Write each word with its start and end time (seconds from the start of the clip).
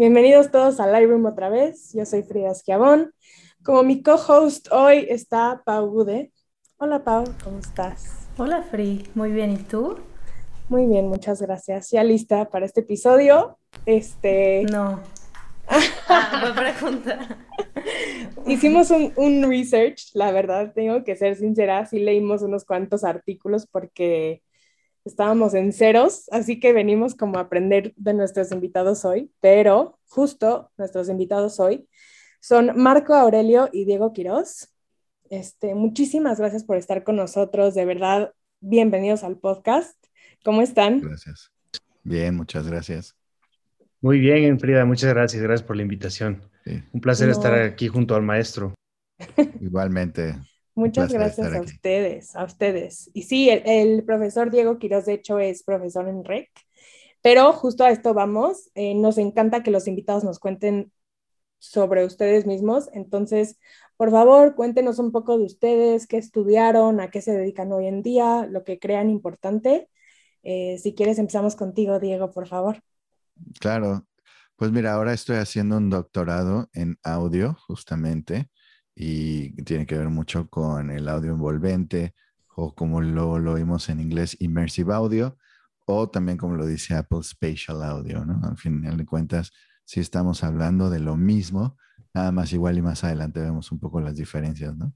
Bienvenidos 0.00 0.50
todos 0.50 0.80
al 0.80 0.92
Lightroom 0.92 1.26
otra 1.26 1.50
vez. 1.50 1.92
Yo 1.92 2.06
soy 2.06 2.22
Frida 2.22 2.52
Esquiabón. 2.52 3.12
Como 3.62 3.82
mi 3.82 4.02
co-host 4.02 4.68
hoy 4.72 5.04
está 5.10 5.60
Pau 5.62 5.90
Gude. 5.90 6.32
Hola 6.78 7.04
Pau, 7.04 7.24
¿cómo 7.44 7.58
estás? 7.58 8.26
Hola 8.38 8.62
Fri, 8.62 9.06
muy 9.14 9.30
bien. 9.30 9.52
¿Y 9.52 9.58
tú? 9.58 9.98
Muy 10.70 10.86
bien, 10.86 11.06
muchas 11.08 11.42
gracias. 11.42 11.90
¿Ya 11.90 12.02
lista 12.02 12.48
para 12.48 12.64
este 12.64 12.80
episodio? 12.80 13.58
Este... 13.84 14.64
No. 14.72 15.02
ah, 16.08 16.54
pregunta. 16.56 17.38
Hicimos 18.46 18.90
un, 18.90 19.12
un, 19.16 19.50
research, 19.50 20.14
la 20.14 20.32
verdad, 20.32 20.72
tengo 20.74 21.04
que 21.04 21.14
ser 21.14 21.36
sincera, 21.36 21.84
sí 21.84 21.98
leímos 21.98 22.40
unos 22.40 22.64
cuantos 22.64 23.04
artículos 23.04 23.66
porque 23.66 24.40
estábamos 25.10 25.54
en 25.54 25.72
ceros, 25.72 26.28
así 26.30 26.60
que 26.60 26.72
venimos 26.72 27.14
como 27.14 27.38
a 27.38 27.42
aprender 27.42 27.92
de 27.96 28.14
nuestros 28.14 28.52
invitados 28.52 29.04
hoy, 29.04 29.30
pero 29.40 29.98
justo 30.08 30.70
nuestros 30.78 31.08
invitados 31.08 31.58
hoy 31.60 31.88
son 32.40 32.72
Marco 32.76 33.14
Aurelio 33.14 33.68
y 33.72 33.84
Diego 33.84 34.12
Quiroz. 34.12 34.72
Este, 35.28 35.74
muchísimas 35.74 36.38
gracias 36.38 36.64
por 36.64 36.76
estar 36.76 37.04
con 37.04 37.16
nosotros, 37.16 37.74
de 37.74 37.84
verdad, 37.84 38.32
bienvenidos 38.60 39.24
al 39.24 39.36
podcast. 39.36 39.96
¿Cómo 40.44 40.62
están? 40.62 41.00
Gracias. 41.00 41.50
Bien, 42.02 42.34
muchas 42.36 42.66
gracias. 42.66 43.16
Muy 44.00 44.18
bien, 44.18 44.58
Frida, 44.58 44.84
muchas 44.84 45.12
gracias. 45.12 45.42
Gracias 45.42 45.66
por 45.66 45.76
la 45.76 45.82
invitación. 45.82 46.42
Un 46.92 47.00
placer 47.00 47.28
estar 47.28 47.52
aquí 47.54 47.88
junto 47.88 48.14
al 48.14 48.22
maestro. 48.22 48.74
Igualmente. 49.60 50.36
Muchas 50.74 51.12
gracias 51.12 51.52
a 51.52 51.60
ustedes, 51.60 52.36
a 52.36 52.44
ustedes. 52.44 53.10
Y 53.12 53.22
sí, 53.22 53.50
el, 53.50 54.04
profesor 54.04 54.50
Diego 54.50 54.78
Quiroz, 54.78 55.04
de 55.06 55.14
hecho, 55.14 55.38
es 55.38 55.62
profesor 55.62 56.08
en 56.08 56.24
REC, 56.24 56.48
pero 57.22 57.52
justo 57.52 57.84
a 57.84 57.90
esto 57.90 58.14
vamos. 58.14 58.70
Eh, 58.74 58.94
nos 58.94 59.18
encanta 59.18 59.62
que 59.62 59.70
los 59.70 59.88
invitados 59.88 60.24
nos 60.24 60.38
cuenten 60.38 60.92
sobre 61.58 62.04
ustedes 62.04 62.46
mismos. 62.46 62.88
Entonces, 62.92 63.58
por 63.96 64.10
favor, 64.10 64.54
cuéntenos 64.54 64.98
un 64.98 65.12
poco 65.12 65.36
de 65.38 65.44
ustedes, 65.44 66.06
qué 66.06 66.16
estudiaron, 66.16 67.00
a 67.00 67.10
qué 67.10 67.20
se 67.20 67.32
dedican 67.32 67.72
hoy 67.72 67.86
en 67.86 68.02
día, 68.02 68.46
lo 68.48 68.64
que 68.64 68.78
crean 68.78 69.10
importante. 69.10 69.88
Eh, 70.42 70.78
si 70.78 70.94
quieres, 70.94 71.18
empezamos 71.18 71.56
contigo, 71.56 71.98
Diego, 71.98 72.30
por 72.30 72.46
favor. 72.46 72.82
Claro. 73.58 74.06
Pues 74.56 74.70
mira, 74.72 74.94
ahora 74.94 75.12
estoy 75.12 75.36
haciendo 75.36 75.76
un 75.78 75.90
doctorado 75.90 76.68
en 76.72 76.98
audio, 77.02 77.56
justamente 77.66 78.48
y 78.94 79.50
tiene 79.64 79.86
que 79.86 79.96
ver 79.96 80.08
mucho 80.08 80.48
con 80.48 80.90
el 80.90 81.08
audio 81.08 81.32
envolvente 81.32 82.14
o 82.56 82.74
como 82.74 83.00
lo, 83.00 83.38
lo 83.38 83.52
oímos 83.52 83.88
en 83.88 84.00
inglés, 84.00 84.36
immersive 84.40 84.92
audio, 84.92 85.38
o 85.86 86.08
también 86.08 86.36
como 86.36 86.56
lo 86.56 86.66
dice 86.66 86.94
Apple, 86.94 87.22
spatial 87.22 87.82
audio, 87.82 88.24
¿no? 88.24 88.40
Al 88.46 88.56
final 88.56 88.96
de 88.96 89.06
cuentas, 89.06 89.52
si 89.84 90.00
estamos 90.00 90.44
hablando 90.44 90.90
de 90.90 91.00
lo 91.00 91.16
mismo, 91.16 91.76
nada 92.14 92.32
más 92.32 92.52
igual 92.52 92.78
y 92.78 92.82
más 92.82 93.02
adelante 93.04 93.40
vemos 93.40 93.72
un 93.72 93.78
poco 93.78 94.00
las 94.00 94.16
diferencias, 94.16 94.76
¿no? 94.76 94.94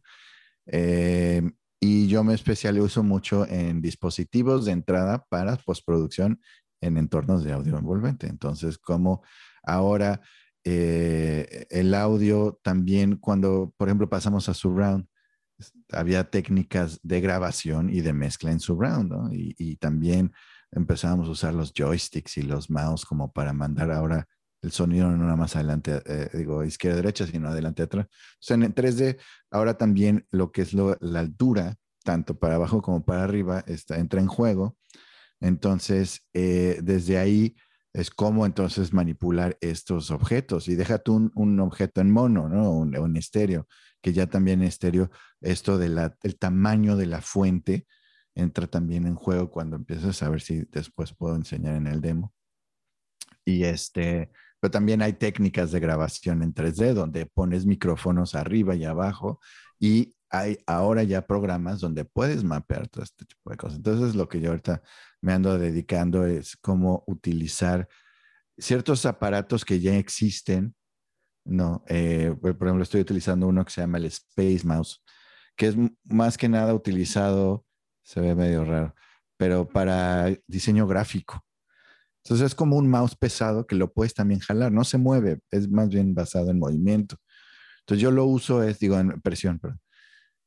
Eh, 0.67 1.43
y 1.81 2.07
yo 2.09 2.25
me 2.25 2.35
especializo 2.35 3.03
mucho 3.03 3.47
en 3.47 3.83
dispositivos 3.83 4.65
de 4.65 4.73
entrada 4.73 5.27
para 5.29 5.57
postproducción 5.57 6.41
en 6.81 6.97
entornos 6.97 7.45
de 7.45 7.53
audio 7.53 7.77
envolvente. 7.77 8.27
Entonces, 8.27 8.79
como 8.79 9.23
ahora 9.63 10.21
eh, 10.65 11.67
el 11.71 11.95
audio 11.95 12.59
también 12.63 13.17
cuando, 13.17 13.73
por 13.77 13.89
ejemplo, 13.89 14.09
pasamos 14.09 14.49
a 14.49 14.55
surround, 14.55 15.07
había 15.93 16.31
técnicas 16.31 16.99
de 17.03 17.21
grabación 17.21 17.91
y 17.91 18.01
de 18.01 18.13
mezcla 18.13 18.51
en 18.51 18.61
surround. 18.61 19.13
Y, 19.33 19.77
también 19.77 20.33
empezamos 20.73 21.29
a 21.29 21.33
usar 21.33 21.55
los 21.55 21.73
joysticks 21.73 22.39
y 22.39 22.43
los 22.43 22.71
mouse 22.71 23.05
como 23.05 23.33
para 23.33 23.53
mandar 23.53 23.91
ahora 23.93 24.27
el 24.63 24.73
sonido 24.73 25.11
no 25.11 25.19
nada 25.19 25.37
más 25.37 25.55
adelante, 25.57 26.03
eh, 26.07 26.31
digo, 26.33 26.65
izquierda, 26.65 26.97
derecha, 26.97 27.27
sino 27.27 27.49
adelante, 27.49 27.83
atrás. 27.83 28.07
En 28.49 28.75
3D, 28.75 29.19
ahora 29.51 29.77
también 29.77 30.27
lo 30.31 30.53
que 30.53 30.63
es 30.63 30.73
la 30.73 31.21
altura, 31.21 31.77
tanto 32.03 32.39
para 32.39 32.55
abajo 32.55 32.81
como 32.81 33.05
para 33.05 33.25
arriba, 33.25 33.63
está, 33.67 33.99
entra 33.99 34.21
en 34.21 34.27
juego. 34.27 34.79
Entonces, 35.41 36.23
eh, 36.33 36.81
desde 36.83 37.19
ahí 37.19 37.55
es 37.95 38.11
cómo 38.11 38.45
entonces 38.45 38.93
manipular 38.93 39.57
estos 39.61 40.11
objetos. 40.11 40.69
Y 40.69 40.75
déjate 40.75 41.13
un, 41.13 41.31
un 41.35 41.61
objeto 41.61 42.01
en 42.01 42.11
mono, 42.11 42.49
¿no? 42.49 42.73
Un, 42.73 42.97
un, 42.99 43.17
estéreo, 43.17 43.69
que 44.03 44.13
ya 44.13 44.27
también 44.27 44.63
estéreo, 44.63 45.11
esto 45.41 45.79
del 45.79 46.11
tamaño 46.39 46.97
de 46.97 47.07
la 47.07 47.23
fuente 47.23 47.87
entra 48.35 48.67
también 48.67 49.07
en 49.07 49.15
juego 49.15 49.49
cuando 49.49 49.77
empiezas 49.77 50.23
a 50.23 50.29
ver 50.29 50.41
si 50.41 50.65
después 50.73 51.15
puedo 51.15 51.37
enseñar 51.37 51.77
en 51.77 51.87
el 51.87 52.01
demo. 52.01 52.35
Y 53.45 53.63
este, 53.63 54.31
pero 54.59 54.73
también 54.73 55.01
hay 55.01 55.13
técnicas 55.13 55.71
de 55.71 55.79
grabación 55.79 56.43
en 56.43 56.53
3D 56.53 56.95
donde 56.95 57.27
pones 57.27 57.65
micrófonos 57.65 58.35
arriba 58.35 58.75
y 58.75 58.85
abajo 58.85 59.39
y 59.79 60.17
hay 60.35 60.59
ahora 60.67 61.05
ya 61.05 61.27
programas 61.27 61.81
donde 61.81 62.05
puedes 62.05 62.43
mapear 62.43 62.89
todo 62.89 63.05
este 63.05 63.25
tipo 63.25 63.51
de 63.51 63.57
cosas. 63.57 63.77
Entonces, 63.77 64.17
lo 64.17 64.29
que 64.29 64.41
yo 64.41 64.51
ahorita 64.51 64.83
me 65.21 65.33
ando 65.33 65.57
dedicando 65.59 66.27
es 66.27 66.57
cómo 66.57 67.05
utilizar 67.07 67.89
ciertos 68.59 69.07
aparatos 69.07 69.65
que 69.65 69.81
ya 69.81 69.97
existen, 69.97 70.75
¿no? 71.45 71.85
Eh, 71.89 72.35
por 72.41 72.51
ejemplo, 72.51 72.83
estoy 72.83 73.01
utilizando 73.01 73.47
uno 73.47 73.65
que 73.65 73.71
se 73.71 73.81
llama 73.81 73.99
el 73.99 74.07
Space 74.07 74.63
Mouse, 74.65 75.03
que 75.57 75.69
es 75.69 75.77
más 76.05 76.37
que 76.37 76.49
nada 76.49 76.75
utilizado, 76.75 77.65
se 78.03 78.21
ve 78.21 78.35
medio 78.35 78.65
raro, 78.65 78.95
pero 79.37 79.69
para 79.69 80.27
diseño 80.49 80.87
gráfico. 80.87 81.45
Entonces 82.25 82.47
es 82.47 82.55
como 82.55 82.77
un 82.77 82.89
mouse 82.89 83.15
pesado 83.17 83.67
que 83.67 83.77
lo 83.77 83.93
puedes 83.93 84.15
también 84.15 84.41
jalar, 84.41 84.73
no 84.73 84.85
se 84.85 84.99
mueve, 84.99 85.41
es 85.51 85.69
más 85.71 85.91
bien 85.91 86.15
basado 86.15 86.51
en 86.51 86.59
movimiento. 86.59 87.19
Entonces 87.81 88.03
yo 88.03 88.11
lo 88.11 88.25
uso, 88.25 88.63
es, 88.63 88.79
digo, 88.79 88.99
en 88.99 89.21
presión, 89.21 89.59
perdón 89.59 89.84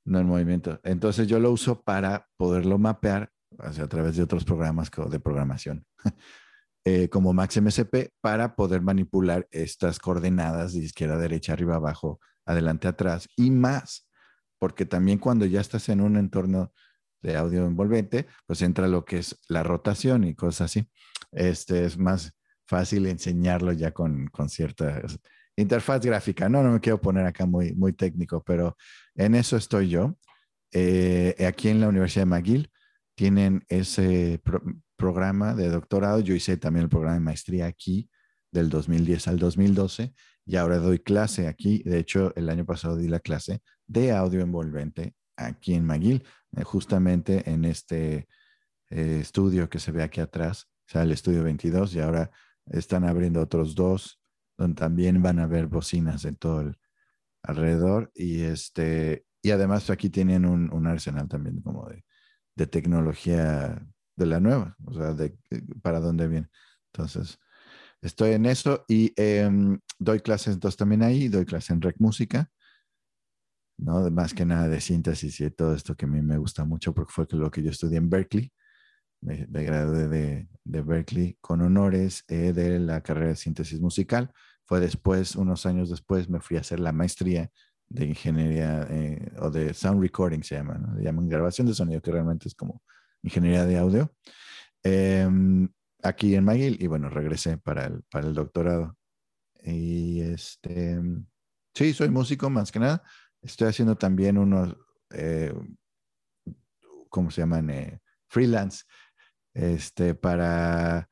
no 0.07 0.19
en 0.19 0.28
movimiento. 0.28 0.79
Entonces 0.84 1.28
yo 1.28 1.40
lo 1.40 1.51
uso 1.51 1.81
para 1.84 2.28
poderlo 2.38 2.78
mapear 2.78 3.29
a 3.59 3.72
través 3.88 4.16
de 4.16 4.23
otros 4.23 4.44
programas 4.44 4.90
de 5.09 5.19
programación, 5.19 5.85
eh, 6.85 7.09
como 7.09 7.34
MaxMSP, 7.34 8.13
para 8.22 8.56
poder 8.56 8.81
manipular 8.81 9.47
estas 9.51 10.00
coordenadas 10.00 10.73
de 10.73 10.79
izquierda, 10.79 11.18
derecha, 11.18 11.53
arriba, 11.53 11.75
abajo, 11.75 12.19
adelante, 12.45 12.88
atrás 12.88 13.28
y 13.35 13.51
más, 13.51 14.07
porque 14.59 14.85
también 14.85 15.19
cuando 15.19 15.45
ya 15.45 15.62
estás 15.62 15.90
en 15.90 16.01
un 16.01 16.18
entorno 16.18 16.72
de 17.22 17.35
audio 17.35 17.66
envolvente, 17.66 18.28
pues 18.45 18.62
entra 18.62 18.88
lo 18.88 19.03
que 19.03 19.19
es 19.19 19.38
la 19.50 19.63
rotación 19.63 20.24
y 20.24 20.35
cosas 20.35 20.72
así. 20.72 20.89
Este 21.31 21.85
es 21.85 21.97
más 21.97 22.34
fácil 22.66 23.06
enseñarlo 23.07 23.72
ya 23.74 23.91
con, 23.91 24.28
con 24.28 24.50
cierta 24.50 25.01
interfaz 25.57 26.06
gráfica. 26.06 26.47
No, 26.47 26.63
no 26.63 26.72
me 26.72 26.79
quiero 26.79 27.01
poner 27.01 27.25
acá 27.25 27.45
muy, 27.45 27.74
muy 27.74 27.94
técnico, 27.94 28.44
pero 28.44 28.78
en 29.17 29.35
eso 29.35 29.57
estoy 29.57 29.89
yo. 29.89 30.17
Eh, 30.72 31.35
aquí 31.45 31.69
en 31.69 31.81
la 31.81 31.89
Universidad 31.89 32.25
de 32.25 32.31
McGill 32.31 32.72
tienen 33.16 33.66
ese 33.67 34.41
programa 34.95 35.53
de 35.55 35.69
doctorado. 35.69 36.19
Yo 36.19 36.35
hice 36.35 36.57
también 36.57 36.83
el 36.83 36.89
programa 36.89 37.16
de 37.16 37.22
maestría 37.22 37.66
aquí 37.66 38.09
del 38.51 38.69
2010 38.69 39.27
al 39.27 39.39
2012 39.39 40.13
y 40.45 40.56
ahora 40.56 40.77
doy 40.77 41.00
clase 41.00 41.47
aquí. 41.47 41.83
De 41.83 42.00
hecho, 42.00 42.33
el 42.36 42.50
año 42.50 42.65
pasado 42.65 42.95
di 42.95 43.07
la 43.07 43.19
clase 43.19 43.62
de 43.88 44.12
audio 44.12 44.41
envolvente 44.41 45.15
aquí 45.36 45.74
en 45.74 45.86
McGill, 45.86 46.24
eh, 46.56 46.63
justamente 46.63 47.50
en 47.50 47.65
este 47.65 48.27
eh, 48.89 49.19
estudio 49.21 49.69
que 49.69 49.80
se 49.80 49.91
ve 49.91 50.03
aquí 50.03 50.21
atrás, 50.21 50.68
o 50.88 50.91
sea, 50.91 51.03
el 51.03 51.12
estudio 51.12 51.44
22 51.44 51.95
y 51.95 52.00
ahora 52.00 52.31
están 52.65 53.03
abriendo 53.03 53.41
otros 53.41 53.75
dos 53.75 54.21
donde 54.57 54.75
también 54.75 55.21
van 55.21 55.39
a 55.39 55.44
haber 55.44 55.68
bocinas 55.68 56.25
en 56.25 56.36
todo 56.36 56.62
el 56.62 56.77
alrededor 57.44 58.12
y 58.13 58.42
este 58.42 59.25
y 59.42 59.51
además 59.51 59.89
aquí 59.89 60.10
tienen 60.10 60.45
un, 60.45 60.88
arsenal 60.88 61.28
también 61.28 61.62
como 61.62 61.88
de, 61.88 62.68
tecnología 62.68 63.81
de 64.16 64.25
la 64.25 64.39
nueva, 64.39 64.75
o 64.84 64.94
sea, 64.94 65.13
de 65.13 65.38
para 65.81 66.00
dónde 66.00 66.28
viene. 66.28 66.50
Entonces, 66.92 67.39
estoy 68.01 68.31
en 68.31 68.45
eso 68.45 68.84
y 68.88 69.13
em, 69.16 69.80
doy 70.00 70.19
clases 70.19 70.56
entonces 70.56 70.78
también 70.78 71.04
ahí, 71.04 71.30
doy 71.30 71.45
clases 71.45 71.69
en 71.69 71.81
Rec 71.81 71.95
Música, 72.00 72.51
¿no? 73.78 74.10
Más 74.12 74.34
que 74.34 74.45
nada 74.45 74.68
de 74.68 74.81
síntesis 74.81 75.39
y 75.39 75.50
todo 75.51 75.74
esto 75.75 75.95
que 75.95 76.06
a 76.06 76.10
mí 76.10 76.22
me 76.22 76.38
gusta 76.38 76.66
mucho 76.66 76.94
porque 76.94 77.13
fue 77.13 77.28
lo 77.31 77.51
que 77.51 77.63
yo 77.63 77.72
estudié 77.72 77.98
en 78.00 78.10
Berkeley. 78.10 78.51
Me, 79.22 79.48
me 79.48 79.63
gradué 79.63 80.07
de, 80.07 80.48
de, 80.63 80.81
Berkeley 80.81 81.38
con 81.42 81.62
honores 81.62 82.24
eh, 82.28 82.54
de 82.54 82.80
la 82.80 83.01
carrera 83.01 83.30
de 83.30 83.36
síntesis 83.36 83.80
musical 83.80 84.31
fue 84.67 84.81
después, 84.81 85.35
unos 85.35 85.65
años 85.65 85.89
después, 85.89 86.29
me 86.29 86.41
fui 86.41 86.57
a 86.57 86.59
hacer 86.59 86.81
la 86.81 86.91
maestría 86.91 87.49
de 87.87 88.05
ingeniería 88.05 88.85
eh, 88.89 89.31
o 89.39 89.49
de 89.49 89.73
sound 89.73 90.01
recording, 90.01 90.43
se 90.43 90.55
llama, 90.55 90.77
¿no? 90.77 90.99
llaman 90.99 91.29
grabación 91.29 91.67
de 91.67 91.73
sonido, 91.73 92.01
que 92.01 92.11
realmente 92.11 92.49
es 92.49 92.53
como 92.53 92.83
ingeniería 93.23 93.65
de 93.65 93.77
audio, 93.77 94.13
em, 94.83 95.69
aquí 96.03 96.35
en 96.35 96.43
McGill, 96.43 96.81
y 96.81 96.87
bueno, 96.87 97.09
regresé 97.09 97.57
para 97.57 97.85
el, 97.85 98.03
para 98.11 98.27
el 98.27 98.33
doctorado. 98.33 98.97
Y 99.63 100.19
este, 100.19 101.01
sí, 101.73 101.93
soy 101.93 102.09
músico 102.09 102.49
más 102.49 102.71
que 102.71 102.79
nada. 102.79 103.03
Estoy 103.41 103.69
haciendo 103.69 103.95
también 103.95 104.37
unos, 104.37 104.75
eh, 105.11 105.53
¿cómo 107.09 107.31
se 107.31 107.41
llaman? 107.41 107.69
Eh, 107.69 108.01
freelance, 108.27 108.83
este, 109.53 110.13
para 110.13 111.09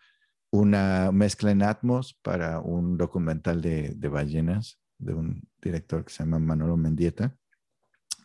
una 0.56 1.12
mezcla 1.12 1.52
en 1.52 1.62
Atmos 1.62 2.18
para 2.22 2.60
un 2.60 2.98
documental 2.98 3.62
de, 3.62 4.10
ballenas 4.10 4.80
de 4.98 5.14
un 5.14 5.42
director 5.62 6.06
que 6.06 6.14
se 6.14 6.24
llama 6.24 6.40
Manolo 6.40 6.78
Mendieta, 6.78 7.36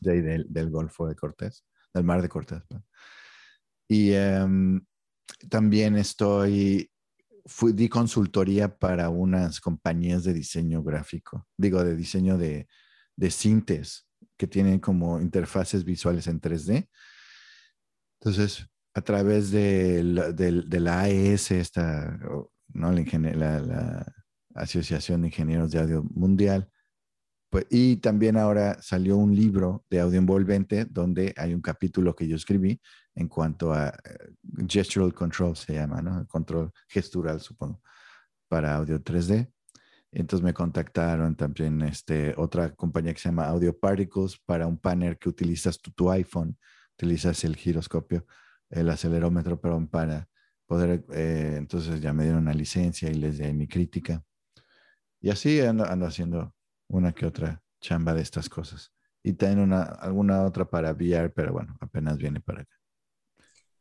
de 0.00 0.12
ahí 0.12 0.20
del, 0.20 0.70
Golfo 0.70 1.08
de 1.08 1.16
Cortés, 1.16 1.64
del 1.92 2.04
Mar 2.04 2.22
de 2.22 2.28
Cortés. 2.28 2.62
Y 3.88 4.12
em, 4.12 4.80
también 5.48 5.96
estoy, 5.96 6.88
fui, 7.46 7.72
di 7.72 7.88
consultoría 7.88 8.78
para 8.78 9.08
unas 9.08 9.60
compañías 9.60 10.22
de 10.22 10.32
diseño 10.32 10.84
gráfico, 10.84 11.48
digo, 11.56 11.82
de 11.82 11.96
diseño 11.96 12.38
de, 12.38 12.68
de 13.16 13.30
cintes 13.30 14.06
que 14.36 14.46
tienen 14.46 14.78
como 14.78 15.20
interfaces 15.20 15.84
visuales 15.84 16.28
en 16.28 16.40
3D. 16.40 16.88
Entonces, 18.20 18.69
a 18.94 19.00
través 19.02 19.50
de 19.50 20.02
la 20.02 21.00
AES, 21.00 21.50
esta, 21.52 22.18
¿no? 22.72 22.92
la, 22.92 23.60
la, 23.60 24.14
Asociación 24.52 25.22
de 25.22 25.28
Ingenieros 25.28 25.70
de 25.70 25.78
Audio 25.78 26.02
Mundial, 26.02 26.68
pues, 27.50 27.66
y 27.70 27.96
también 27.96 28.36
ahora 28.36 28.80
salió 28.80 29.16
un 29.16 29.34
libro 29.34 29.84
de 29.90 30.00
audio 30.00 30.18
envolvente 30.18 30.84
donde 30.84 31.34
hay 31.36 31.52
un 31.52 31.60
capítulo 31.60 32.14
que 32.14 32.28
yo 32.28 32.36
escribí 32.36 32.80
en 33.14 33.28
cuanto 33.28 33.72
a 33.72 33.88
eh, 33.88 34.32
gestural 34.68 35.12
control, 35.12 35.56
se 35.56 35.74
llama, 35.74 36.00
¿no? 36.00 36.26
Control 36.28 36.72
gestural, 36.88 37.40
supongo, 37.40 37.82
para 38.48 38.76
audio 38.76 39.00
3D. 39.02 39.52
Entonces 40.12 40.44
me 40.44 40.54
contactaron 40.54 41.36
también 41.36 41.82
este, 41.82 42.34
otra 42.36 42.74
compañía 42.74 43.14
que 43.14 43.20
se 43.20 43.28
llama 43.28 43.46
Audio 43.46 43.76
Particles 43.76 44.38
para 44.44 44.66
un 44.66 44.78
panel 44.78 45.18
que 45.18 45.28
utilizas 45.28 45.80
tu, 45.80 45.90
tu 45.92 46.10
iPhone, 46.10 46.56
utilizas 46.94 47.44
el 47.44 47.56
giroscopio 47.56 48.26
el 48.70 48.88
acelerómetro, 48.88 49.60
pero 49.60 49.84
para 49.88 50.28
poder, 50.66 51.04
eh, 51.12 51.54
entonces 51.56 52.00
ya 52.00 52.12
me 52.12 52.24
dieron 52.24 52.42
una 52.42 52.54
licencia 52.54 53.10
y 53.10 53.14
les 53.14 53.38
di 53.38 53.52
mi 53.52 53.66
crítica. 53.66 54.24
Y 55.20 55.30
así 55.30 55.60
ando, 55.60 55.84
haciendo 56.06 56.54
una 56.88 57.12
que 57.12 57.26
otra 57.26 57.62
chamba 57.80 58.14
de 58.14 58.22
estas 58.22 58.48
cosas. 58.48 58.92
Y 59.22 59.34
tengo 59.34 59.62
una, 59.62 59.82
alguna 59.82 60.44
otra 60.44 60.64
para 60.64 60.92
VR, 60.92 61.30
pero 61.30 61.52
bueno, 61.52 61.76
apenas 61.80 62.16
viene 62.16 62.40
para 62.40 62.62
acá. 62.62 62.76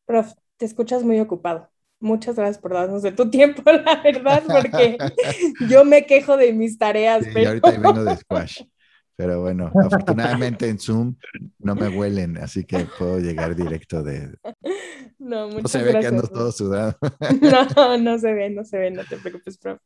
Prof, 0.06 0.34
te 0.58 0.66
escuchas 0.66 1.04
muy 1.04 1.20
ocupado. 1.20 1.70
Muchas 2.02 2.36
gracias 2.36 2.58
por 2.58 2.74
darnos 2.74 3.04
de 3.04 3.12
tu 3.12 3.30
tiempo, 3.30 3.62
la 3.72 4.02
verdad, 4.02 4.44
porque 4.48 4.98
yo 5.70 5.86
me 5.86 6.06
quejo 6.06 6.38
de 6.38 6.54
mis 6.54 6.78
tareas. 6.78 7.26
Y 7.34 7.46
ahorita 7.46 7.72
vengo 7.72 8.04
de 8.04 8.18
squash. 8.18 8.64
Pero 9.20 9.42
bueno, 9.42 9.70
afortunadamente 9.76 10.70
en 10.70 10.80
Zoom 10.80 11.14
no 11.58 11.76
me 11.76 11.90
huelen, 11.90 12.38
así 12.38 12.64
que 12.64 12.88
puedo 12.98 13.20
llegar 13.20 13.54
directo 13.54 14.02
de... 14.02 14.38
No, 15.20 15.50
muchas 15.50 15.64
no 15.64 15.68
se 15.68 15.84
ve 15.84 16.00
que 16.00 16.08
ando 16.08 16.24
todo 16.24 16.50
sudado. 16.54 16.98
No, 17.76 17.98
no 17.98 18.18
se 18.18 18.34
ve, 18.34 18.50
no 18.50 18.64
se 18.64 18.78
ve, 18.78 18.92
no 18.92 19.04
te 19.04 19.18
preocupes, 19.18 19.58
profe. 19.58 19.82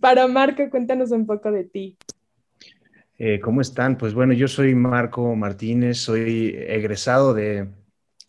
Para 0.00 0.26
Marco, 0.26 0.68
cuéntanos 0.70 1.12
un 1.12 1.24
poco 1.24 1.52
de 1.52 1.62
ti. 1.62 1.96
Eh, 3.16 3.38
¿Cómo 3.38 3.60
están? 3.60 3.96
Pues 3.96 4.12
bueno, 4.12 4.32
yo 4.32 4.48
soy 4.48 4.74
Marco 4.74 5.36
Martínez, 5.36 5.98
soy 5.98 6.56
egresado 6.56 7.34
de 7.34 7.68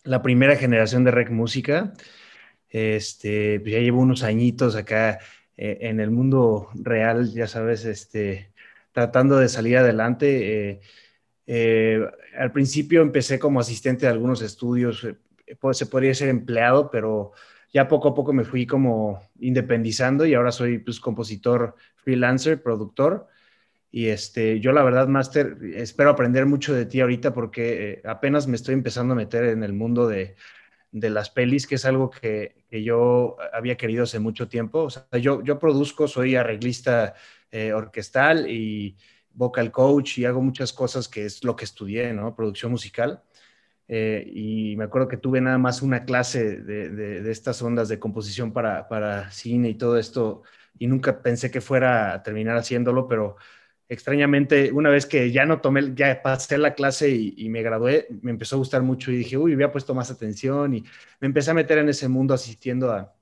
la 0.04 0.22
primera 0.22 0.54
generación 0.54 1.02
de 1.02 1.10
Rec 1.10 1.30
Música. 1.30 1.92
Este, 2.68 3.58
pues 3.58 3.72
ya 3.72 3.80
llevo 3.80 4.00
unos 4.00 4.22
añitos 4.22 4.76
acá 4.76 5.18
eh, 5.56 5.78
en 5.80 5.98
el 5.98 6.12
mundo 6.12 6.68
real, 6.74 7.32
ya 7.32 7.48
sabes, 7.48 7.84
este, 7.84 8.49
tratando 8.92 9.38
de 9.38 9.48
salir 9.48 9.78
adelante. 9.78 10.70
Eh, 10.70 10.80
eh, 11.46 12.06
al 12.38 12.52
principio 12.52 13.02
empecé 13.02 13.38
como 13.38 13.60
asistente 13.60 14.06
de 14.06 14.12
algunos 14.12 14.42
estudios, 14.42 15.04
eh, 15.04 15.16
se 15.72 15.86
podría 15.86 16.14
ser 16.14 16.28
empleado, 16.28 16.90
pero 16.90 17.32
ya 17.72 17.88
poco 17.88 18.08
a 18.08 18.14
poco 18.14 18.32
me 18.32 18.44
fui 18.44 18.66
como 18.66 19.22
independizando 19.40 20.26
y 20.26 20.34
ahora 20.34 20.52
soy 20.52 20.78
pues 20.78 21.00
compositor, 21.00 21.76
freelancer, 21.96 22.62
productor. 22.62 23.26
Y 23.92 24.06
este, 24.06 24.60
yo 24.60 24.72
la 24.72 24.84
verdad, 24.84 25.08
Master, 25.08 25.56
espero 25.74 26.10
aprender 26.10 26.46
mucho 26.46 26.72
de 26.72 26.86
ti 26.86 27.00
ahorita 27.00 27.34
porque 27.34 28.00
apenas 28.04 28.46
me 28.46 28.56
estoy 28.56 28.74
empezando 28.74 29.14
a 29.14 29.16
meter 29.16 29.44
en 29.44 29.64
el 29.64 29.72
mundo 29.72 30.06
de, 30.06 30.36
de 30.92 31.10
las 31.10 31.30
pelis, 31.30 31.66
que 31.66 31.76
es 31.76 31.84
algo 31.84 32.10
que, 32.10 32.64
que, 32.68 32.82
yo 32.82 33.36
había 33.52 33.76
querido 33.76 34.04
hace 34.04 34.18
mucho 34.18 34.48
tiempo. 34.48 34.84
O 34.84 34.90
sea, 34.90 35.06
yo, 35.20 35.42
yo 35.42 35.58
produzco, 35.58 36.08
soy 36.08 36.36
arreglista 36.36 37.14
eh, 37.50 37.72
orquestal 37.72 38.48
y 38.50 38.96
vocal 39.32 39.70
coach 39.72 40.18
y 40.18 40.24
hago 40.24 40.42
muchas 40.42 40.72
cosas 40.72 41.08
que 41.08 41.24
es 41.24 41.44
lo 41.44 41.56
que 41.56 41.64
estudié, 41.64 42.12
¿no? 42.12 42.34
Producción 42.34 42.70
musical. 42.72 43.22
Eh, 43.88 44.24
y 44.32 44.76
me 44.76 44.84
acuerdo 44.84 45.08
que 45.08 45.16
tuve 45.16 45.40
nada 45.40 45.58
más 45.58 45.82
una 45.82 46.04
clase 46.04 46.58
de, 46.58 47.28
estas 47.30 47.60
ondas 47.62 47.88
de 47.88 47.98
composición 47.98 48.52
para, 48.52 48.88
para, 48.88 49.30
cine 49.32 49.70
y 49.70 49.74
todo 49.74 49.98
esto, 49.98 50.42
y 50.78 50.86
nunca 50.86 51.22
pensé 51.22 51.50
que 51.50 51.60
fuera 51.60 52.14
a 52.14 52.22
terminar 52.22 52.56
haciéndolo, 52.56 53.08
pero 53.08 53.36
extrañamente, 53.88 54.70
una 54.72 54.90
vez 54.90 55.06
que 55.06 55.32
ya 55.32 55.44
no 55.44 55.60
tomé, 55.60 55.92
ya 55.94 56.22
pasé 56.22 56.56
la 56.58 56.74
clase 56.74 57.10
y, 57.10 57.34
y, 57.36 57.48
me 57.48 57.62
gradué, 57.62 58.06
me 58.22 58.30
empezó 58.30 58.56
a 58.56 58.58
gustar 58.58 58.82
mucho 58.82 59.10
y 59.10 59.16
dije, 59.16 59.36
uy, 59.36 59.54
había 59.54 59.72
puesto 59.72 59.94
más 59.94 60.10
atención 60.10 60.74
y 60.74 60.84
me 61.20 61.26
empecé 61.26 61.50
a 61.50 61.54
meter 61.54 61.78
en 61.78 61.88
ese 61.88 62.08
mundo 62.08 62.34
asistiendo 62.34 62.92
a, 62.92 63.12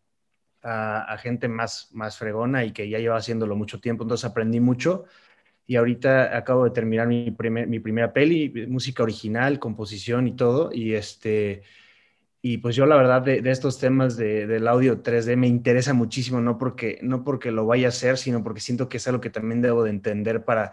a, 0.63 1.17
gente 1.19 1.49
más, 1.49 1.91
más 1.93 2.19
fregona 2.19 2.65
y 2.65 2.73
que 2.73 2.89
ya 2.89 2.99
lleva 2.99 3.17
haciéndolo 3.17 3.57
mucho 3.57 3.81
tiempo, 3.81 4.05
entonces 4.05 4.25
aprendí 4.25 4.61
mucho 4.61 5.05
y 5.67 5.77
ahorita 5.77 6.37
acabo 6.37 6.65
de 6.65 6.71
terminar 6.71 7.07
mi, 7.07 7.35
mi 7.67 7.81
primera 7.81 8.13
peli, 8.13 8.67
música 8.69 9.03
original, 9.03 9.59
composición 9.59 10.27
y 10.29 10.37
todo, 10.37 10.71
y 10.73 10.95
este... 10.95 11.63
Y 12.41 12.59
pues 12.59 12.77
yo 12.77 12.87
la 12.87 12.97
verdad 12.97 13.23
de, 13.23 13.43
estos 13.51 13.79
temas 13.81 14.17
de, 14.17 14.47
del 14.47 14.69
audio 14.69 15.03
3D 15.03 15.37
me 15.37 15.49
interesa 15.49 15.93
muchísimo, 15.93 16.41
no 16.41 16.57
porque, 16.57 16.99
no 17.03 17.25
porque 17.25 17.51
lo 17.51 17.67
vaya 17.67 17.89
a 17.89 17.91
hacer, 17.91 18.17
sino 18.17 18.45
porque 18.45 18.61
siento 18.61 18.89
que 18.89 18.99
es 18.99 19.09
algo 19.09 19.21
que 19.21 19.31
también 19.31 19.61
debo 19.61 19.83
de 19.85 19.91
entender 19.91 20.45
para, 20.45 20.71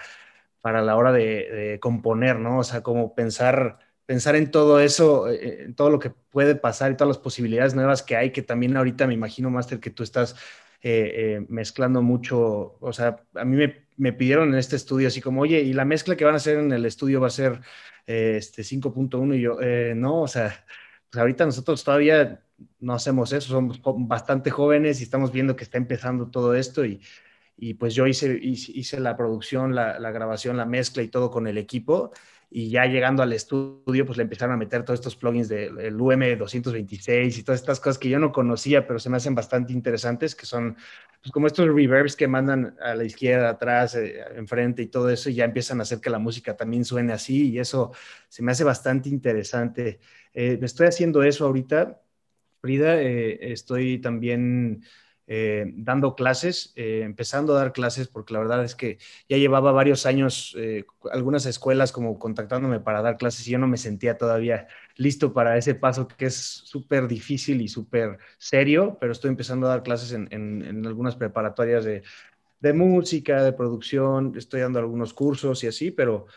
para 0.62 0.82
la 0.84 0.96
hora 0.96 1.12
de, 1.12 1.24
de 1.51 1.80
componer, 1.80 2.39
¿no? 2.39 2.60
O 2.60 2.63
sea, 2.63 2.84
como 2.84 3.15
pensar 3.15 3.80
pensar 4.05 4.35
en 4.35 4.51
todo 4.51 4.79
eso, 4.79 5.29
eh, 5.29 5.63
en 5.63 5.75
todo 5.75 5.89
lo 5.89 6.00
que 6.00 6.09
puede 6.09 6.55
pasar 6.55 6.91
y 6.91 6.95
todas 6.95 7.15
las 7.15 7.17
posibilidades 7.17 7.75
nuevas 7.75 8.03
que 8.03 8.15
hay, 8.15 8.31
que 8.31 8.41
también 8.41 8.77
ahorita 8.77 9.07
me 9.07 9.13
imagino, 9.13 9.50
Master, 9.50 9.79
que 9.79 9.89
tú 9.89 10.03
estás 10.03 10.35
eh, 10.81 11.12
eh, 11.15 11.45
mezclando 11.50 12.01
mucho, 12.01 12.77
o 12.79 12.93
sea, 12.93 13.24
a 13.33 13.45
mí 13.45 13.57
me, 13.97 14.13
pidieron 14.13 14.50
en 14.50 14.59
este 14.59 14.75
estudio 14.75 15.07
así 15.07 15.21
como, 15.21 15.41
oye, 15.41 15.62
y 15.62 15.74
la 15.74 15.85
mezcla 15.85 16.15
que 16.15 16.25
van 16.25 16.35
a 16.35 16.38
hacer 16.38 16.59
en 16.59 16.71
el 16.71 16.85
estudio 16.85 17.21
va 17.21 17.27
a 17.27 17.31
ser 17.31 17.62
este 18.05 18.62
5.1 18.62 19.35
y 19.35 19.41
yo, 19.41 19.57
no, 19.95 20.21
o 20.21 20.27
sea, 20.27 20.63
pues 21.09 21.19
ahorita 21.19 21.45
nosotros 21.45 21.83
todavía 21.83 22.43
no 22.79 22.93
hacemos 22.93 23.33
eso, 23.33 23.50
somos 23.50 23.81
bastante 24.07 24.51
jóvenes 24.51 25.00
y 25.00 25.03
estamos 25.03 25.31
viendo 25.31 25.55
que 25.55 25.63
está 25.63 25.77
empezando 25.77 26.29
todo 26.29 26.53
esto 26.53 26.85
y, 26.85 27.01
y 27.57 27.74
pues 27.75 27.95
yo 27.95 28.05
hice, 28.05 28.38
hice, 28.39 29.00
la 29.00 29.17
producción, 29.17 29.74
la, 29.74 30.00
la 30.00 30.12
grabación, 30.12 30.57
la 30.57 30.65
mezcla 30.65 31.01
y 31.01 31.07
todo 31.07 31.31
con 31.31 31.47
el 31.47 31.57
equipo 31.57 32.12
y 32.50 32.70
ya 32.70 32.86
llegando 32.86 33.24
al 33.24 33.34
estudio, 33.34 34.06
pues 34.06 34.18
le 34.18 34.24
empezaron 34.24 34.54
a 34.54 34.58
meter 34.58 34.84
todos 34.84 35.00
estos 35.00 35.16
plugins 35.16 35.50
del 35.50 35.98
UM226 35.98 37.38
y 37.38 37.44
todas 37.44 37.60
estas 37.60 37.80
cosas 37.80 37.98
que 37.98 38.10
yo 38.10 38.20
no 38.20 38.32
conocía, 38.32 38.88
pero 38.88 39.00
se 39.00 39.10
me 39.10 39.18
hacen 39.18 39.36
bastante 39.36 39.74
interesantes, 39.74 40.36
que 40.36 40.46
son 40.46 40.78
pues, 41.22 41.32
como 41.32 41.48
estos 41.48 41.68
reverbs 41.68 42.16
que 42.16 42.28
mandan 42.28 42.75
a 42.82 42.96
la 42.96 43.04
izquierda, 43.04 43.50
atrás, 43.50 43.96
eh, 43.96 44.22
enfrente 44.36 44.84
y 44.84 44.88
todo 44.88 45.10
eso, 45.10 45.30
y 45.30 45.36
ya 45.36 45.46
empiezan 45.46 45.80
a 45.80 45.84
hacer 45.84 46.00
que 46.00 46.10
la 46.10 46.20
música 46.20 46.56
también 46.56 46.86
suene 46.86 47.14
así, 47.14 47.50
y 47.50 47.60
eso 47.60 47.92
se 48.30 48.44
me 48.44 48.52
hace 48.52 48.64
bastante 48.64 49.10
interesante. 49.10 50.00
Eh, 50.34 50.60
estoy 50.62 50.88
haciendo 50.88 51.24
eso 51.24 51.46
ahorita, 51.46 52.00
Frida, 52.62 53.02
eh, 53.02 53.52
estoy 53.52 54.00
también 54.00 54.84
eh, 55.27 55.72
dando 55.75 56.15
clases, 56.15 56.72
eh, 56.75 57.01
empezando 57.03 57.55
a 57.55 57.60
dar 57.60 57.74
clases, 57.74 58.08
porque 58.08 58.34
la 58.34 58.39
verdad 58.39 58.63
es 58.63 58.75
que 58.75 59.00
ya 59.27 59.38
llevaba 59.38 59.72
varios 59.72 60.05
años, 60.05 60.55
eh, 60.58 60.86
algunas 61.12 61.48
escuelas 61.48 61.91
como 61.91 62.20
contactándome 62.20 62.79
para 62.79 63.01
dar 63.01 63.17
clases 63.17 63.48
y 63.48 63.51
yo 63.51 63.58
no 63.58 63.67
me 63.67 63.77
sentía 63.77 64.17
todavía 64.17 64.67
listo 64.98 65.34
para 65.34 65.58
ese 65.58 65.74
paso 65.74 66.08
que 66.08 66.27
es 66.27 66.36
súper 66.36 67.08
difícil 67.08 67.62
y 67.62 67.67
súper 67.67 68.20
serio, 68.38 68.98
pero 69.00 69.12
estoy 69.12 69.29
empezando 69.29 69.65
a 69.65 69.72
dar 69.72 69.84
clases 69.84 70.12
en, 70.12 70.27
en, 70.32 70.86
algunas 70.86 71.15
preparatorias 71.15 71.84
de, 71.86 72.03
de, 72.60 72.74
música, 72.74 73.44
de 73.44 73.53
producción, 73.53 74.34
estoy 74.38 74.62
dando 74.62 74.79
algunos 74.79 75.13
cursos 75.13 75.63
y 75.63 75.67
así, 75.67 75.91
pero... 75.91 76.27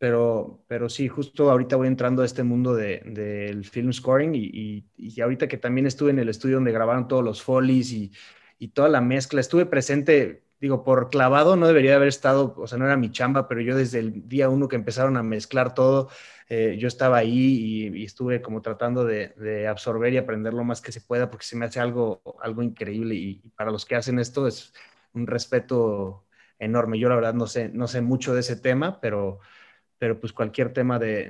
Pero, 0.00 0.64
pero 0.66 0.88
sí, 0.88 1.08
justo 1.08 1.50
ahorita 1.50 1.76
voy 1.76 1.86
entrando 1.86 2.22
a 2.22 2.24
este 2.24 2.42
mundo 2.42 2.74
del 2.74 3.12
de, 3.12 3.60
film 3.70 3.92
scoring 3.92 4.34
y, 4.34 4.86
y, 4.96 5.20
ahorita 5.20 5.46
que 5.46 5.58
también 5.58 5.86
estuve 5.86 6.10
en 6.10 6.18
el 6.18 6.30
estudio 6.30 6.54
donde 6.54 6.72
grabaron 6.72 7.06
todos 7.06 7.22
los 7.22 7.42
folies 7.42 7.92
y, 7.92 8.10
y 8.58 8.68
toda 8.68 8.88
la 8.88 9.02
mezcla. 9.02 9.40
Estuve 9.40 9.66
presente, 9.66 10.44
digo, 10.58 10.84
por 10.84 11.10
clavado, 11.10 11.56
no 11.56 11.66
debería 11.66 11.96
haber 11.96 12.08
estado, 12.08 12.54
o 12.56 12.66
sea, 12.66 12.78
no 12.78 12.86
era 12.86 12.96
mi 12.96 13.10
chamba, 13.10 13.46
pero 13.46 13.60
yo 13.60 13.76
desde 13.76 13.98
el 13.98 14.26
día 14.26 14.48
uno 14.48 14.68
que 14.68 14.76
empezaron 14.76 15.18
a 15.18 15.22
mezclar 15.22 15.74
todo, 15.74 16.08
eh, 16.48 16.76
yo 16.78 16.88
estaba 16.88 17.18
ahí 17.18 17.90
y, 17.94 18.04
estuve 18.04 18.42
como 18.42 18.62
tratando 18.62 19.04
de, 19.04 19.66
absorber 19.68 20.14
y 20.14 20.16
aprender 20.16 20.54
lo 20.54 20.64
más 20.64 20.80
que 20.80 20.92
se 20.92 21.02
pueda, 21.02 21.30
porque 21.30 21.44
se 21.46 21.56
me 21.56 21.66
hace 21.66 21.78
algo, 21.80 22.22
algo 22.42 22.62
increíble 22.62 23.14
y, 23.16 23.36
para 23.54 23.70
los 23.70 23.84
que 23.84 23.96
hacen 23.96 24.18
esto 24.18 24.46
es 24.46 24.72
un 25.12 25.26
respeto 25.26 26.26
enorme. 26.58 26.98
Yo 26.98 27.08
la 27.10 27.16
verdad 27.16 27.34
no 27.34 27.46
sé, 27.46 27.68
no 27.68 27.86
sé 27.86 28.00
mucho 28.00 28.34
de 28.34 28.40
ese 28.40 28.56
tema, 28.56 29.00
pero, 29.00 29.40
pero 30.00 30.18
pues 30.18 30.32
cualquier 30.32 30.72
tema 30.72 30.98
de, 30.98 31.28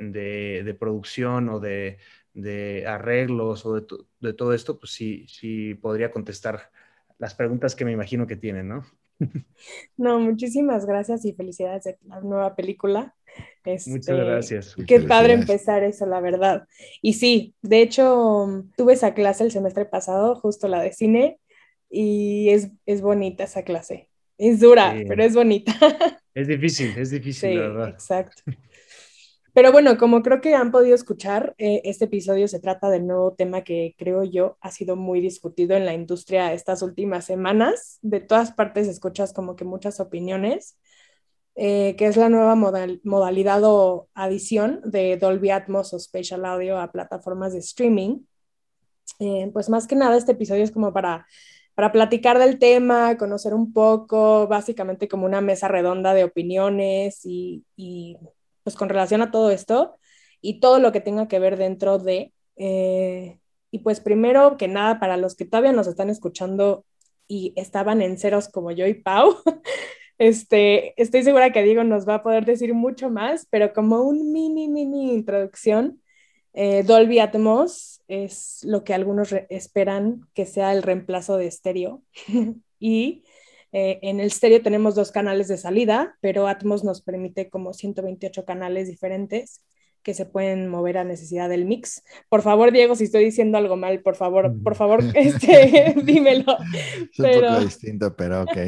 de 0.65 0.75
producción 0.75 1.49
o 1.49 1.59
de, 1.59 1.99
arreglos 2.87 3.67
o 3.67 3.75
de, 3.75 4.33
todo 4.33 4.55
esto, 4.55 4.79
pues 4.79 4.93
sí, 4.93 5.27
sí 5.27 5.75
podría 5.75 6.13
contestar 6.13 6.71
las 7.19 7.35
preguntas 7.35 7.75
que 7.75 7.85
me 7.85 7.91
imagino 7.91 8.29
que 8.29 8.37
tienen, 8.37 8.69
¿no? 8.69 8.87
No, 9.97 10.21
muchísimas 10.21 10.87
gracias 10.87 11.25
y 11.25 11.33
felicidades 11.33 11.83
de 11.83 11.99
la 12.07 12.21
nueva 12.21 12.55
película. 12.55 13.15
Muchas 13.65 13.87
este, 13.89 14.15
gracias. 14.15 14.77
Qué 14.87 15.01
padre 15.01 15.33
empezar 15.33 15.83
eso, 15.83 16.07
la 16.07 16.21
verdad. 16.21 16.69
Y 17.03 17.15
sí, 17.15 17.57
de 17.63 17.83
hecho, 17.83 18.65
tuve 18.77 18.93
esa 18.93 19.15
clase 19.15 19.43
el 19.43 19.51
semestre 19.51 19.85
pasado, 19.85 20.37
justo 20.37 20.69
la 20.69 20.81
de 20.81 20.93
cine, 20.93 21.41
y 21.91 22.51
es, 22.51 22.71
es 22.87 23.03
bonita 23.03 23.45
esa 23.45 23.65
clase. 23.65 24.10
Es 24.41 24.59
dura, 24.59 24.97
pero 25.07 25.23
es 25.23 25.35
bonita. 25.35 25.73
Es 26.33 26.47
difícil, 26.47 26.97
es 26.97 27.11
difícil, 27.11 27.57
la 27.57 27.61
verdad. 27.63 27.89
Exacto. 27.89 28.43
Pero 29.53 29.73
bueno, 29.73 29.99
como 29.99 30.23
creo 30.23 30.41
que 30.41 30.55
han 30.55 30.71
podido 30.71 30.95
escuchar, 30.95 31.57
eh, 31.59 31.83
este 31.85 32.05
episodio 32.05 32.47
se 32.47 32.61
trata 32.61 32.89
del 32.89 33.07
nuevo 33.07 33.35
tema 33.35 33.63
que 33.63 33.97
creo 33.99 34.23
yo 34.23 34.57
ha 34.61 34.71
sido 34.71 34.95
muy 34.95 35.21
discutido 35.21 35.77
en 35.77 35.85
la 35.85 35.93
industria 35.93 36.55
estas 36.55 36.83
últimas 36.83 37.25
semanas. 37.25 37.99
De 38.01 38.21
todas 38.21 38.53
partes 38.53 38.87
escuchas 38.87 39.33
como 39.33 39.57
que 39.57 39.65
muchas 39.65 39.99
opiniones, 39.99 40.79
eh, 41.57 41.97
que 41.99 42.07
es 42.07 42.17
la 42.17 42.29
nueva 42.29 42.55
modalidad 42.55 43.63
o 43.65 44.09
adición 44.15 44.81
de 44.85 45.17
Dolby 45.17 45.51
Atmos 45.51 45.93
o 45.93 45.99
Spatial 45.99 46.47
Audio 46.47 46.79
a 46.79 46.93
plataformas 46.93 47.53
de 47.53 47.59
streaming. 47.59 48.21
Eh, 49.19 49.51
pues 49.53 49.69
más 49.69 49.87
que 49.89 49.97
nada 49.97 50.17
este 50.17 50.33
episodio 50.33 50.63
es 50.63 50.71
como 50.71 50.93
para, 50.93 51.27
para 51.75 51.93
platicar 51.93 52.39
del 52.39 52.59
tema, 52.59 53.17
conocer 53.17 53.55
un 53.55 53.73
poco, 53.73 54.47
básicamente 54.49 55.09
como 55.09 55.27
una 55.27 55.41
mesa 55.41 55.69
redonda 55.69 56.15
de 56.15 56.25
opiniones 56.25 57.21
y, 57.25 57.65
pues 58.63 58.77
con 58.77 58.89
relación 58.89 59.23
a 59.23 59.31
todo 59.31 59.51
esto 59.51 59.97
y 60.41 60.61
todo 60.61 60.79
lo 60.79 60.93
que 60.93 61.01
tenga 61.01 61.29
que 61.29 61.39
ver 61.39 61.57
dentro 61.57 61.99
de... 61.99 62.33
Eh, 62.57 63.39
y 63.71 63.79
pues 63.81 64.01
primero 64.01 64.57
que 64.57 64.69
nada, 64.69 64.99
para 64.99 65.17
los 65.17 65.37
que 65.37 65.45
todavía 65.45 65.73
nos 65.73 65.87
están 65.87 66.11
escuchando 66.11 66.85
y 67.29 67.53
estaban 67.57 68.03
en 68.03 68.19
ceros 68.19 68.49
como 68.49 68.73
yo 68.73 68.87
y 68.87 68.95
Pau, 68.95 69.37
este, 70.19 71.01
estoy 71.01 71.23
segura 71.23 71.53
que 71.53 71.63
Diego 71.63 71.85
nos 71.85 72.09
va 72.09 72.17
a 72.17 72.23
poder 72.23 72.45
decir 72.45 72.75
mucho 72.75 73.09
más, 73.09 73.47
pero 73.51 73.73
como 73.73 74.03
un 74.03 74.33
mini, 74.33 74.69
mini 74.69 75.15
introducción, 75.15 76.03
eh, 76.53 76.83
Dolby 76.83 77.21
Atmos 77.21 78.00
es 78.11 78.61
lo 78.65 78.85
que 78.85 78.95
algunos 78.95 79.33
esperan 79.49 80.27
que 80.35 80.45
sea 80.45 80.73
el 80.73 80.83
reemplazo 80.83 81.37
de 81.37 81.47
estéreo 81.47 82.03
y 82.79 83.25
eh, 83.73 84.01
en 84.03 84.19
el 84.21 84.31
stereo 84.33 84.63
tenemos 84.63 84.95
dos 84.95 85.13
canales 85.13 85.47
de 85.49 85.57
salida, 85.57 86.17
pero 86.21 86.49
Atmos 86.49 86.83
nos 86.83 87.03
permite 87.03 87.49
como 87.49 87.73
128 87.73 88.45
canales 88.45 88.89
diferentes 88.89 89.63
que 90.03 90.15
se 90.15 90.27
pueden 90.27 90.69
mover 90.69 90.99
a 90.99 91.05
necesidad 91.05 91.49
del 91.49 91.67
mix. 91.67 92.03
Por 92.29 92.43
favor, 92.43 92.73
Diego, 92.73 92.97
si 92.97 93.05
estoy 93.05 93.25
diciendo 93.25 93.59
algo 93.59 93.77
mal, 93.77 94.03
por 94.03 94.17
favor, 94.17 94.53
por 94.63 94.75
favor, 94.75 95.05
este, 95.15 95.95
dímelo. 96.05 96.57
Es 97.13 97.19
un 97.19 97.41
poco 97.41 97.61
distinto, 97.61 98.17
pero 98.17 98.43
ok. 98.43 98.59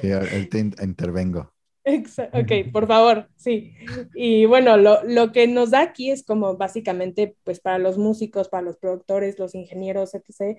Sí, 0.00 0.08
te 0.48 0.58
intervengo. 0.58 1.52
Ok, 1.84 2.72
por 2.72 2.86
favor, 2.86 3.28
sí. 3.36 3.72
Y 4.14 4.44
bueno, 4.44 4.76
lo, 4.76 5.02
lo, 5.04 5.32
que 5.32 5.46
nos 5.46 5.70
da 5.70 5.80
aquí 5.80 6.10
es 6.10 6.22
como 6.24 6.56
básicamente, 6.56 7.36
pues 7.44 7.60
para 7.60 7.78
los 7.78 7.96
músicos, 7.96 8.48
para 8.48 8.62
los 8.62 8.76
productores, 8.76 9.38
los 9.38 9.54
ingenieros, 9.54 10.14
etc., 10.14 10.58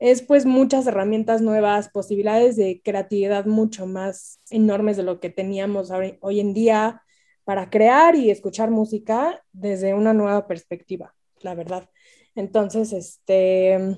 es 0.00 0.22
pues 0.22 0.46
muchas 0.46 0.86
herramientas 0.86 1.42
nuevas, 1.42 1.88
posibilidades 1.88 2.56
de 2.56 2.80
creatividad 2.84 3.46
mucho 3.46 3.86
más 3.86 4.40
enormes 4.50 4.96
de 4.96 5.02
lo 5.02 5.18
que 5.18 5.30
teníamos 5.30 5.90
hoy 6.20 6.40
en 6.40 6.54
día 6.54 7.02
para 7.44 7.70
crear 7.70 8.14
y 8.14 8.30
escuchar 8.30 8.70
música 8.70 9.42
desde 9.52 9.94
una 9.94 10.14
nueva 10.14 10.46
perspectiva, 10.46 11.14
la 11.40 11.54
verdad. 11.54 11.88
Entonces, 12.34 12.92
este, 12.92 13.96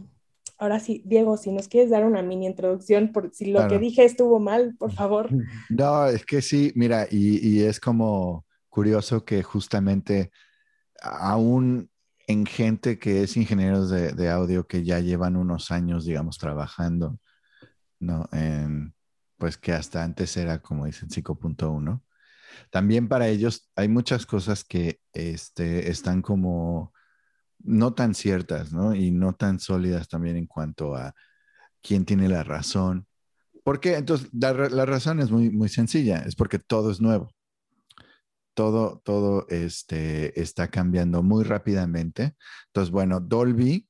ahora 0.60 0.78
sí, 0.78 1.02
Diego, 1.06 1.36
si 1.36 1.50
nos 1.50 1.68
quieres 1.68 1.90
dar 1.90 2.04
una 2.04 2.22
mini 2.22 2.46
introducción, 2.46 3.12
por 3.12 3.34
si 3.34 3.46
lo 3.46 3.66
que 3.66 3.78
dije 3.78 4.04
estuvo 4.04 4.38
mal, 4.38 4.76
por 4.78 4.92
favor. 4.92 5.28
No, 5.70 6.06
es 6.06 6.24
que 6.26 6.42
sí, 6.42 6.72
mira, 6.76 7.06
y, 7.10 7.46
y 7.48 7.62
es 7.62 7.80
como 7.80 8.44
curioso 8.68 9.24
que 9.24 9.42
justamente 9.42 10.30
aún 11.02 11.90
en 12.26 12.46
gente 12.46 12.98
que 12.98 13.22
es 13.22 13.36
ingenieros 13.36 13.90
de, 13.90 14.30
audio 14.30 14.66
que 14.66 14.84
ya 14.84 15.00
llevan 15.00 15.36
unos 15.36 15.70
años, 15.70 16.04
digamos, 16.04 16.38
trabajando, 16.38 17.18
¿no? 17.98 18.28
En, 18.32 18.94
pues 19.38 19.56
que 19.56 19.72
hasta 19.72 20.04
antes 20.04 20.36
era, 20.36 20.60
como 20.60 20.86
dicen, 20.86 21.08
5.1. 21.08 22.02
También 22.70 23.08
para 23.08 23.28
ellos 23.28 23.70
hay 23.74 23.88
muchas 23.88 24.26
cosas 24.26 24.62
que 24.62 25.00
este, 25.12 25.90
están 25.90 26.22
como 26.22 26.92
no 27.64 27.94
tan 27.94 28.14
ciertas, 28.14 28.72
¿no? 28.72 28.94
Y 28.94 29.10
no 29.10 29.34
tan 29.34 29.60
sólidas 29.60 30.08
también 30.08 30.36
en 30.36 30.46
cuanto 30.46 30.94
a 30.94 31.14
quién 31.82 32.04
tiene 32.04 32.28
la 32.28 32.44
razón. 32.44 33.06
Porque 33.64 33.96
entonces 33.96 34.28
la, 34.32 34.52
razón 34.86 35.20
es 35.20 35.30
muy, 35.30 35.50
muy 35.50 35.68
sencilla, 35.68 36.18
es 36.20 36.34
porque 36.34 36.58
todo 36.58 36.90
es 36.90 37.00
nuevo 37.00 37.30
todo, 38.60 39.00
todo 39.04 39.46
este, 39.48 40.38
está 40.38 40.68
cambiando 40.68 41.22
muy 41.22 41.44
rápidamente. 41.44 42.36
Entonces, 42.66 42.90
bueno, 42.90 43.18
Dolby, 43.18 43.88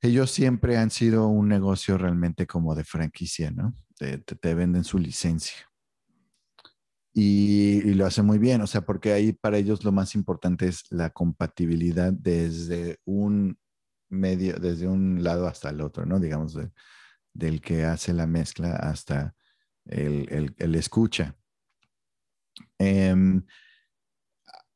ellos 0.00 0.32
siempre 0.32 0.76
han 0.76 0.90
sido 0.90 1.28
un 1.28 1.48
negocio 1.48 1.96
realmente 1.96 2.46
como 2.46 2.74
de 2.74 2.82
franquicia, 2.82 3.52
¿no? 3.52 3.72
Te, 3.96 4.54
venden 4.54 4.82
su 4.82 4.98
licencia. 4.98 5.67
Y, 7.14 7.80
y, 7.84 7.94
lo 7.94 8.06
hace 8.06 8.22
muy 8.22 8.38
bien, 8.38 8.60
o 8.60 8.66
sea, 8.66 8.82
porque 8.82 9.12
ahí 9.12 9.32
para 9.32 9.58
ellos 9.58 9.82
lo 9.84 9.92
más 9.92 10.14
importante 10.14 10.68
es 10.68 10.84
la 10.90 11.10
compatibilidad 11.10 12.12
desde 12.12 12.98
un 13.04 13.58
medio, 14.08 14.56
desde 14.56 14.86
un 14.86 15.22
lado 15.24 15.46
hasta 15.46 15.70
el 15.70 15.80
otro, 15.80 16.06
¿no? 16.06 16.20
Digamos, 16.20 16.56
del 17.32 17.60
que 17.60 17.84
hace 17.84 18.12
la 18.12 18.26
mezcla 18.26 18.76
hasta 18.76 19.34
el, 19.86 20.26
el, 20.30 20.54
el 20.58 20.74
escucha. 20.74 21.36
Em, 22.78 23.44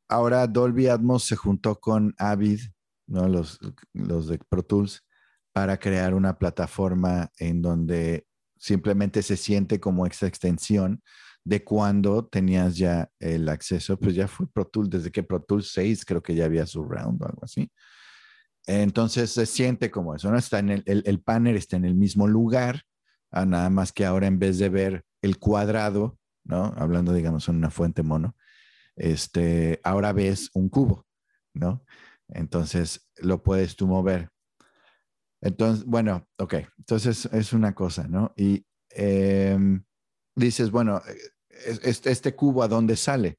ahora 0.09 0.47
Dolby 0.47 0.89
Atmos 0.89 1.25
se 1.25 1.37
juntó 1.37 1.81
con 1.81 2.15
Avid, 2.19 2.61
¿no? 3.07 3.29
los, 3.29 3.59
los 3.93 4.29
de 4.29 4.39
Pro 4.39 4.62
Tools, 4.62 5.05
para 5.53 5.79
crear 5.79 6.15
una 6.15 6.39
plataforma 6.39 7.31
en 7.39 7.62
donde 7.62 8.27
simplemente 8.59 9.23
se 9.23 9.37
siente 9.37 9.81
como 9.81 10.07
esa 10.07 10.27
extensión 10.27 11.03
de 11.44 11.64
cuando 11.64 12.26
tenías 12.26 12.76
ya 12.76 13.11
el 13.18 13.49
acceso, 13.49 13.99
pues 13.99 14.14
ya 14.14 14.28
fue 14.28 14.46
Pro 14.46 14.66
Tools, 14.66 14.90
desde 14.90 15.11
que 15.11 15.22
Pro 15.22 15.42
Tools 15.42 15.72
6 15.72 16.04
creo 16.04 16.22
que 16.22 16.34
ya 16.34 16.44
había 16.44 16.66
su 16.66 16.84
round 16.84 17.22
o 17.22 17.26
algo 17.26 17.44
así. 17.44 17.70
Entonces 18.66 19.30
se 19.30 19.46
siente 19.46 19.90
como 19.90 20.14
eso, 20.14 20.30
¿no? 20.30 20.38
Está 20.38 20.61
en 20.61 20.70
el, 20.70 20.82
el, 20.87 21.02
el 21.06 21.20
panel 21.20 21.56
está 21.56 21.76
en 21.76 21.84
el 21.84 21.94
mismo 21.94 22.28
lugar, 22.28 22.82
ah, 23.32 23.44
nada 23.44 23.70
más 23.70 23.92
que 23.92 24.04
ahora 24.04 24.28
en 24.28 24.38
vez 24.38 24.58
de 24.58 24.68
ver 24.68 25.04
el 25.20 25.38
cuadrado, 25.38 26.18
¿no? 26.44 26.72
Hablando, 26.76 27.12
digamos, 27.12 27.49
en 27.49 27.56
una 27.56 27.70
fuente 27.70 28.02
mono, 28.02 28.37
este, 28.96 29.80
ahora 29.82 30.12
ves 30.12 30.50
un 30.54 30.68
cubo, 30.68 31.06
¿no? 31.54 31.84
Entonces 32.28 33.08
lo 33.16 33.42
puedes 33.42 33.76
tú 33.76 33.87
mover. 33.87 34.30
Entonces, 35.40 35.84
bueno, 35.84 36.28
ok, 36.38 36.54
entonces 36.78 37.26
es 37.32 37.52
una 37.52 37.75
cosa, 37.75 38.06
¿no? 38.06 38.32
Y 38.37 38.64
em, 38.90 39.84
dices, 40.37 40.70
bueno, 40.70 41.02
este, 41.82 42.11
este 42.11 42.35
cubo 42.35 42.62
a 42.62 42.68
dónde 42.68 42.97
sale? 42.97 43.38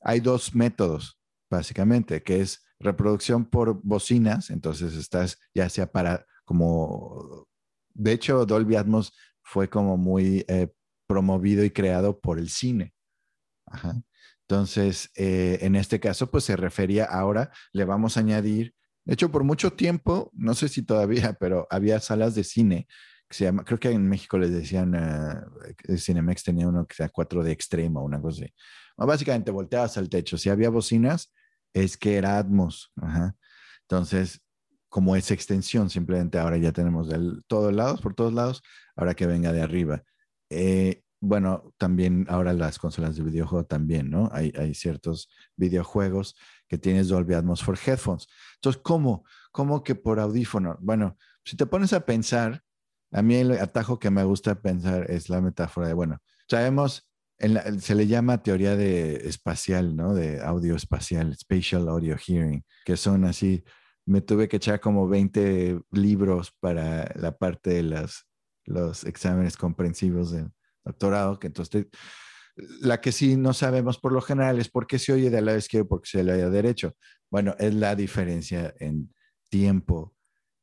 Hay 0.00 0.20
dos 0.20 0.54
métodos, 0.54 1.18
básicamente, 1.50 2.22
que 2.22 2.40
es 2.40 2.64
reproducción 2.78 3.46
por 3.46 3.80
bocinas, 3.82 4.50
entonces 4.50 4.94
estás 4.94 5.38
ya 5.54 5.68
sea 5.68 5.90
para 5.90 6.26
como, 6.44 7.48
de 7.94 8.12
hecho, 8.12 8.44
Dolby 8.44 8.76
Atmos 8.76 9.12
fue 9.42 9.68
como 9.68 9.96
muy 9.96 10.44
eh, 10.48 10.68
promovido 11.06 11.64
y 11.64 11.70
creado 11.70 12.20
por 12.20 12.38
el 12.38 12.50
cine. 12.50 12.94
Entonces, 14.46 15.10
eh, 15.16 15.58
en 15.62 15.74
este 15.74 16.00
caso, 16.00 16.30
pues 16.30 16.44
se 16.44 16.56
refería 16.56 17.04
ahora, 17.06 17.50
le 17.72 17.84
vamos 17.84 18.16
a 18.16 18.20
añadir, 18.20 18.74
de 19.06 19.14
hecho, 19.14 19.30
por 19.30 19.44
mucho 19.44 19.72
tiempo, 19.72 20.30
no 20.34 20.54
sé 20.54 20.68
si 20.68 20.82
todavía, 20.82 21.34
pero 21.40 21.66
había 21.70 22.00
salas 22.00 22.34
de 22.34 22.44
cine 22.44 22.86
que 23.34 23.38
se 23.38 23.44
llama, 23.44 23.64
creo 23.64 23.80
que 23.80 23.90
en 23.90 24.08
México 24.08 24.38
les 24.38 24.52
decían, 24.52 24.94
uh, 24.94 25.96
Cinemex 25.96 26.44
tenía 26.44 26.68
uno 26.68 26.86
que 26.86 26.94
sea 26.94 27.08
4 27.08 27.42
de 27.42 27.50
extremo, 27.50 28.04
una 28.04 28.20
cosa 28.20 28.44
así. 28.44 28.54
básicamente 28.96 29.50
volteabas 29.50 29.98
al 29.98 30.08
techo, 30.08 30.38
si 30.38 30.50
había 30.50 30.70
bocinas, 30.70 31.32
es 31.72 31.96
que 31.96 32.16
era 32.16 32.38
Atmos. 32.38 32.92
Entonces, 33.82 34.40
como 34.88 35.16
es 35.16 35.32
extensión, 35.32 35.90
simplemente 35.90 36.38
ahora 36.38 36.56
ya 36.58 36.70
tenemos 36.70 37.08
de 37.08 37.40
todos 37.48 37.72
lados, 37.72 38.00
por 38.00 38.14
todos 38.14 38.32
lados, 38.32 38.62
ahora 38.94 39.14
que 39.14 39.26
venga 39.26 39.52
de 39.52 39.62
arriba. 39.62 40.04
Eh, 40.50 41.02
bueno, 41.20 41.74
también 41.76 42.26
ahora 42.28 42.52
las 42.52 42.78
consolas 42.78 43.16
de 43.16 43.24
videojuego 43.24 43.66
también, 43.66 44.10
¿no? 44.10 44.28
Hay, 44.32 44.52
hay 44.56 44.74
ciertos 44.74 45.28
videojuegos 45.56 46.36
que 46.68 46.78
tienes 46.78 47.08
Dolby 47.08 47.34
Atmos 47.34 47.64
for 47.64 47.76
headphones. 47.84 48.28
Entonces, 48.56 48.80
¿cómo? 48.84 49.24
¿Cómo 49.50 49.82
que 49.82 49.96
por 49.96 50.20
audífono? 50.20 50.76
Bueno, 50.80 51.16
si 51.44 51.56
te 51.56 51.66
pones 51.66 51.92
a 51.92 52.04
pensar, 52.04 52.62
a 53.14 53.22
mí 53.22 53.36
el 53.36 53.52
atajo 53.52 54.00
que 54.00 54.10
me 54.10 54.24
gusta 54.24 54.60
pensar 54.60 55.08
es 55.08 55.28
la 55.28 55.40
metáfora 55.40 55.86
de, 55.86 55.94
bueno, 55.94 56.18
sabemos, 56.48 57.08
se 57.38 57.94
le 57.94 58.06
llama 58.08 58.42
teoría 58.42 58.76
de 58.76 59.28
espacial, 59.28 59.94
¿no? 59.94 60.14
De 60.14 60.40
audio 60.42 60.74
espacial, 60.74 61.34
spatial 61.36 61.88
audio 61.88 62.16
hearing, 62.18 62.64
que 62.84 62.96
son 62.96 63.24
así 63.24 63.64
me 64.04 64.20
tuve 64.20 64.48
que 64.48 64.56
echar 64.56 64.80
como 64.80 65.08
20 65.08 65.80
libros 65.92 66.52
para 66.60 67.10
la 67.14 67.36
parte 67.38 67.70
de 67.70 67.82
las, 67.84 68.26
los 68.64 69.04
exámenes 69.04 69.56
comprensivos 69.56 70.32
del 70.32 70.50
doctorado, 70.84 71.38
que 71.38 71.46
entonces 71.46 71.86
la 72.56 73.00
que 73.00 73.12
sí 73.12 73.36
no 73.36 73.52
sabemos 73.52 73.98
por 73.98 74.12
lo 74.12 74.20
general 74.20 74.58
es 74.58 74.68
por 74.68 74.86
qué 74.86 74.98
se 74.98 75.12
oye 75.12 75.30
del 75.30 75.46
lado 75.46 75.58
izquierdo 75.58 75.88
por 75.88 76.02
qué 76.02 76.10
se 76.10 76.20
oye 76.20 76.32
del 76.32 76.52
derecho. 76.52 76.96
Bueno, 77.30 77.54
es 77.58 77.74
la 77.74 77.94
diferencia 77.94 78.74
en 78.78 79.12
tiempo 79.48 80.13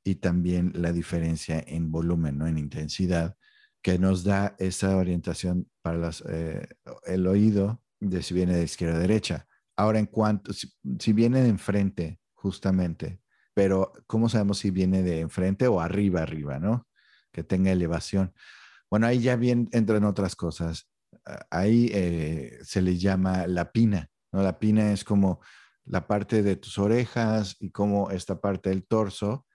y 0.03 0.15
también 0.15 0.71
la 0.75 0.91
diferencia 0.91 1.63
en 1.65 1.91
volumen, 1.91 2.37
¿no? 2.37 2.47
en 2.47 2.57
intensidad, 2.57 3.35
que 3.81 3.97
nos 3.97 4.23
da 4.23 4.55
esa 4.59 4.95
orientación 4.95 5.69
para 5.81 6.11
eh, 6.29 6.67
el 7.05 7.27
oído 7.27 7.81
de 7.99 8.21
si 8.21 8.33
viene 8.33 8.55
de 8.55 8.63
izquierda 8.63 8.97
a 8.97 8.99
derecha. 8.99 9.47
Ahora, 9.75 9.99
en 9.99 10.05
cuanto, 10.05 10.53
si, 10.53 11.13
viene 11.13 11.41
de 11.41 11.49
enfrente, 11.49 12.19
justamente, 12.33 13.21
pero 13.53 13.93
¿cómo 14.07 14.29
sabemos 14.29 14.59
si 14.59 14.71
viene 14.71 15.01
de 15.01 15.21
enfrente 15.21 15.67
o 15.67 15.79
arriba, 15.79 16.21
arriba, 16.21 16.59
¿no? 16.59 16.87
Que 17.31 17.43
tenga 17.43 17.71
elevación. 17.71 18.33
Bueno, 18.89 19.07
ahí 19.07 19.19
ya 19.19 19.35
bien 19.35 19.69
entran 19.71 20.03
otras 20.03 20.35
cosas. 20.35 20.89
Ahí 21.49 21.89
eh, 21.93 22.59
se 22.63 22.81
le 22.81 22.97
llama 22.97 23.47
la 23.47 23.71
pina, 23.71 24.09
¿no? 24.31 24.43
La 24.43 24.59
pina 24.59 24.91
es 24.91 25.03
como 25.03 25.41
la 25.85 26.07
parte 26.07 26.43
de 26.43 26.55
tus 26.55 26.77
orejas 26.77 27.55
y 27.59 27.71
como 27.71 28.11
esta 28.11 28.39
parte 28.39 28.69
del 28.69 28.85
torso 28.85 29.45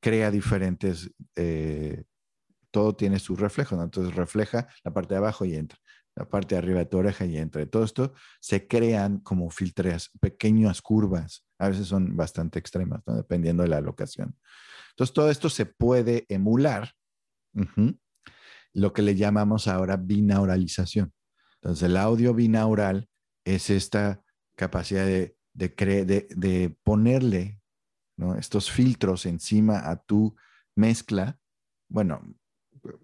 crea 0.00 0.30
diferentes, 0.30 1.10
eh, 1.36 2.04
todo 2.70 2.94
tiene 2.94 3.18
su 3.18 3.36
reflejo, 3.36 3.76
¿no? 3.76 3.84
Entonces 3.84 4.14
refleja 4.14 4.68
la 4.84 4.92
parte 4.92 5.14
de 5.14 5.18
abajo 5.18 5.44
y 5.44 5.54
entra, 5.54 5.78
la 6.14 6.28
parte 6.28 6.54
de 6.54 6.58
arriba 6.60 6.80
de 6.80 6.86
tu 6.86 6.98
oreja 6.98 7.24
y 7.24 7.36
entra. 7.36 7.64
todo 7.66 7.84
esto 7.84 8.12
se 8.40 8.66
crean 8.66 9.18
como 9.20 9.50
filtras, 9.50 10.10
pequeñas 10.20 10.82
curvas, 10.82 11.46
a 11.58 11.68
veces 11.68 11.86
son 11.86 12.16
bastante 12.16 12.58
extremas. 12.58 13.02
Dependiendo 13.06 13.62
de 13.62 13.68
la 13.68 13.80
locación. 13.80 14.36
Entonces 14.90 15.14
todo 15.14 15.30
esto 15.30 15.48
se 15.48 15.66
puede 15.66 16.26
emular, 16.28 16.92
lo 18.74 18.92
que 18.92 19.02
le 19.02 19.16
llamamos 19.16 19.66
ahora 19.66 19.96
binauralización. 19.96 21.12
Entonces 21.54 21.88
el 21.88 21.96
audio 21.96 22.34
binaural 22.34 23.08
es 23.44 23.70
esta 23.70 24.22
capacidad 24.54 25.04
de 25.04 25.38
de, 25.58 26.76
ponerle 26.82 27.60
estos 28.38 28.70
filtros 28.70 29.26
encima 29.26 29.88
a 29.88 29.96
tu 29.96 30.34
mezcla, 30.76 31.38
bueno, 31.88 32.20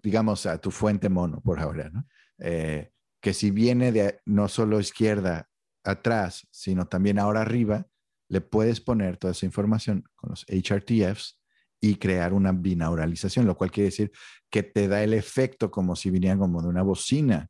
digamos 0.01 0.45
a 0.45 0.57
tu 0.59 0.71
fuente 0.71 1.09
mono 1.09 1.41
por 1.41 1.59
ahora, 1.59 1.91
eh, 2.39 2.91
que 3.21 3.33
si 3.33 3.51
viene 3.51 3.91
de 3.91 4.19
no 4.25 4.47
solo 4.47 4.79
izquierda 4.79 5.49
atrás, 5.83 6.47
sino 6.51 6.87
también 6.87 7.19
ahora 7.19 7.41
arriba, 7.41 7.87
le 8.29 8.41
puedes 8.41 8.81
poner 8.81 9.17
toda 9.17 9.31
esa 9.31 9.45
información 9.45 10.03
con 10.15 10.31
los 10.31 10.45
HRTFs 10.47 11.39
y 11.81 11.95
crear 11.95 12.33
una 12.33 12.51
binauralización, 12.51 13.45
lo 13.45 13.55
cual 13.55 13.71
quiere 13.71 13.89
decir 13.89 14.11
que 14.49 14.63
te 14.63 14.87
da 14.87 15.03
el 15.03 15.13
efecto 15.13 15.69
como 15.69 15.95
si 15.95 16.09
viniera 16.09 16.37
como 16.37 16.61
de 16.61 16.67
una 16.67 16.81
bocina 16.81 17.49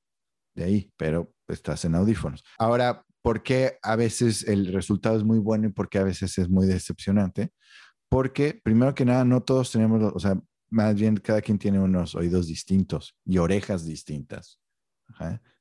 de 0.56 0.64
ahí, 0.64 0.94
pero 0.98 1.34
estás 1.48 1.86
en 1.86 1.96
audífonos. 1.96 2.44
Ahora, 2.58 3.05
¿Por 3.26 3.42
qué 3.42 3.80
a 3.82 3.96
veces 3.96 4.48
el 4.48 4.72
resultado 4.72 5.18
es 5.18 5.24
muy 5.24 5.40
bueno 5.40 5.68
y 5.68 5.72
por 5.72 5.90
qué 5.90 5.98
a 5.98 6.04
veces 6.04 6.38
es 6.38 6.48
muy 6.48 6.68
decepcionante? 6.68 7.50
Porque, 8.08 8.62
primero 8.64 8.94
que 8.94 9.04
nada, 9.04 9.26
no 9.26 9.42
todos 9.42 9.72
tenemos, 9.72 10.14
o 10.14 10.20
sea, 10.20 10.40
más 10.70 10.94
bien 10.94 11.18
cada 11.18 11.42
quien 11.42 11.58
tiene 11.58 11.80
unos 11.80 12.14
oídos 12.14 12.46
distintos 12.46 13.18
y 13.26 13.40
orejas 13.40 13.84
distintas. 13.84 14.60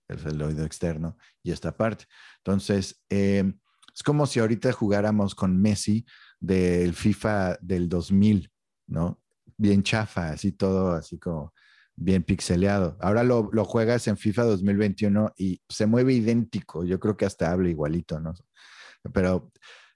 Es 0.07 0.27
el 0.27 0.43
oído 0.43 0.67
externo 0.67 1.17
y 1.43 1.53
esta 1.53 1.75
parte. 1.75 2.05
Entonces, 2.37 3.03
em, 3.09 3.59
es 3.95 4.03
como 4.03 4.27
si 4.27 4.41
ahorita 4.41 4.71
jugáramos 4.73 5.35
con 5.35 5.59
Messi 5.59 6.05
del 6.41 6.93
FIFA 6.93 7.57
del 7.63 7.89
2000, 7.89 8.53
¿no? 8.89 9.23
Bien 9.57 9.83
chafa, 9.83 10.33
así 10.33 10.53
todo, 10.53 10.93
así 10.93 11.19
como 11.19 11.55
bien 11.97 12.23
pixeleado. 12.23 12.97
Ahora 13.01 13.23
lo, 13.23 13.49
juegas 13.65 14.07
en 14.09 14.17
FIFA 14.17 14.45
2021 14.45 15.35
y 15.37 15.61
se 15.69 15.87
mueve 15.87 16.15
idéntico. 16.15 16.85
Yo 16.85 16.99
creo 16.99 17.17
que 17.17 17.27
hasta 17.27 17.51
habla 17.51 17.69
igualito, 17.69 18.21
¿no? 18.21 18.35
Pero, 19.13 19.37
o 19.37 19.53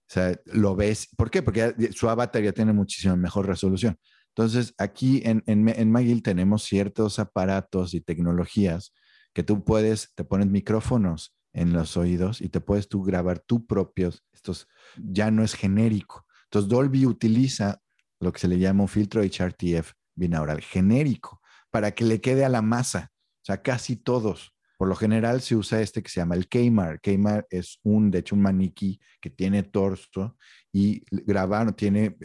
sea, 0.06 0.38
lo 0.46 0.76
ves. 0.76 1.08
¿Por 1.16 1.30
qué? 1.30 1.42
Porque 1.42 1.74
su 1.92 2.08
avatar 2.08 2.42
ya 2.42 2.52
tiene 2.52 2.72
muchísimo 2.72 3.16
mejor 3.16 3.46
resolución. 3.46 3.98
Entonces, 4.28 4.74
aquí 4.78 5.22
en, 5.24 5.42
en, 5.46 5.68
en 5.68 5.90
Magil 5.90 6.22
tenemos 6.22 6.62
ciertos 6.62 7.18
aparatos 7.18 7.94
y 7.94 8.00
tecnologías 8.00 8.92
que 9.34 9.42
tú 9.42 9.64
puedes, 9.64 10.14
te 10.14 10.24
pones 10.24 10.46
micrófonos 10.46 11.34
en 11.52 11.72
los 11.72 11.96
oídos 11.96 12.40
y 12.40 12.48
te 12.48 12.60
puedes 12.60 12.88
tú 12.88 13.02
grabar 13.02 13.40
tú 13.40 13.66
propios. 13.66 14.24
Estos 14.32 14.68
ya 14.96 15.30
no 15.30 15.42
es 15.42 15.54
genérico. 15.54 16.26
Entonces, 16.44 16.68
Dolby 16.68 17.06
utiliza 17.06 17.80
lo 18.20 18.32
que 18.32 18.38
se 18.38 18.48
le 18.48 18.58
llama 18.58 18.82
un 18.82 18.88
filtro 18.88 19.22
HRTF 19.22 19.92
binaural 20.14 20.60
genérico 20.60 21.40
para 21.70 21.92
que 21.92 22.04
le 22.04 22.20
quede 22.20 22.44
a 22.44 22.48
la 22.48 22.62
masa. 22.62 23.10
O 23.12 23.44
sea, 23.44 23.62
casi 23.62 23.96
todos. 23.96 24.52
Por 24.78 24.86
lo 24.86 24.94
general 24.94 25.40
se 25.40 25.56
usa 25.56 25.80
este 25.80 26.02
que 26.02 26.08
se 26.08 26.20
llama 26.20 26.36
el 26.36 26.48
Keymar. 26.48 27.00
Keymar 27.00 27.46
es 27.50 27.80
un, 27.82 28.12
de 28.12 28.20
hecho, 28.20 28.36
un 28.36 28.42
maniquí 28.42 29.00
que 29.20 29.28
tiene 29.28 29.64
torso 29.64 30.36
y 30.72 31.02
grabar, 31.10 31.72
tiene 31.72 32.16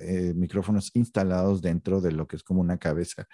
eh, 0.00 0.32
micrófonos 0.34 0.90
instalados 0.94 1.62
dentro 1.62 2.00
de 2.00 2.10
lo 2.10 2.26
que 2.26 2.34
es 2.34 2.42
como 2.42 2.60
una 2.60 2.78
cabeza, 2.78 3.26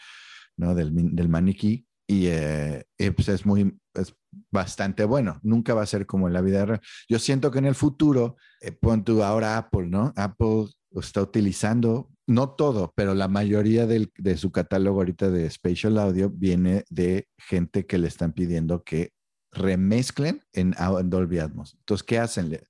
¿no? 0.58 0.74
Del, 0.74 0.92
maniquí. 1.28 1.86
Y, 2.06 2.26
eh, 2.26 2.84
pues 3.16 3.28
es 3.28 3.46
muy, 3.46 3.78
es 3.94 4.14
bastante 4.50 5.04
bueno. 5.04 5.40
Nunca 5.42 5.72
va 5.72 5.82
a 5.82 5.86
ser 5.86 6.04
como 6.04 6.28
en 6.28 6.34
la 6.34 6.42
vida 6.42 6.66
real. 6.66 6.80
Yo 7.08 7.18
siento 7.18 7.50
que 7.50 7.60
en 7.60 7.66
el 7.66 7.74
futuro, 7.74 8.36
eh, 8.60 8.72
pon 8.72 9.02
tú 9.02 9.22
ahora 9.22 9.56
Apple, 9.56 9.86
¿no? 9.86 10.12
Apple 10.14 10.66
está 10.90 11.22
utilizando 11.22 12.10
no 12.28 12.50
todo, 12.50 12.92
pero 12.94 13.14
la 13.14 13.26
mayoría 13.26 13.86
de 13.86 14.36
su 14.36 14.52
catálogo 14.52 14.98
ahorita 14.98 15.30
de 15.30 15.48
Spatial 15.48 15.98
Audio 15.98 16.30
viene 16.30 16.84
de 16.90 17.26
gente 17.38 17.86
que 17.86 17.96
le 17.96 18.06
están 18.06 18.34
pidiendo 18.34 18.84
que 18.84 19.12
remezclen 19.50 20.42
en, 20.52 20.74
Dolby 21.04 21.38
Atmos. 21.38 21.74
Entonces, 21.80 22.04
¿qué 22.06 22.18
hacen? 22.18 22.60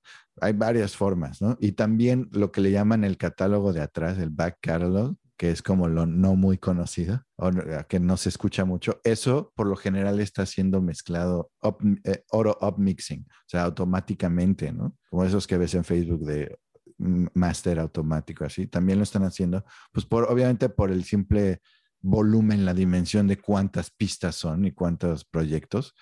Hay 0.40 0.52
varias 0.52 0.96
formas, 0.96 1.42
¿no? 1.42 1.56
Y 1.60 1.72
también 1.72 2.28
lo 2.30 2.52
que 2.52 2.60
le 2.60 2.70
llaman 2.70 3.02
el 3.02 3.16
catálogo 3.16 3.72
de 3.72 3.80
atrás, 3.80 4.18
el 4.18 4.30
back 4.30 4.58
catalog, 4.60 5.16
que 5.36 5.50
es 5.50 5.60
como 5.60 5.88
lo 5.88 6.06
no 6.06 6.36
muy 6.36 6.58
conocido, 6.58 7.24
o 7.36 7.50
que 7.88 7.98
no 7.98 8.16
se 8.16 8.28
escucha 8.28 8.64
mucho. 8.64 9.00
Eso 9.02 9.52
por 9.56 9.66
lo 9.66 9.74
general 9.74 10.20
está 10.20 10.46
siendo 10.46 10.80
mezclado 10.80 11.50
up, 11.62 11.78
eh, 12.04 12.22
auto 12.30 12.56
up 12.60 12.78
mixing, 12.78 13.22
o 13.22 13.48
sea, 13.48 13.64
automáticamente, 13.64 14.72
¿no? 14.72 14.96
Como 15.10 15.24
esos 15.24 15.46
que 15.46 15.58
ves 15.58 15.74
en 15.74 15.84
Facebook 15.84 16.24
de 16.24 16.58
máster 16.98 17.78
automático, 17.78 18.44
así. 18.44 18.66
También 18.66 18.98
lo 18.98 19.04
están 19.04 19.24
haciendo, 19.24 19.64
pues 19.92 20.04
por, 20.04 20.24
obviamente 20.30 20.68
por 20.68 20.90
el 20.90 21.04
simple 21.04 21.60
volumen, 22.00 22.64
la 22.64 22.74
dimensión 22.74 23.26
de 23.26 23.38
cuántas 23.38 23.90
pistas 23.90 24.36
son 24.36 24.64
y 24.64 24.72
cuántos 24.72 25.24
proyectos 25.24 25.94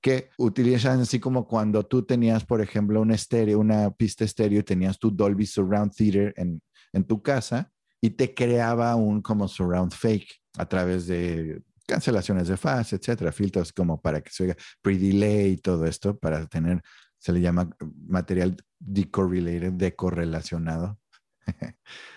que 0.00 0.30
utilizan 0.38 1.00
así 1.00 1.20
como 1.20 1.46
cuando 1.46 1.84
tú 1.84 2.04
tenías, 2.04 2.44
por 2.44 2.60
ejemplo, 2.62 3.00
un 3.02 3.10
estéreo, 3.10 3.58
una 3.58 3.90
pista 3.90 4.24
estéreo 4.24 4.60
y 4.60 4.62
tenías 4.64 4.98
tu 4.98 5.10
Dolby 5.10 5.46
Surround 5.46 5.94
Theater 5.94 6.32
en, 6.36 6.62
en 6.92 7.04
tu 7.04 7.22
casa 7.22 7.70
y 8.00 8.10
te 8.10 8.34
creaba 8.34 8.96
un 8.96 9.20
como 9.20 9.46
surround 9.46 9.92
fake 9.92 10.40
a 10.56 10.66
través 10.66 11.06
de 11.06 11.62
cancelaciones 11.86 12.48
de 12.48 12.56
fase, 12.56 12.96
etcétera, 12.96 13.32
filtros 13.32 13.72
como 13.72 14.00
para 14.00 14.20
que 14.20 14.30
se 14.30 14.44
oiga 14.44 14.56
pre-delay 14.80 15.52
y 15.52 15.56
todo 15.56 15.84
esto 15.84 16.16
para 16.16 16.46
tener 16.46 16.80
se 17.20 17.32
le 17.32 17.40
llama 17.40 17.70
material 18.08 18.56
decorrelated, 18.80 19.72
decorrelacionado, 19.74 20.98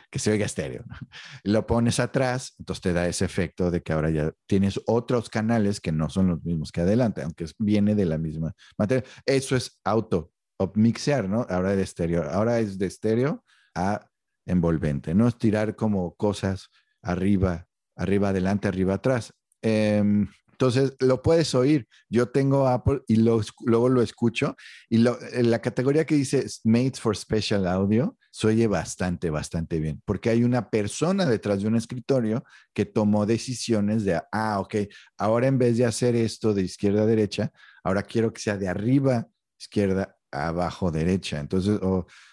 que 0.10 0.20
se 0.20 0.32
oiga 0.32 0.46
estéreo. 0.46 0.84
Lo 1.44 1.68
pones 1.68 2.00
atrás, 2.00 2.56
entonces 2.58 2.82
te 2.82 2.94
da 2.94 3.08
ese 3.08 3.26
efecto 3.26 3.70
de 3.70 3.84
que 3.84 3.94
ahora 3.94 4.10
ya 4.10 4.32
tienes 4.48 4.82
otros 4.88 5.30
canales 5.30 5.80
que 5.80 5.92
no 5.92 6.10
son 6.10 6.28
los 6.28 6.44
mismos 6.44 6.72
que 6.72 6.82
adelante, 6.82 7.22
aunque 7.22 7.46
viene 7.60 7.94
de 7.94 8.06
la 8.06 8.18
misma 8.18 8.54
materia. 8.78 9.04
Eso 9.26 9.56
es 9.56 9.80
auto 9.84 10.34
mixear, 10.76 11.28
¿no? 11.28 11.46
Ahora 11.50 11.76
de 11.76 11.84
estéreo, 11.84 12.24
ahora 12.30 12.60
es 12.60 12.78
de 12.78 12.86
estéreo 12.86 13.44
a 13.76 14.08
envolvente, 14.46 15.14
no 15.14 15.28
es 15.28 15.38
tirar 15.38 15.76
como 15.76 16.16
cosas 16.16 16.70
arriba, 17.02 17.68
arriba, 17.96 18.30
adelante, 18.30 18.68
arriba, 18.68 18.96
atrás. 18.96 19.34
Em, 19.62 20.28
entonces, 20.64 20.96
lo 21.00 21.22
puedes 21.22 21.54
oír. 21.56 21.88
Yo 22.10 22.30
tengo 22.30 22.70
Apple 22.70 23.02
y 23.08 23.18
luego 23.18 23.90
lo 23.90 24.02
escucho 24.02 24.56
y 24.90 25.00
la 25.00 25.60
categoría 25.60 26.06
que 26.06 26.16
dice 26.16 26.46
Made 26.64 26.94
for 26.94 27.18
Special 27.18 27.68
Audio 27.68 28.18
se 28.32 28.48
oye 28.48 28.68
bastante, 28.68 29.30
bastante 29.30 29.80
bien, 29.80 30.02
porque 30.06 30.30
hay 30.30 30.46
una 30.46 30.70
persona 30.70 31.26
detrás 31.26 31.62
de 31.62 31.68
un 31.68 31.76
escritorio 31.76 32.46
que 32.74 32.86
tomó 32.86 33.26
decisiones 33.26 34.06
de, 34.06 34.22
ah, 34.32 34.60
ok, 34.62 34.76
ahora 35.18 35.48
en 35.48 35.58
vez 35.58 35.78
de 35.78 35.86
hacer 35.86 36.16
esto 36.16 36.54
de 36.54 36.62
izquierda 36.62 37.04
a 37.04 37.08
derecha, 37.08 37.52
ahora 37.84 38.02
quiero 38.04 38.32
que 38.32 38.42
sea 38.42 38.58
de 38.58 38.70
arriba, 38.70 39.28
izquierda, 39.60 40.16
abajo, 40.32 40.92
derecha. 40.92 41.40
Entonces, 41.40 41.78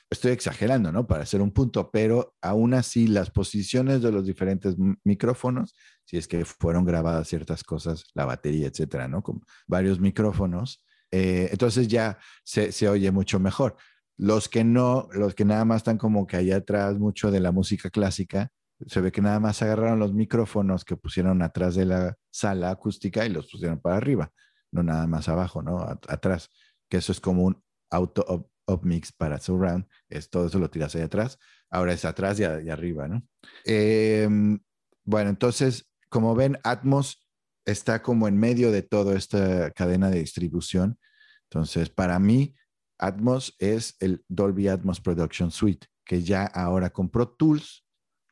estoy 0.08 0.30
exagerando, 0.30 0.90
¿no? 0.92 1.06
Para 1.06 1.24
hacer 1.24 1.42
un 1.42 1.50
punto, 1.50 1.90
pero 1.90 2.34
aún 2.40 2.74
así 2.74 3.06
las 3.06 3.30
posiciones 3.30 4.02
de 4.02 4.12
los 4.12 4.24
diferentes 4.24 4.76
micrófonos 5.04 5.74
si 6.10 6.16
es 6.16 6.26
que 6.26 6.44
fueron 6.44 6.84
grabadas 6.84 7.28
ciertas 7.28 7.62
cosas, 7.62 8.04
la 8.14 8.24
batería, 8.24 8.66
etcétera, 8.66 9.06
¿no? 9.06 9.22
Con 9.22 9.44
varios 9.68 10.00
micrófonos. 10.00 10.84
Eh, 11.12 11.48
entonces 11.52 11.86
ya 11.86 12.18
se, 12.42 12.72
se, 12.72 12.88
oye 12.88 13.12
mucho 13.12 13.38
mejor. 13.38 13.76
Los 14.16 14.48
que 14.48 14.64
no, 14.64 15.08
los 15.12 15.36
que 15.36 15.44
nada 15.44 15.64
más 15.64 15.78
están 15.78 15.98
como 15.98 16.26
que 16.26 16.36
allá 16.36 16.56
atrás 16.56 16.98
mucho 16.98 17.30
de 17.30 17.38
la 17.38 17.52
música 17.52 17.90
clásica, 17.90 18.50
se 18.88 19.00
ve 19.00 19.12
que 19.12 19.20
nada 19.20 19.38
más 19.38 19.62
agarraron 19.62 20.00
los 20.00 20.12
micrófonos 20.12 20.84
que 20.84 20.96
pusieron 20.96 21.42
atrás 21.42 21.76
de 21.76 21.84
la 21.84 22.16
sala 22.32 22.72
acústica 22.72 23.24
y 23.24 23.28
los 23.28 23.48
pusieron 23.48 23.78
para 23.78 23.96
arriba, 23.96 24.32
no 24.72 24.82
nada 24.82 25.06
más 25.06 25.28
abajo, 25.28 25.62
¿no? 25.62 25.80
atrás, 26.08 26.50
que 26.88 26.96
eso 26.96 27.12
es 27.12 27.20
como 27.20 27.44
un 27.44 27.62
auto 27.88 28.50
up, 28.66 28.84
mix 28.84 29.12
para 29.12 29.38
surround, 29.38 29.86
es 30.08 30.28
todo 30.28 30.46
eso 30.46 30.58
lo 30.58 30.70
tiras 30.70 30.96
ahí 30.96 31.02
atrás, 31.02 31.38
ahora 31.70 31.92
es 31.92 32.04
atrás 32.04 32.40
y, 32.40 32.44
arriba, 32.44 33.06
¿no? 33.06 33.22
Em, 33.64 34.58
bueno, 35.04 35.30
entonces, 35.30 35.89
como 36.10 36.34
ven, 36.34 36.58
Atmos 36.64 37.26
está 37.64 38.02
como 38.02 38.28
en 38.28 38.36
medio 38.36 38.70
de 38.70 38.82
toda 38.82 39.16
esta 39.16 39.70
cadena 39.70 40.10
de 40.10 40.18
distribución. 40.20 40.98
Entonces, 41.44 41.88
para 41.88 42.18
mí, 42.18 42.54
Atmos 42.98 43.56
es 43.58 43.96
el 44.00 44.24
Dolby 44.28 44.68
Atmos 44.68 45.00
Production 45.00 45.50
Suite, 45.50 45.86
que 46.04 46.22
ya 46.22 46.44
ahora 46.44 46.90
con 46.90 47.08
Pro 47.08 47.28
Tools 47.28 47.86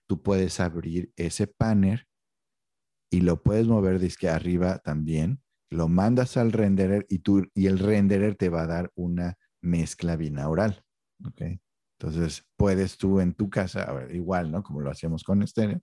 tú 0.07 0.23
puedes 0.23 0.61
abrir 0.61 1.12
ese 1.17 1.47
panel 1.47 2.07
y 3.11 3.21
lo 3.21 3.43
puedes 3.43 3.67
mover 3.67 3.99
desde 3.99 4.29
arriba 4.29 4.79
también. 4.79 5.43
Lo 5.71 5.88
mandas 5.88 6.37
al 6.37 6.53
renderer 6.53 7.07
y, 7.09 7.21
tú, 7.21 7.47
y 7.55 7.67
el 7.67 7.79
renderer 7.79 8.37
te 8.37 8.49
va 8.49 8.62
a 8.62 8.67
dar 8.67 8.91
una 8.95 9.37
mezcla 9.62 10.17
binaural. 10.17 10.83
¿okay? 11.27 11.61
Entonces, 11.99 12.45
puedes 12.57 12.97
tú 12.97 13.21
en 13.21 13.35
tu 13.35 13.51
casa, 13.51 14.07
igual, 14.11 14.51
¿no? 14.51 14.62
Como 14.62 14.81
lo 14.81 14.91
hacíamos 14.91 15.25
con 15.25 15.43
estéreo, 15.43 15.81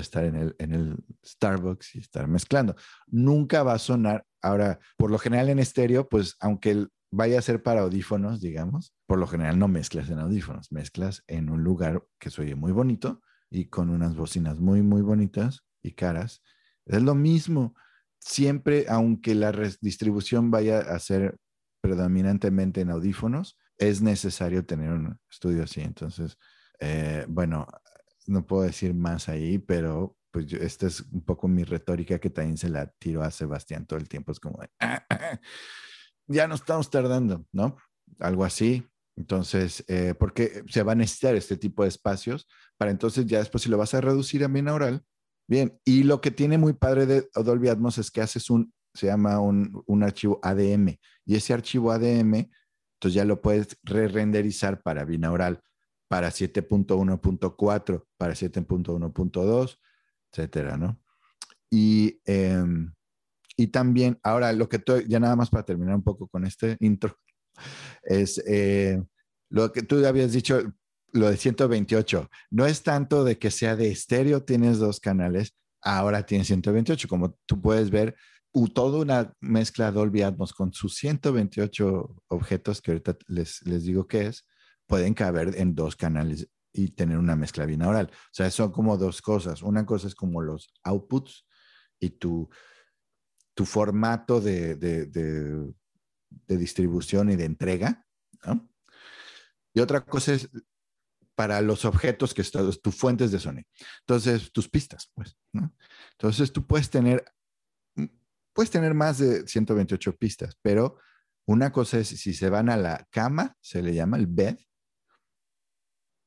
estar 0.00 0.24
en 0.24 0.36
el, 0.36 0.56
en 0.58 0.72
el 0.72 0.96
Starbucks 1.24 1.96
y 1.96 1.98
estar 1.98 2.26
mezclando. 2.28 2.74
Nunca 3.06 3.62
va 3.62 3.74
a 3.74 3.78
sonar. 3.78 4.24
Ahora, 4.40 4.78
por 4.96 5.10
lo 5.10 5.18
general 5.18 5.48
en 5.48 5.58
estéreo, 5.58 6.08
pues 6.08 6.36
aunque 6.40 6.86
vaya 7.10 7.38
a 7.38 7.42
ser 7.42 7.62
para 7.62 7.82
audífonos, 7.82 8.40
digamos, 8.40 8.94
por 9.06 9.18
lo 9.18 9.26
general 9.26 9.58
no 9.58 9.68
mezclas 9.68 10.08
en 10.08 10.18
audífonos, 10.18 10.72
mezclas 10.72 11.22
en 11.26 11.50
un 11.50 11.62
lugar 11.62 12.02
que 12.18 12.30
se 12.30 12.42
oye 12.42 12.54
muy 12.54 12.72
bonito 12.72 13.20
y 13.50 13.66
con 13.66 13.90
unas 13.90 14.16
bocinas 14.16 14.58
muy, 14.58 14.82
muy 14.82 15.02
bonitas 15.02 15.62
y 15.82 15.92
caras. 15.92 16.42
Es 16.86 17.02
lo 17.02 17.14
mismo. 17.14 17.74
Siempre, 18.18 18.86
aunque 18.88 19.34
la 19.34 19.52
distribución 19.80 20.50
vaya 20.50 20.78
a 20.78 20.98
ser 20.98 21.36
predominantemente 21.82 22.80
en 22.80 22.90
audífonos, 22.90 23.58
es 23.76 24.00
necesario 24.00 24.64
tener 24.64 24.92
un 24.92 25.18
estudio 25.30 25.64
así. 25.64 25.80
Entonces, 25.82 26.38
eh, 26.80 27.26
bueno, 27.28 27.66
no 28.26 28.46
puedo 28.46 28.62
decir 28.62 28.94
más 28.94 29.28
ahí, 29.28 29.58
pero 29.58 30.16
pues 30.30 30.52
esta 30.52 30.86
es 30.86 31.00
un 31.12 31.22
poco 31.22 31.46
mi 31.46 31.64
retórica 31.64 32.18
que 32.18 32.30
también 32.30 32.56
se 32.56 32.70
la 32.70 32.86
tiro 32.98 33.22
a 33.22 33.30
Sebastián 33.30 33.86
todo 33.86 33.98
el 33.98 34.08
tiempo. 34.08 34.32
Es 34.32 34.40
como, 34.40 34.58
ya 36.26 36.48
no 36.48 36.54
estamos 36.54 36.90
tardando, 36.90 37.44
¿no? 37.52 37.76
Algo 38.18 38.44
así. 38.44 38.86
Entonces, 39.16 39.84
eh, 39.88 40.14
porque 40.18 40.64
se 40.68 40.82
va 40.82 40.92
a 40.92 40.96
necesitar 40.96 41.34
este 41.34 41.58
tipo 41.58 41.82
de 41.82 41.90
espacios 41.90 42.48
para 42.78 42.90
entonces 42.90 43.26
ya 43.26 43.38
después 43.38 43.62
si 43.62 43.68
lo 43.68 43.76
vas 43.76 43.94
a 43.94 44.00
reducir 44.00 44.42
a 44.42 44.48
binaural, 44.48 45.04
bien. 45.46 45.78
Y 45.84 46.04
lo 46.04 46.20
que 46.20 46.30
tiene 46.30 46.56
muy 46.58 46.72
padre 46.72 47.06
de 47.06 47.28
Dolby 47.34 47.68
es 47.68 48.10
que 48.10 48.22
haces 48.22 48.48
un, 48.48 48.72
se 48.94 49.06
llama 49.06 49.38
un, 49.38 49.82
un 49.86 50.02
archivo 50.02 50.40
ADM 50.42 50.98
y 51.24 51.36
ese 51.36 51.52
archivo 51.52 51.92
ADM, 51.92 52.50
entonces 52.96 53.14
ya 53.14 53.24
lo 53.24 53.40
puedes 53.40 53.78
re-renderizar 53.82 54.82
para 54.82 55.04
binaural, 55.04 55.62
para 56.12 56.28
7.1.4, 56.28 58.04
para 58.18 58.34
7.1.2, 58.34 59.78
etcétera, 60.30 60.76
¿no? 60.76 61.00
Y, 61.70 62.20
em, 62.26 62.92
y 63.56 63.68
también, 63.68 64.18
ahora 64.22 64.52
lo 64.52 64.68
que 64.68 64.78
tú, 64.78 65.00
ya 65.08 65.18
nada 65.18 65.36
más 65.36 65.48
para 65.48 65.64
terminar 65.64 65.94
un 65.94 66.02
poco 66.02 66.28
con 66.28 66.44
este 66.44 66.76
intro, 66.80 67.16
es 68.02 68.42
eh, 68.46 69.02
lo 69.48 69.72
que 69.72 69.80
tú 69.80 70.04
habías 70.04 70.32
dicho, 70.32 70.60
lo 71.14 71.30
de 71.30 71.38
128. 71.38 72.28
No 72.50 72.66
es 72.66 72.82
tanto 72.82 73.24
de 73.24 73.38
que 73.38 73.50
sea 73.50 73.74
de 73.74 73.90
estéreo, 73.90 74.42
tienes 74.42 74.76
dos 74.76 75.00
canales, 75.00 75.56
ahora 75.80 76.26
tienes 76.26 76.48
128. 76.48 77.08
Como 77.08 77.38
tú 77.46 77.62
puedes 77.62 77.88
ver, 77.88 78.16
toda 78.74 78.98
una 78.98 79.32
mezcla 79.40 79.90
Dolby 79.90 80.20
Atmos 80.20 80.52
con 80.52 80.74
sus 80.74 80.94
128 80.96 82.16
objetos, 82.28 82.82
que 82.82 82.90
ahorita 82.90 83.16
les, 83.28 83.62
les 83.62 83.84
digo 83.84 84.06
qué 84.06 84.26
es, 84.26 84.44
pueden 84.92 85.14
caber 85.14 85.54
en 85.56 85.74
dos 85.74 85.96
canales 85.96 86.50
y 86.70 86.90
tener 86.90 87.16
una 87.16 87.34
mezcla 87.34 87.64
binaural. 87.64 88.10
O 88.12 88.30
sea, 88.30 88.50
son 88.50 88.72
como 88.72 88.98
dos 88.98 89.22
cosas. 89.22 89.62
Una 89.62 89.86
cosa 89.86 90.06
es 90.06 90.14
como 90.14 90.42
los 90.42 90.70
outputs 90.82 91.46
y 91.98 92.10
tu, 92.10 92.50
tu 93.54 93.64
formato 93.64 94.38
de, 94.38 94.74
de, 94.76 95.06
de, 95.06 96.56
distribución 96.58 97.30
y 97.30 97.36
de 97.36 97.46
entrega. 97.46 98.06
Y 99.72 99.80
otra 99.80 100.04
cosa 100.04 100.34
es 100.34 100.50
para 101.34 101.62
los 101.62 101.86
objetos 101.86 102.34
que 102.34 102.42
están, 102.42 102.70
tus 102.82 102.94
fuentes 102.94 103.32
de 103.32 103.38
sonido. 103.38 103.66
Entonces, 104.00 104.52
tus 104.52 104.68
pistas, 104.68 105.10
pues, 105.14 105.38
¿no? 105.54 105.74
Entonces, 106.18 106.52
tú 106.52 106.66
puedes 106.66 106.90
tener, 106.90 107.24
puedes 108.52 108.70
tener 108.70 108.92
más 108.92 109.16
de 109.16 109.48
128 109.48 110.18
pistas, 110.18 110.58
pero 110.60 110.98
una 111.46 111.72
cosa 111.72 111.98
es 111.98 112.08
si 112.08 112.34
se 112.34 112.50
van 112.50 112.68
a 112.68 112.76
la 112.76 113.08
cama, 113.10 113.56
se 113.62 113.80
le 113.80 113.94
llama 113.94 114.18
el 114.18 114.26
bed. 114.26 114.58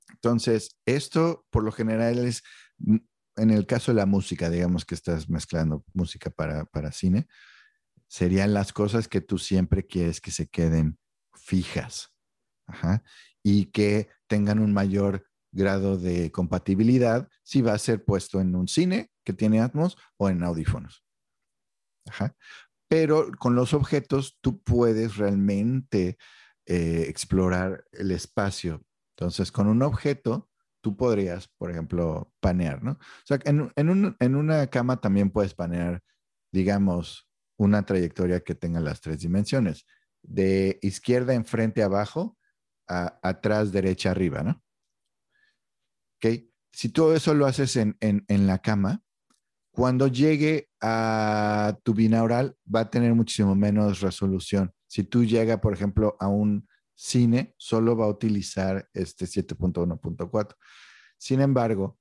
Entonces, 0.10 0.78
esto 0.86 1.46
por 1.50 1.64
lo 1.64 1.72
general 1.72 2.20
es, 2.20 2.44
en 2.78 3.50
el 3.50 3.66
caso 3.66 3.92
de 3.92 3.98
la 3.98 4.06
música, 4.06 4.50
digamos 4.50 4.86
que 4.86 4.96
estás 4.96 5.30
mezclando 5.30 5.84
música 5.94 6.30
para, 6.30 6.66
para 6.66 6.92
cine, 6.92 7.28
serían 8.08 8.54
las 8.54 8.72
cosas 8.72 9.08
que 9.08 9.22
tú 9.22 9.38
siempre 9.38 9.86
quieres 9.86 10.22
que 10.22 10.32
se 10.32 10.48
queden 10.48 11.00
fijas. 11.34 12.12
Y 13.44 13.66
que 13.66 14.10
tengan 14.28 14.60
un 14.60 14.74
mayor 14.74 15.28
grado 15.52 15.98
de 15.98 16.32
compatibilidad 16.32 17.30
si 17.44 17.62
va 17.62 17.74
a 17.74 17.80
ser 17.80 18.04
puesto 18.04 18.42
en 18.42 18.56
un 18.56 18.68
cine 18.68 19.12
que 19.24 19.34
tiene 19.34 19.62
Atmos 19.62 19.98
o 20.18 20.30
en 20.30 20.44
audífonos. 20.44 21.04
Pero 22.88 23.32
con 23.40 23.56
los 23.56 23.74
objetos 23.74 24.38
tú 24.42 24.62
puedes 24.62 25.18
realmente 25.18 26.18
eh, 26.66 27.06
explorar 27.08 27.86
el 27.92 28.12
espacio. 28.12 28.84
Entonces, 29.18 29.52
con 29.52 29.68
un 29.68 29.82
objeto, 29.82 30.50
tú 30.82 30.96
podrías, 30.96 31.48
por 31.58 31.72
ejemplo, 31.72 32.34
panear, 32.40 32.84
¿no? 32.84 32.92
O 32.92 33.26
sea, 33.26 33.40
en, 33.46 33.72
en 33.76 34.36
una 34.36 34.68
cama 34.68 34.98
también 34.98 35.32
puedes 35.32 35.54
panear, 35.54 36.02
digamos, 36.52 37.28
una 37.58 37.86
trayectoria 37.86 38.42
que 38.42 38.56
tenga 38.56 38.80
las 38.80 39.02
tres 39.02 39.20
dimensiones. 39.20 39.86
De 40.22 40.80
izquierda 40.82 41.34
en 41.34 41.46
frente 41.46 41.84
abajo 41.84 42.38
atrás, 42.88 43.72
derecha, 43.72 44.12
arriba, 44.12 44.44
¿no? 44.44 44.64
¿Ok? 46.18 46.44
Si 46.72 46.90
todo 46.90 47.16
eso 47.16 47.34
lo 47.34 47.46
haces 47.46 47.78
en, 47.78 47.96
la 48.28 48.60
cama, 48.60 49.02
cuando 49.72 50.08
llegue 50.08 50.70
a 50.82 51.78
tu 51.84 51.94
binaural 51.94 52.58
va 52.74 52.82
a 52.82 52.90
tener 52.90 53.14
muchísimo 53.14 53.56
menos 53.56 54.02
resolución. 54.02 54.74
Si 54.88 55.04
tú 55.04 55.24
llegas, 55.24 55.60
por 55.60 55.74
ejemplo, 55.74 56.16
a 56.20 56.28
un 56.28 56.68
cine, 56.96 57.54
solo 57.58 57.96
va 57.96 58.06
a 58.06 58.10
utilizar 58.10 58.90
este 58.94 59.26
7.1.4. 59.26 60.56
Sin 61.18 61.42
embargo, 61.42 62.00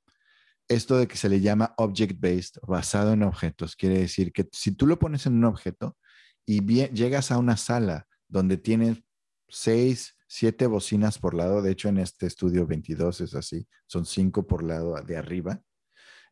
esto 0.69 0.97
de 0.97 1.07
que 1.07 1.17
se 1.17 1.29
le 1.29 1.41
llama 1.41 1.75
object-based, 1.77 2.61
basado 2.67 3.13
en 3.13 3.23
objetos, 3.23 3.77
quiere 3.77 3.99
decir 3.99 4.33
que 4.33 4.49
si 4.53 4.73
tú 4.73 4.87
lo 4.87 4.99
pones 4.99 5.27
en 5.27 5.35
un 5.35 5.45
objeto 5.45 5.97
y 6.47 6.65
llegas 6.91 7.31
a 7.31 7.39
una 7.39 7.57
sala 7.57 8.07
donde 8.29 8.57
tienes 8.57 9.03
seis, 9.49 10.17
siete 10.27 10.67
bocinas 10.67 11.19
por 11.19 11.35
lado, 11.35 11.61
de 11.61 11.73
hecho 11.73 11.89
en 11.89 11.99
este 11.99 12.27
estudio 12.27 12.67
22 12.67 13.21
es 13.21 13.35
así, 13.35 13.69
son 13.87 14.07
cinco 14.07 14.47
por 14.47 14.63
lado 14.63 14.95
de 15.03 15.17
arriba. 15.17 15.61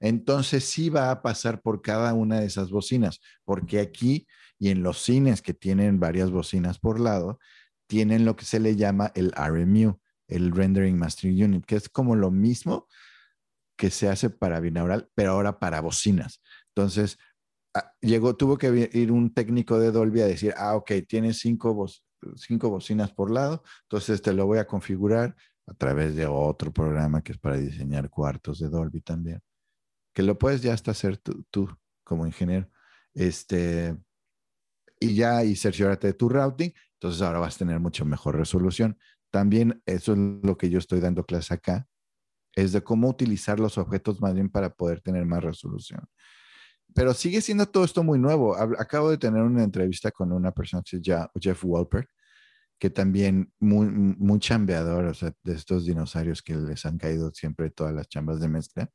Entonces 0.01 0.65
sí 0.65 0.89
va 0.89 1.11
a 1.11 1.23
pasar 1.23 1.63
por 1.63 1.81
cada 1.81 2.13
una 2.15 2.41
de 2.41 2.47
esas 2.47 2.71
bocinas, 2.71 3.21
porque 3.45 3.79
aquí 3.79 4.27
y 4.59 4.71
en 4.71 4.83
los 4.83 5.03
cines 5.03 5.43
que 5.43 5.55
tienen 5.55 6.01
varias 6.01 6.31
bocinas 6.31 6.79
por 6.79 7.01
lado, 7.01 7.39
tienen 7.87 8.25
lo 8.25 8.37
que 8.37 8.45
se 8.45 8.61
le 8.61 8.77
llama 8.77 9.13
el 9.15 9.33
RMU, 9.33 10.01
el 10.29 10.53
Rendering 10.53 10.99
Mastering 10.99 11.45
Unit, 11.45 11.65
que 11.65 11.77
es 11.77 11.89
como 11.89 12.17
lo 12.17 12.31
mismo 12.31 12.87
que 13.77 13.91
se 13.91 14.09
hace 14.09 14.31
para 14.31 14.61
binaural, 14.61 15.11
pero 15.15 15.33
ahora 15.33 15.59
para 15.59 15.81
bocinas. 15.81 16.41
Entonces, 16.69 17.19
ah, 17.75 17.93
llegó, 18.01 18.37
tuvo 18.37 18.57
que 18.59 18.91
ir 18.93 19.13
un 19.13 19.35
técnico 19.35 19.79
de 19.79 19.91
Dolby 19.91 20.21
a 20.21 20.27
decir, 20.27 20.55
ah, 20.57 20.77
ok, 20.77 20.93
tiene 21.07 21.33
cinco, 21.35 21.75
bocinas 21.75 22.13
cinco 22.37 22.71
bocinas 22.71 23.13
por 23.13 23.31
lado. 23.31 23.63
Entonces 23.83 24.23
te 24.23 24.33
lo 24.33 24.47
voy 24.47 24.59
a 24.59 24.67
configurar 24.67 25.37
a 25.67 25.75
través 25.75 26.15
de 26.15 26.27
otro 26.27 26.73
programa 26.73 27.23
que 27.23 27.33
es 27.33 27.39
para 27.39 27.57
diseñar 27.57 28.11
cuartos 28.11 28.59
de 28.59 28.69
Dolby 28.69 29.01
también. 29.01 29.41
Que 30.15 30.23
lo 30.23 30.39
puedes 30.39 30.63
ya 30.63 30.75
hasta 30.75 30.91
hacer 30.91 31.19
tú, 31.19 31.69
como 32.05 32.27
ingeniero. 32.27 32.69
Este, 33.15 33.97
y 35.01 35.15
ya 35.15 35.45
y 35.45 35.57
cerciórate 35.57 36.09
de 36.09 36.13
tu 36.15 36.29
routing. 36.29 36.73
Entonces 37.03 37.23
ahora 37.23 37.41
vas 37.41 37.57
a 37.57 37.59
tener 37.59 37.81
mucho 37.81 38.05
mejor 38.05 38.37
resolución. 38.37 38.97
También 39.31 39.83
eso 39.87 40.13
es 40.13 40.19
lo 40.19 40.57
que 40.57 40.71
yo 40.71 40.79
estoy 40.79 41.01
dando 41.01 41.25
clase 41.25 41.55
acá, 41.55 41.87
es 42.55 42.73
de 42.73 42.83
cómo 42.83 43.09
utilizar 43.09 43.59
los 43.59 43.77
objetos 43.79 44.21
más 44.21 44.35
bien 44.35 44.51
para 44.51 44.75
poder 44.75 45.01
tener 45.01 45.27
más 45.27 45.43
resolución 45.43 46.07
pero 46.95 47.15
sigue 47.15 47.41
siendo 47.41 47.67
todo 47.67 47.85
esto 47.85 48.03
muy 48.03 48.19
nuevo. 48.19 48.57
Acabo 48.57 49.11
de 49.11 49.19
tener 49.19 49.43
una 49.43 49.63
entrevista 49.63 50.11
con 50.11 50.33
una 50.33 50.53
persona 50.53 50.83
que 50.83 50.99
se 50.99 51.03
llama 51.03 51.31
Jeff 51.41 51.65
Walper, 51.65 52.07
que 52.79 52.91
también 52.91 53.53
muy, 53.61 53.87
muy 53.87 54.39
chambeador, 54.39 55.07
o 55.07 55.15
sea, 55.15 55.33
de 55.43 55.55
estos 55.55 55.87
dinosaurios 55.87 56.43
que 56.43 56.55
les 56.55 56.85
han 56.85 56.99
caído 56.99 57.33
siempre 57.33 57.71
todas 57.71 57.95
las 57.95 58.09
chambas 58.09 58.41
de 58.41 58.49
mezcla. 58.49 58.91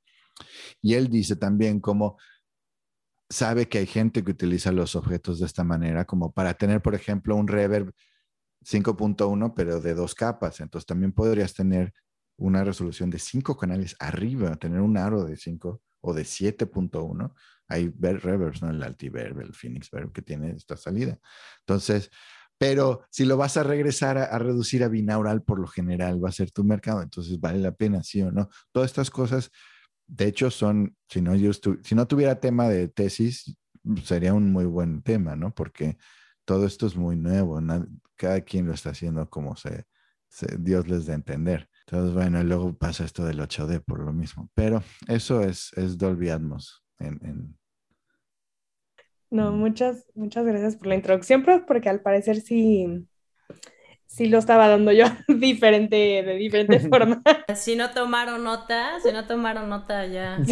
Y 0.82 0.94
él 0.94 1.10
dice 1.10 1.36
también 1.36 1.80
como 1.80 2.18
sabe 3.30 3.68
que 3.68 3.80
hay 3.80 3.86
gente 3.88 4.24
que 4.24 4.32
utiliza 4.32 4.72
los 4.72 4.96
objetos 4.96 5.40
de 5.40 5.46
esta 5.46 5.64
manera, 5.64 6.06
como 6.06 6.32
para 6.32 6.54
tener, 6.54 6.82
por 6.82 6.96
ejemplo, 6.96 7.36
un 7.36 7.48
reverb 7.48 7.94
5.1, 8.66 9.54
pero 9.56 9.82
de 9.82 9.94
dos 9.94 10.16
capas. 10.16 10.60
Entonces 10.60 10.86
también 10.86 11.12
podrías 11.12 11.54
tener 11.54 11.94
una 12.38 12.64
resolución 12.64 13.10
de 13.10 13.20
cinco 13.20 13.58
canales 13.58 13.96
arriba, 14.00 14.56
tener 14.56 14.82
un 14.82 14.98
aro 14.98 15.24
de 15.26 15.36
5 15.36 15.82
o 16.02 16.14
de 16.14 16.24
7.1. 16.24 17.34
Hay 17.68 17.90
reverbs, 17.90 18.62
¿no? 18.62 18.70
El 18.70 18.84
Altiverb, 18.84 19.42
el 19.42 19.54
Phoenix 19.54 19.90
Verb 19.92 20.12
que 20.12 20.22
tiene 20.22 20.52
esta 20.52 20.78
salida. 20.78 21.20
Entonces, 21.60 22.12
pero 22.58 23.06
si 23.12 23.26
lo 23.26 23.38
vas 23.38 23.58
a 23.58 23.64
regresar 23.64 24.18
a, 24.18 24.38
reducir 24.40 24.84
a 24.84 24.88
binaural, 24.88 25.44
por 25.44 25.60
lo 25.60 25.68
general 25.68 26.24
va 26.24 26.30
a 26.30 26.34
ser 26.34 26.52
tu 26.52 26.64
mercado, 26.64 27.02
entonces 27.02 27.40
vale 27.40 27.60
la 27.60 27.72
pena, 27.72 28.04
sí 28.04 28.22
o 28.22 28.32
no. 28.32 28.50
Todas 28.72 28.90
estas 28.90 29.12
cosas, 29.12 29.52
de 30.08 30.28
hecho, 30.28 30.50
son, 30.52 30.96
si 31.10 31.22
no, 31.22 31.36
yo 31.36 31.52
si 31.54 31.96
no 31.96 32.08
tuviera 32.08 32.40
tema 32.40 32.68
de 32.70 32.88
tesis, 32.88 33.58
sería 34.04 34.34
un 34.34 34.52
muy 34.52 34.66
buen 34.66 35.02
tema, 35.02 35.36
¿no? 35.36 35.54
Porque 35.54 35.98
todo 36.46 36.66
esto 36.66 36.88
es 36.88 36.96
muy 36.96 37.16
nuevo, 37.16 37.60
cada 38.16 38.42
quien 38.42 38.68
lo 38.68 38.74
está 38.74 38.92
haciendo 38.92 39.30
como 39.30 39.56
se, 39.56 39.86
Dios 40.60 40.88
les 40.88 41.06
da 41.06 41.14
a 41.14 41.16
entender. 41.16 41.70
Entonces, 41.86 42.14
bueno, 42.14 42.44
luego 42.44 42.78
pasa 42.78 43.06
esto 43.06 43.26
del 43.26 43.40
8D 43.40 43.84
por 43.84 44.00
lo 44.00 44.14
mismo, 44.14 44.50
pero 44.54 44.84
eso 45.08 45.42
es, 45.42 45.72
es 45.76 45.98
Dolby 45.98 46.30
Atmos 46.30 46.84
en 47.00 47.58
no, 49.30 49.52
muchas, 49.52 50.10
muchas 50.16 50.46
gracias 50.46 50.78
por 50.78 50.88
la 50.88 50.96
introducción, 50.96 51.44
porque 51.68 51.90
al 51.90 52.02
parecer 52.02 52.40
sí, 52.40 53.08
sí 54.08 54.28
lo 54.28 54.40
estaba 54.40 54.68
dando 54.68 54.92
yo 54.92 55.06
diferente, 55.28 55.96
de 55.96 56.36
diferente 56.36 56.80
forma. 56.90 57.22
Si 57.56 57.76
no 57.76 57.92
tomaron 57.92 58.44
nota, 58.44 59.00
si 59.02 59.12
no 59.12 59.28
tomaron 59.28 59.70
nota 59.70 60.06
ya. 60.08 60.40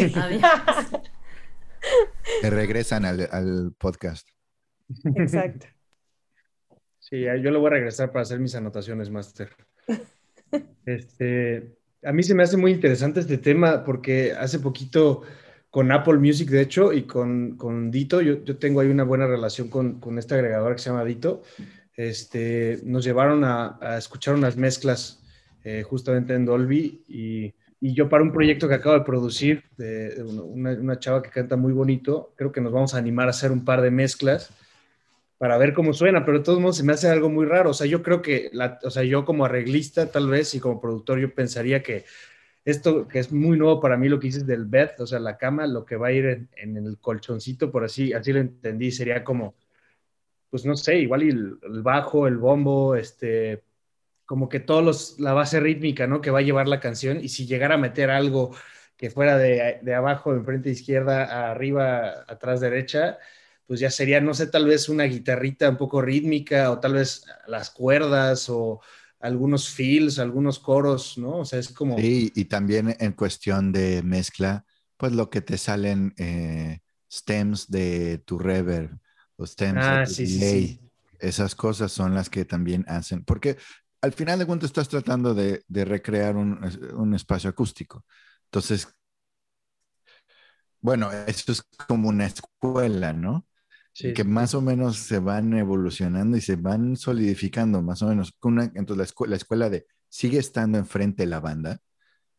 Te 2.40 2.50
regresan 2.50 3.04
al, 3.04 3.72
podcast. 3.78 4.28
Exacto. 5.16 5.66
Sí, 6.98 7.22
yo 7.22 7.50
lo 7.52 7.60
voy 7.60 7.68
a 7.68 7.74
regresar 7.74 8.10
para 8.10 8.22
hacer 8.22 8.40
mis 8.40 8.54
anotaciones, 8.56 9.10
Master. 9.10 9.50
Este, 10.84 11.76
a 12.02 12.12
mí 12.12 12.24
se 12.24 12.34
me 12.34 12.42
hace 12.42 12.56
muy 12.56 12.72
interesante 12.72 13.20
este 13.20 13.38
tema 13.38 13.84
porque 13.84 14.32
hace 14.32 14.58
poquito 14.58 15.22
con 15.70 15.92
Apple 15.92 16.18
Music, 16.18 16.48
de 16.48 16.62
hecho, 16.62 16.92
y 16.92 17.02
con, 17.02 17.56
con 17.56 17.92
Dito. 17.92 18.20
Yo, 18.20 18.42
yo, 18.42 18.56
tengo 18.56 18.80
ahí 18.80 18.88
una 18.88 19.04
buena 19.04 19.28
relación 19.28 19.68
con, 19.68 20.00
con 20.00 20.18
este 20.18 20.34
agregador 20.34 20.74
que 20.74 20.82
se 20.82 20.90
llama 20.90 21.04
Dito. 21.04 21.42
Este, 21.96 22.80
nos 22.84 23.04
llevaron 23.04 23.44
a, 23.44 23.78
a 23.80 23.98
escuchar 23.98 24.34
unas 24.34 24.56
mezclas 24.56 25.22
eh, 25.64 25.82
justamente 25.82 26.34
en 26.34 26.44
Dolby 26.44 27.04
y, 27.08 27.54
y, 27.80 27.94
yo 27.94 28.08
para 28.08 28.22
un 28.22 28.32
proyecto 28.32 28.68
que 28.68 28.74
acabo 28.74 28.98
de 28.98 29.04
producir, 29.04 29.64
de, 29.76 30.22
una, 30.22 30.72
una, 30.72 30.98
chava 30.98 31.22
que 31.22 31.30
canta 31.30 31.56
muy 31.56 31.72
bonito, 31.72 32.32
creo 32.36 32.52
que 32.52 32.60
nos 32.60 32.72
vamos 32.72 32.94
a 32.94 32.98
animar 32.98 33.26
a 33.26 33.30
hacer 33.30 33.50
un 33.50 33.64
par 33.64 33.80
de 33.80 33.90
mezclas 33.90 34.52
para 35.38 35.58
ver 35.58 35.74
cómo 35.74 35.92
suena, 35.92 36.24
pero 36.24 36.38
de 36.38 36.44
todos 36.44 36.60
modos 36.60 36.76
se 36.76 36.82
me 36.82 36.92
hace 36.92 37.08
algo 37.08 37.28
muy 37.28 37.46
raro. 37.46 37.70
O 37.70 37.74
sea, 37.74 37.86
yo 37.86 38.02
creo 38.02 38.22
que, 38.22 38.50
la, 38.52 38.78
o 38.82 38.90
sea, 38.90 39.02
yo 39.02 39.24
como 39.24 39.44
arreglista 39.44 40.10
tal 40.10 40.28
vez 40.28 40.54
y 40.54 40.60
como 40.60 40.80
productor, 40.80 41.18
yo 41.18 41.34
pensaría 41.34 41.82
que 41.82 42.04
esto 42.64 43.06
que 43.06 43.20
es 43.20 43.32
muy 43.32 43.56
nuevo 43.56 43.80
para 43.80 43.96
mí, 43.96 44.08
lo 44.08 44.18
que 44.18 44.26
dices 44.26 44.46
del 44.46 44.64
bed, 44.64 44.90
o 44.98 45.06
sea, 45.06 45.20
la 45.20 45.36
cama, 45.38 45.66
lo 45.66 45.84
que 45.84 45.96
va 45.96 46.08
a 46.08 46.12
ir 46.12 46.48
en, 46.56 46.76
el 46.76 46.98
colchoncito, 46.98 47.70
por 47.70 47.84
así, 47.84 48.12
así 48.12 48.32
lo 48.32 48.40
entendí, 48.40 48.90
sería 48.90 49.22
como, 49.22 49.54
pues 50.50 50.64
no 50.64 50.76
sé, 50.76 50.98
igual 50.98 51.22
el, 51.22 51.58
bajo, 51.82 52.26
el 52.26 52.36
bombo, 52.38 52.96
este, 52.96 53.64
como 54.24 54.48
que 54.48 54.60
todos 54.60 54.84
los, 54.84 55.20
la 55.20 55.32
base 55.32 55.60
rítmica, 55.60 56.06
¿no? 56.06 56.20
Que 56.20 56.30
va 56.30 56.40
a 56.40 56.42
llevar 56.42 56.68
la 56.68 56.80
canción, 56.80 57.20
y 57.22 57.28
si 57.28 57.46
llegara 57.46 57.74
a 57.74 57.78
meter 57.78 58.10
algo 58.10 58.54
que 58.96 59.10
fuera 59.10 59.36
de, 59.36 59.78
de 59.82 59.94
abajo, 59.94 60.34
de 60.34 60.42
frente 60.42 60.70
izquierda, 60.70 61.50
arriba, 61.50 62.24
atrás 62.28 62.60
derecha, 62.60 63.18
pues 63.66 63.80
ya 63.80 63.90
sería, 63.90 64.20
no 64.20 64.32
sé, 64.32 64.46
tal 64.46 64.66
vez 64.66 64.88
una 64.88 65.04
guitarrita 65.04 65.68
un 65.68 65.76
poco 65.76 66.00
rítmica, 66.00 66.70
o 66.70 66.78
tal 66.78 66.94
vez 66.94 67.26
las 67.46 67.70
cuerdas, 67.70 68.48
o 68.48 68.80
algunos 69.20 69.68
fills, 69.68 70.18
algunos 70.18 70.58
coros, 70.58 71.18
¿no? 71.18 71.38
O 71.38 71.44
sea, 71.44 71.58
es 71.58 71.70
como... 71.70 71.98
Sí, 71.98 72.32
y 72.34 72.44
también 72.46 72.94
en 72.98 73.12
cuestión 73.12 73.72
de 73.72 74.02
mezcla, 74.02 74.64
pues 74.96 75.12
lo 75.12 75.30
que 75.30 75.40
te 75.40 75.58
salen 75.58 76.14
eh, 76.16 76.80
stems 77.10 77.70
de 77.70 78.18
tu 78.18 78.38
reverb 78.38 78.98
o 79.36 79.46
stems 79.46 79.84
ah. 79.84 80.04
Esas 81.18 81.54
cosas 81.54 81.92
son 81.92 82.14
las 82.14 82.28
que 82.28 82.44
también 82.44 82.84
hacen, 82.88 83.24
porque 83.24 83.56
al 84.02 84.12
final 84.12 84.38
de 84.38 84.46
cuentas 84.46 84.68
estás 84.68 84.88
tratando 84.88 85.34
de, 85.34 85.64
de 85.66 85.84
recrear 85.84 86.36
un, 86.36 86.60
un, 86.94 87.14
espacio 87.14 87.48
acústico. 87.48 88.04
Entonces, 88.44 88.86
bueno, 90.80 91.10
esto 91.26 91.52
es 91.52 91.62
como 91.88 92.10
una 92.10 92.26
escuela, 92.26 93.14
¿no? 93.14 93.46
que 94.14 94.24
más 94.24 94.54
o 94.54 94.60
menos 94.60 94.98
se 94.98 95.18
van 95.20 95.54
evolucionando 95.54 96.36
y 96.36 96.42
se 96.42 96.56
van 96.56 96.96
solidificando, 96.96 97.80
más 97.82 98.02
o 98.02 98.08
menos. 98.08 98.36
entonces, 98.74 98.96
la, 98.96 99.04
escuela, 99.04 99.30
la 99.30 99.36
escuela 99.36 99.70
de 99.70 99.86
sigue 100.08 100.38
estando 100.38 100.76
enfrente 100.76 101.22
de 101.22 101.28
la 101.28 101.40
banda, 101.40 101.80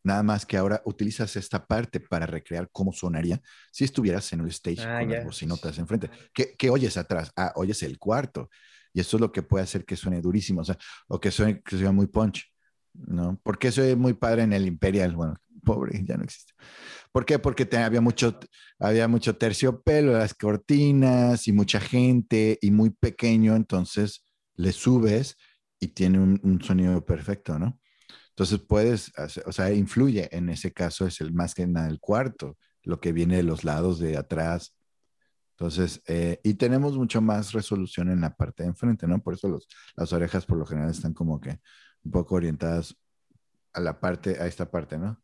nada 0.08 0.22
más 0.22 0.44
que 0.44 0.56
ahora 0.56 0.82
utilizas 0.84 1.36
esta 1.36 1.64
parte 1.64 2.00
para 2.00 2.26
recrear 2.26 2.68
cómo 2.72 2.92
sonaría 2.92 3.40
si 3.70 3.84
estuvieras 3.84 4.32
en 4.32 4.40
el 4.40 4.48
stage 4.48 4.80
ah, 4.80 5.00
con 5.00 5.10
las 5.10 5.24
bocinotas 5.24 5.78
enfrente. 5.78 6.10
¿Qué, 6.34 6.54
¿Qué, 6.58 6.70
oyes 6.70 6.96
atrás? 6.96 7.30
Ah, 7.36 7.52
oyes 7.56 7.82
el 7.82 7.98
cuarto. 7.98 8.50
Y 8.92 9.00
eso 9.00 9.16
es 9.16 9.20
lo 9.20 9.30
que 9.30 9.42
puede 9.42 9.64
hacer 9.64 9.84
que 9.84 9.96
suene 9.96 10.20
durísimo, 10.20 10.62
o 10.62 10.64
sea, 10.64 10.76
o 11.06 11.20
que 11.20 11.30
suene, 11.30 11.62
que 11.62 11.76
suene 11.76 11.92
muy 11.92 12.06
punch, 12.06 12.44
¿no? 12.94 13.38
Porque 13.42 13.68
eso 13.68 13.82
es 13.82 13.96
muy 13.96 14.14
padre 14.14 14.42
en 14.42 14.52
el 14.52 14.66
Imperial, 14.66 15.14
bueno, 15.14 15.36
pobre, 15.64 16.02
ya 16.04 16.16
no 16.16 16.24
existe. 16.24 16.54
¿Por 17.12 17.24
qué? 17.24 17.38
Porque 17.38 17.68
había, 17.76 18.00
mucho, 18.00 18.38
había 18.78 19.08
mucho 19.08 19.36
terciopelo, 19.36 20.12
las 20.12 20.34
cortinas 20.34 21.46
y 21.46 21.52
mucha 21.52 21.80
gente 21.80 22.58
y 22.60 22.70
muy 22.70 22.90
pequeño, 22.90 23.54
entonces 23.54 24.24
le 24.56 24.72
subes 24.72 25.36
y 25.80 25.88
tiene 25.88 26.18
un, 26.18 26.60
sonido 26.62 27.04
perfecto, 27.04 27.58
¿no? 27.58 27.78
Entonces 28.38 28.60
puedes, 28.60 29.12
o 29.46 29.50
sea, 29.50 29.72
influye 29.72 30.28
en 30.30 30.48
ese 30.48 30.72
caso, 30.72 31.04
es 31.04 31.20
el 31.20 31.32
más 31.32 31.56
que 31.56 31.66
nada 31.66 31.88
el 31.88 31.98
cuarto, 31.98 32.56
lo 32.84 33.00
que 33.00 33.10
viene 33.10 33.36
de 33.36 33.42
los 33.42 33.64
lados 33.64 33.98
de 33.98 34.16
atrás. 34.16 34.76
Entonces, 35.56 36.00
eh, 36.06 36.38
y 36.44 36.54
tenemos 36.54 36.96
mucho 36.96 37.20
más 37.20 37.50
resolución 37.50 38.10
en 38.10 38.20
la 38.20 38.36
parte 38.36 38.62
de 38.62 38.68
enfrente, 38.68 39.08
¿no? 39.08 39.20
Por 39.20 39.34
eso 39.34 39.48
los, 39.48 39.66
las 39.96 40.12
orejas 40.12 40.46
por 40.46 40.56
lo 40.56 40.64
general 40.64 40.88
están 40.88 41.14
como 41.14 41.40
que 41.40 41.58
un 42.04 42.12
poco 42.12 42.36
orientadas 42.36 42.96
a 43.72 43.80
la 43.80 43.98
parte, 43.98 44.40
a 44.40 44.46
esta 44.46 44.70
parte, 44.70 44.98
¿no? 44.98 45.20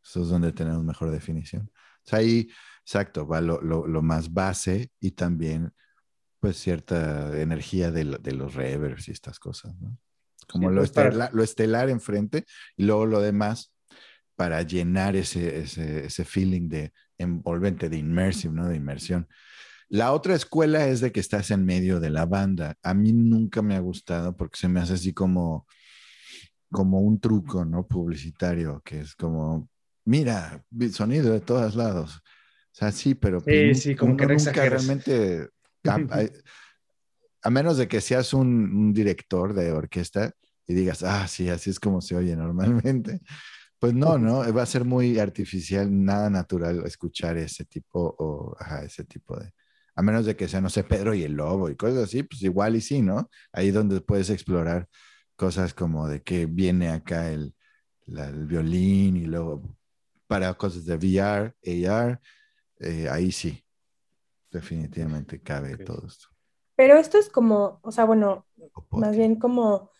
Eso 0.00 0.22
es 0.22 0.28
donde 0.28 0.52
tenemos 0.52 0.84
mejor 0.84 1.10
definición. 1.10 1.68
O 1.74 2.08
sea, 2.08 2.20
ahí, 2.20 2.48
exacto, 2.82 3.26
va 3.26 3.40
lo, 3.40 3.60
lo, 3.60 3.88
lo 3.88 4.02
más 4.02 4.32
base 4.32 4.92
y 5.00 5.10
también, 5.10 5.74
pues, 6.38 6.58
cierta 6.58 7.36
energía 7.40 7.90
de, 7.90 8.04
de 8.04 8.32
los 8.34 8.54
reverbs 8.54 9.08
y 9.08 9.10
estas 9.10 9.40
cosas, 9.40 9.74
¿no? 9.80 9.98
Como 10.52 10.70
lo, 10.70 10.82
pues, 10.82 10.90
estelar, 10.90 11.30
lo 11.32 11.42
estelar 11.42 11.90
enfrente 11.90 12.44
y 12.76 12.84
luego 12.84 13.06
lo 13.06 13.20
demás 13.20 13.72
para 14.36 14.62
llenar 14.62 15.16
ese, 15.16 15.60
ese, 15.60 16.06
ese 16.06 16.24
feeling 16.24 16.68
de 16.68 16.92
envolvente, 17.18 17.88
de 17.88 17.96
immersive, 17.98 18.54
¿no? 18.54 18.68
De 18.68 18.76
inmersión. 18.76 19.26
La 19.88 20.12
otra 20.12 20.34
escuela 20.34 20.86
es 20.88 21.00
de 21.00 21.12
que 21.12 21.20
estás 21.20 21.50
en 21.50 21.64
medio 21.64 22.00
de 22.00 22.10
la 22.10 22.24
banda. 22.24 22.76
A 22.82 22.94
mí 22.94 23.12
nunca 23.12 23.60
me 23.60 23.74
ha 23.74 23.80
gustado 23.80 24.36
porque 24.36 24.58
se 24.58 24.68
me 24.68 24.80
hace 24.80 24.94
así 24.94 25.12
como, 25.12 25.66
como 26.70 27.00
un 27.00 27.20
truco, 27.20 27.64
¿no? 27.64 27.86
Publicitario, 27.86 28.80
que 28.84 29.00
es 29.00 29.14
como, 29.14 29.68
mira, 30.06 30.64
sonido 30.92 31.32
de 31.32 31.40
todos 31.40 31.76
lados. 31.76 32.16
O 32.16 32.74
sea, 32.74 32.90
sí, 32.90 33.14
pero 33.14 33.42
pues 33.42 33.78
sí, 33.78 33.90
sí, 33.90 33.94
como 33.94 34.16
que 34.16 34.26
nunca 34.26 34.50
realmente, 34.52 35.50
a, 37.42 37.50
menos 37.50 37.76
de 37.76 37.86
que 37.86 38.00
seas 38.00 38.32
un, 38.32 38.94
director 38.94 39.52
de 39.52 39.72
orquesta 39.72 40.32
y 40.66 40.74
digas, 40.74 41.02
ah, 41.02 41.26
sí, 41.28 41.48
así 41.48 41.70
es 41.70 41.80
como 41.80 42.00
se 42.00 42.16
oye 42.16 42.36
normalmente. 42.36 43.20
Pues 43.78 43.94
no, 43.94 44.16
¿no? 44.16 44.38
Va 44.54 44.62
a 44.62 44.66
ser 44.66 44.84
muy 44.84 45.18
artificial, 45.18 45.88
nada 46.04 46.30
natural 46.30 46.84
escuchar 46.86 47.36
ese 47.36 47.64
tipo 47.64 48.14
o 48.18 48.56
ajá, 48.58 48.84
ese 48.84 49.04
tipo 49.04 49.36
de, 49.36 49.52
a 49.96 50.02
menos 50.02 50.24
de 50.24 50.36
que 50.36 50.48
sea, 50.48 50.60
no 50.60 50.70
sé, 50.70 50.84
Pedro 50.84 51.14
y 51.14 51.24
el 51.24 51.32
Lobo 51.32 51.68
y 51.68 51.76
cosas 51.76 52.04
así, 52.04 52.22
pues 52.22 52.42
igual 52.42 52.76
y 52.76 52.80
sí, 52.80 53.02
¿no? 53.02 53.28
Ahí 53.52 53.72
donde 53.72 54.00
puedes 54.00 54.30
explorar 54.30 54.88
cosas 55.36 55.74
como 55.74 56.08
de 56.08 56.22
que 56.22 56.46
viene 56.46 56.90
acá 56.90 57.30
el, 57.30 57.54
el 58.06 58.46
violín 58.46 59.16
y 59.16 59.26
luego 59.26 59.76
para 60.26 60.54
cosas 60.54 60.86
de 60.86 60.94
VR, 60.94 61.54
AR, 61.90 62.20
eh, 62.80 63.08
ahí 63.10 63.32
sí, 63.32 63.64
definitivamente 64.50 65.40
cabe 65.40 65.76
todo 65.76 66.06
esto. 66.06 66.28
Pero 66.74 66.96
esto 66.96 67.18
es 67.18 67.28
como, 67.28 67.80
o 67.82 67.92
sea, 67.92 68.04
bueno, 68.04 68.46
más 68.90 69.16
bien 69.16 69.36
como, 69.36 69.90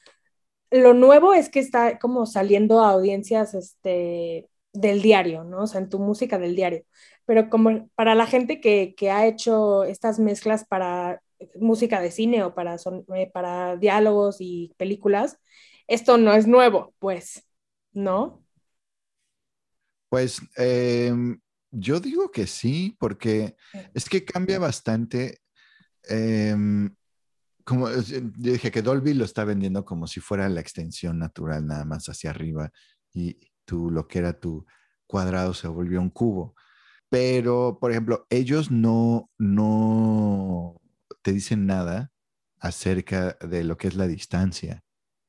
lo 0.72 0.94
nuevo 0.94 1.34
es 1.34 1.48
que 1.48 1.60
está 1.60 1.98
como 1.98 2.26
saliendo 2.26 2.80
a 2.80 2.90
audiencias 2.90 3.54
este, 3.54 4.48
del 4.72 5.02
diario, 5.02 5.44
¿no? 5.44 5.62
O 5.62 5.66
sea, 5.66 5.80
en 5.80 5.88
tu 5.88 5.98
música 5.98 6.38
del 6.38 6.56
diario. 6.56 6.84
Pero 7.26 7.48
como 7.50 7.88
para 7.94 8.14
la 8.14 8.26
gente 8.26 8.60
que, 8.60 8.94
que 8.96 9.10
ha 9.10 9.26
hecho 9.26 9.84
estas 9.84 10.18
mezclas 10.18 10.64
para 10.64 11.22
música 11.60 12.00
de 12.00 12.10
cine 12.10 12.42
o 12.44 12.54
para, 12.54 12.78
son, 12.78 13.04
eh, 13.14 13.30
para 13.32 13.76
diálogos 13.76 14.36
y 14.40 14.74
películas, 14.76 15.38
esto 15.86 16.18
no 16.18 16.32
es 16.32 16.46
nuevo, 16.46 16.94
pues, 16.98 17.44
¿no? 17.92 18.44
Pues 20.08 20.40
em, 20.56 21.40
yo 21.70 22.00
digo 22.00 22.30
que 22.30 22.46
sí, 22.46 22.96
porque 22.98 23.56
es 23.94 24.08
que 24.08 24.24
cambia 24.24 24.58
bastante. 24.58 25.38
Em, 26.04 26.94
como 27.64 27.90
yo 27.90 28.20
dije 28.36 28.70
que 28.70 28.82
Dolby 28.82 29.14
lo 29.14 29.24
está 29.24 29.44
vendiendo 29.44 29.84
como 29.84 30.06
si 30.06 30.20
fuera 30.20 30.48
la 30.48 30.60
extensión 30.60 31.18
natural 31.18 31.66
nada 31.66 31.84
más 31.84 32.08
hacia 32.08 32.30
arriba 32.30 32.70
y 33.12 33.52
tú 33.64 33.90
lo 33.90 34.08
que 34.08 34.18
era 34.18 34.38
tu 34.38 34.66
cuadrado 35.06 35.54
se 35.54 35.68
volvió 35.68 36.00
un 36.00 36.10
cubo. 36.10 36.54
Pero, 37.08 37.78
por 37.78 37.90
ejemplo, 37.90 38.26
ellos 38.30 38.70
no, 38.70 39.30
no 39.38 40.80
te 41.22 41.32
dicen 41.32 41.66
nada 41.66 42.10
acerca 42.58 43.36
de 43.40 43.64
lo 43.64 43.76
que 43.76 43.88
es 43.88 43.96
la 43.96 44.06
distancia 44.06 44.82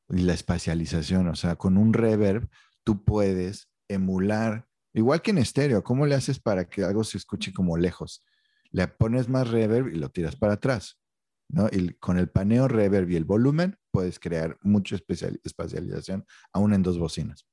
y 0.10 0.20
la 0.20 0.34
espacialización. 0.34 1.28
O 1.28 1.36
sea, 1.36 1.58
con 1.58 1.78
un 1.78 1.94
reverb 1.94 2.48
tú 2.84 3.04
puedes 3.04 3.70
emular, 3.90 4.68
igual 4.94 5.22
que 5.22 5.32
en 5.32 5.40
estéreo, 5.40 5.84
¿cómo 5.84 6.06
le 6.06 6.16
haces 6.16 6.40
para 6.40 6.70
que 6.70 6.84
algo 6.84 7.04
se 7.04 7.18
escuche 7.18 7.52
como 7.54 7.78
lejos? 7.78 8.24
Le 8.72 8.88
pones 8.88 9.28
más 9.28 9.50
reverb 9.50 9.90
y 9.90 9.98
lo 9.98 10.10
tiras 10.10 10.36
para 10.36 10.54
atrás. 10.54 11.03
¿No? 11.50 11.68
Y 11.72 11.94
con 11.96 12.18
el 12.18 12.30
paneo, 12.30 12.68
reverb 12.68 13.10
y 13.10 13.16
el 13.16 13.26
volumen 13.26 13.78
puedes 13.92 14.20
crear 14.20 14.58
mucha 14.62 14.96
espacialización 14.96 16.26
aún 16.52 16.74
en 16.74 16.84
dos 16.84 16.98
bocinas. 16.98 17.46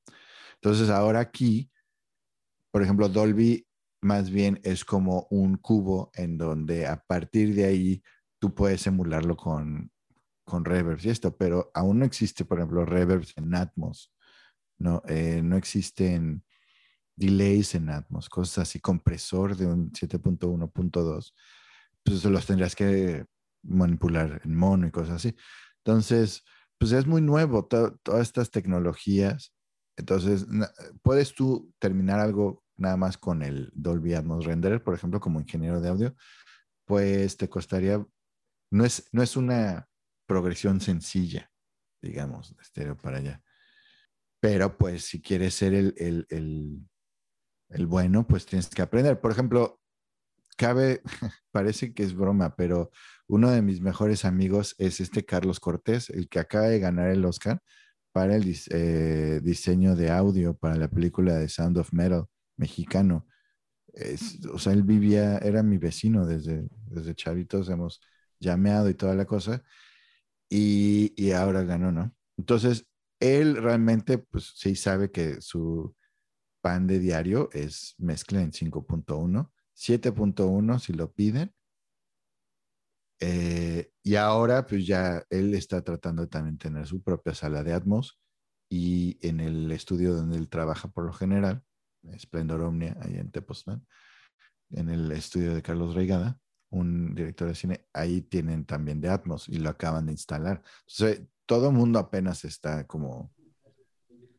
Entonces 0.54 0.90
ahora 0.90 1.20
aquí, 1.20 1.70
por 2.70 2.82
ejemplo, 2.82 3.08
Dolby 3.08 3.66
más 4.02 4.30
bien 4.30 4.60
es 4.62 4.84
como 4.84 5.26
un 5.30 5.56
cubo 5.56 6.10
en 6.14 6.38
donde 6.38 6.86
a 6.86 6.96
partir 7.06 7.54
de 7.54 7.66
ahí 7.66 8.02
tú 8.38 8.54
puedes 8.54 8.86
emularlo 8.86 9.36
con, 9.36 9.90
con 10.44 10.64
reverbs 10.64 11.04
y 11.04 11.10
esto, 11.10 11.36
pero 11.36 11.70
aún 11.74 11.98
no 11.98 12.04
existe, 12.04 12.44
por 12.44 12.58
ejemplo, 12.58 12.84
reverbs 12.84 13.34
en 13.36 13.54
Atmos, 13.54 14.12
no, 14.78 15.02
eh, 15.06 15.42
no 15.44 15.56
existen 15.56 16.42
delays 17.14 17.74
en 17.74 17.90
Atmos, 17.90 18.28
cosas 18.28 18.68
así, 18.68 18.80
compresor 18.80 19.56
de 19.56 19.66
un 19.66 19.92
7.1.2, 19.92 21.34
pues 22.02 22.24
los 22.24 22.46
tendrías 22.46 22.74
que 22.74 23.26
manipular 23.62 24.40
en 24.44 24.56
mono 24.56 24.86
y 24.86 24.90
cosas 24.90 25.16
así. 25.16 25.36
Entonces, 25.84 26.44
pues 26.78 26.92
es 26.92 27.06
muy 27.06 27.20
nuevo 27.20 27.66
todas 27.66 28.20
estas 28.20 28.50
tecnologías. 28.50 29.54
Entonces, 29.96 30.46
puedes 31.02 31.34
tú 31.34 31.72
terminar 31.78 32.20
algo 32.20 32.64
nada 32.76 32.96
más 32.96 33.18
con 33.18 33.42
el 33.42 33.70
Dolby 33.74 34.14
Atmos 34.14 34.46
Renderer, 34.46 34.82
por 34.82 34.94
ejemplo, 34.94 35.20
como 35.20 35.40
ingeniero 35.40 35.80
de 35.80 35.88
audio, 35.90 36.16
pues 36.86 37.36
te 37.36 37.48
costaría, 37.48 38.04
no 38.72 38.84
es, 38.84 39.08
no 39.12 39.22
es 39.22 39.36
una 39.36 39.88
progresión 40.26 40.80
sencilla, 40.80 41.50
digamos, 42.02 42.56
de 42.56 42.62
estéreo 42.62 42.96
para 42.96 43.18
allá. 43.18 43.42
Pero 44.40 44.78
pues 44.78 45.04
si 45.04 45.20
quieres 45.20 45.54
ser 45.54 45.74
el, 45.74 45.94
el, 45.98 46.26
el, 46.30 46.88
el 47.68 47.86
bueno, 47.86 48.26
pues 48.26 48.46
tienes 48.46 48.68
que 48.70 48.80
aprender. 48.80 49.20
Por 49.20 49.32
ejemplo, 49.32 49.79
cabe, 50.60 51.00
parece 51.52 51.94
que 51.94 52.02
es 52.02 52.14
broma, 52.14 52.54
pero 52.54 52.90
uno 53.28 53.50
de 53.50 53.62
mis 53.62 53.80
mejores 53.80 54.26
amigos 54.26 54.74
es 54.76 55.00
este 55.00 55.24
Carlos 55.24 55.58
Cortés, 55.58 56.10
el 56.10 56.28
que 56.28 56.38
acaba 56.38 56.66
de 56.66 56.78
ganar 56.78 57.08
el 57.08 57.24
Oscar 57.24 57.62
para 58.12 58.36
el 58.36 58.54
eh, 58.70 59.40
diseño 59.42 59.96
de 59.96 60.10
audio 60.10 60.54
para 60.54 60.76
la 60.76 60.88
película 60.88 61.36
de 61.36 61.48
Sound 61.48 61.78
of 61.78 61.94
Metal 61.94 62.26
mexicano. 62.58 63.26
o 64.52 64.58
sea, 64.58 64.74
él 64.74 64.82
vivía, 64.82 65.38
era 65.38 65.62
mi 65.62 65.78
vecino 65.78 66.26
desde, 66.26 66.68
desde 66.90 67.14
chavitos, 67.14 67.70
hemos 67.70 68.02
llameado 68.38 68.90
y 68.90 68.94
toda 68.94 69.14
la 69.14 69.24
cosa, 69.24 69.62
y, 70.50 71.14
y 71.16 71.32
ahora 71.32 71.62
ganó, 71.62 71.90
¿no? 71.90 72.14
Entonces, 72.36 72.86
él 73.18 73.56
realmente, 73.56 74.18
pues 74.18 74.52
sí 74.56 74.76
sabe 74.76 75.10
que 75.10 75.40
su 75.40 75.94
pan 76.60 76.86
de 76.86 76.98
diario 76.98 77.48
es 77.52 77.94
mezcla 77.98 78.42
en 78.42 78.52
5.1, 78.52 79.50
7.1 79.80 80.78
si 80.78 80.92
lo 80.92 81.12
piden, 81.12 81.52
eh, 83.20 83.92
y 84.02 84.14
ahora, 84.16 84.66
pues 84.66 84.86
ya 84.86 85.24
él 85.28 85.54
está 85.54 85.82
tratando 85.82 86.22
de 86.22 86.28
también 86.28 86.56
tener 86.56 86.86
su 86.86 87.02
propia 87.02 87.34
sala 87.34 87.62
de 87.62 87.74
Atmos 87.74 88.18
y 88.70 89.18
en 89.26 89.40
el 89.40 89.70
estudio 89.72 90.14
donde 90.14 90.38
él 90.38 90.48
trabaja 90.48 90.88
por 90.88 91.04
lo 91.04 91.12
general, 91.12 91.62
Splendor 92.18 92.62
Omnia, 92.62 92.96
ahí 93.02 93.16
en 93.16 93.30
Tepoztlán, 93.30 93.86
en 94.70 94.88
el 94.88 95.12
estudio 95.12 95.54
de 95.54 95.60
Carlos 95.60 95.94
Reigada, 95.94 96.40
un 96.70 97.14
director 97.14 97.48
de 97.48 97.54
cine, 97.54 97.86
ahí 97.92 98.22
tienen 98.22 98.64
también 98.64 99.00
de 99.00 99.10
Atmos 99.10 99.48
y 99.48 99.58
lo 99.58 99.68
acaban 99.68 100.06
de 100.06 100.12
instalar. 100.12 100.62
Entonces, 100.86 101.26
todo 101.44 101.68
el 101.68 101.74
mundo 101.74 101.98
apenas 101.98 102.44
está 102.44 102.86
como 102.86 103.34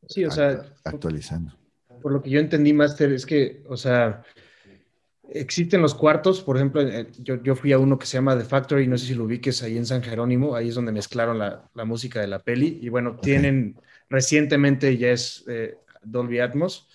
sí, 0.08 0.26
o 0.26 0.32
sea, 0.32 0.74
actualizando. 0.86 1.54
Por 2.02 2.14
lo 2.14 2.24
que 2.24 2.32
yo 2.32 2.40
entendí, 2.40 2.74
Master, 2.74 3.12
es 3.12 3.26
que, 3.26 3.64
o 3.68 3.78
sea, 3.78 4.24
Existen 5.34 5.82
los 5.82 5.96
cuartos, 5.96 6.41
por 6.41 6.58
ejemplo, 6.58 6.82
eh, 6.82 7.08
yo, 7.20 7.41
yo, 7.41 7.56
fui 7.56 7.72
a 7.72 7.80
uno 7.80 7.98
que 7.98 8.06
se 8.06 8.17
llama 8.17 8.38
The 8.38 8.44
Factory, 8.44 8.86
no 8.88 8.98
sé 8.98 9.06
si 9.08 9.15
lo 9.15 9.24
ubiques 9.24 9.63
ahí 9.63 9.78
en 9.78 9.86
San 9.86 10.04
Jerónimo, 10.04 10.56
ahí 10.56 10.67
es 10.67 10.76
donde 10.76 10.91
mezclaron 10.91 11.39
la, 11.39 11.70
la 11.74 11.86
música 11.86 12.20
de 12.20 12.28
la 12.28 12.39
peli, 12.39 12.80
y 12.82 12.89
bueno, 12.89 13.15
tienen, 13.15 13.80
recientemente 14.10 14.98
ya 14.98 15.12
es 15.12 15.46
eh, 15.48 15.78
Dolby 16.04 16.39
Atmos, 16.39 16.89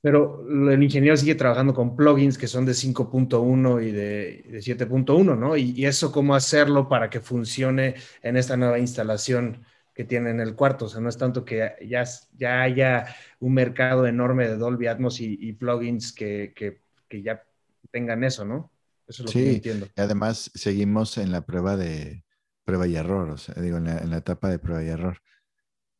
pero 0.00 0.46
el 0.70 0.80
ingeniero 0.80 1.16
sigue 1.16 1.34
trabajando 1.34 1.74
con 1.74 1.96
plugins 1.96 2.38
que 2.38 2.46
son 2.46 2.64
de 2.66 2.72
5.1 2.72 3.82
y 3.82 3.90
de, 3.90 4.44
de 4.48 4.58
7.1, 4.58 5.36
¿no? 5.36 5.56
Y, 5.56 5.72
y, 5.76 5.86
eso, 5.86 6.12
cómo 6.12 6.36
hacerlo 6.36 6.88
para 6.88 7.10
que 7.10 7.20
funcione 7.20 7.96
en 8.22 8.36
esta 8.36 8.56
nueva 8.56 8.78
instalación 8.78 9.64
que 9.92 10.04
tiene 10.04 10.30
en 10.30 10.40
el 10.40 10.54
cuarto, 10.54 10.84
o 10.84 10.88
sea, 10.88 11.00
no 11.00 11.08
es 11.08 11.18
tanto 11.18 11.44
que 11.44 11.72
ya, 11.86 12.04
ya 12.36 12.62
haya 12.62 13.06
un 13.40 13.54
mercado 13.54 14.06
enorme 14.06 14.46
de 14.48 14.56
Dolby 14.56 14.86
Atmos 14.86 15.20
y, 15.20 15.36
y 15.40 15.52
plugins 15.52 16.12
que, 16.12 16.52
que, 16.54 16.80
que 17.08 17.22
ya 17.22 17.42
tengan 17.90 18.24
eso, 18.24 18.44
¿no? 18.44 18.72
Eso 19.06 19.24
es 19.24 19.34
lo 19.34 19.40
que 19.40 19.54
entiendo. 19.54 19.86
Y 19.96 20.00
además 20.00 20.50
seguimos 20.54 21.18
en 21.18 21.32
la 21.32 21.44
prueba 21.44 21.76
de 21.76 22.24
prueba 22.64 22.86
y 22.86 22.96
error, 22.96 23.30
o 23.30 23.36
sea, 23.38 23.60
digo, 23.60 23.78
en 23.78 24.10
la, 24.10 24.16
etapa 24.16 24.48
de 24.48 24.58
prueba 24.58 24.84
y 24.84 24.88
error, 24.88 25.18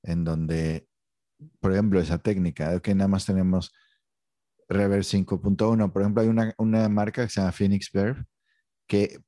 en 0.04 0.24
donde, 0.24 0.88
por 1.60 1.72
ejemplo, 1.72 2.00
esa 2.00 2.18
técnica, 2.18 2.78
que 2.80 2.94
nada 2.94 3.08
más 3.08 3.26
tenemos 3.26 3.72
Reverse 4.68 5.18
5.1, 5.18 5.92
por 5.92 6.02
ejemplo, 6.02 6.22
hay 6.22 6.28
una, 6.28 6.54
una, 6.56 6.88
marca 6.88 7.24
que 7.24 7.30
se 7.30 7.40
llama 7.40 7.52
Phoenix 7.52 7.90
Verb, 7.92 8.24
que 8.86 9.20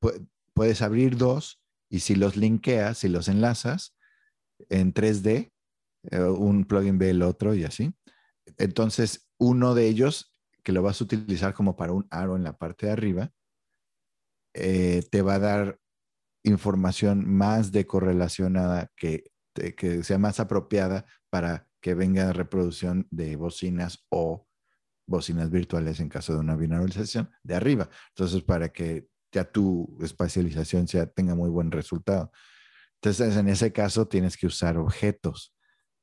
puedes 0.55 0.81
abrir 0.81 1.17
dos 1.17 1.61
y 1.91 2.01
si 2.01 2.15
los 2.15 2.37
linkeas, 2.37 2.99
si 2.99 3.09
los 3.09 3.29
enlazas 3.29 3.97
en 4.69 4.95
3D, 4.95 5.53
eh, 6.11 6.21
un 6.21 6.65
plugin 6.65 6.99
ve 6.99 7.11
el 7.11 7.23
otro 7.23 7.55
y 7.55 7.65
así. 7.65 7.95
Entonces, 8.59 9.29
uno 9.39 9.75
de 9.75 9.89
ellos 9.89 10.34
que 10.65 10.73
lo 10.73 10.83
vas 10.83 11.01
a 11.01 11.05
utilizar 11.05 11.55
como 11.55 11.77
para 11.77 11.93
un 11.93 12.07
aro 12.11 12.37
en 12.37 12.43
la 12.43 12.57
parte 12.57 12.87
de 12.87 12.93
arriba, 12.93 13.33
eh, 14.55 15.03
te 15.11 15.23
va 15.23 15.35
a 15.35 15.39
dar 15.39 15.79
información 16.43 17.29
más 17.29 17.71
de 17.71 17.87
correlacionada 17.87 18.91
que, 18.97 19.25
que 19.55 20.03
sea 20.03 20.19
más 20.19 20.41
apropiada 20.41 21.07
para 21.31 21.69
que 21.81 21.95
venga 21.95 22.33
reproducción 22.33 23.07
de 23.11 23.37
bocinas 23.37 24.05
o 24.11 24.47
bocinas 25.07 25.51
virtuales 25.51 26.01
en 26.01 26.09
caso 26.09 26.33
de 26.33 26.41
una 26.41 26.57
binauralización 26.57 27.31
de 27.43 27.55
arriba. 27.55 27.89
Entonces, 28.11 28.43
para 28.43 28.71
que 28.71 29.07
ya 29.33 29.45
tu 29.45 29.99
espacialización 30.01 30.89
sea, 30.89 31.07
tenga 31.07 31.35
muy 31.35 31.51
buen 31.51 31.71
resultado. 31.71 32.31
Entonces, 33.03 33.37
en 33.37 33.49
ese 33.49 33.73
caso, 33.73 34.09
tienes 34.09 34.37
que 34.37 34.47
usar 34.47 34.79
objetos 34.79 35.54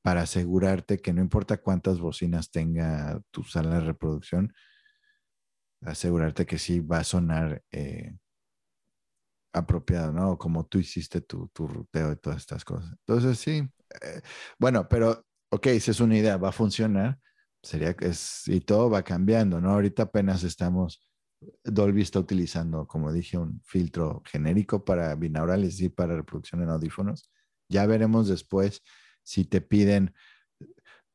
para 0.01 0.21
asegurarte 0.21 0.99
que 0.99 1.13
no 1.13 1.21
importa 1.21 1.57
cuántas 1.57 1.99
bocinas 1.99 2.51
tenga 2.51 3.21
tu 3.31 3.43
sala 3.43 3.75
de 3.75 3.81
reproducción, 3.81 4.53
asegurarte 5.81 6.45
que 6.45 6.57
sí 6.57 6.79
va 6.79 6.99
a 6.99 7.03
sonar 7.03 7.63
eh, 7.71 8.15
apropiado, 9.53 10.11
¿no? 10.11 10.37
Como 10.37 10.65
tú 10.65 10.79
hiciste 10.79 11.21
tu, 11.21 11.49
tu, 11.49 11.67
ruteo 11.67 12.13
y 12.13 12.15
todas 12.17 12.39
estas 12.39 12.63
cosas. 12.63 12.91
Entonces, 13.05 13.37
sí. 13.39 13.67
Eh, 14.01 14.21
bueno, 14.59 14.87
pero, 14.87 15.25
ok, 15.49 15.67
si 15.79 15.91
es 15.91 15.99
una 15.99 16.17
idea, 16.17 16.37
va 16.37 16.49
a 16.49 16.53
funcionar, 16.53 17.19
sería 17.61 17.95
que 17.95 18.07
es, 18.07 18.47
y 18.47 18.61
todo 18.61 18.89
va 18.89 19.03
cambiando, 19.03 19.59
¿no? 19.61 19.71
Ahorita 19.71 20.03
apenas 20.03 20.43
estamos, 20.43 21.01
Dolby 21.63 22.01
está 22.01 22.19
utilizando, 22.19 22.87
como 22.87 23.11
dije, 23.11 23.37
un 23.37 23.61
filtro 23.65 24.21
genérico 24.25 24.85
para 24.85 25.15
binaurales 25.15 25.79
y 25.81 25.89
para 25.89 26.15
reproducción 26.15 26.63
en 26.63 26.69
audífonos. 26.69 27.29
Ya 27.69 27.85
veremos 27.85 28.27
después 28.27 28.81
si 29.23 29.45
te 29.45 29.61
piden, 29.61 30.13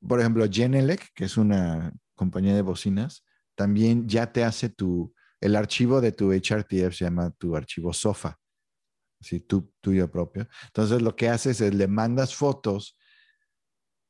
por 0.07 0.20
ejemplo, 0.20 0.46
Genelec, 0.50 1.12
que 1.14 1.24
es 1.24 1.36
una 1.36 1.92
compañía 2.14 2.54
de 2.54 2.62
bocinas, 2.62 3.24
también 3.54 4.09
ya 4.09 4.32
te 4.32 4.44
hace 4.44 4.68
tu, 4.68 5.14
el 5.40 5.57
archivo 5.57 6.00
de 6.00 6.12
tu 6.12 6.32
HRTF 6.32 6.94
se 6.94 7.04
llama 7.04 7.30
tu 7.30 7.57
archivo 7.57 7.92
SOFA, 7.92 8.38
¿sí? 9.20 9.40
tu, 9.40 9.72
tuyo 9.80 10.11
propio. 10.11 10.48
Entonces 10.66 11.02
lo 11.02 11.16
que 11.16 11.28
haces 11.28 11.61
es 11.61 11.74
le 11.74 11.88
mandas 11.88 12.34
fotos 12.34 12.96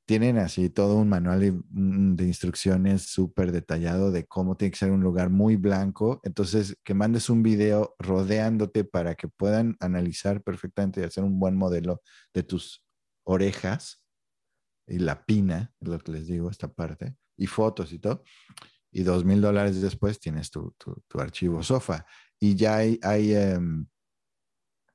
tienen 0.07 0.39
así 0.39 0.71
todo 0.71 0.97
un 0.97 1.09
manual 1.09 1.41
de, 1.41 1.61
de 1.69 2.25
instrucciones 2.25 3.03
súper 3.03 3.51
detallado 3.51 4.13
de 4.13 4.25
cómo 4.25 4.57
tiene 4.57 4.71
que 4.71 4.79
ser 4.79 4.93
un 4.93 5.01
lugar 5.01 5.31
muy 5.31 5.57
blanco. 5.57 6.21
Entonces, 6.23 6.77
que 6.85 6.95
mandes 6.95 7.29
un 7.29 7.43
video 7.43 7.97
rodeándote 7.99 8.85
para 8.85 9.17
que 9.17 9.27
puedan 9.27 9.77
analizar 9.81 10.43
perfectamente 10.45 11.01
y 11.01 11.05
hacer 11.05 11.25
un 11.25 11.41
buen 11.41 11.57
modelo 11.57 12.03
de 12.33 12.45
tus 12.45 12.86
orejas 13.27 14.03
y 14.87 14.99
la 14.99 15.25
pina, 15.25 15.75
es 15.81 15.89
lo 15.89 15.99
que 15.99 16.13
les 16.13 16.27
digo, 16.27 16.51
esta 16.51 16.73
parte, 16.73 17.17
y 17.37 17.47
fotos 17.47 17.93
y 17.93 17.99
todo. 17.99 18.23
Y 18.91 19.03
dos 19.03 19.25
mil 19.25 19.41
dólares 19.41 19.81
después 19.83 20.19
tienes 20.21 20.51
tu, 20.51 20.75
tu, 20.79 21.03
tu 21.07 21.21
archivo 21.21 21.63
SOFA. 21.63 22.07
Y 22.39 22.55
ya 22.55 22.77
hay, 22.77 22.99
hay 23.03 23.35
em, 23.35 23.87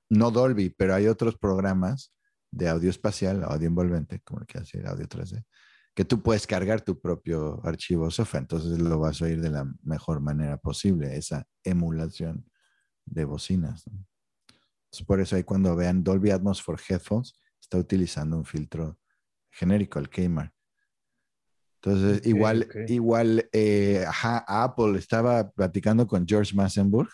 no 0.10 0.32
Dolby, 0.32 0.70
pero 0.70 0.96
hay 0.96 1.08
otros 1.08 1.38
programas 1.38 2.14
de 2.52 2.70
audio 2.70 2.90
espacial, 2.90 3.44
audio 3.44 3.68
envolvente, 3.68 4.22
como 4.22 4.42
el 4.42 4.48
que 4.48 4.60
hace 4.60 4.86
audio 4.86 5.08
3D, 5.08 5.46
que 5.94 6.06
tú 6.06 6.22
puedes 6.22 6.48
cargar 6.48 6.82
tu 6.82 7.00
propio 7.00 7.62
archivo 7.66 8.10
SOFA, 8.10 8.40
entonces 8.40 8.80
lo 8.80 9.00
vas 9.00 9.22
a 9.22 9.26
oír 9.26 9.42
de 9.42 9.50
la 9.50 9.66
mejor 9.84 10.22
manera 10.22 10.58
posible, 10.58 11.16
esa 11.16 11.46
emulación 11.64 12.46
de 13.06 13.26
bocinas. 13.26 13.88
¿no? 13.88 14.06
Entonces, 14.86 15.06
por 15.06 15.20
eso 15.22 15.36
ahí 15.36 15.44
cuando 15.44 15.76
vean 15.76 16.04
Dolby 16.04 16.32
Atmos 16.32 16.62
for 16.62 16.80
Headphones, 16.90 17.34
está 17.62 17.78
utilizando 17.78 18.36
un 18.38 18.45
filtro 18.45 18.97
genérico, 19.51 19.99
el 19.99 20.09
Kmart. 20.09 20.53
Entonces, 21.84 22.22
igual, 22.28 22.68
igual, 22.89 23.49
eh, 23.53 24.03
ajá, 24.07 24.43
Apple 24.47 24.99
estaba 24.99 25.49
platicando 25.51 26.05
con 26.05 26.28
George 26.28 26.55
Massenburg 26.55 27.09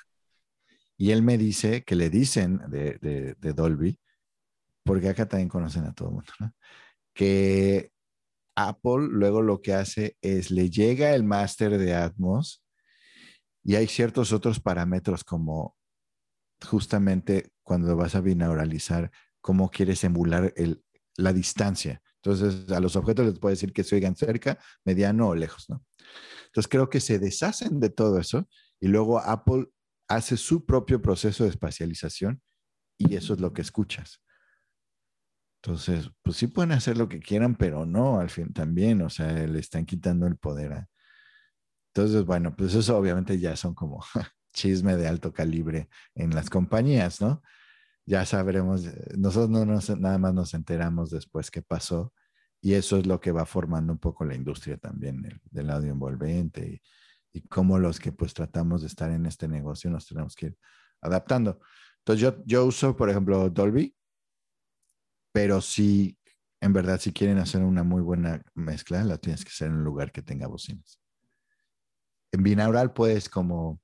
y 0.97 1.11
él 1.11 1.21
me 1.21 1.37
dice 1.37 1.83
que 1.83 1.95
le 1.95 2.09
dicen 2.09 2.59
de, 2.69 2.97
de- 3.01 3.35
de 3.35 3.53
Dolby, 3.53 3.97
porque 4.83 5.09
acá 5.09 5.27
también 5.27 5.47
conocen 5.49 5.85
a 5.85 5.93
todo 5.93 6.09
el 6.09 6.13
mundo, 6.15 6.33
¿no? 6.39 6.53
que 7.13 7.91
Apple 8.55 9.07
luego 9.09 9.41
lo 9.41 9.61
que 9.61 9.73
hace 9.73 10.17
es 10.21 10.51
le 10.51 10.69
llega 10.69 11.13
el 11.15 11.23
máster 11.23 11.77
de 11.77 11.93
Atmos 11.95 12.63
y 13.63 13.75
hay 13.75 13.87
ciertos 13.87 14.33
otros 14.33 14.59
parámetros 14.59 15.23
como 15.23 15.75
justamente 16.65 17.49
cuando 17.63 17.95
vas 17.95 18.15
a 18.15 18.21
binauralizar, 18.21 19.11
cómo 19.41 19.69
quieres 19.69 20.03
emular 20.03 20.53
la 21.15 21.33
distancia. 21.33 22.01
Entonces, 22.21 22.71
a 22.71 22.79
los 22.79 22.95
objetos 22.95 23.25
les 23.25 23.39
puede 23.39 23.53
decir 23.53 23.71
que 23.71 23.83
se 23.83 23.95
oigan 23.95 24.15
cerca, 24.15 24.59
mediano 24.83 25.29
o 25.29 25.35
lejos, 25.35 25.69
¿no? 25.69 25.83
Entonces, 26.47 26.67
creo 26.67 26.89
que 26.89 26.99
se 26.99 27.19
deshacen 27.19 27.79
de 27.79 27.89
todo 27.89 28.19
eso 28.19 28.47
y 28.79 28.87
luego 28.87 29.19
Apple 29.19 29.67
hace 30.07 30.37
su 30.37 30.65
propio 30.65 31.01
proceso 31.01 31.43
de 31.43 31.49
espacialización 31.49 32.41
y 32.97 33.15
eso 33.15 33.33
es 33.33 33.41
lo 33.41 33.53
que 33.53 33.61
escuchas. 33.61 34.21
Entonces, 35.61 36.11
pues 36.21 36.37
sí 36.37 36.47
pueden 36.47 36.71
hacer 36.71 36.97
lo 36.97 37.09
que 37.09 37.19
quieran, 37.19 37.55
pero 37.55 37.85
no, 37.85 38.19
al 38.19 38.29
fin 38.29 38.53
también, 38.53 39.01
o 39.01 39.09
sea, 39.09 39.31
le 39.31 39.59
están 39.59 39.85
quitando 39.85 40.27
el 40.27 40.37
poder 40.37 40.73
a... 40.73 40.89
Entonces, 41.93 42.25
bueno, 42.25 42.55
pues 42.55 42.73
eso 42.75 42.97
obviamente 42.97 43.39
ya 43.39 43.55
son 43.55 43.73
como 43.73 44.03
chisme 44.53 44.95
de 44.95 45.07
alto 45.07 45.33
calibre 45.33 45.89
en 46.15 46.33
las 46.33 46.49
compañías, 46.49 47.21
¿no? 47.21 47.41
Ya 48.07 48.25
sabremos, 48.25 48.85
eh, 48.87 49.13
nosotros 49.17 49.51
no 49.51 49.65
nos, 49.65 49.89
nada 49.99 50.17
más 50.17 50.33
nos 50.33 50.53
enteramos 50.55 51.11
después 51.11 51.51
qué 51.51 51.61
pasó 51.61 52.13
y 52.61 52.73
eso 52.73 52.97
es 52.97 53.05
lo 53.05 53.19
que 53.19 53.31
va 53.31 53.45
formando 53.45 53.93
un 53.93 53.99
poco 53.99 54.25
la 54.25 54.33
industria 54.33 54.77
también 54.77 55.21
del, 55.21 55.39
del 55.51 55.69
audio 55.69 55.91
envolvente 55.91 56.65
y, 56.65 56.81
y 57.37 57.41
cómo 57.47 57.77
los 57.77 57.99
que 57.99 58.11
pues 58.11 58.33
tratamos 58.33 58.81
de 58.81 58.87
estar 58.87 59.11
en 59.11 59.25
este 59.27 59.47
negocio 59.47 59.91
nos 59.91 60.07
tenemos 60.07 60.35
que 60.35 60.47
ir 60.47 60.57
adaptando. 61.01 61.59
Entonces 61.99 62.21
yo, 62.21 62.43
yo 62.45 62.65
uso, 62.65 62.95
por 62.95 63.09
ejemplo, 63.09 63.49
Dolby, 63.49 63.93
pero 65.31 65.61
si 65.61 66.17
en 66.61 66.73
verdad 66.73 66.99
si 66.99 67.13
quieren 67.13 67.37
hacer 67.37 67.61
una 67.61 67.83
muy 67.83 68.01
buena 68.01 68.41
mezcla, 68.55 69.03
la 69.03 69.17
tienes 69.17 69.43
que 69.43 69.49
hacer 69.49 69.67
en 69.67 69.75
un 69.75 69.83
lugar 69.83 70.11
que 70.11 70.21
tenga 70.21 70.47
bocinas. 70.47 70.99
En 72.31 72.43
binaural 72.43 72.93
puedes 72.93 73.29
como, 73.29 73.79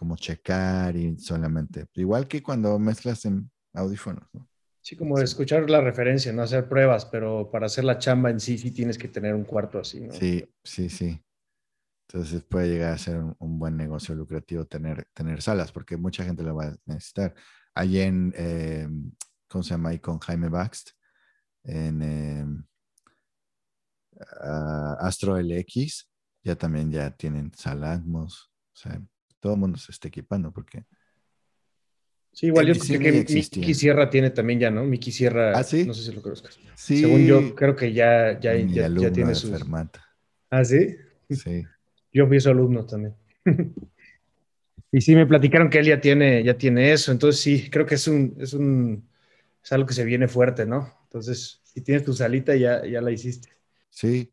como 0.00 0.16
checar 0.16 0.96
y 0.96 1.18
solamente, 1.18 1.84
igual 1.92 2.26
que 2.26 2.42
cuando 2.42 2.78
mezclas 2.78 3.26
en 3.26 3.50
audífonos, 3.74 4.26
¿no? 4.32 4.48
Sí, 4.80 4.96
como 4.96 5.18
escuchar 5.18 5.68
la 5.68 5.82
referencia, 5.82 6.32
no 6.32 6.40
hacer 6.40 6.70
pruebas, 6.70 7.04
pero 7.04 7.50
para 7.50 7.66
hacer 7.66 7.84
la 7.84 7.98
chamba 7.98 8.30
en 8.30 8.40
sí, 8.40 8.56
sí 8.56 8.70
tienes 8.70 8.96
que 8.96 9.08
tener 9.08 9.34
un 9.34 9.44
cuarto 9.44 9.78
así, 9.78 10.00
¿no? 10.00 10.14
Sí, 10.14 10.42
sí, 10.64 10.88
sí. 10.88 11.22
Entonces 12.08 12.42
puede 12.44 12.70
llegar 12.70 12.94
a 12.94 12.98
ser 12.98 13.18
un, 13.18 13.36
un 13.40 13.58
buen 13.58 13.76
negocio 13.76 14.14
lucrativo 14.14 14.64
tener, 14.64 15.06
tener 15.12 15.42
salas, 15.42 15.70
porque 15.70 15.98
mucha 15.98 16.24
gente 16.24 16.44
lo 16.44 16.54
va 16.54 16.68
a 16.68 16.76
necesitar. 16.86 17.34
Allí 17.74 18.00
en, 18.00 18.32
eh, 18.38 18.88
¿cómo 19.48 19.62
se 19.62 19.70
llama 19.72 19.90
ahí? 19.90 19.98
Con 19.98 20.18
Jaime 20.18 20.48
Baxt, 20.48 20.92
en 21.62 22.00
eh, 22.02 22.46
ah, 24.40 24.96
Astro 24.98 25.36
LX, 25.38 26.08
ya 26.42 26.56
también 26.56 26.90
ya 26.90 27.10
tienen 27.10 27.52
sala 27.54 27.92
Atmos. 27.92 28.50
O 28.72 28.76
sea, 28.76 28.98
todo 29.40 29.54
el 29.54 29.58
mundo 29.58 29.78
se 29.78 29.92
está 29.92 30.08
equipando 30.08 30.52
porque... 30.52 30.84
Sí, 32.32 32.46
igual 32.46 32.66
yo 32.66 32.74
cine 32.74 33.00
que 33.00 33.18
existía. 33.18 33.60
Miki 33.60 33.74
Sierra 33.74 34.08
tiene 34.08 34.30
también 34.30 34.60
ya, 34.60 34.70
¿no? 34.70 34.84
Miki 34.84 35.10
Sierra, 35.10 35.58
¿Ah, 35.58 35.64
sí? 35.64 35.84
no 35.84 35.92
sé 35.94 36.04
si 36.04 36.12
lo 36.12 36.22
conozcas. 36.22 36.58
Sí, 36.76 37.00
Según 37.00 37.26
yo, 37.26 37.54
creo 37.56 37.74
que 37.74 37.92
ya, 37.92 38.38
ya, 38.38 38.54
ya, 38.56 39.12
tiene. 39.12 39.34
Fermata. 39.34 40.06
Ah, 40.48 40.64
¿sí? 40.64 40.96
Sí. 41.28 41.64
Yo 42.12 42.28
fui 42.28 42.40
su 42.40 42.50
alumno 42.50 42.86
también. 42.86 43.16
y 44.92 45.00
sí, 45.00 45.16
me 45.16 45.26
platicaron 45.26 45.70
que 45.70 45.78
él 45.78 45.86
ya 45.86 46.00
tiene, 46.00 46.44
ya 46.44 46.56
tiene 46.56 46.92
eso. 46.92 47.10
Entonces 47.10 47.40
sí, 47.40 47.68
creo 47.68 47.84
que 47.84 47.96
es 47.96 48.06
un, 48.06 48.36
es 48.38 48.52
un, 48.52 49.08
es 49.62 49.72
algo 49.72 49.86
que 49.86 49.94
se 49.94 50.04
viene 50.04 50.28
fuerte, 50.28 50.66
¿no? 50.66 51.00
Entonces, 51.04 51.60
si 51.64 51.80
tienes 51.80 52.04
tu 52.04 52.12
salita, 52.12 52.54
ya, 52.54 52.86
ya 52.86 53.00
la 53.00 53.10
hiciste. 53.10 53.48
Sí, 53.88 54.32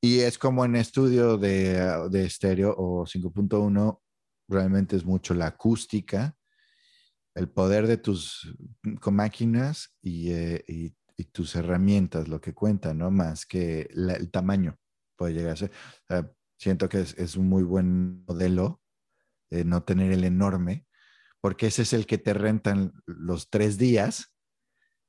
y 0.00 0.20
es 0.20 0.36
como 0.36 0.64
en 0.64 0.76
estudio 0.76 1.38
de, 1.38 2.08
de 2.10 2.24
estéreo 2.24 2.74
o 2.76 3.06
5.1, 3.06 4.00
realmente 4.48 4.96
es 4.96 5.04
mucho 5.04 5.34
la 5.34 5.46
acústica, 5.46 6.36
el 7.34 7.48
poder 7.48 7.86
de 7.86 7.96
tus 7.96 8.54
mm, 8.82 9.10
máquinas 9.10 9.94
y, 10.02 10.32
eh, 10.32 10.64
y- 10.68 10.94
tus 11.30 11.54
herramientas, 11.54 12.26
lo 12.26 12.40
que 12.40 12.52
cuenta, 12.52 12.94
¿no? 12.94 13.12
Más 13.12 13.46
que 13.46 13.82
el 13.92 14.28
tamaño 14.32 14.76
puede 15.16 15.34
llegar 15.34 15.52
a 15.52 15.56
ser. 15.56 15.70
Siento 16.58 16.88
que 16.88 17.00
es, 17.00 17.36
un 17.36 17.48
muy 17.48 17.62
buen 17.62 18.24
modelo 18.24 18.80
eh, 19.50 19.64
no 19.64 19.84
tener 19.84 20.12
el 20.12 20.24
enorme, 20.24 20.86
porque 21.40 21.66
ese 21.68 21.82
es 21.82 21.92
el 21.92 22.06
que 22.06 22.18
te 22.18 22.34
rentan 22.34 22.92
los 23.06 23.50
tres 23.50 23.78
días 23.78 24.32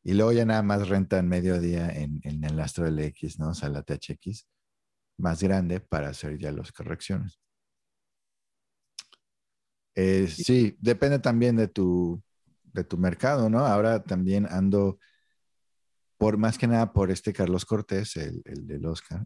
y 0.03 0.13
luego 0.13 0.33
ya 0.33 0.45
nada 0.45 0.63
más 0.63 0.89
rentan 0.89 1.27
medio 1.27 1.59
día 1.59 1.89
en, 1.89 2.19
en 2.23 2.43
el 2.43 2.59
Astro 2.59 2.87
LX, 2.87 3.39
¿no? 3.39 3.49
O 3.49 3.53
sea, 3.53 3.69
la 3.69 3.83
THX 3.83 4.47
más 5.17 5.41
grande 5.43 5.79
para 5.79 6.09
hacer 6.09 6.37
ya 6.39 6.51
las 6.51 6.71
correcciones. 6.71 7.39
Eh, 9.95 10.27
sí, 10.27 10.75
depende 10.79 11.19
también 11.19 11.55
de 11.55 11.67
tu, 11.67 12.21
de 12.63 12.83
tu 12.83 12.97
mercado, 12.97 13.49
¿no? 13.49 13.65
Ahora 13.65 14.03
también 14.03 14.47
ando 14.49 14.99
por 16.17 16.37
más 16.37 16.57
que 16.57 16.67
nada 16.67 16.93
por 16.93 17.11
este 17.11 17.33
Carlos 17.33 17.65
Cortés, 17.65 18.15
el, 18.17 18.41
el 18.45 18.65
del 18.65 18.85
Oscar, 18.85 19.25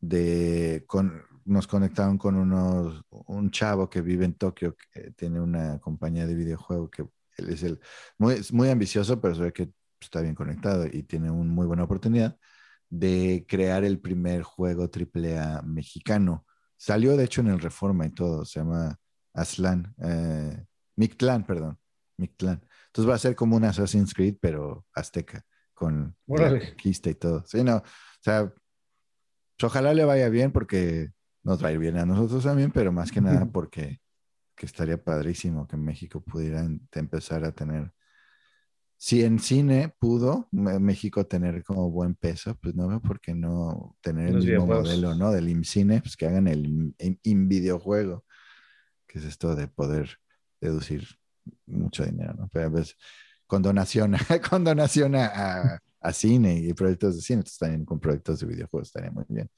de 0.00 0.84
con, 0.86 1.22
nos 1.44 1.66
conectaron 1.66 2.18
con 2.18 2.36
unos, 2.36 3.04
un 3.10 3.50
chavo 3.50 3.88
que 3.90 4.00
vive 4.00 4.24
en 4.24 4.34
Tokio, 4.34 4.76
que 4.92 5.10
tiene 5.12 5.40
una 5.40 5.78
compañía 5.80 6.26
de 6.26 6.34
videojuego 6.34 6.90
que 6.90 7.04
él 7.36 7.48
es 7.48 7.62
el 7.62 7.80
muy, 8.18 8.36
muy 8.52 8.68
ambicioso, 8.68 9.20
pero 9.20 9.34
se 9.34 9.42
ve 9.42 9.52
que 9.52 9.72
está 10.00 10.20
bien 10.20 10.34
conectado 10.34 10.86
y 10.86 11.02
tiene 11.04 11.30
una 11.30 11.52
muy 11.52 11.66
buena 11.66 11.84
oportunidad 11.84 12.36
de 12.88 13.46
crear 13.48 13.84
el 13.84 14.00
primer 14.00 14.42
juego 14.42 14.90
AAA 14.90 15.62
mexicano. 15.62 16.46
Salió 16.76 17.16
de 17.16 17.24
hecho 17.24 17.40
en 17.40 17.48
el 17.48 17.60
Reforma 17.60 18.06
y 18.06 18.10
todo, 18.10 18.44
se 18.44 18.60
llama 18.60 18.98
Aslan, 19.34 19.94
eh, 20.02 20.66
Mictlán, 20.96 21.44
perdón, 21.46 21.78
Mictlán. 22.18 22.64
Entonces 22.86 23.10
va 23.10 23.14
a 23.14 23.18
ser 23.18 23.34
como 23.34 23.56
un 23.56 23.64
Assassin's 23.64 24.12
Creed, 24.14 24.36
pero 24.40 24.86
azteca, 24.94 25.44
con 25.74 26.16
la 26.26 26.50
conquista 26.68 27.10
y 27.10 27.14
todo. 27.14 27.44
Sí, 27.46 27.62
no, 27.64 27.76
o 27.76 27.82
sea, 28.20 28.52
ojalá 29.62 29.94
le 29.94 30.04
vaya 30.04 30.28
bien 30.28 30.52
porque 30.52 31.10
nos 31.44 31.62
va 31.62 31.68
a 31.68 31.72
ir 31.72 31.78
bien 31.78 31.96
a 31.98 32.06
nosotros 32.06 32.44
también, 32.44 32.70
pero 32.72 32.92
más 32.92 33.10
que 33.10 33.20
nada 33.20 33.46
porque 33.52 34.00
que 34.54 34.66
estaría 34.66 35.02
padrísimo 35.02 35.66
que 35.66 35.76
México 35.76 36.20
pudiera 36.20 36.64
empezar 36.92 37.44
a 37.44 37.52
tener. 37.52 37.92
Si 38.96 39.24
en 39.24 39.40
cine 39.40 39.92
pudo 39.98 40.48
México 40.52 41.26
tener 41.26 41.64
como 41.64 41.90
buen 41.90 42.14
peso, 42.14 42.56
pues 42.62 42.76
no 42.76 42.86
veo 42.86 43.00
por 43.00 43.20
qué 43.20 43.34
no 43.34 43.96
tener 44.00 44.28
el 44.28 44.34
mismo 44.34 44.46
videojuegos. 44.46 44.84
modelo, 44.84 45.14
¿no? 45.16 45.32
Del 45.32 45.48
IMCINE, 45.48 46.00
pues 46.00 46.16
que 46.16 46.26
hagan 46.26 46.46
el 46.46 46.66
in- 46.66 46.94
in- 47.00 47.20
in 47.24 47.48
videojuego, 47.48 48.24
que 49.12 49.18
es 49.18 49.26
esto 49.26 49.54
de 49.54 49.68
poder 49.68 50.08
deducir 50.60 51.06
mucho 51.66 52.02
dinero, 52.04 52.32
¿no? 52.34 52.48
Pero 52.50 52.72
pues 52.72 52.96
con 53.46 53.60
donación, 53.62 54.14
con 54.50 54.64
donación 54.64 55.14
a, 55.16 55.26
a- 55.26 55.78
a 56.04 56.12
cine 56.12 56.58
y 56.58 56.72
proyectos 56.72 57.14
de 57.14 57.20
cine, 57.22 57.38
entonces 57.40 57.58
también 57.58 57.84
con 57.84 58.00
proyectos 58.00 58.40
de 58.40 58.46
videojuegos 58.46 58.88
estaría 58.88 59.10
muy 59.12 59.24
bien. 59.28 59.48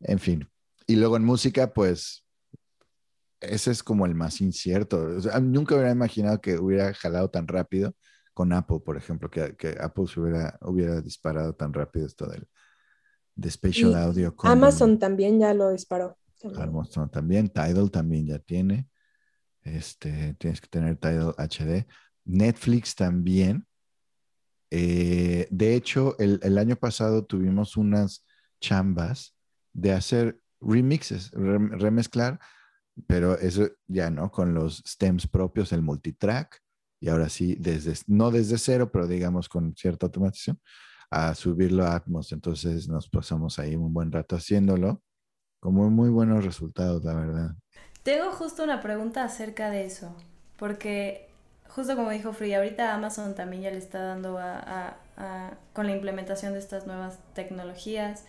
En 0.00 0.18
fin. 0.18 0.48
Y 0.86 0.96
luego 0.96 1.16
en 1.16 1.24
música, 1.24 1.72
pues 1.72 2.24
ese 3.40 3.72
es 3.72 3.82
como 3.82 4.06
el 4.06 4.14
más 4.14 4.40
incierto. 4.40 5.02
O 5.16 5.20
sea, 5.20 5.38
nunca 5.40 5.74
hubiera 5.74 5.90
imaginado 5.90 6.40
que 6.40 6.58
hubiera 6.58 6.94
jalado 6.94 7.28
tan 7.28 7.46
rápido 7.48 7.94
con 8.34 8.52
Apple, 8.52 8.80
por 8.84 8.96
ejemplo, 8.96 9.28
que, 9.30 9.56
que 9.56 9.76
Apple 9.80 10.06
se 10.06 10.20
hubiera, 10.20 10.58
hubiera 10.62 11.00
disparado 11.00 11.54
tan 11.54 11.72
rápido 11.74 12.06
esto 12.06 12.26
del, 12.26 12.46
de 13.34 13.50
Spatial 13.50 13.90
Y 13.90 13.94
Audio. 13.94 14.36
con 14.36 14.50
Amazon 14.50 14.98
también 14.98 15.38
ya 15.40 15.52
lo 15.54 15.70
disparó. 15.70 16.16
Amazon 16.56 17.10
también, 17.10 17.48
Tidal 17.50 17.90
también 17.90 18.26
ya 18.26 18.38
tiene. 18.38 18.88
Este, 19.62 20.34
tienes 20.34 20.60
que 20.60 20.68
tener 20.68 20.96
Tidal 20.96 21.34
HD. 21.36 21.86
Netflix 22.24 22.94
también. 22.94 23.66
Eh, 24.70 25.46
de 25.50 25.74
hecho, 25.74 26.16
el, 26.18 26.58
año 26.58 26.76
pasado 26.76 27.24
tuvimos 27.24 27.76
unas 27.76 28.24
chambas 28.60 29.34
de 29.72 29.92
hacer 29.92 30.40
remixes, 30.60 31.30
rem- 31.32 31.78
remezclar, 31.78 32.40
pero 33.06 33.38
eso 33.38 33.68
ya 33.86 34.10
no, 34.10 34.30
con 34.30 34.54
los 34.54 34.82
stems 34.86 35.26
propios, 35.26 35.72
el 35.72 35.82
multitrack, 35.82 36.60
y 37.00 37.08
ahora 37.08 37.28
sí, 37.28 37.56
desde, 37.58 37.94
no 38.06 38.30
desde 38.30 38.58
cero, 38.58 38.90
pero 38.92 39.06
digamos 39.06 39.48
con 39.48 39.74
cierta 39.76 40.06
automatización, 40.06 40.60
a 41.10 41.34
subirlo 41.34 41.84
a 41.84 41.94
Atmos. 41.94 42.32
Entonces 42.32 42.88
nos 42.88 43.08
pasamos 43.08 43.58
ahí 43.58 43.76
un 43.76 43.92
buen 43.92 44.10
rato 44.10 44.36
haciéndolo, 44.36 45.02
con 45.60 45.74
muy, 45.74 45.90
muy 45.90 46.10
buenos 46.10 46.44
resultados, 46.44 47.04
la 47.04 47.14
verdad. 47.14 47.56
Tengo 48.02 48.30
justo 48.32 48.64
una 48.64 48.80
pregunta 48.80 49.22
acerca 49.24 49.70
de 49.70 49.84
eso, 49.84 50.14
porque 50.56 51.28
justo 51.68 51.94
como 51.96 52.10
dijo 52.10 52.32
Free, 52.32 52.52
ahorita 52.54 52.94
Amazon 52.94 53.34
también 53.34 53.62
ya 53.62 53.70
le 53.70 53.78
está 53.78 54.00
dando 54.02 54.38
a, 54.38 54.58
a- 54.58 54.96
a- 55.16 55.50
con 55.72 55.86
la 55.86 55.92
implementación 55.92 56.52
de 56.52 56.58
estas 56.58 56.86
nuevas 56.86 57.18
tecnologías. 57.34 58.24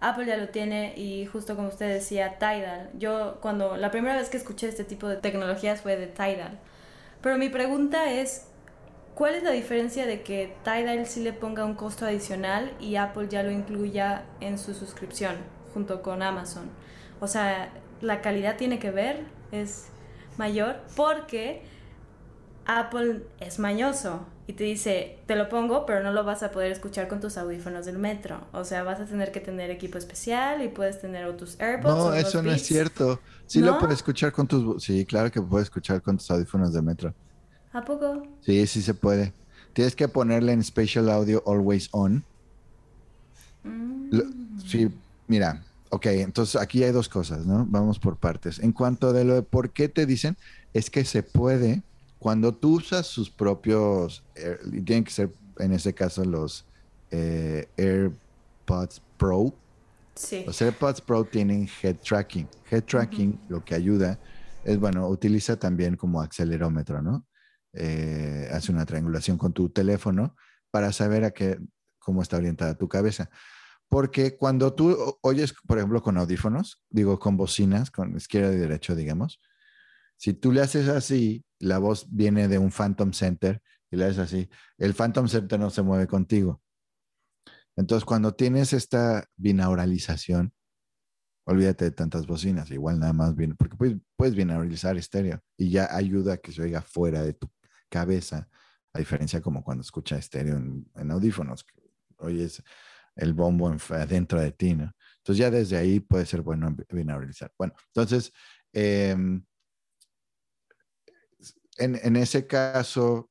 Apple 0.00 0.26
ya 0.26 0.36
lo 0.36 0.48
tiene 0.50 0.94
y 0.96 1.26
justo 1.26 1.56
como 1.56 1.68
usted 1.68 1.92
decía, 1.92 2.38
Tidal. 2.38 2.90
Yo 2.98 3.38
cuando 3.40 3.76
la 3.76 3.90
primera 3.90 4.16
vez 4.16 4.28
que 4.28 4.36
escuché 4.36 4.68
este 4.68 4.84
tipo 4.84 5.08
de 5.08 5.16
tecnologías 5.16 5.80
fue 5.80 5.96
de 5.96 6.06
Tidal. 6.06 6.58
Pero 7.22 7.36
mi 7.38 7.48
pregunta 7.48 8.12
es, 8.12 8.46
¿cuál 9.14 9.34
es 9.34 9.42
la 9.42 9.50
diferencia 9.50 10.06
de 10.06 10.22
que 10.22 10.54
Tidal 10.62 11.06
sí 11.06 11.22
le 11.22 11.32
ponga 11.32 11.64
un 11.64 11.74
costo 11.74 12.04
adicional 12.06 12.72
y 12.78 12.96
Apple 12.96 13.26
ya 13.28 13.42
lo 13.42 13.50
incluya 13.50 14.22
en 14.40 14.58
su 14.58 14.74
suscripción 14.74 15.34
junto 15.74 16.02
con 16.02 16.22
Amazon? 16.22 16.70
O 17.20 17.26
sea, 17.26 17.70
la 18.00 18.20
calidad 18.20 18.56
tiene 18.56 18.78
que 18.78 18.90
ver, 18.90 19.24
es 19.52 19.86
mayor, 20.38 20.76
porque 20.96 21.62
Apple 22.66 23.22
es 23.40 23.58
mañoso 23.58 24.26
y 24.48 24.52
te 24.52 24.64
dice, 24.64 25.18
te 25.26 25.34
lo 25.34 25.48
pongo, 25.48 25.86
pero 25.86 26.02
no 26.02 26.12
lo 26.12 26.24
vas 26.24 26.42
a 26.42 26.52
poder 26.52 26.70
escuchar 26.70 27.08
con 27.08 27.20
tus 27.20 27.36
audífonos 27.36 27.86
del 27.86 27.98
metro. 27.98 28.46
O 28.52 28.64
sea, 28.64 28.84
vas 28.84 29.00
a 29.00 29.04
tener 29.04 29.32
que 29.32 29.40
tener 29.40 29.70
equipo 29.70 29.98
especial 29.98 30.62
y 30.62 30.68
puedes 30.68 31.00
tener 31.00 31.24
o 31.26 31.34
tus 31.34 31.58
AirPods. 31.58 31.96
No, 31.96 32.04
o 32.06 32.12
eso 32.12 32.42
no 32.42 32.52
es 32.52 32.62
cierto. 32.62 33.20
Sí 33.46 33.60
lo 33.60 33.78
puedes 33.78 33.96
escuchar 33.96 34.32
con 34.32 34.46
tus... 34.46 34.82
Sí, 34.84 35.04
claro 35.04 35.30
que 35.30 35.40
puedes 35.42 35.66
escuchar 35.66 36.00
con 36.00 36.16
tus 36.16 36.30
audífonos 36.30 36.72
de 36.72 36.82
metro. 36.82 37.14
¿A 37.72 37.84
poco? 37.84 38.22
Sí, 38.40 38.66
sí 38.66 38.82
se 38.82 38.94
puede. 38.94 39.32
Tienes 39.72 39.94
que 39.96 40.08
ponerle 40.08 40.52
en 40.52 40.62
Spatial 40.62 41.10
Audio 41.10 41.42
Always 41.46 41.88
On. 41.92 42.24
Mm. 43.64 44.08
Lo- 44.10 44.24
sí, 44.64 44.88
mira, 45.26 45.62
ok, 45.90 46.06
entonces 46.06 46.60
aquí 46.60 46.82
hay 46.82 46.92
dos 46.92 47.08
cosas, 47.08 47.46
¿no? 47.46 47.66
Vamos 47.68 47.98
por 47.98 48.16
partes. 48.16 48.58
En 48.58 48.72
cuanto 48.72 49.12
de 49.12 49.24
lo 49.24 49.34
de 49.34 49.42
por 49.42 49.70
qué 49.70 49.88
te 49.88 50.06
dicen, 50.06 50.36
es 50.72 50.90
que 50.90 51.04
se 51.04 51.22
puede, 51.22 51.82
cuando 52.18 52.54
tú 52.54 52.76
usas 52.76 53.06
sus 53.06 53.30
propios, 53.30 54.24
y 54.72 54.82
tienen 54.82 55.04
que 55.04 55.10
ser 55.10 55.30
en 55.58 55.72
ese 55.72 55.94
caso 55.94 56.24
los 56.24 56.66
eh, 57.10 57.68
AirPods 57.76 59.02
Pro, 59.16 59.54
Sí. 60.14 60.44
los 60.46 60.60
AirPods 60.62 61.02
Pro 61.02 61.24
tienen 61.24 61.68
head 61.82 61.96
tracking. 61.96 62.48
Head 62.70 62.84
tracking 62.84 63.38
lo 63.48 63.62
que 63.62 63.74
ayuda 63.74 64.18
es, 64.64 64.78
bueno, 64.80 65.06
utiliza 65.08 65.56
también 65.58 65.94
como 65.96 66.22
acelerómetro, 66.22 67.02
¿no? 67.02 67.26
Eh, 67.74 68.48
hace 68.50 68.72
una 68.72 68.86
triangulación 68.86 69.36
con 69.36 69.52
tu 69.52 69.68
teléfono 69.68 70.34
para 70.70 70.90
saber 70.92 71.24
a 71.24 71.32
qué, 71.32 71.58
cómo 71.98 72.22
está 72.22 72.38
orientada 72.38 72.74
tu 72.74 72.88
cabeza. 72.88 73.28
Porque 73.88 74.36
cuando 74.36 74.74
tú 74.74 75.18
oyes, 75.22 75.54
por 75.66 75.78
ejemplo, 75.78 76.02
con 76.02 76.16
audífonos, 76.16 76.82
digo, 76.90 77.18
con 77.18 77.36
bocinas, 77.36 77.90
con 77.90 78.16
izquierda 78.16 78.52
y 78.52 78.56
derecha, 78.56 78.94
digamos, 78.94 79.40
si 80.16 80.32
tú 80.32 80.52
le 80.52 80.62
haces 80.62 80.88
así, 80.88 81.44
la 81.58 81.78
voz 81.78 82.06
viene 82.10 82.48
de 82.48 82.58
un 82.58 82.70
Phantom 82.70 83.12
Center 83.12 83.62
y 83.90 83.96
le 83.96 84.06
haces 84.06 84.18
así, 84.18 84.48
el 84.78 84.94
Phantom 84.94 85.28
Center 85.28 85.58
no 85.58 85.70
se 85.70 85.82
mueve 85.82 86.06
contigo. 86.06 86.62
Entonces, 87.76 88.04
cuando 88.04 88.34
tienes 88.34 88.72
esta 88.72 89.28
binauralización, 89.36 90.52
olvídate 91.44 91.84
de 91.84 91.90
tantas 91.92 92.26
bocinas, 92.26 92.70
igual 92.70 92.98
nada 92.98 93.12
más 93.12 93.36
bien, 93.36 93.54
porque 93.56 93.76
puedes, 93.76 93.98
puedes 94.16 94.34
binauralizar 94.34 94.96
estéreo 94.96 95.40
y 95.56 95.70
ya 95.70 95.94
ayuda 95.94 96.34
a 96.34 96.36
que 96.38 96.52
se 96.52 96.62
oiga 96.62 96.82
fuera 96.82 97.22
de 97.22 97.34
tu 97.34 97.50
cabeza, 97.88 98.48
a 98.92 98.98
diferencia 98.98 99.40
como 99.40 99.62
cuando 99.62 99.82
escuchas 99.82 100.20
estéreo 100.20 100.56
en, 100.56 100.90
en 100.94 101.10
audífonos, 101.10 101.62
que 101.64 101.82
oyes 102.16 102.62
el 103.16 103.34
bombo 103.34 103.70
en- 103.72 103.80
adentro 103.94 104.40
de 104.40 104.52
ti, 104.52 104.74
¿no? 104.74 104.92
Entonces 105.18 105.38
ya 105.38 105.50
desde 105.50 105.76
ahí 105.76 106.00
puede 106.00 106.26
ser 106.26 106.42
bueno 106.42 106.74
binauralizar. 106.90 107.50
Bueno, 107.58 107.74
entonces, 107.88 108.32
em, 108.72 109.44
en, 111.78 111.98
en 112.02 112.16
ese 112.16 112.46
caso, 112.46 113.30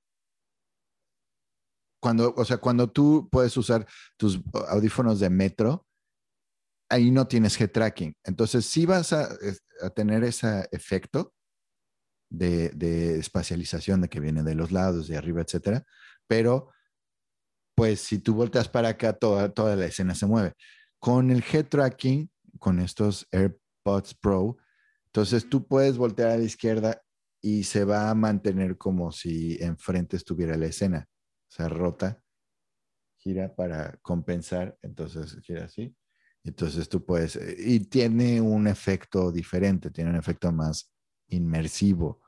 cuando, 2.02 2.34
o 2.38 2.46
sea, 2.46 2.58
cuando 2.58 2.90
tú 2.92 3.28
puedes 3.32 3.56
usar 3.58 3.86
tus 4.18 4.40
audífonos 4.70 5.20
de 5.20 5.30
metro, 5.30 5.88
ahí 6.90 7.12
no 7.12 7.28
tienes 7.28 7.60
head 7.60 7.72
tracking. 7.72 8.14
Entonces, 8.24 8.66
sí 8.66 8.86
vas 8.86 9.12
a 9.14 9.30
tener 9.96 10.24
ese 10.24 10.68
efecto 10.72 11.34
de, 12.30 12.70
de 12.70 13.18
espacialización 13.20 14.02
de 14.02 14.10
que 14.10 14.20
viene 14.20 14.44
de 14.44 14.56
los 14.56 14.72
lados, 14.72 15.08
de 15.08 15.18
arriba, 15.18 15.42
etcétera. 15.42 15.84
Pero, 16.28 16.72
pues, 17.76 18.02
si 18.02 18.20
tú 18.20 18.34
volteas 18.34 18.70
para 18.70 18.90
acá, 18.90 19.14
toda, 19.14 19.50
toda 19.54 19.76
la 19.76 19.86
escena 19.86 20.16
se 20.16 20.26
mueve. 20.26 20.54
Con 21.00 21.30
el 21.32 21.44
head 21.52 21.68
tracking, 21.68 22.30
con 22.60 22.80
estos 22.80 23.28
AirPods 23.32 24.16
Pro, 24.16 24.58
entonces 25.08 25.50
tú 25.50 25.68
puedes 25.68 25.98
voltear 25.98 26.32
a 26.32 26.38
la 26.38 26.44
izquierda 26.44 27.02
y 27.42 27.64
se 27.64 27.86
va 27.86 28.10
a 28.10 28.16
mantener 28.16 28.78
como 28.78 29.12
si 29.12 29.58
enfrente 29.62 30.18
estuviera 30.18 30.58
la 30.58 30.66
escena. 30.66 31.08
O 31.48 31.52
sea, 31.52 31.70
rota, 31.70 32.22
gira 33.18 33.56
para 33.56 33.98
compensar, 34.02 34.78
entonces 34.82 35.38
gira 35.44 35.66
así. 35.66 35.96
Entonces 36.44 36.90
tú 36.90 37.06
puedes, 37.06 37.36
eh, 37.36 37.56
y 37.58 37.80
tiene 37.82 38.40
un 38.40 38.68
efecto 38.68 39.32
diferente, 39.32 39.90
tiene 39.90 40.12
un 40.12 40.16
efecto 40.16 40.52
más 40.52 40.92
inmersivo. 41.30 42.22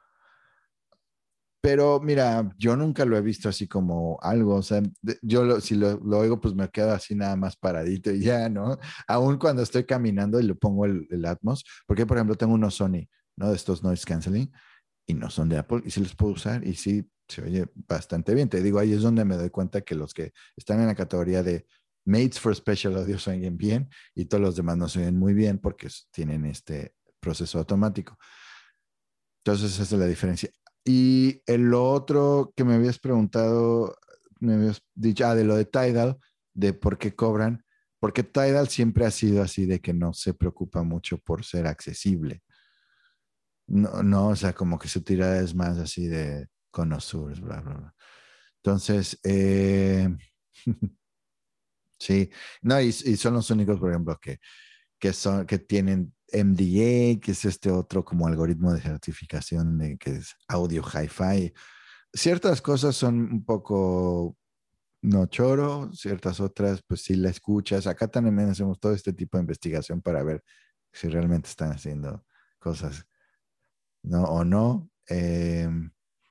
Pero 1.67 1.99
mira, 1.99 2.49
yo 2.57 2.77
nunca 2.77 3.03
lo 3.03 3.17
he 3.17 3.21
visto 3.21 3.49
así 3.49 3.67
como 3.67 4.17
algo, 4.21 4.55
o 4.55 4.61
sea, 4.63 4.81
yo 5.21 5.43
lo- 5.43 5.59
si 5.59 5.75
lo, 5.75 5.97
lo 5.99 6.19
oigo, 6.19 6.39
pues 6.39 6.55
me 6.55 6.69
quedo 6.69 6.91
así 6.93 7.13
nada 7.13 7.35
más 7.35 7.57
paradito 7.57 8.09
y 8.09 8.21
ya, 8.21 8.47
¿no? 8.47 8.79
Aún 9.05 9.37
cuando 9.37 9.61
estoy 9.63 9.83
caminando 9.83 10.39
y 10.39 10.43
le 10.43 10.55
pongo 10.55 10.85
el, 10.85 11.05
el 11.11 11.25
Atmos, 11.25 11.65
porque 11.85 12.05
por 12.05 12.15
ejemplo 12.15 12.35
tengo 12.37 12.53
unos 12.53 12.75
Sony, 12.75 13.09
¿no? 13.35 13.49
De 13.49 13.55
estos 13.57 13.83
noise 13.83 14.05
canceling, 14.05 14.49
y 15.05 15.13
no 15.13 15.29
son 15.29 15.49
de 15.49 15.57
Apple, 15.57 15.81
y 15.85 15.91
sí 15.91 15.99
los 16.01 16.15
puedo 16.15 16.33
usar, 16.35 16.65
y 16.65 16.75
sí 16.75 17.09
se 17.27 17.41
oye 17.43 17.65
bastante 17.75 18.33
bien. 18.33 18.47
Te 18.49 18.61
digo, 18.61 18.79
ahí 18.79 18.93
es 18.93 19.01
donde 19.01 19.25
me 19.25 19.35
doy 19.35 19.49
cuenta 19.49 19.81
que 19.81 19.95
los 19.95 20.13
que 20.13 20.31
están 20.55 20.79
en 20.79 20.87
la 20.87 20.95
categoría 20.95 21.43
de 21.43 21.67
Mates 22.05 22.39
for 22.39 22.55
Special 22.55 22.95
Audio 22.97 23.19
se 23.19 23.31
oyen 23.31 23.57
bien, 23.57 23.89
y 24.15 24.25
todos 24.25 24.41
los 24.41 24.55
demás 24.55 24.77
no 24.77 24.87
se 24.87 24.99
oyen 25.01 25.17
muy 25.19 25.33
bien 25.33 25.59
porque 25.59 25.89
tienen 26.11 26.45
este 26.45 26.95
proceso 27.19 27.59
automático. 27.59 28.17
Entonces, 29.43 29.73
esa 29.79 29.83
es 29.83 29.91
la 29.99 30.05
diferencia. 30.05 30.49
Y 30.87 31.43
el 31.47 31.73
otro 31.73 32.53
que 32.55 32.63
me 32.63 32.75
habías 32.75 32.97
preguntado, 32.97 33.97
me 34.39 34.53
habías 34.53 34.81
dicho, 34.95 35.27
ah, 35.27 35.35
de 35.35 35.43
lo 35.43 35.57
de 35.57 35.65
Tidal, 35.65 36.17
de 36.53 36.71
por 36.71 36.97
qué 36.97 37.13
cobran, 37.13 37.65
porque 37.99 38.23
Tidal 38.23 38.69
siempre 38.69 39.05
ha 39.05 39.11
sido 39.11 39.43
así 39.43 39.65
de 39.65 39.81
que 39.81 39.93
no 39.93 40.13
se 40.13 40.33
preocupa 40.33 40.83
mucho 40.83 41.17
por 41.17 41.43
ser 41.43 41.67
accesible. 41.67 42.41
No, 43.67 44.01
no, 44.01 44.29
o 44.29 44.35
sea, 44.37 44.53
como 44.53 44.79
que 44.79 44.87
su 44.87 45.01
tirada 45.01 45.41
es 45.41 45.53
más 45.53 45.77
así 45.77 46.07
de 46.07 46.47
connoisseurs, 46.71 47.41
bla, 47.41 47.59
bla, 47.59 47.73
bla. 47.73 47.95
Entonces, 48.63 49.19
eh, 49.25 50.07
sí, 51.99 52.29
no, 52.61 52.79
y, 52.79 52.87
y 52.87 53.17
son 53.17 53.33
los 53.33 53.51
únicos, 53.51 53.77
por 53.77 53.89
ejemplo, 53.89 54.17
que, 54.21 54.39
que, 54.97 55.11
son, 55.11 55.45
que 55.45 55.59
tienen 55.59 56.15
MDA, 56.31 57.19
que 57.21 57.31
es 57.31 57.45
este 57.45 57.71
otro 57.71 58.03
como 58.03 58.27
algoritmo 58.27 58.73
de 58.73 58.81
certificación 58.81 59.77
de 59.77 59.97
que 59.97 60.11
es 60.17 60.35
audio 60.47 60.83
hi-fi. 60.83 61.53
Ciertas 62.13 62.61
cosas 62.61 62.95
son 62.95 63.19
un 63.31 63.45
poco 63.45 64.37
no 65.01 65.25
choro, 65.27 65.91
ciertas 65.93 66.39
otras 66.39 66.81
pues 66.85 67.01
sí 67.01 67.15
la 67.15 67.29
escuchas. 67.29 67.87
Acá 67.87 68.07
también 68.07 68.49
hacemos 68.49 68.79
todo 68.79 68.93
este 68.93 69.13
tipo 69.13 69.37
de 69.37 69.43
investigación 69.43 70.01
para 70.01 70.23
ver 70.23 70.43
si 70.91 71.07
realmente 71.07 71.49
están 71.49 71.71
haciendo 71.71 72.25
cosas, 72.59 73.05
¿no? 74.03 74.23
O 74.23 74.43
no. 74.43 74.89
Eh, 75.09 75.69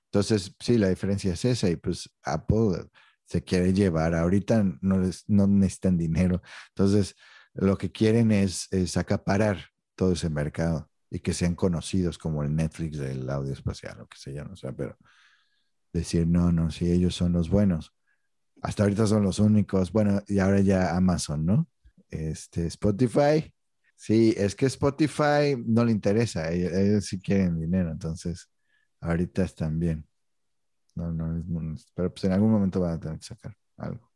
entonces, 0.07 0.55
sí, 0.61 0.79
la 0.79 0.89
diferencia 0.89 1.33
es 1.33 1.45
esa 1.45 1.69
y 1.69 1.77
pues 1.77 2.11
Apple 2.23 2.89
se 3.25 3.43
quiere 3.43 3.73
llevar. 3.73 4.15
Ahorita 4.15 4.65
no, 4.81 4.99
les, 4.99 5.29
no 5.29 5.47
necesitan 5.47 5.97
dinero. 5.99 6.43
Entonces, 6.69 7.15
lo 7.55 7.77
que 7.77 7.91
quieren 7.93 8.33
es, 8.33 8.69
es 8.73 8.97
acaparar 8.97 9.59
todo 9.97 10.13
ese 10.13 10.31
mercado 10.31 10.91
y 11.11 11.21
que 11.21 11.33
sean 11.35 11.55
conocidos 11.55 12.19
como 12.19 12.43
el 12.43 12.55
Netflix 12.55 12.99
del 12.99 13.29
audio 13.29 13.53
espacial 13.53 14.01
o 14.01 14.07
qué 14.07 14.17
sé 14.19 14.35
yo, 14.35 14.45
no 14.45 14.57
sé, 14.57 14.73
pero 14.73 14.97
decir, 15.93 16.27
no, 16.27 16.53
no, 16.53 16.71
si 16.71 16.91
ellos 16.91 17.15
son 17.15 17.33
los 17.33 17.49
buenos. 17.51 17.93
Hasta 18.63 18.85
ahorita 18.85 19.07
son 19.07 19.23
los 19.23 19.39
únicos, 19.39 19.93
bueno, 19.93 20.23
y 20.29 20.39
ahora 20.39 20.61
ya 20.61 20.97
Amazon, 20.97 21.45
¿no? 21.45 21.69
este, 22.11 22.67
Spotify. 22.67 23.53
Sí, 23.97 24.35
es 24.37 24.55
que 24.55 24.67
Spotify 24.67 25.57
no 25.65 25.85
le 25.85 25.93
interesa, 25.93 26.51
ellos, 26.51 27.07
sí 27.07 27.19
quieren 27.21 27.59
dinero, 27.59 27.91
entonces 27.91 28.51
ahorita 29.01 29.45
están 29.45 29.79
bien. 29.79 30.07
No, 30.95 31.13
no, 31.13 31.43
pero 31.95 32.13
pues 32.13 32.25
en 32.25 32.33
algún 32.33 32.51
momento 32.51 32.81
van 32.81 32.95
a 32.95 33.01
tener 33.01 33.19
que 33.19 33.25
sacar 33.25 33.57
algo. 33.77 34.11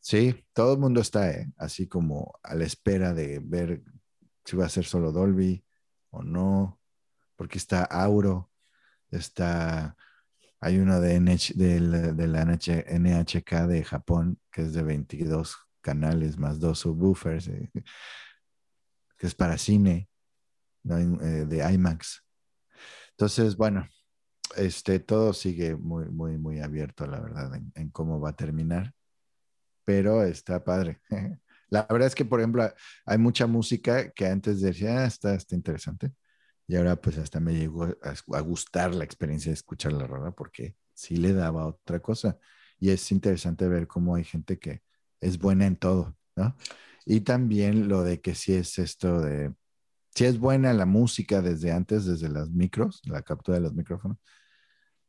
Sí, 0.00 0.44
todo 0.52 0.74
el 0.74 0.80
mundo 0.80 1.00
está 1.00 1.30
eh, 1.30 1.52
así 1.56 1.86
como 1.86 2.38
a 2.42 2.54
la 2.54 2.64
espera 2.64 3.14
de 3.14 3.38
ver 3.38 3.82
si 4.44 4.56
va 4.56 4.66
a 4.66 4.70
ser 4.70 4.84
solo 4.84 5.12
Dolby 5.12 5.64
o 6.10 6.22
no, 6.22 6.80
porque 7.36 7.58
está 7.58 7.84
Auro, 7.84 8.50
está, 9.10 9.96
hay 10.60 10.78
uno 10.78 11.00
de, 11.00 11.20
de, 11.20 12.26
la 12.28 12.44
NHK 12.44 13.66
de 13.66 13.84
Japón 13.84 14.38
que 14.50 14.62
es 14.62 14.72
de 14.74 14.82
22 14.82 15.56
canales 15.80 16.38
más 16.38 16.60
dos 16.60 16.80
subwoofers, 16.80 17.48
eh, 17.48 17.70
que 19.18 19.26
es 19.26 19.34
para 19.34 19.58
cine, 19.58 20.08
eh, 20.84 21.46
de 21.46 21.72
IMAX. 21.72 22.24
Entonces, 23.10 23.56
bueno, 23.56 23.86
este, 24.56 24.98
todo 24.98 25.32
sigue 25.32 25.76
muy, 25.76 26.06
muy, 26.06 26.38
muy 26.38 26.60
abierto, 26.60 27.06
la 27.06 27.20
verdad, 27.20 27.54
en, 27.74 27.90
cómo 27.90 28.20
va 28.20 28.30
a 28.30 28.36
terminar, 28.36 28.94
pero 29.84 30.22
está 30.24 30.64
padre. 30.64 31.00
La 31.72 31.86
verdad 31.88 32.08
es 32.08 32.14
que, 32.14 32.26
por 32.26 32.38
ejemplo, 32.38 32.70
hay 33.06 33.16
mucha 33.16 33.46
música 33.46 34.10
que 34.10 34.26
antes 34.26 34.60
decía, 34.60 35.00
ah, 35.00 35.06
está, 35.06 35.34
está 35.34 35.54
interesante, 35.54 36.12
y 36.68 36.76
ahora 36.76 36.96
pues 36.96 37.16
hasta 37.16 37.40
me 37.40 37.54
llegó 37.54 37.84
a, 37.84 38.40
gustar 38.40 38.94
la 38.94 39.04
experiencia 39.04 39.50
de 39.50 39.54
escuchar 39.54 39.94
la 39.94 40.06
rola 40.06 40.32
porque 40.32 40.76
sí 40.92 41.16
le 41.16 41.32
daba 41.32 41.66
otra 41.66 42.00
cosa. 42.00 42.38
Y 42.78 42.90
es 42.90 43.10
interesante 43.10 43.68
ver 43.68 43.86
cómo 43.86 44.14
hay 44.16 44.24
gente 44.24 44.58
que 44.58 44.82
es 45.20 45.38
buena 45.38 45.66
en 45.66 45.76
todo, 45.76 46.14
¿no? 46.36 46.56
Y 47.06 47.22
también 47.22 47.88
lo 47.88 48.02
de 48.02 48.20
que 48.20 48.34
si 48.34 48.54
es 48.54 48.78
esto 48.78 49.20
de, 49.20 49.54
si 50.14 50.26
es 50.26 50.38
buena 50.38 50.74
la 50.74 50.84
música 50.84 51.40
desde 51.40 51.72
antes, 51.72 52.04
desde 52.04 52.28
las 52.28 52.50
micros, 52.50 53.00
la 53.06 53.22
captura 53.22 53.56
de 53.56 53.62
los 53.62 53.74
micrófonos, 53.74 54.18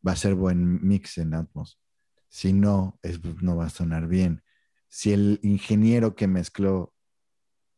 va 0.05 0.13
a 0.13 0.15
ser 0.15 0.35
buen 0.35 0.85
mix 0.87 1.17
en 1.17 1.33
Atmos. 1.33 1.77
Si 2.29 2.53
no, 2.53 2.99
no 3.41 3.57
va 3.57 3.65
a 3.65 3.69
sonar 3.69 4.07
bien. 4.07 4.43
Si 4.93 5.11
el 5.11 5.39
ingeniero 5.41 6.13
que 6.13 6.27
mezcló 6.27 6.93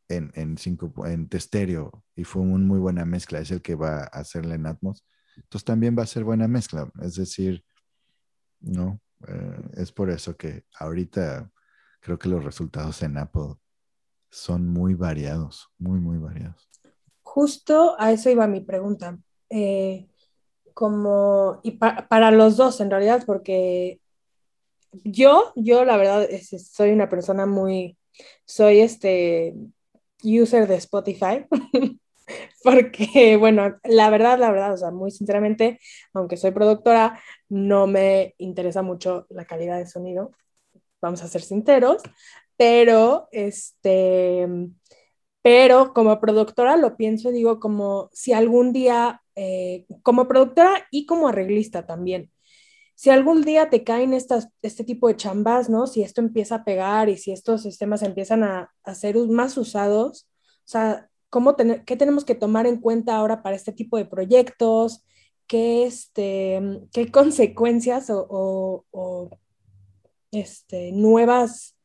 en, 0.10 0.34
en, 0.36 0.58
cinco, 0.58 0.92
en 1.08 1.30
estéreo 1.32 2.04
y 2.14 2.26
fue 2.26 2.42
una 2.42 2.66
muy 2.66 2.78
buena 2.78 3.06
mezcla, 3.06 3.40
es 3.40 3.52
el 3.52 3.62
que 3.62 3.76
va 3.76 4.00
a 4.00 4.20
hacerle 4.20 4.56
en 4.56 4.66
Atmos, 4.66 5.06
entonces 5.38 5.64
también 5.64 5.96
va 5.98 6.04
a 6.04 6.08
ser 6.08 6.26
buena 6.26 6.50
mezcla. 6.50 6.92
Es 7.02 7.16
decir, 7.16 7.64
no, 8.60 9.00
eh, 9.30 9.62
es 9.78 9.94
por 9.94 10.10
eso 10.10 10.36
que 10.36 10.66
ahorita 10.78 11.50
creo 12.02 12.20
que 12.20 12.28
los 12.28 12.44
resultados 12.44 13.02
en 13.02 13.18
Apple 13.18 13.56
son 14.30 14.68
muy 14.68 14.94
variados, 14.94 15.70
muy, 15.78 16.02
muy 16.02 16.18
variados. 16.18 16.70
Justo 17.22 17.96
a 17.98 18.12
eso 18.12 18.30
iba 18.30 18.46
mi 18.46 18.60
pregunta. 18.60 19.18
Eh, 19.50 20.10
como, 20.74 21.62
y 21.64 21.78
para 21.78 22.32
los 22.32 22.58
dos 22.58 22.82
en 22.82 22.90
realidad, 22.90 23.24
porque 23.26 24.02
yo, 25.04 25.54
yo 25.56 25.86
la 25.86 25.98
verdad 25.98 26.28
soy 26.42 26.92
una 26.92 27.10
persona 27.10 27.46
muy, 27.46 27.98
soy 28.46 28.80
este 28.80 29.56
user 30.24 30.68
de 30.68 30.76
Spotify, 30.76 31.46
porque 32.64 33.38
bueno, 33.38 33.78
la 33.84 34.10
verdad, 34.10 34.40
la 34.40 34.52
verdad, 34.52 34.74
o 34.74 34.78
sea, 34.78 34.92
muy 34.92 35.12
sinceramente, 35.12 35.80
aunque 36.14 36.38
soy 36.38 36.52
productora, 36.52 37.22
no 37.50 37.88
me 37.88 38.36
interesa 38.38 38.82
mucho 38.82 39.28
la 39.30 39.46
calidad 39.46 39.78
de 39.78 39.88
sonido, 39.88 40.32
vamos 41.02 41.22
a 41.24 41.28
ser 41.28 41.42
sinceros, 41.42 42.02
pero 42.58 43.28
este, 43.32 44.48
pero 45.42 45.94
como 45.94 46.20
productora 46.20 46.78
lo 46.78 46.98
pienso 46.98 47.30
y 47.30 47.34
digo 47.34 47.60
como 47.60 48.10
si 48.14 48.34
algún 48.34 48.74
día, 48.74 49.22
eh, 49.36 49.86
como 50.02 50.28
productora 50.28 50.88
y 50.92 51.06
como 51.06 51.28
arreglista 51.28 51.86
también, 51.86 52.32
si 52.96 53.10
algún 53.10 53.44
día 53.44 53.70
te 53.70 53.84
caen 53.84 54.14
estas, 54.14 54.50
este 54.62 54.84
tipo 54.84 55.08
de 55.08 55.18
chambas, 55.18 55.70
¿no? 55.70 55.88
Si 55.88 56.02
esto 56.02 56.22
empieza 56.22 56.56
a 56.56 56.64
pegar 56.64 57.10
y 57.10 57.18
si 57.18 57.32
estos 57.32 57.64
sistemas 57.64 58.02
empiezan 58.04 58.44
a, 58.44 58.74
a 58.84 58.96
ser 58.96 59.18
más 59.28 59.58
usados, 59.58 60.28
o 60.60 60.68
sea, 60.68 61.10
¿cómo 61.30 61.56
¿qué 61.56 61.98
tenemos 61.98 62.26
que 62.26 62.36
tomar 62.36 62.68
en 62.68 62.80
cuenta 62.80 63.16
ahora 63.18 63.44
para 63.44 63.56
este 63.56 63.74
tipo 63.74 63.98
de 63.98 64.06
proyectos? 64.06 65.06
¿Qué, 65.48 65.86
este, 65.86 66.62
qué 66.94 67.12
consecuencias 67.12 68.10
o, 68.10 68.86
o 68.90 69.30
este, 70.32 70.92
nuevas 70.92 71.76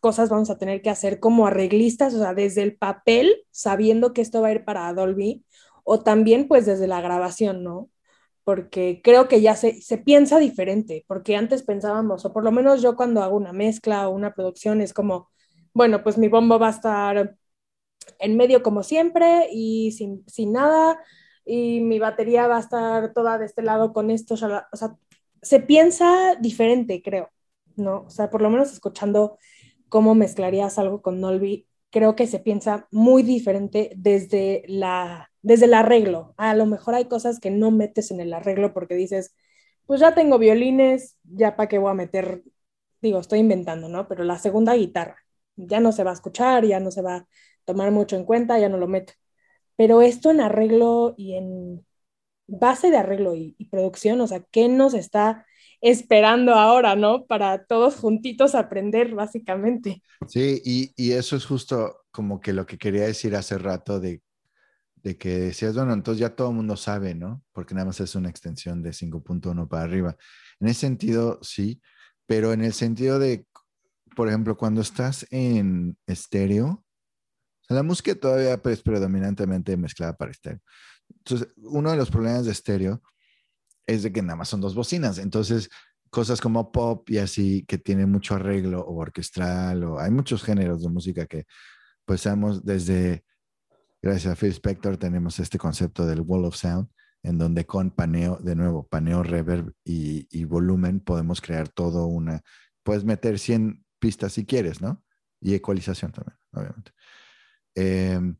cosas 0.00 0.28
vamos 0.28 0.50
a 0.50 0.58
tener 0.58 0.82
que 0.82 0.90
hacer 0.90 1.18
como 1.20 1.46
arreglistas, 1.46 2.14
o 2.14 2.20
sea, 2.20 2.34
desde 2.34 2.62
el 2.62 2.76
papel, 2.76 3.44
sabiendo 3.50 4.12
que 4.12 4.22
esto 4.22 4.40
va 4.40 4.48
a 4.48 4.52
ir 4.52 4.64
para 4.64 4.92
Dolby, 4.92 5.44
o 5.84 6.00
también 6.00 6.48
pues 6.48 6.66
desde 6.66 6.86
la 6.86 7.00
grabación, 7.00 7.64
¿no? 7.64 7.90
Porque 8.46 9.00
creo 9.04 9.28
que 9.28 9.40
ya 9.42 9.56
se, 9.56 9.82
se 9.82 9.98
piensa 9.98 10.38
diferente, 10.38 11.04
porque 11.08 11.36
antes 11.36 11.64
pensábamos, 11.64 12.24
o 12.24 12.32
por 12.32 12.44
lo 12.44 12.52
menos 12.52 12.82
yo 12.82 12.96
cuando 12.96 13.22
hago 13.22 13.36
una 13.36 13.52
mezcla 13.52 14.08
o 14.08 14.12
una 14.12 14.34
producción 14.34 14.80
es 14.80 14.94
como, 14.94 15.30
bueno, 15.74 16.02
pues 16.04 16.18
mi 16.18 16.28
bombo 16.28 16.58
va 16.58 16.68
a 16.68 16.70
estar 16.70 17.36
en 18.20 18.36
medio 18.36 18.62
como 18.62 18.82
siempre 18.82 19.48
y 19.52 19.92
sin, 19.92 20.24
sin 20.28 20.52
nada, 20.52 21.00
y 21.44 21.80
mi 21.80 21.98
batería 21.98 22.48
va 22.48 22.58
a 22.58 22.60
estar 22.60 23.12
toda 23.14 23.38
de 23.38 23.46
este 23.46 23.62
lado 23.62 23.92
con 23.92 24.10
esto, 24.10 24.34
o 24.34 24.36
sea, 24.36 24.68
se 25.42 25.60
piensa 25.60 26.36
diferente, 26.40 27.02
creo. 27.02 27.30
¿no? 27.76 28.04
O 28.06 28.10
sea, 28.10 28.30
por 28.30 28.42
lo 28.42 28.50
menos 28.50 28.72
escuchando 28.72 29.38
cómo 29.88 30.14
mezclarías 30.14 30.78
algo 30.78 31.02
con 31.02 31.20
Nolby, 31.20 31.66
creo 31.90 32.16
que 32.16 32.26
se 32.26 32.40
piensa 32.40 32.88
muy 32.90 33.22
diferente 33.22 33.92
desde, 33.96 34.64
la, 34.66 35.30
desde 35.46 35.66
el 35.66 35.74
arreglo. 35.74 36.34
A 36.38 36.56
lo 36.56 36.66
mejor 36.66 36.96
hay 36.96 37.04
cosas 37.04 37.38
que 37.38 37.52
no 37.52 37.70
metes 37.70 38.10
en 38.10 38.20
el 38.20 38.34
arreglo 38.34 38.72
porque 38.72 38.96
dices, 38.96 39.32
pues 39.86 40.00
ya 40.00 40.12
tengo 40.12 40.38
violines, 40.40 41.16
ya 41.22 41.54
para 41.54 41.68
qué 41.68 41.78
voy 41.78 41.92
a 41.92 41.94
meter, 41.94 42.42
digo, 43.00 43.20
estoy 43.20 43.38
inventando, 43.38 43.88
¿no? 43.88 44.08
Pero 44.08 44.24
la 44.24 44.40
segunda 44.40 44.74
guitarra, 44.74 45.16
ya 45.54 45.78
no 45.78 45.92
se 45.92 46.02
va 46.02 46.10
a 46.10 46.14
escuchar, 46.14 46.64
ya 46.66 46.80
no 46.80 46.90
se 46.90 47.00
va 47.00 47.16
a 47.16 47.28
tomar 47.64 47.92
mucho 47.92 48.16
en 48.16 48.24
cuenta, 48.24 48.58
ya 48.58 48.68
no 48.68 48.76
lo 48.76 48.88
meto. 48.88 49.12
Pero 49.76 50.02
esto 50.02 50.32
en 50.32 50.40
arreglo 50.40 51.14
y 51.16 51.34
en 51.36 51.86
base 52.48 52.90
de 52.90 52.96
arreglo 52.96 53.36
y, 53.36 53.54
y 53.56 53.68
producción, 53.68 54.20
o 54.20 54.26
sea, 54.26 54.42
¿qué 54.50 54.68
nos 54.68 54.94
está 54.94 55.46
esperando 55.80 56.54
ahora, 56.54 56.96
¿no? 56.96 57.26
Para 57.26 57.64
todos 57.66 57.94
juntitos 57.94 58.56
aprender, 58.56 59.14
básicamente. 59.14 60.02
Sí, 60.26 60.60
y, 60.64 61.12
eso 61.12 61.36
es 61.36 61.44
justo 61.44 62.04
como 62.10 62.40
que 62.40 62.52
lo 62.52 62.66
que 62.66 62.78
quería 62.78 63.04
decir 63.04 63.36
hace 63.36 63.58
rato 63.58 64.00
de, 64.00 64.22
de 65.06 65.16
que 65.16 65.38
decías, 65.38 65.76
bueno, 65.76 65.92
entonces 65.92 66.18
ya 66.18 66.34
todo 66.34 66.50
el 66.50 66.56
mundo 66.56 66.76
sabe, 66.76 67.14
¿no? 67.14 67.40
Porque 67.52 67.74
nada 67.74 67.86
más 67.86 68.00
es 68.00 68.16
una 68.16 68.28
extensión 68.28 68.82
de 68.82 68.90
5.1 68.90 69.68
para 69.68 69.84
arriba. 69.84 70.16
En 70.58 70.66
ese 70.66 70.80
sentido, 70.80 71.38
sí, 71.42 71.80
pero 72.26 72.52
en 72.52 72.64
el 72.64 72.72
sentido 72.72 73.20
de, 73.20 73.46
por 74.16 74.26
ejemplo, 74.26 74.56
cuando 74.56 74.80
estás 74.80 75.24
en 75.30 75.96
estéreo, 76.08 76.84
la 77.68 77.84
música 77.84 78.16
todavía 78.16 78.54
es 78.54 78.58
pues, 78.58 78.82
predominantemente 78.82 79.76
mezclada 79.76 80.16
para 80.16 80.32
estéreo. 80.32 80.60
Entonces, 81.18 81.50
uno 81.58 81.92
de 81.92 81.98
los 81.98 82.10
problemas 82.10 82.44
de 82.44 82.50
estéreo 82.50 83.00
es 83.86 84.02
de 84.02 84.12
que 84.12 84.22
nada 84.22 84.34
más 84.34 84.48
son 84.48 84.60
dos 84.60 84.74
bocinas. 84.74 85.18
Entonces, 85.18 85.68
cosas 86.10 86.40
como 86.40 86.72
pop 86.72 87.08
y 87.10 87.18
así 87.18 87.64
que 87.68 87.78
tienen 87.78 88.10
mucho 88.10 88.34
arreglo 88.34 88.80
o 88.80 88.96
orquestral 88.96 89.84
o 89.84 90.00
hay 90.00 90.10
muchos 90.10 90.42
géneros 90.42 90.82
de 90.82 90.88
música 90.88 91.26
que 91.26 91.44
pues 92.04 92.22
sabemos 92.22 92.64
desde, 92.64 93.24
gracias 94.02 94.32
a 94.32 94.36
Phil 94.36 94.52
Spector, 94.52 94.96
tenemos 94.96 95.38
este 95.38 95.58
concepto 95.58 96.06
del 96.06 96.20
wall 96.20 96.44
of 96.44 96.56
sound 96.56 96.88
en 97.22 97.38
donde 97.38 97.66
con 97.66 97.90
paneo, 97.90 98.36
de 98.36 98.54
nuevo, 98.54 98.86
paneo, 98.86 99.24
reverb 99.24 99.72
y, 99.84 100.44
volumen 100.44 101.00
podemos 101.00 101.40
crear 101.40 101.68
todo 101.68 102.06
una, 102.06 102.40
puedes 102.84 103.04
meter 103.04 103.40
100 103.40 103.84
pistas 103.98 104.34
si 104.34 104.46
quieres, 104.46 104.80
¿no? 104.80 105.02
Y 105.40 105.54
ecualización 105.54 106.12
también, 106.12 106.38
obviamente. 106.52 106.92
Em, 107.74 108.36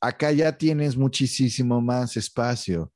acá 0.00 0.32
ya 0.32 0.58
tienes 0.58 0.96
muchísimo 0.96 1.80
más 1.80 2.16
espacio 2.16 2.92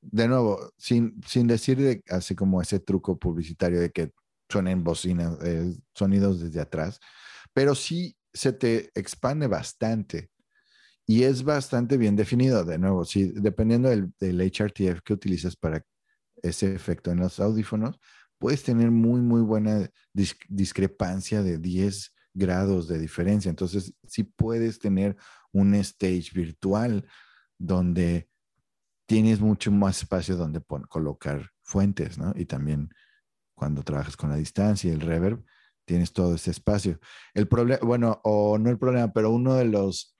de 0.00 0.26
nuevo, 0.26 0.72
sin, 0.78 1.20
sin 1.26 1.46
decir 1.46 2.02
así 2.08 2.34
como 2.34 2.62
ese 2.62 2.80
truco 2.80 3.18
publicitario 3.18 3.78
de 3.78 3.90
que 3.90 4.10
suenen 4.48 4.82
bocinas, 4.82 5.36
eh, 5.44 5.76
sonidos 5.94 6.40
desde 6.40 6.60
atrás, 6.60 6.98
pero 7.52 7.74
sí 7.74 8.16
se 8.32 8.54
te 8.54 8.90
expande 8.94 9.46
bastante 9.48 10.30
y 11.10 11.24
es 11.24 11.42
bastante 11.42 11.96
bien 11.96 12.14
definido. 12.14 12.64
De 12.64 12.78
nuevo, 12.78 13.04
sí, 13.04 13.32
dependiendo 13.34 13.88
del, 13.88 14.12
HRTF 14.20 15.00
que 15.02 15.12
utilizas 15.12 15.56
para 15.56 15.84
ese 16.40 16.72
efecto 16.72 17.10
en 17.10 17.18
los 17.18 17.40
audífonos, 17.40 17.98
puedes 18.38 18.62
tener 18.62 18.92
muy, 18.92 19.20
muy 19.20 19.40
buena 19.40 19.90
discrepancia 20.12 21.42
de 21.42 21.58
10 21.58 22.14
grados 22.32 22.86
de 22.86 23.00
diferencia. 23.00 23.48
Entonces, 23.48 23.92
sí 24.06 24.22
puedes 24.22 24.78
tener 24.78 25.16
un 25.50 25.74
stage 25.74 26.30
virtual 26.32 27.04
donde 27.58 28.28
tienes 29.06 29.40
mucho 29.40 29.72
más 29.72 29.98
espacio 29.98 30.36
donde 30.36 30.62
colocar 30.88 31.50
fuentes, 31.60 32.18
¿no? 32.18 32.32
Y 32.36 32.44
también 32.44 32.88
cuando 33.56 33.82
trabajas 33.82 34.16
con 34.16 34.30
la 34.30 34.36
distancia 34.36 34.88
y 34.88 34.94
el 34.94 35.00
reverb, 35.00 35.44
tienes 35.84 36.12
todo 36.12 36.36
ese 36.36 36.52
espacio. 36.52 37.00
El 37.34 37.48
problema, 37.48 37.80
bueno, 37.84 38.20
o 38.22 38.58
no 38.58 38.70
el 38.70 38.78
problema, 38.78 39.12
pero 39.12 39.32
uno 39.32 39.54
de 39.54 39.64
los, 39.64 40.16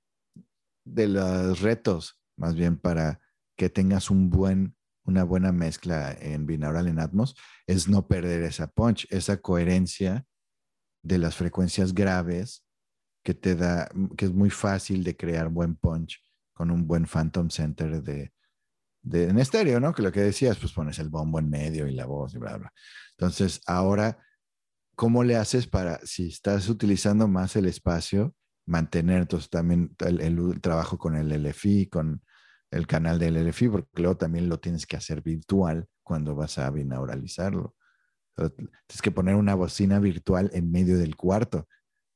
de 0.94 1.08
los 1.08 1.60
retos, 1.60 2.20
más 2.36 2.54
bien 2.54 2.76
para 2.76 3.20
que 3.56 3.68
tengas 3.68 4.10
un 4.10 4.30
buen, 4.30 4.76
una 5.04 5.24
buena 5.24 5.52
mezcla 5.52 6.12
en 6.12 6.46
binaural 6.46 6.88
en 6.88 6.98
Atmos, 6.98 7.36
es 7.66 7.88
no 7.88 8.06
perder 8.06 8.42
esa 8.42 8.68
punch, 8.68 9.06
esa 9.10 9.38
coherencia 9.38 10.26
de 11.02 11.18
las 11.18 11.36
frecuencias 11.36 11.94
graves 11.94 12.64
que 13.24 13.34
te 13.34 13.54
da, 13.54 13.88
que 14.16 14.26
es 14.26 14.32
muy 14.32 14.50
fácil 14.50 15.04
de 15.04 15.16
crear 15.16 15.48
buen 15.48 15.76
punch 15.76 16.20
con 16.52 16.70
un 16.70 16.86
buen 16.86 17.06
Phantom 17.06 17.50
Center 17.50 18.02
de, 18.02 18.32
de 19.02 19.24
en 19.28 19.38
estéreo, 19.38 19.80
¿no? 19.80 19.92
Que 19.92 20.02
lo 20.02 20.12
que 20.12 20.20
decías, 20.20 20.58
pues 20.58 20.72
pones 20.72 20.98
el 20.98 21.08
bombo 21.08 21.38
en 21.38 21.48
medio 21.48 21.86
y 21.86 21.92
la 21.92 22.06
voz 22.06 22.34
y 22.34 22.38
bla, 22.38 22.56
bla. 22.56 22.72
Entonces, 23.16 23.60
ahora 23.66 24.18
¿cómo 25.00 25.24
le 25.24 25.34
haces 25.34 25.66
para, 25.66 25.98
si 26.04 26.28
estás 26.28 26.68
utilizando 26.68 27.26
más 27.26 27.56
el 27.56 27.64
espacio, 27.64 28.34
mantener 28.70 29.18
entonces 29.22 29.50
también 29.50 29.94
el, 29.98 30.60
trabajo 30.60 30.96
con 30.96 31.16
el 31.16 31.32
LFI, 31.32 31.88
con 31.88 32.22
el 32.70 32.86
canal 32.86 33.18
del 33.18 33.36
LFI, 33.36 33.68
porque 33.68 33.88
luego 33.96 34.16
también 34.16 34.48
lo 34.48 34.60
tienes 34.60 34.86
que 34.86 34.96
hacer 34.96 35.22
virtual 35.22 35.86
cuando 36.02 36.36
vas 36.36 36.56
a 36.58 36.70
binauralizarlo. 36.70 37.74
Tienes 38.36 39.02
que 39.02 39.10
poner 39.10 39.34
una 39.34 39.56
bocina 39.56 39.98
virtual 39.98 40.50
en 40.54 40.70
medio 40.70 40.96
del 40.98 41.16
cuarto, 41.16 41.68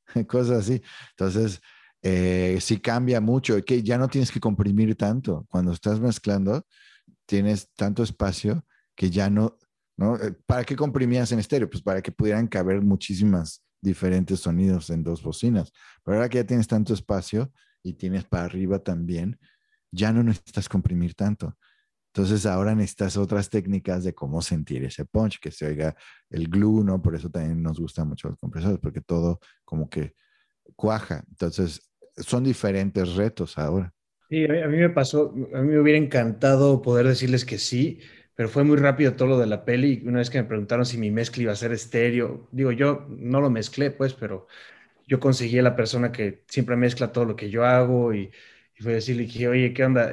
cosas 0.28 0.60
así. 0.60 0.80
Entonces, 1.10 1.60
eh, 2.02 2.58
sí 2.60 2.78
cambia 2.78 3.20
mucho, 3.20 3.60
que 3.64 3.82
ya 3.82 3.98
no 3.98 4.08
tienes 4.08 4.30
que 4.30 4.40
comprimir 4.40 4.94
tanto. 4.94 5.46
Cuando 5.50 5.72
estás 5.72 5.98
mezclando, 5.98 6.64
tienes 7.26 7.72
tanto 7.74 8.04
espacio 8.04 8.64
que 8.94 9.10
ya 9.10 9.28
no, 9.28 9.58
¿no? 9.96 10.16
Eh, 10.16 10.36
¿Para 10.46 10.64
qué 10.64 10.76
comprimías 10.76 11.32
en 11.32 11.40
estéreo? 11.40 11.68
Pues 11.68 11.82
para 11.82 12.00
que 12.00 12.12
pudieran 12.12 12.46
caber 12.46 12.80
muchísimas 12.80 13.63
diferentes 13.84 14.40
sonidos 14.40 14.90
en 14.90 15.04
dos 15.04 15.22
bocinas. 15.22 15.72
Pero 16.02 16.16
ahora 16.16 16.28
que 16.28 16.38
ya 16.38 16.44
tienes 16.44 16.66
tanto 16.66 16.94
espacio 16.94 17.52
y 17.82 17.92
tienes 17.92 18.24
para 18.24 18.44
arriba 18.44 18.80
también, 18.80 19.38
ya 19.92 20.12
no 20.12 20.24
necesitas 20.24 20.68
comprimir 20.68 21.14
tanto. 21.14 21.56
Entonces 22.12 22.46
ahora 22.46 22.74
necesitas 22.74 23.16
otras 23.16 23.50
técnicas 23.50 24.04
de 24.04 24.14
cómo 24.14 24.40
sentir 24.40 24.84
ese 24.84 25.04
punch, 25.04 25.38
que 25.40 25.50
se 25.50 25.66
oiga 25.66 25.94
el 26.30 26.48
glue, 26.48 26.84
¿no? 26.84 27.02
Por 27.02 27.14
eso 27.14 27.28
también 27.28 27.62
nos 27.62 27.78
gustan 27.78 28.08
mucho 28.08 28.28
los 28.28 28.38
compresores, 28.38 28.78
porque 28.78 29.00
todo 29.00 29.40
como 29.64 29.88
que 29.88 30.14
cuaja. 30.76 31.24
Entonces 31.28 31.92
son 32.16 32.44
diferentes 32.44 33.14
retos 33.14 33.58
ahora. 33.58 33.92
Sí, 34.30 34.44
a 34.44 34.68
mí 34.68 34.78
me 34.78 34.90
pasó, 34.90 35.34
a 35.54 35.60
mí 35.60 35.68
me 35.68 35.80
hubiera 35.80 35.98
encantado 35.98 36.80
poder 36.80 37.06
decirles 37.06 37.44
que 37.44 37.58
sí, 37.58 38.00
pero 38.34 38.48
fue 38.48 38.64
muy 38.64 38.76
rápido 38.76 39.14
todo 39.14 39.28
lo 39.28 39.38
de 39.38 39.46
la 39.46 39.64
peli. 39.64 40.02
Una 40.06 40.18
vez 40.18 40.30
que 40.30 40.38
me 40.38 40.44
preguntaron 40.48 40.86
si 40.86 40.98
mi 40.98 41.10
mezcla 41.10 41.42
iba 41.42 41.52
a 41.52 41.56
ser 41.56 41.72
estéreo, 41.72 42.48
digo, 42.52 42.72
yo 42.72 43.06
no 43.10 43.40
lo 43.40 43.50
mezclé, 43.50 43.90
pues, 43.90 44.14
pero 44.14 44.46
yo 45.06 45.20
conseguí 45.20 45.58
a 45.58 45.62
la 45.62 45.76
persona 45.76 46.12
que 46.12 46.44
siempre 46.48 46.76
mezcla 46.76 47.12
todo 47.12 47.24
lo 47.26 47.36
que 47.36 47.50
yo 47.50 47.64
hago 47.64 48.14
y, 48.14 48.30
y 48.78 48.82
fue 48.82 48.94
decirle, 48.94 49.24
dije, 49.24 49.48
oye, 49.48 49.74
¿qué 49.74 49.84
onda? 49.84 50.12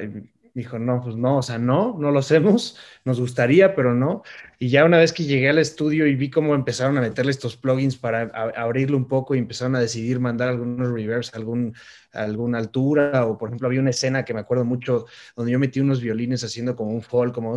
Dijo, 0.54 0.78
no, 0.78 1.00
pues 1.02 1.16
no, 1.16 1.38
o 1.38 1.42
sea, 1.42 1.58
no, 1.58 1.96
no 1.98 2.10
lo 2.10 2.18
hacemos, 2.18 2.78
nos 3.04 3.18
gustaría, 3.20 3.74
pero 3.74 3.94
no. 3.94 4.22
Y 4.58 4.68
ya 4.68 4.84
una 4.84 4.98
vez 4.98 5.12
que 5.12 5.24
llegué 5.24 5.48
al 5.48 5.58
estudio 5.58 6.06
y 6.06 6.14
vi 6.14 6.30
cómo 6.30 6.54
empezaron 6.54 6.98
a 6.98 7.00
meterle 7.00 7.30
estos 7.30 7.56
plugins 7.56 7.96
para 7.96 8.30
abrirlo 8.56 8.96
un 8.96 9.08
poco 9.08 9.34
y 9.34 9.38
empezaron 9.38 9.76
a 9.76 9.80
decidir 9.80 10.20
mandar 10.20 10.48
algunos 10.48 10.90
reverbs, 10.92 11.34
algún, 11.34 11.74
alguna 12.12 12.58
altura, 12.58 13.26
o 13.26 13.38
por 13.38 13.48
ejemplo 13.48 13.68
había 13.68 13.80
una 13.80 13.90
escena 13.90 14.24
que 14.24 14.34
me 14.34 14.40
acuerdo 14.40 14.64
mucho 14.64 15.06
donde 15.36 15.52
yo 15.52 15.58
metí 15.58 15.80
unos 15.80 16.00
violines 16.00 16.44
haciendo 16.44 16.76
como 16.76 16.90
un 16.90 17.02
fall, 17.02 17.32
como 17.32 17.56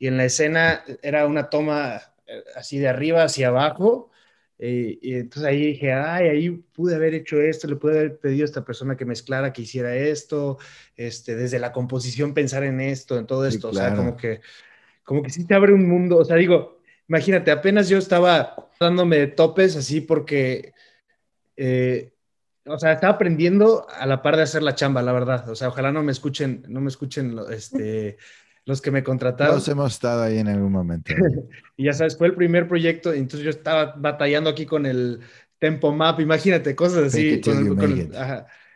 y 0.00 0.06
en 0.06 0.16
la 0.16 0.24
escena 0.24 0.84
era 1.02 1.26
una 1.26 1.50
toma 1.50 2.00
así 2.54 2.78
de 2.78 2.88
arriba 2.88 3.24
hacia 3.24 3.48
abajo 3.48 4.07
eh, 4.58 4.98
y 5.00 5.14
entonces 5.14 5.44
ahí 5.44 5.66
dije, 5.68 5.92
ay, 5.92 6.28
ahí 6.28 6.50
pude 6.50 6.96
haber 6.96 7.14
hecho 7.14 7.40
esto, 7.40 7.68
le 7.68 7.76
pude 7.76 7.98
haber 7.98 8.18
pedido 8.18 8.42
a 8.42 8.46
esta 8.46 8.64
persona 8.64 8.96
que 8.96 9.04
mezclara, 9.04 9.52
que 9.52 9.62
hiciera 9.62 9.94
esto, 9.94 10.58
este, 10.96 11.36
desde 11.36 11.60
la 11.60 11.70
composición 11.70 12.34
pensar 12.34 12.64
en 12.64 12.80
esto, 12.80 13.16
en 13.18 13.26
todo 13.26 13.46
esto, 13.46 13.68
o 13.68 13.72
sea, 13.72 13.94
como 13.94 14.16
que, 14.16 14.40
como 15.04 15.22
que 15.22 15.30
sí 15.30 15.46
te 15.46 15.54
abre 15.54 15.72
un 15.72 15.88
mundo, 15.88 16.16
o 16.18 16.24
sea, 16.24 16.36
digo, 16.36 16.80
imagínate, 17.08 17.52
apenas 17.52 17.88
yo 17.88 17.98
estaba 17.98 18.68
dándome 18.80 19.28
topes 19.28 19.76
así 19.76 20.00
porque, 20.00 20.72
eh, 21.56 22.12
o 22.66 22.78
sea, 22.78 22.92
estaba 22.92 23.14
aprendiendo 23.14 23.86
a 23.88 24.06
la 24.06 24.22
par 24.22 24.36
de 24.36 24.42
hacer 24.42 24.64
la 24.64 24.74
chamba, 24.74 25.02
la 25.02 25.12
verdad, 25.12 25.48
o 25.48 25.54
sea, 25.54 25.68
ojalá 25.68 25.92
no 25.92 26.02
me 26.02 26.10
escuchen, 26.10 26.64
no 26.68 26.80
me 26.80 26.88
escuchen, 26.88 27.38
este 27.50 28.16
los 28.68 28.82
que 28.82 28.90
me 28.90 29.02
contrataron. 29.02 29.54
Todos 29.54 29.68
hemos 29.68 29.94
estado 29.94 30.24
ahí 30.24 30.36
en 30.36 30.48
algún 30.48 30.70
momento. 30.70 31.14
y 31.78 31.84
ya 31.84 31.94
sabes, 31.94 32.18
fue 32.18 32.26
el 32.26 32.34
primer 32.34 32.68
proyecto, 32.68 33.14
entonces 33.14 33.40
yo 33.40 33.48
estaba 33.48 33.94
batallando 33.96 34.50
aquí 34.50 34.66
con 34.66 34.84
el 34.84 35.20
Tempo 35.58 35.90
Map, 35.90 36.20
imagínate, 36.20 36.76
cosas 36.76 37.06
así. 37.06 37.40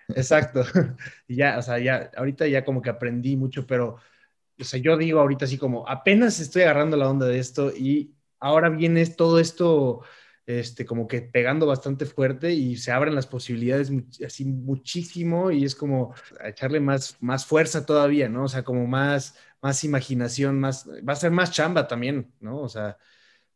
exacto. 0.09 0.65
y 1.29 1.37
ya, 1.37 1.59
o 1.59 1.63
sea, 1.63 1.79
ya, 1.79 2.11
ahorita 2.17 2.47
ya 2.47 2.65
como 2.65 2.81
que 2.81 2.89
aprendí 2.89 3.37
mucho, 3.37 3.67
pero, 3.67 3.97
o 4.59 4.65
sea, 4.65 4.81
yo 4.81 4.97
digo 4.97 5.21
ahorita 5.21 5.45
así 5.45 5.59
como, 5.59 5.87
apenas 5.87 6.41
estoy 6.41 6.63
agarrando 6.63 6.97
la 6.97 7.11
onda 7.11 7.27
de 7.27 7.39
esto 7.39 7.71
y 7.71 8.15
ahora 8.41 8.71
viene 8.71 9.05
todo 9.05 9.39
esto, 9.39 10.01
este, 10.47 10.87
como 10.87 11.07
que 11.07 11.21
pegando 11.21 11.67
bastante 11.67 12.07
fuerte 12.07 12.51
y 12.53 12.79
se 12.79 12.93
abren 12.93 13.15
las 13.15 13.27
posibilidades 13.27 13.93
así 14.25 14.47
muchísimo 14.47 15.51
y 15.51 15.65
es 15.65 15.75
como 15.75 16.15
echarle 16.43 16.81
más, 16.81 17.19
más 17.21 17.45
fuerza 17.45 17.85
todavía, 17.85 18.31
¿no? 18.31 18.45
O 18.45 18.49
sea, 18.49 18.65
como 18.65 18.87
más 18.87 19.37
más 19.63 19.85
imaginación, 19.85 20.59
más, 20.59 20.89
va 21.09 21.13
a 21.13 21.17
ser 21.17 21.31
más 21.31 21.53
chamba 21.53 21.87
también, 21.87 22.33
¿no? 22.41 22.59
O 22.59 22.69
sea, 22.69 22.99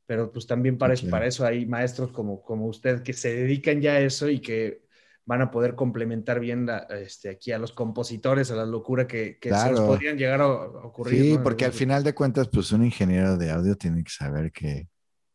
pero 0.06 0.30
pues 0.30 0.46
también 0.46 0.78
para, 0.78 0.94
eso, 0.94 1.10
para 1.10 1.26
eso 1.26 1.44
hay 1.44 1.66
maestros 1.66 2.12
como, 2.12 2.40
como 2.42 2.66
usted 2.66 3.02
que 3.02 3.12
se 3.12 3.34
dedican 3.34 3.80
ya 3.80 3.94
a 3.94 4.00
eso 4.00 4.28
y 4.28 4.40
que 4.40 4.86
van 5.24 5.42
a 5.42 5.50
poder 5.50 5.74
complementar 5.74 6.38
bien 6.38 6.68
este, 6.90 7.28
aquí 7.28 7.50
a 7.50 7.58
los 7.58 7.72
compositores, 7.72 8.52
a 8.52 8.54
la 8.54 8.64
locura 8.64 9.08
que, 9.08 9.38
que 9.40 9.52
se 9.52 9.70
podrían 9.72 10.16
llegar 10.16 10.40
a, 10.40 10.46
ocurrir. 10.46 11.20
Sí, 11.20 11.38
porque 11.42 11.64
al 11.64 11.72
final 11.72 12.04
de 12.04 12.14
cuentas, 12.14 12.48
pues 12.48 12.70
un 12.70 12.84
ingeniero 12.84 13.36
de 13.36 13.50
audio 13.50 13.76
tiene 13.76 14.04
que 14.04 14.12
saber 14.12 14.52
que, 14.52 14.88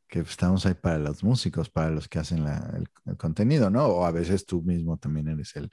que 0.08 0.20
estamos 0.20 0.66
ahí 0.66 0.76
para 0.76 0.98
los 0.98 1.22
músicos, 1.22 1.70
para 1.70 1.90
los 1.90 2.08
que 2.08 2.20
hacen 2.20 2.46
el, 2.48 3.18
contenido, 3.18 3.70
¿no? 3.70 3.88
O 3.88 4.06
a 4.06 4.12
veces 4.12 4.46
tú 4.46 4.62
mismo 4.62 4.98
también 4.98 5.28
eres 5.28 5.54
el, 5.58 5.70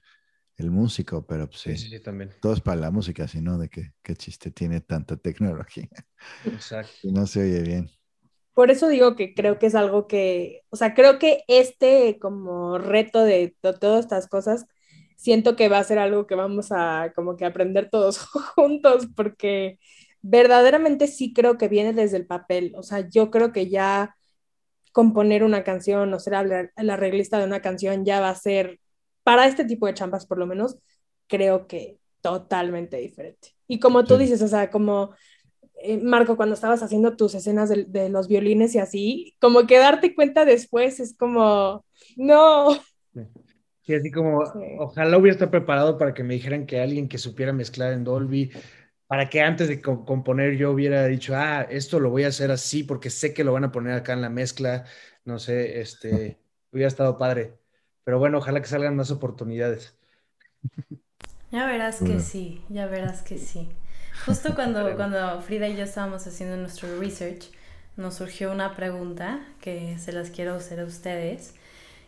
el 0.59 0.71
músico, 0.73 1.25
pero 1.25 1.47
pues 1.47 1.61
sí, 1.61 1.77
sí, 1.77 1.89
sí, 1.89 2.01
también. 2.01 2.31
todo 2.41 2.53
es 2.53 2.61
para 2.61 2.81
la 2.81 2.91
música, 2.91 3.29
sino 3.29 3.59
de 3.59 3.69
que 3.69 3.93
qué 4.03 4.17
chiste 4.17 4.51
tiene 4.51 4.81
tanta 4.81 5.17
tecnología. 5.17 5.89
Exacto. 6.45 6.93
y 7.05 7.13
no 7.13 7.27
se 7.27 7.43
oye 7.43 7.63
bien. 7.63 7.91
Por 8.55 8.73
eso 8.73 8.89
digo 8.89 9.15
que 9.15 9.35
creo 9.35 9.61
que 9.61 9.67
es 9.67 9.77
algo 9.77 10.09
que, 10.09 10.63
o 10.71 10.77
sea, 10.77 10.95
creo 10.95 11.21
que 11.21 11.45
este 11.47 12.19
como 12.19 12.77
reto 12.79 13.23
de, 13.23 13.57
todas 13.61 14.01
estas 14.01 14.27
cosas, 14.27 14.67
siento 15.17 15.55
que 15.55 15.69
va 15.69 15.79
a 15.79 15.85
ser 15.85 16.01
algo 16.01 16.27
que 16.27 16.35
vamos 16.35 16.73
a 16.73 17.13
como 17.15 17.37
que 17.37 17.45
aprender 17.45 17.89
todos 17.89 18.19
juntos, 18.57 19.07
porque 19.15 19.79
verdaderamente 20.23 21.07
sí 21.07 21.33
creo 21.33 21.57
que 21.57 21.69
viene 21.69 21.93
desde 21.93 22.17
el 22.17 22.27
papel, 22.27 22.73
o 22.77 22.83
sea, 22.83 23.09
yo 23.09 23.31
creo 23.31 23.53
que 23.53 23.71
ya 23.71 24.17
componer 24.93 25.45
una 25.45 25.63
canción 25.63 26.13
o 26.13 26.19
ser 26.19 26.33
la 26.77 26.95
arreglista 26.95 27.39
de 27.39 27.45
una 27.45 27.63
canción 27.63 28.05
ya 28.05 28.21
va 28.21 28.31
a 28.31 28.35
ser 28.35 28.81
para 29.29 29.47
este 29.47 29.66
tipo 29.66 29.87
de 29.87 29.93
chambas, 29.93 30.24
por 30.24 30.39
lo 30.39 30.47
menos, 30.47 30.79
creo 31.26 31.66
que 31.66 31.99
totalmente 32.22 32.97
diferente. 32.97 33.51
Y 33.66 33.79
como 33.79 34.05
tú 34.05 34.16
dices, 34.16 34.41
o 34.41 34.49
sea, 34.49 34.70
como 34.70 35.11
eh, 35.83 35.99
Marco, 35.99 36.35
cuando 36.35 36.55
estabas 36.55 36.83
haciendo 36.83 37.14
tus 37.14 37.35
escenas 37.35 37.68
de, 37.68 38.09
los 38.09 38.26
violines 38.26 38.74
y 38.74 38.79
así, 38.79 39.37
como 39.39 39.66
que 39.66 39.79
darte 39.79 40.14
cuenta 40.14 40.47
después 40.47 40.99
es 40.99 41.14
como, 41.14 41.85
no. 42.16 42.70
Sí, 43.83 43.95
así 43.95 44.11
como, 44.11 44.39
ojalá 44.79 45.18
hubiera 45.18 45.35
estado 45.35 45.51
preparado 45.51 45.99
para 45.99 46.14
que 46.14 46.24
me 46.24 46.33
dijeran 46.33 46.64
que 46.64 46.81
alguien 46.81 47.07
que 47.07 47.18
supiera 47.18 47.53
mezclar 47.53 47.93
en 47.93 48.05
Dolby, 48.05 48.51
para 49.09 49.29
que 49.29 49.43
antes 49.43 49.68
de 49.68 49.83
componer 49.83 50.57
yo 50.57 50.70
hubiera 50.70 51.07
dicho, 51.07 51.35
ah, 51.37 51.66
esto 51.68 52.01
lo 52.01 52.09
voy 52.09 52.24
a 52.24 52.29
hacer 52.29 52.51
así 52.51 52.83
porque 52.83 53.11
sé 53.11 53.35
que 53.35 53.45
lo 53.45 53.53
van 53.53 53.64
a 53.64 53.72
poner 53.72 53.93
acá 53.93 54.14
en 54.14 54.22
la 54.22 54.31
mezcla, 54.31 54.87
no 55.26 55.39
sé, 55.39 55.83
este, 55.83 56.39
hubiera 56.72 56.89
estado 56.89 57.18
padre. 57.18 57.58
Pero 58.09 58.19
bueno, 58.19 58.39
ojalá 58.39 58.63
que 58.63 58.67
salgan 58.69 58.97
más 58.97 59.11
oportunidades. 59.11 59.95
Ya 61.53 61.67
verás 61.67 62.01
que 62.01 62.21
sí, 62.21 62.63
ya 62.71 62.87
verás 62.87 63.21
que 63.21 63.37
sí. 63.37 63.69
Justo 64.25 64.55
cuando, 64.55 64.97
cuando 64.97 65.43
Frida 65.43 65.69
y 65.69 65.77
yo 65.77 65.85
estábamos 65.85 66.27
haciendo 66.27 66.57
nuestro 66.57 66.99
research, 66.99 67.51
nos 67.99 68.15
surgió 68.15 68.51
una 68.51 68.75
pregunta 68.75 69.41
que 69.61 69.99
se 69.99 70.13
las 70.13 70.31
quiero 70.31 70.55
hacer 70.55 70.81
a 70.81 70.85
ustedes. 70.85 71.55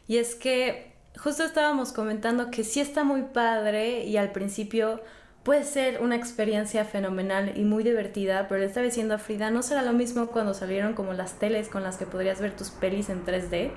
Y 0.09 0.17
es 0.17 0.35
que 0.35 0.91
justo 1.19 1.45
estábamos 1.45 1.93
comentando 1.93 2.51
que 2.51 2.65
sí 2.65 2.81
está 2.81 3.05
muy 3.05 3.21
padre 3.21 4.07
y 4.07 4.17
al 4.17 4.33
principio 4.33 5.03
puede 5.43 5.65
ser 5.65 6.01
una 6.01 6.17
experiencia 6.17 6.87
fenomenal 6.87 7.53
y 7.57 7.65
muy 7.65 7.85
divertida, 7.85 8.49
pero 8.49 8.61
le 8.61 8.67
estaba 8.69 8.87
diciendo 8.87 9.17
a 9.17 9.19
Frida, 9.19 9.51
no 9.51 9.63
será 9.63 9.83
lo 9.83 9.93
mismo 9.93 10.29
cuando 10.29 10.55
salieron 10.55 10.95
como 10.95 11.13
las 11.13 11.39
teles 11.39 11.69
con 11.69 11.83
las 11.83 11.99
que 11.99 12.07
podrías 12.07 12.41
ver 12.41 12.57
tus 12.57 12.71
pelis 12.71 13.11
en 13.11 13.27
3D 13.27 13.73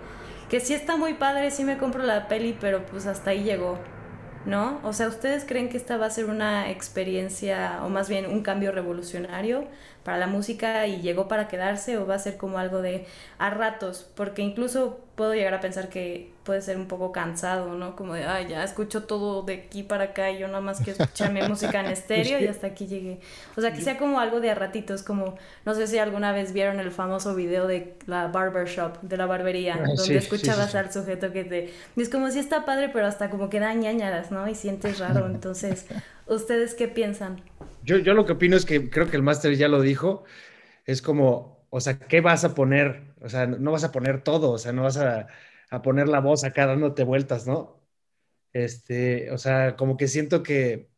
que 0.54 0.60
sí 0.60 0.76
está 0.76 0.98
muy 0.98 1.16
padre, 1.16 1.50
sí 1.50 1.64
me 1.64 1.80
compro 1.80 2.04
la 2.04 2.28
peli, 2.28 2.56
pero 2.62 2.86
pues 2.86 3.08
hasta 3.08 3.32
ahí 3.32 3.42
llegó, 3.42 3.80
¿no? 4.46 4.80
O 4.84 4.94
sea, 4.94 5.08
¿ustedes 5.08 5.46
creen 5.46 5.68
que 5.68 5.78
esta 5.78 5.98
va 5.98 6.06
a 6.06 6.10
ser 6.12 6.26
una 6.26 6.70
experiencia, 6.70 7.80
o 7.84 7.90
más 7.90 8.08
bien 8.08 8.28
un 8.28 8.44
cambio 8.44 8.72
revolucionario 8.72 9.66
para 10.04 10.18
la 10.18 10.28
música 10.28 10.86
y 10.88 11.02
llegó 11.02 11.28
para 11.28 11.48
quedarse 11.48 11.98
o 11.98 12.06
va 12.06 12.16
a 12.16 12.20
ser 12.20 12.38
como 12.38 12.58
algo 12.58 12.82
de 12.82 13.06
a 13.38 13.50
ratos, 13.50 14.10
porque 14.16 14.42
incluso 14.42 15.00
puedo 15.16 15.34
llegar 15.34 15.54
a 15.54 15.60
pensar 15.60 15.90
que 15.90 16.32
puede 16.44 16.62
ser 16.62 16.78
un 16.78 16.88
poco 16.88 17.12
cansado, 17.12 17.76
¿no? 17.76 17.96
Como 17.96 18.16
de, 18.16 18.26
ay, 18.26 18.48
ya 18.50 18.64
escucho 18.64 19.04
todo 19.04 19.44
de 19.44 19.54
aquí 19.66 19.84
para 19.84 20.06
acá 20.06 20.32
y 20.32 20.40
yo 20.40 20.48
nada 20.48 20.60
más 20.60 20.82
quiero 20.82 21.04
escuchar 21.04 21.32
mi 21.32 21.42
música 21.48 21.80
en 21.80 21.86
estéreo 21.86 22.40
y 22.40 22.48
hasta 22.48 22.68
aquí 22.68 22.88
llegué. 22.88 23.20
O 23.56 23.62
sea, 23.62 23.74
que 23.74 23.82
sea 23.82 23.98
como 23.98 24.20
algo 24.20 24.42
de 24.42 24.50
a 24.50 24.56
ratitos, 24.56 25.04
como, 25.04 25.36
no 25.66 25.76
sé 25.76 25.88
si 25.88 26.00
alguna 26.00 26.32
vez 26.32 26.52
vieron 26.52 26.80
el 26.80 26.92
famoso 26.92 27.36
video 27.36 27.68
de 27.68 27.96
la 28.08 28.28
barbershop, 28.28 29.02
de 29.02 29.18
la 29.18 29.26
barbería, 29.26 29.80
ah, 29.80 29.88
donde 29.96 30.18
escuchabas 30.18 30.74
al 30.76 30.92
sujeto 30.92 31.32
que 31.32 31.44
te... 31.44 31.74
Y 31.96 32.02
es 32.02 32.10
como 32.10 32.30
si 32.32 32.40
está 32.40 32.66
padre, 32.66 32.90
pero 32.90 33.06
hasta 33.06 33.30
como 33.30 33.50
que 33.50 33.60
da 33.60 33.74
ñañaras, 33.74 34.32
¿no? 34.32 34.48
Y 34.50 34.56
sientes 34.56 35.00
raro. 35.00 35.28
Entonces, 35.34 35.86
¿ustedes 36.28 36.76
qué 36.76 36.88
piensan? 36.88 37.42
Yo, 37.84 37.98
yo 37.98 38.14
lo 38.14 38.26
que 38.26 38.34
opino 38.34 38.56
es 38.56 38.66
que 38.66 38.90
creo 38.90 39.10
que 39.10 39.18
el 39.18 39.24
máster 39.24 39.56
ya 39.56 39.68
lo 39.68 39.82
dijo, 39.82 40.24
es 40.86 41.02
como, 41.02 41.66
o 41.70 41.80
sea, 41.82 42.00
¿qué 42.00 42.22
vas 42.22 42.44
a 42.44 42.56
poner? 42.56 43.14
O 43.22 43.30
sea, 43.30 43.48
no 43.48 43.72
vas 43.72 43.84
a 43.84 43.92
poner 43.92 44.22
todo, 44.24 44.52
o 44.52 44.58
sea, 44.58 44.72
no 44.74 44.84
vas 44.84 44.98
a, 44.98 45.28
a 45.70 45.82
poner 45.82 46.08
la 46.08 46.20
voz 46.20 46.44
acá 46.44 46.66
dándote 46.66 47.04
vueltas, 47.04 47.48
¿no? 47.48 47.82
Este, 48.54 49.32
o 49.32 49.38
sea, 49.38 49.76
como 49.76 49.98
que 49.98 50.08
siento 50.08 50.44
que, 50.44 50.90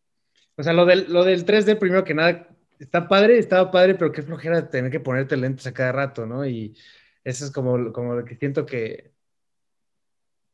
o 0.58 0.64
sea, 0.64 0.74
lo 0.74 0.86
del, 0.86 1.12
lo 1.12 1.24
del 1.24 1.46
3D, 1.46 1.80
primero 1.80 2.04
que 2.04 2.14
nada, 2.14 2.50
está 2.80 3.08
padre, 3.08 3.38
estaba 3.38 3.72
padre, 3.72 3.96
pero 3.96 4.12
qué 4.12 4.22
flojera 4.22 4.70
tener 4.70 4.92
que 4.92 5.00
ponerte 5.00 5.38
lentes 5.38 5.68
a 5.68 5.74
cada 5.74 5.92
rato, 5.92 6.26
¿no? 6.26 6.46
Y 6.46 6.78
eso 7.24 7.46
es 7.46 7.52
como, 7.52 7.94
como 7.94 8.16
lo 8.16 8.26
que 8.26 8.36
siento 8.36 8.66
que, 8.66 9.14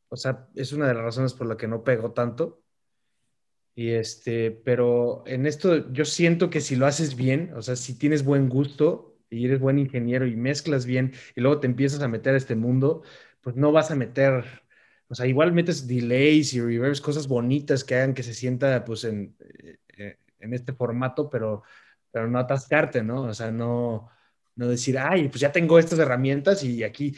o 0.09 0.15
sea, 0.17 0.47
es 0.55 0.73
una 0.73 0.87
de 0.87 0.93
las 0.93 1.03
razones 1.03 1.33
por 1.33 1.47
la 1.47 1.57
que 1.57 1.67
no 1.67 1.83
pego 1.83 2.11
tanto. 2.11 2.61
Y 3.75 3.91
este, 3.91 4.51
pero 4.51 5.23
en 5.25 5.45
esto 5.45 5.91
yo 5.93 6.03
siento 6.05 6.49
que 6.49 6.59
si 6.61 6.75
lo 6.75 6.85
haces 6.87 7.15
bien, 7.15 7.53
o 7.55 7.61
sea, 7.61 7.75
si 7.75 7.97
tienes 7.97 8.23
buen 8.25 8.49
gusto 8.49 9.17
y 9.29 9.45
eres 9.45 9.59
buen 9.59 9.79
ingeniero 9.79 10.27
y 10.27 10.35
mezclas 10.35 10.85
bien 10.85 11.13
y 11.35 11.41
luego 11.41 11.59
te 11.61 11.67
empiezas 11.67 12.01
a 12.01 12.07
meter 12.09 12.33
a 12.33 12.37
este 12.37 12.55
mundo, 12.55 13.03
pues 13.41 13.55
no 13.55 13.71
vas 13.71 13.89
a 13.91 13.95
meter, 13.95 14.43
o 15.07 15.15
sea, 15.15 15.25
igual 15.25 15.53
metes 15.53 15.87
delays 15.87 16.53
y 16.53 16.61
reverbs, 16.61 16.99
cosas 17.01 17.27
bonitas 17.27 17.83
que 17.85 17.95
hagan 17.95 18.13
que 18.13 18.23
se 18.23 18.33
sienta 18.33 18.83
pues 18.83 19.03
en, 19.05 19.35
eh, 19.97 20.17
en 20.39 20.53
este 20.53 20.73
formato, 20.73 21.29
pero, 21.29 21.63
pero 22.11 22.27
no 22.29 22.39
atascarte, 22.39 23.03
¿no? 23.03 23.23
O 23.23 23.33
sea, 23.33 23.51
no, 23.51 24.09
no 24.55 24.67
decir, 24.67 24.97
ay, 24.97 25.29
pues 25.29 25.41
ya 25.41 25.51
tengo 25.51 25.79
estas 25.79 25.99
herramientas 25.99 26.63
y 26.63 26.83
aquí 26.83 27.15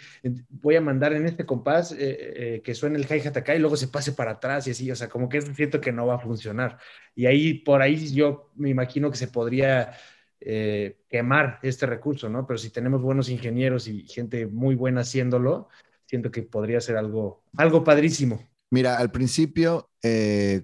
voy 0.49 0.75
a 0.75 0.81
mandar 0.81 1.13
en 1.13 1.25
este 1.25 1.45
compás 1.45 1.91
eh, 1.91 1.97
eh, 1.99 2.61
que 2.63 2.75
suene 2.75 2.97
el 2.97 3.05
hi-hat 3.05 3.35
acá 3.37 3.55
y 3.55 3.59
luego 3.59 3.75
se 3.75 3.87
pase 3.87 4.13
para 4.13 4.31
atrás 4.31 4.67
y 4.67 4.71
así, 4.71 4.89
o 4.91 4.95
sea, 4.95 5.09
como 5.09 5.29
que 5.29 5.41
siento 5.41 5.81
que 5.81 5.91
no 5.91 6.05
va 6.05 6.15
a 6.15 6.19
funcionar. 6.19 6.77
Y 7.15 7.25
ahí, 7.25 7.55
por 7.55 7.81
ahí 7.81 8.13
yo 8.13 8.51
me 8.55 8.69
imagino 8.69 9.09
que 9.09 9.17
se 9.17 9.27
podría 9.27 9.93
eh, 10.39 10.99
quemar 11.09 11.59
este 11.63 11.85
recurso, 11.85 12.29
¿no? 12.29 12.45
Pero 12.45 12.57
si 12.57 12.69
tenemos 12.69 13.01
buenos 13.01 13.29
ingenieros 13.29 13.87
y 13.87 14.07
gente 14.07 14.45
muy 14.45 14.75
buena 14.75 15.01
haciéndolo, 15.01 15.69
siento 16.05 16.31
que 16.31 16.43
podría 16.43 16.81
ser 16.81 16.97
algo, 16.97 17.43
algo 17.57 17.83
padrísimo. 17.83 18.47
Mira, 18.69 18.97
al 18.97 19.11
principio, 19.11 19.91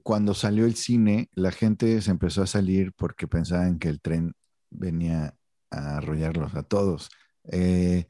cuando 0.02 0.34
salió 0.34 0.66
el 0.66 0.76
cine, 0.76 1.30
la 1.36 1.52
gente 1.52 2.02
se 2.02 2.10
empezó 2.10 2.42
a 2.42 2.48
salir 2.48 2.92
porque 2.94 3.28
pensaban 3.28 3.78
que 3.78 3.88
el 3.88 4.02
tren 4.02 4.34
venía 4.72 5.36
a 5.72 5.98
arrollarlos 5.98 6.56
a 6.56 6.64
todos. 6.64 7.10
Eh, 7.52 8.06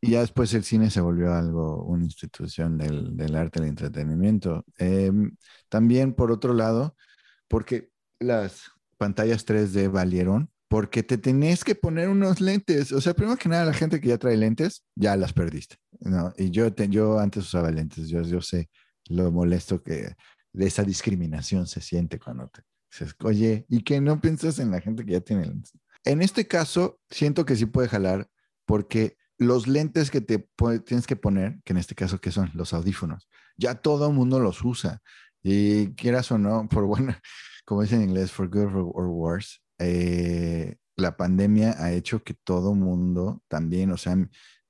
y 0.00 0.12
ya 0.12 0.20
después 0.20 0.54
el 0.54 0.64
cine 0.64 0.90
se 0.90 1.00
volvió 1.00 1.34
algo, 1.34 1.84
una 1.84 2.04
institución 2.04 2.78
del, 2.78 3.34
arte, 3.36 3.60
del 3.60 3.70
entretenimiento. 3.70 4.64
Em, 4.78 5.36
también, 5.68 6.14
por 6.14 6.30
otro 6.30 6.54
lado, 6.54 6.96
porque 7.48 7.90
las 8.20 8.70
pantallas 8.96 9.44
3D 9.44 9.90
valieron, 9.90 10.50
porque 10.68 11.02
te 11.02 11.18
tenés 11.18 11.64
que 11.64 11.74
poner 11.74 12.08
unos 12.08 12.40
lentes. 12.40 12.92
O 12.92 13.00
sea, 13.00 13.14
primero 13.14 13.36
que 13.36 13.48
nada, 13.48 13.64
la 13.64 13.72
gente 13.72 14.00
que 14.00 14.08
ya 14.08 14.18
trae 14.18 14.36
lentes, 14.36 14.84
ya 14.94 15.16
las 15.16 15.32
perdiste. 15.32 15.76
¿no? 16.00 16.32
Y 16.36 16.50
yo, 16.50 16.68
yo 16.68 17.18
antes 17.18 17.44
usaba 17.44 17.70
lentes, 17.70 18.08
yo, 18.08 18.22
yo 18.22 18.40
sé 18.40 18.68
lo 19.08 19.32
molesto 19.32 19.82
que 19.82 20.14
de 20.52 20.66
esa 20.66 20.84
discriminación 20.84 21.66
se 21.66 21.80
siente 21.80 22.18
cuando 22.18 22.48
te 22.48 22.62
dices, 22.90 23.14
oye, 23.22 23.66
¿y 23.68 23.82
que 23.82 24.00
no 24.00 24.20
piensas 24.20 24.58
en 24.58 24.70
la 24.70 24.80
gente 24.80 25.04
que 25.04 25.12
ya 25.12 25.20
tiene 25.20 25.46
lentes? 25.46 25.72
En 26.04 26.22
este 26.22 26.46
caso, 26.46 27.00
siento 27.10 27.44
que 27.44 27.56
sí 27.56 27.66
puede 27.66 27.88
jalar 27.88 28.28
porque 28.64 29.16
los 29.38 29.66
lentes 29.68 30.10
que 30.10 30.20
te 30.20 30.48
tienes 30.84 31.06
que 31.06 31.16
poner, 31.16 31.60
que 31.64 31.72
en 31.72 31.78
este 31.78 31.94
caso, 31.94 32.20
¿qué 32.20 32.30
son? 32.30 32.50
Los 32.54 32.72
audífonos. 32.74 33.28
Ya 33.56 33.76
todo 33.76 34.08
el 34.08 34.14
mundo 34.14 34.40
los 34.40 34.64
usa. 34.64 35.00
Y 35.42 35.94
quieras 35.94 36.30
o 36.32 36.38
no, 36.38 36.68
por 36.68 36.84
bueno, 36.84 37.14
como 37.64 37.82
dicen 37.82 38.02
en 38.02 38.08
inglés, 38.10 38.32
for 38.32 38.48
good 38.48 38.74
or 38.94 39.06
worse, 39.06 39.58
eh, 39.78 40.76
la 40.96 41.16
pandemia 41.16 41.76
ha 41.78 41.92
hecho 41.92 42.22
que 42.24 42.34
todo 42.34 42.74
mundo 42.74 43.42
también, 43.48 43.92
o 43.92 43.96
sea, 43.96 44.16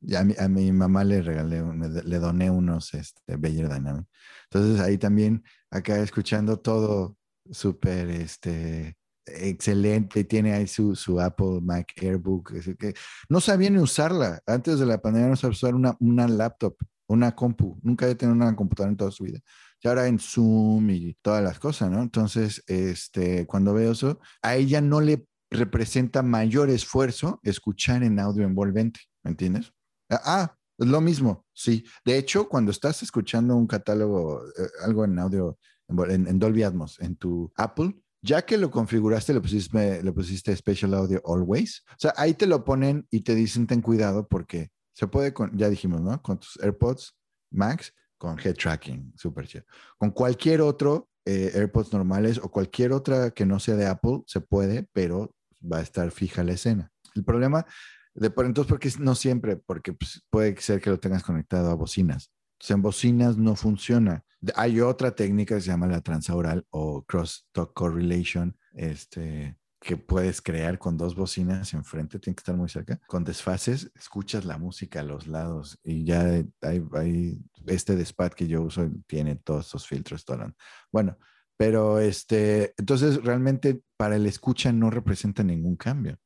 ya 0.00 0.20
a, 0.20 0.48
mi, 0.48 0.70
mamá 0.72 1.02
le 1.02 1.22
regalé, 1.22 1.62
le 2.04 2.18
doné 2.18 2.50
unos 2.50 2.94
este, 2.94 3.36
Bayer 3.36 3.68
Dynamic. 3.68 4.06
Entonces 4.44 4.80
ahí 4.80 4.98
también, 4.98 5.42
acá 5.70 5.98
escuchando 5.98 6.60
todo 6.60 7.16
súper, 7.50 8.10
este, 8.10 8.96
excelente, 9.36 10.24
tiene 10.24 10.52
ahí 10.52 10.66
su, 10.66 10.94
su 10.94 11.20
Apple 11.20 11.60
Mac 11.62 11.92
Airbook, 12.00 12.52
que 12.78 12.94
no 13.28 13.40
sabía 13.40 13.70
ni 13.70 13.78
usarla. 13.78 14.40
Antes 14.46 14.78
de 14.78 14.86
la 14.86 15.00
pandemia 15.00 15.28
no 15.28 15.36
sabía 15.36 15.52
usar 15.52 15.74
una, 15.74 15.96
una 16.00 16.26
laptop, 16.28 16.76
una 17.08 17.34
compu, 17.34 17.78
nunca 17.82 18.04
había 18.04 18.16
tenido 18.16 18.34
una 18.34 18.54
computadora 18.54 18.90
en 18.90 18.96
toda 18.96 19.10
su 19.10 19.24
vida. 19.24 19.40
Y 19.80 19.88
ahora 19.88 20.08
en 20.08 20.18
Zoom 20.18 20.90
y 20.90 21.14
todas 21.22 21.42
las 21.42 21.58
cosas, 21.58 21.90
¿no? 21.90 22.02
Entonces, 22.02 22.64
este, 22.66 23.46
cuando 23.46 23.72
veo 23.74 23.92
eso, 23.92 24.18
a 24.42 24.56
ella 24.56 24.80
no 24.80 25.00
le 25.00 25.26
representa 25.50 26.22
mayor 26.22 26.68
esfuerzo 26.68 27.40
escuchar 27.42 28.02
en 28.02 28.18
audio 28.18 28.44
envolvente, 28.44 29.00
¿me 29.22 29.30
entiendes? 29.30 29.72
Ah, 30.10 30.54
es 30.78 30.86
lo 30.86 31.00
mismo, 31.00 31.46
sí. 31.52 31.84
De 32.04 32.18
hecho, 32.18 32.48
cuando 32.48 32.70
estás 32.70 33.02
escuchando 33.02 33.56
un 33.56 33.66
catálogo, 33.66 34.42
eh, 34.46 34.68
algo 34.84 35.04
en 35.04 35.18
audio, 35.18 35.58
en, 35.88 36.26
en 36.26 36.38
Dolby 36.38 36.62
Atmos, 36.62 37.00
en 37.00 37.16
tu 37.16 37.52
Apple, 37.56 37.94
ya 38.22 38.42
que 38.42 38.56
lo 38.56 38.70
configuraste, 38.70 39.32
le 39.32 39.40
pusiste, 39.40 40.02
le 40.02 40.12
pusiste 40.12 40.56
Special 40.56 40.94
Audio 40.94 41.22
Always. 41.24 41.84
O 41.90 41.96
sea, 41.98 42.14
ahí 42.16 42.34
te 42.34 42.46
lo 42.46 42.64
ponen 42.64 43.06
y 43.10 43.20
te 43.20 43.34
dicen 43.34 43.66
ten 43.66 43.80
cuidado 43.80 44.26
porque 44.26 44.70
se 44.92 45.06
puede, 45.06 45.32
con, 45.32 45.56
ya 45.56 45.68
dijimos, 45.68 46.00
¿no? 46.00 46.20
Con 46.22 46.38
tus 46.38 46.58
AirPods 46.60 47.16
Max, 47.50 47.92
con 48.16 48.38
head 48.38 48.56
tracking, 48.56 49.12
súper 49.16 49.46
chido. 49.46 49.64
Con 49.96 50.10
cualquier 50.10 50.60
otro 50.60 51.08
eh, 51.24 51.52
AirPods 51.54 51.92
normales 51.92 52.38
o 52.42 52.50
cualquier 52.50 52.92
otra 52.92 53.30
que 53.30 53.46
no 53.46 53.60
sea 53.60 53.76
de 53.76 53.86
Apple, 53.86 54.22
se 54.26 54.40
puede, 54.40 54.88
pero 54.92 55.34
va 55.60 55.78
a 55.78 55.82
estar 55.82 56.10
fija 56.10 56.42
la 56.42 56.52
escena. 56.52 56.90
El 57.14 57.24
problema, 57.24 57.66
de, 58.14 58.32
entonces, 58.36 58.68
porque 58.68 58.90
no 58.98 59.14
siempre, 59.14 59.56
porque 59.56 59.92
pues, 59.92 60.22
puede 60.30 60.60
ser 60.60 60.80
que 60.80 60.90
lo 60.90 60.98
tengas 60.98 61.22
conectado 61.22 61.70
a 61.70 61.74
bocinas. 61.74 62.32
En 62.68 62.82
bocinas 62.82 63.36
no 63.36 63.56
funciona. 63.56 64.24
Hay 64.54 64.80
otra 64.80 65.12
técnica 65.12 65.56
que 65.56 65.60
se 65.60 65.68
llama 65.68 65.86
la 65.86 66.00
transaural 66.00 66.66
o 66.70 67.04
cross-talk 67.04 67.72
correlation, 67.72 68.56
este, 68.72 69.58
que 69.80 69.96
puedes 69.96 70.40
crear 70.42 70.78
con 70.78 70.96
dos 70.96 71.14
bocinas 71.14 71.72
enfrente, 71.74 72.18
tiene 72.18 72.34
que 72.34 72.40
estar 72.40 72.56
muy 72.56 72.68
cerca. 72.68 73.00
Con 73.06 73.24
desfases, 73.24 73.90
escuchas 73.94 74.44
la 74.44 74.58
música 74.58 75.00
a 75.00 75.04
los 75.04 75.26
lados 75.26 75.78
y 75.82 76.04
ya 76.04 76.22
hay, 76.62 76.82
hay 76.92 77.40
este 77.66 77.96
despat 77.96 78.34
que 78.34 78.46
yo 78.46 78.62
uso 78.62 78.88
tiene 79.06 79.36
todos 79.36 79.66
esos 79.66 79.86
filtros. 79.86 80.24
Todo. 80.24 80.52
Bueno, 80.92 81.18
pero 81.56 81.98
este, 81.98 82.74
entonces 82.76 83.22
realmente 83.22 83.82
para 83.96 84.16
el 84.16 84.26
escucha 84.26 84.72
no 84.72 84.90
representa 84.90 85.42
ningún 85.42 85.76
cambio. 85.76 86.18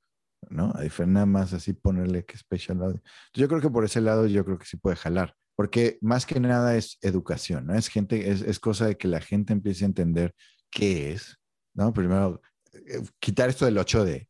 ¿no? 0.50 0.72
A 0.74 1.06
nada 1.06 1.24
más 1.24 1.52
así 1.52 1.72
ponerle 1.72 2.24
que 2.24 2.36
special 2.36 2.82
audio. 2.82 3.02
Yo 3.32 3.48
creo 3.48 3.60
que 3.60 3.70
por 3.70 3.84
ese 3.84 4.00
lado 4.00 4.26
yo 4.26 4.44
creo 4.44 4.58
que 4.58 4.66
sí 4.66 4.76
puede 4.76 4.96
jalar 4.96 5.36
porque 5.56 5.98
más 6.00 6.26
que 6.26 6.40
nada 6.40 6.76
es 6.76 6.98
educación, 7.02 7.66
¿no? 7.66 7.74
Es 7.74 7.88
gente, 7.88 8.30
es, 8.30 8.60
cosa 8.60 8.86
de 8.86 8.96
que 8.96 9.08
la 9.08 9.20
gente 9.20 9.52
empiece 9.52 9.84
a 9.84 9.88
entender 9.88 10.34
qué 10.70 11.12
es, 11.12 11.38
¿no? 11.74 11.92
Primero, 11.92 12.40
eh, 12.72 13.02
quitar 13.18 13.48
esto 13.48 13.64
del 13.64 13.76
8D, 13.78 14.28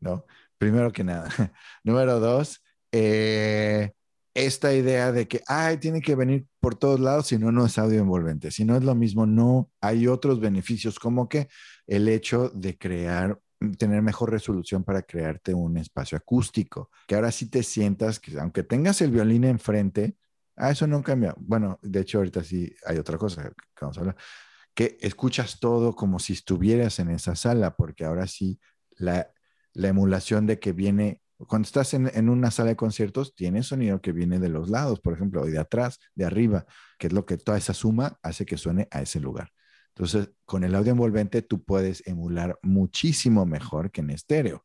¿no? 0.00 0.24
Primero 0.58 0.92
que 0.92 1.04
nada. 1.04 1.28
Número 1.84 2.20
dos, 2.20 2.62
eh, 2.92 3.92
esta 4.34 4.74
idea 4.74 5.12
de 5.12 5.28
que, 5.28 5.42
ay, 5.46 5.76
tiene 5.78 6.00
que 6.00 6.14
venir 6.14 6.46
por 6.60 6.74
todos 6.74 7.00
lados, 7.00 7.26
si 7.26 7.38
no, 7.38 7.52
no 7.52 7.66
es 7.66 7.78
audio 7.78 8.00
envolvente. 8.00 8.50
Si 8.50 8.64
no 8.64 8.76
es 8.76 8.82
lo 8.82 8.94
mismo, 8.94 9.26
no 9.26 9.70
hay 9.80 10.06
otros 10.06 10.40
beneficios, 10.40 10.98
como 10.98 11.28
que 11.28 11.48
el 11.86 12.08
hecho 12.08 12.50
de 12.54 12.78
crear 12.78 13.38
tener 13.78 14.02
mejor 14.02 14.30
resolución 14.30 14.84
para 14.84 15.02
crearte 15.02 15.54
un 15.54 15.76
espacio 15.76 16.18
acústico, 16.18 16.90
que 17.06 17.14
ahora 17.14 17.30
sí 17.30 17.48
te 17.48 17.62
sientas 17.62 18.18
que 18.18 18.38
aunque 18.38 18.62
tengas 18.62 19.00
el 19.00 19.10
violín 19.10 19.44
enfrente, 19.44 20.16
Ah, 20.56 20.70
eso 20.70 20.86
no 20.86 21.02
cambia. 21.02 21.34
Bueno, 21.38 21.78
de 21.82 22.00
hecho, 22.00 22.18
ahorita 22.18 22.44
sí 22.44 22.74
hay 22.86 22.98
otra 22.98 23.18
cosa 23.18 23.42
que 23.44 23.80
vamos 23.80 23.96
a 23.96 24.00
hablar, 24.00 24.16
que 24.74 24.98
escuchas 25.00 25.60
todo 25.60 25.94
como 25.94 26.18
si 26.18 26.34
estuvieras 26.34 26.98
en 26.98 27.10
esa 27.10 27.36
sala, 27.36 27.76
porque 27.76 28.04
ahora 28.04 28.26
sí 28.26 28.60
la, 28.96 29.32
emulación 29.74 30.46
de 30.46 30.58
que 30.58 30.72
viene, 30.72 31.22
cuando 31.48 31.66
estás 31.66 31.94
en, 31.94 32.28
una 32.28 32.50
sala 32.50 32.70
de 32.70 32.76
conciertos, 32.76 33.34
tiene 33.34 33.62
sonido 33.62 34.00
que 34.00 34.12
viene 34.12 34.38
de 34.38 34.48
los 34.48 34.70
lados, 34.70 35.00
por 35.00 35.14
ejemplo, 35.14 35.44
de 35.44 35.58
atrás, 35.58 35.98
de 36.14 36.24
arriba, 36.24 36.66
que 36.98 37.08
es 37.08 37.12
lo 37.12 37.26
que 37.26 37.38
toda 37.38 37.58
esa 37.58 37.74
suma 37.74 38.18
hace 38.22 38.46
que 38.46 38.58
suene 38.58 38.88
a 38.90 39.02
ese 39.02 39.20
lugar. 39.20 39.50
Entonces, 39.88 40.30
con 40.44 40.64
el 40.64 40.74
audio 40.74 40.92
envolvente 40.92 41.42
tú 41.42 41.64
puedes 41.64 42.06
emular 42.06 42.58
muchísimo 42.62 43.44
mejor 43.46 43.90
que 43.90 44.00
en 44.00 44.10
estéreo. 44.10 44.64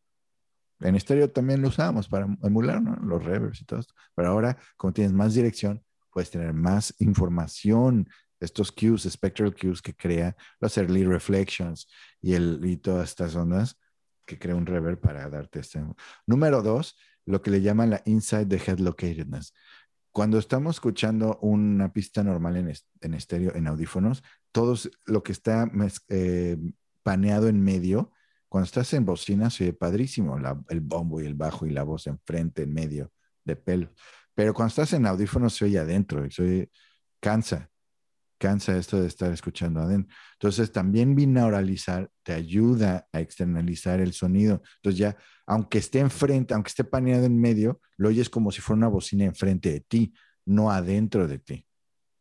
En 0.80 0.95
estéreo 0.95 1.30
también 1.30 1.61
lo 1.61 1.69
usábamos 1.69 2.07
para 2.07 2.28
emular 2.43 2.82
los 3.01 3.23
reverbs 3.23 3.61
y 3.61 3.65
todo 3.65 3.80
esto. 3.80 3.93
Pero 4.15 4.30
ahora, 4.30 4.57
como 4.75 4.93
tienes 4.93 5.13
más 5.13 5.34
dirección, 5.34 5.84
puedes 6.11 6.30
tener 6.30 6.53
más 6.53 6.93
información, 6.99 8.07
estos 8.39 8.71
cues, 8.71 9.03
spectral 9.03 9.55
cues 9.55 9.82
que 9.82 9.95
crea 9.95 10.36
los 10.59 10.78
early 10.78 11.03
reflections 11.03 11.88
y, 12.21 12.34
el, 12.34 12.80
todas 12.82 13.09
estas 13.09 13.36
ondas 13.36 13.80
que 14.25 14.38
crea 14.38 14.55
un 14.55 14.65
reverb 14.65 14.99
para 14.99 15.30
darte 15.30 15.59
este. 15.59 15.84
Número 16.25 16.61
dos, 16.61 16.97
lo 17.25 17.41
que 17.41 17.51
le 17.51 17.61
llaman 17.61 17.89
la 17.89 18.01
inside 18.05 18.45
the 18.45 18.57
head 18.57 18.80
locatedness. 18.80 19.53
Cuando 20.11 20.38
estamos 20.39 20.78
escuchando 20.78 21.38
una 21.41 21.93
pista 21.93 22.23
normal 22.23 22.57
en, 22.57 22.73
en 23.01 23.13
estéreo, 23.13 23.55
en 23.55 23.67
audífonos, 23.67 24.23
todo 24.51 24.75
lo 25.05 25.23
que 25.23 25.32
está 25.32 25.69
eh, 26.09 26.57
paneado 27.03 27.47
en 27.47 27.63
medio, 27.63 28.11
cuando 28.49 28.65
estás 28.65 28.93
en 28.93 29.05
bocina 29.05 29.49
se 29.49 29.65
oye 29.65 29.73
padrísimo, 29.73 30.37
el 30.69 30.81
bombo 30.81 31.21
y 31.21 31.25
el 31.25 31.35
bajo 31.35 31.65
y 31.65 31.71
la 31.71 31.83
voz 31.83 32.07
enfrente, 32.07 32.63
en 32.63 32.73
medio 32.73 33.11
de 33.43 33.55
pelo. 33.55 33.91
Pero 34.33 34.53
cuando 34.53 34.69
estás 34.69 34.93
en 34.93 35.05
audífonos 35.05 35.53
se 35.55 35.65
oye 35.65 35.79
adentro 35.79 36.25
y 36.25 36.31
se 36.31 36.69
cansa 37.19 37.69
cansa 38.37 38.77
esto 38.77 39.01
de 39.01 39.07
estar 39.07 39.31
escuchando 39.31 39.81
adentro. 39.81 40.15
Entonces, 40.33 40.71
también 40.71 41.15
binauralizar 41.15 42.09
te 42.23 42.33
ayuda 42.33 43.07
a 43.11 43.19
externalizar 43.19 43.99
el 43.99 44.13
sonido. 44.13 44.61
Entonces, 44.77 44.99
ya, 44.99 45.17
aunque 45.45 45.79
esté 45.79 45.99
enfrente, 45.99 46.53
aunque 46.53 46.69
esté 46.69 46.83
paneado 46.83 47.25
en 47.25 47.39
medio, 47.39 47.81
lo 47.97 48.09
oyes 48.09 48.29
como 48.29 48.51
si 48.51 48.61
fuera 48.61 48.77
una 48.77 48.87
bocina 48.87 49.25
enfrente 49.25 49.71
de 49.71 49.79
ti, 49.81 50.13
no 50.45 50.71
adentro 50.71 51.27
de 51.27 51.39
ti. 51.39 51.66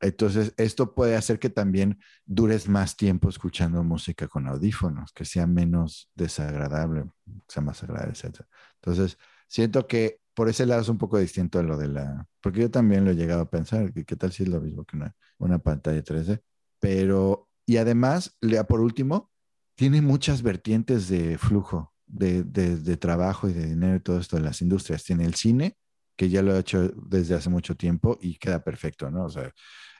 Entonces, 0.00 0.52
esto 0.56 0.94
puede 0.94 1.16
hacer 1.16 1.38
que 1.38 1.50
también 1.50 1.98
dures 2.24 2.68
más 2.68 2.96
tiempo 2.96 3.28
escuchando 3.28 3.82
música 3.82 4.28
con 4.28 4.46
audífonos, 4.46 5.12
que 5.12 5.24
sea 5.24 5.46
menos 5.46 6.10
desagradable, 6.14 7.04
sea 7.48 7.62
más 7.62 7.82
agradable, 7.82 8.12
etc. 8.12 8.40
Entonces, 8.80 9.18
siento 9.48 9.86
que 9.86 10.20
por 10.34 10.48
ese 10.50 10.66
lado 10.66 10.82
es 10.82 10.88
un 10.90 10.98
poco 10.98 11.18
distinto 11.18 11.58
a 11.58 11.62
lo 11.62 11.78
de 11.78 11.88
la, 11.88 12.26
porque 12.42 12.60
yo 12.60 12.70
también 12.70 13.04
lo 13.04 13.10
he 13.10 13.16
llegado 13.16 13.40
a 13.40 13.50
pensar, 13.50 13.92
que 13.92 14.04
qué 14.04 14.16
tal 14.16 14.32
si 14.32 14.42
es 14.42 14.50
lo 14.50 14.60
mismo 14.60 14.84
que 14.84 14.96
una, 14.96 15.14
una 15.38 15.58
pantalla 15.58 16.04
3D, 16.04 16.42
pero, 16.78 17.48
y 17.64 17.78
además, 17.78 18.36
por 18.68 18.80
último, 18.80 19.30
tiene 19.76 20.02
muchas 20.02 20.42
vertientes 20.42 21.08
de 21.08 21.38
flujo, 21.38 21.92
de, 22.06 22.44
de, 22.44 22.96
trabajo 22.96 23.48
y 23.48 23.52
de 23.52 23.66
dinero 23.66 23.96
y 23.96 24.00
todo 24.00 24.18
esto 24.18 24.36
de 24.36 24.42
las 24.42 24.62
industrias. 24.62 25.04
Tiene 25.04 25.24
el 25.24 25.34
cine, 25.34 25.76
que 26.16 26.28
ya 26.28 26.42
lo 26.42 26.56
he 26.56 26.60
hecho 26.60 26.88
desde 26.88 27.34
hace 27.34 27.50
mucho 27.50 27.76
tiempo 27.76 28.18
y 28.20 28.38
queda 28.38 28.64
perfecto, 28.64 29.10
¿no? 29.10 29.24
O 29.24 29.30
sea, 29.30 29.52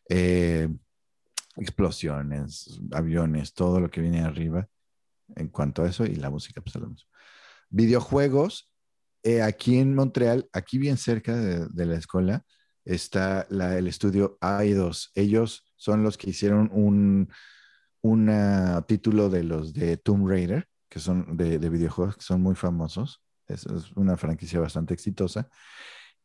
eh, 0.09 0.69
explosiones, 1.57 2.81
aviones, 2.93 3.53
todo 3.55 3.81
lo 3.81 3.91
que 3.91 4.01
viene 4.01 4.21
arriba 4.21 4.69
en 5.35 5.49
cuanto 5.49 5.83
a 5.83 5.89
eso 5.89 6.05
y 6.05 6.17
la 6.17 6.31
música, 6.31 6.61
pues 6.61 6.75
lo 6.77 6.89
mismo. 6.89 7.09
Videojuegos, 7.69 8.73
eh, 9.23 9.43
aquí 9.43 9.79
en 9.79 9.95
Montreal, 9.95 10.49
aquí 10.53 10.79
bien 10.79 10.97
cerca 10.97 11.35
de, 11.37 11.87
la 11.87 11.97
escuela, 11.97 12.45
está 12.85 13.47
el 13.51 13.89
estudio 13.89 14.39
AI2. 14.41 15.11
Ellos 15.15 15.73
son 15.77 16.03
los 16.03 16.17
que 16.17 16.31
hicieron 16.31 16.71
un 16.73 17.29
título 18.87 19.29
de 19.29 19.43
los 19.43 19.73
de 19.73 19.97
Tomb 19.97 20.29
Raider, 20.29 20.69
que 20.89 21.01
son 21.01 21.37
de, 21.37 21.59
videojuegos 21.59 22.17
que 22.17 22.23
son 22.23 22.41
muy 22.41 22.55
famosos. 22.55 23.23
Es, 23.49 23.67
es, 23.67 23.91
una 23.93 24.17
franquicia 24.17 24.61
bastante 24.61 24.95
exitosa. 24.95 25.49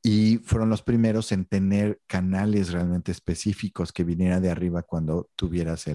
Y 0.03 0.37
fueron 0.39 0.69
los 0.69 0.81
primeros 0.81 1.31
en 1.31 1.45
tener 1.45 2.01
canales 2.07 2.71
realmente 2.71 3.11
específicos 3.11 3.93
que 3.93 4.03
viniera 4.03 4.39
de 4.39 4.49
arriba 4.49 4.81
cuando 4.81 5.29
tuvieras 5.35 5.85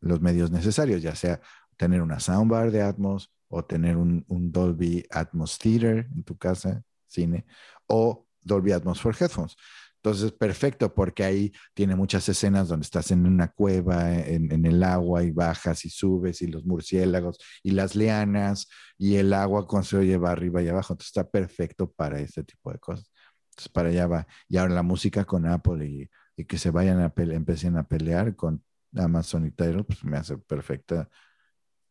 los 0.00 0.20
medios 0.20 0.50
necesarios, 0.50 1.02
ya 1.02 1.14
sea 1.14 1.40
tener 1.76 2.02
una 2.02 2.20
soundbar 2.20 2.70
de 2.70 2.82
Atmos, 2.82 3.34
o 3.48 3.64
tener 3.64 3.96
un, 3.96 4.24
Dolby 4.28 5.06
Atmos 5.10 5.58
Theater 5.58 6.08
en 6.14 6.24
tu 6.24 6.36
casa, 6.36 6.82
cine, 7.06 7.46
o 7.86 8.26
Dolby 8.42 8.72
Atmos 8.72 9.00
for 9.00 9.14
Headphones. 9.18 9.56
Entonces, 9.96 10.32
perfecto, 10.32 10.92
porque 10.92 11.24
ahí 11.24 11.52
tiene 11.72 11.94
muchas 11.96 12.28
escenas 12.28 12.68
donde 12.68 12.84
estás 12.84 13.10
en 13.10 13.24
una 13.24 13.48
cueva, 13.52 14.12
en, 14.12 14.66
el 14.66 14.82
agua, 14.82 15.22
y 15.22 15.30
bajas 15.30 15.84
y 15.86 15.90
subes, 15.90 16.42
y 16.42 16.48
los 16.48 16.66
murciélagos, 16.66 17.38
y 17.62 17.70
las 17.70 17.94
lianas, 17.94 18.68
y 18.98 19.16
el 19.16 19.32
agua 19.32 19.66
con 19.66 19.84
se 19.84 19.96
oye 19.96 20.20
arriba 20.26 20.60
y 20.62 20.68
abajo. 20.68 20.92
Entonces, 20.92 21.08
está 21.16 21.30
perfecto 21.30 21.90
para 21.90 22.20
este 22.20 22.44
tipo 22.44 22.70
de 22.72 22.78
cosas. 22.78 23.10
Entonces, 23.54 23.72
para 23.72 23.88
allá 23.88 24.06
va. 24.06 24.26
Y 24.48 24.56
ahora 24.56 24.74
la 24.74 24.82
música 24.82 25.24
con 25.24 25.46
Apple 25.46 25.86
y, 25.86 26.44
que 26.44 26.58
se 26.58 26.70
vayan 26.70 27.00
a 27.00 27.14
pelear, 27.14 27.36
empiecen 27.36 27.76
a 27.76 27.86
pelear 27.86 28.34
con 28.34 28.64
Amazon 28.96 29.46
y 29.46 29.52
Tidal, 29.52 29.84
pues 29.84 30.04
me 30.04 30.16
hace 30.16 30.36
perfecta 30.36 31.08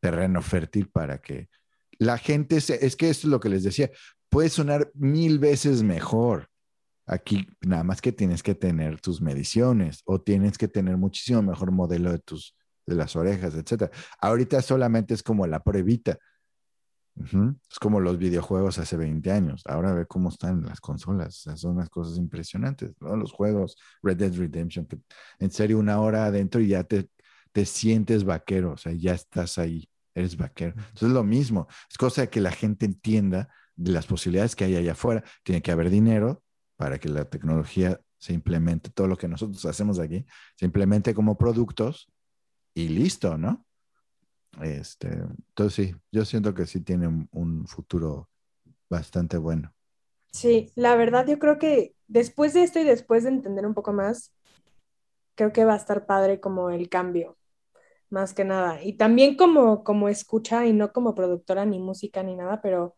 terreno 0.01 0.41
fértil 0.41 0.89
para 0.89 1.21
que 1.21 1.49
la 1.97 2.17
gente, 2.17 2.59
se, 2.59 2.85
es 2.85 2.97
que 2.97 3.09
esto 3.09 3.27
es 3.27 3.31
lo 3.31 3.39
que 3.39 3.47
les 3.47 3.63
decía, 3.63 3.89
puede 4.29 4.49
sonar 4.49 4.91
mil 4.95 5.39
veces 5.39 5.81
mejor. 5.83 6.49
Aquí 7.05 7.47
nada 7.61 7.83
más 7.83 8.01
que 8.01 8.11
tienes 8.11 8.43
que 8.43 8.55
tener 8.55 8.99
tus 8.99 9.21
mediciones 9.21 10.01
o 10.05 10.21
tienes 10.21 10.57
que 10.57 10.67
tener 10.67 10.97
muchísimo 10.97 11.41
mejor 11.41 11.71
modelo 11.71 12.11
de 12.11 12.19
tus 12.19 12.55
de 12.85 12.95
las 12.95 13.15
orejas, 13.15 13.55
etcétera. 13.55 13.91
Ahorita 14.19 14.61
solamente 14.61 15.13
es 15.13 15.23
como 15.23 15.47
la 15.47 15.63
pruebita. 15.63 16.17
Es 17.15 17.79
como 17.79 17.99
los 17.99 18.17
videojuegos 18.17 18.79
hace 18.79 18.97
20 18.97 19.31
años. 19.31 19.61
Ahora 19.65 19.93
ve 19.93 20.05
cómo 20.05 20.29
están 20.29 20.63
las 20.63 20.81
consolas. 20.81 21.35
son 21.55 21.75
unas 21.75 21.89
cosas 21.89 22.17
impresionantes. 22.17 22.93
Los 22.99 23.31
juegos, 23.31 23.77
Red 24.01 24.17
Dead 24.17 24.33
Redemption, 24.33 24.85
que 24.85 24.99
en 25.39 25.51
serio 25.51 25.79
una 25.79 26.01
hora 26.01 26.25
adentro 26.25 26.59
y 26.59 26.69
ya 26.69 26.83
te, 26.83 27.09
te 27.51 27.65
sientes 27.65 28.23
vaquero, 28.23 28.73
o 28.73 28.77
sea, 28.77 28.93
ya 28.93 29.13
estás 29.13 29.57
ahí 29.57 29.87
eres 30.15 30.37
vaquero. 30.37 30.73
Entonces 30.75 31.09
es 31.09 31.13
lo 31.13 31.23
mismo, 31.23 31.67
es 31.89 31.97
cosa 31.97 32.21
de 32.21 32.29
que 32.29 32.41
la 32.41 32.51
gente 32.51 32.85
entienda 32.85 33.49
de 33.75 33.91
las 33.91 34.05
posibilidades 34.05 34.55
que 34.55 34.65
hay 34.65 34.75
allá 34.75 34.93
afuera. 34.93 35.23
Tiene 35.43 35.61
que 35.61 35.71
haber 35.71 35.89
dinero 35.89 36.43
para 36.75 36.99
que 36.99 37.09
la 37.09 37.25
tecnología 37.25 37.99
se 38.17 38.33
implemente, 38.33 38.89
todo 38.89 39.07
lo 39.07 39.17
que 39.17 39.27
nosotros 39.27 39.65
hacemos 39.65 39.99
aquí, 39.99 40.25
se 40.55 40.65
implemente 40.65 41.13
como 41.13 41.37
productos 41.37 42.07
y 42.73 42.87
listo, 42.89 43.37
¿no? 43.37 43.65
Este, 44.61 45.07
entonces 45.07 45.73
sí, 45.73 45.95
yo 46.11 46.25
siento 46.25 46.53
que 46.53 46.65
sí 46.65 46.81
tiene 46.81 47.07
un, 47.07 47.67
futuro 47.67 48.29
bastante 48.89 49.37
bueno. 49.37 49.73
Sí, 50.31 50.71
la 50.75 50.95
verdad 50.95 51.27
yo 51.27 51.39
creo 51.39 51.57
que 51.57 51.95
después 52.07 52.53
de 52.53 52.63
esto 52.63 52.79
y 52.79 52.83
después 52.83 53.23
de 53.23 53.29
entender 53.29 53.65
un 53.65 53.73
poco 53.73 53.93
más, 53.93 54.33
creo 55.35 55.51
que 55.51 55.65
va 55.65 55.73
a 55.73 55.77
estar 55.77 56.05
padre 56.05 56.39
como 56.39 56.69
el 56.69 56.89
cambio 56.89 57.37
más 58.09 58.33
que 58.33 58.45
nada. 58.45 58.83
Y 58.83 58.93
también 58.93 59.35
como, 59.35 59.83
como 59.83 60.07
escucha, 60.07 60.65
y 60.67 60.73
no 60.73 60.93
como 60.93 61.15
productora 61.15 61.65
ni 61.65 61.79
música 61.79 62.23
ni 62.23 62.35
nada, 62.35 62.61
pero 62.61 62.95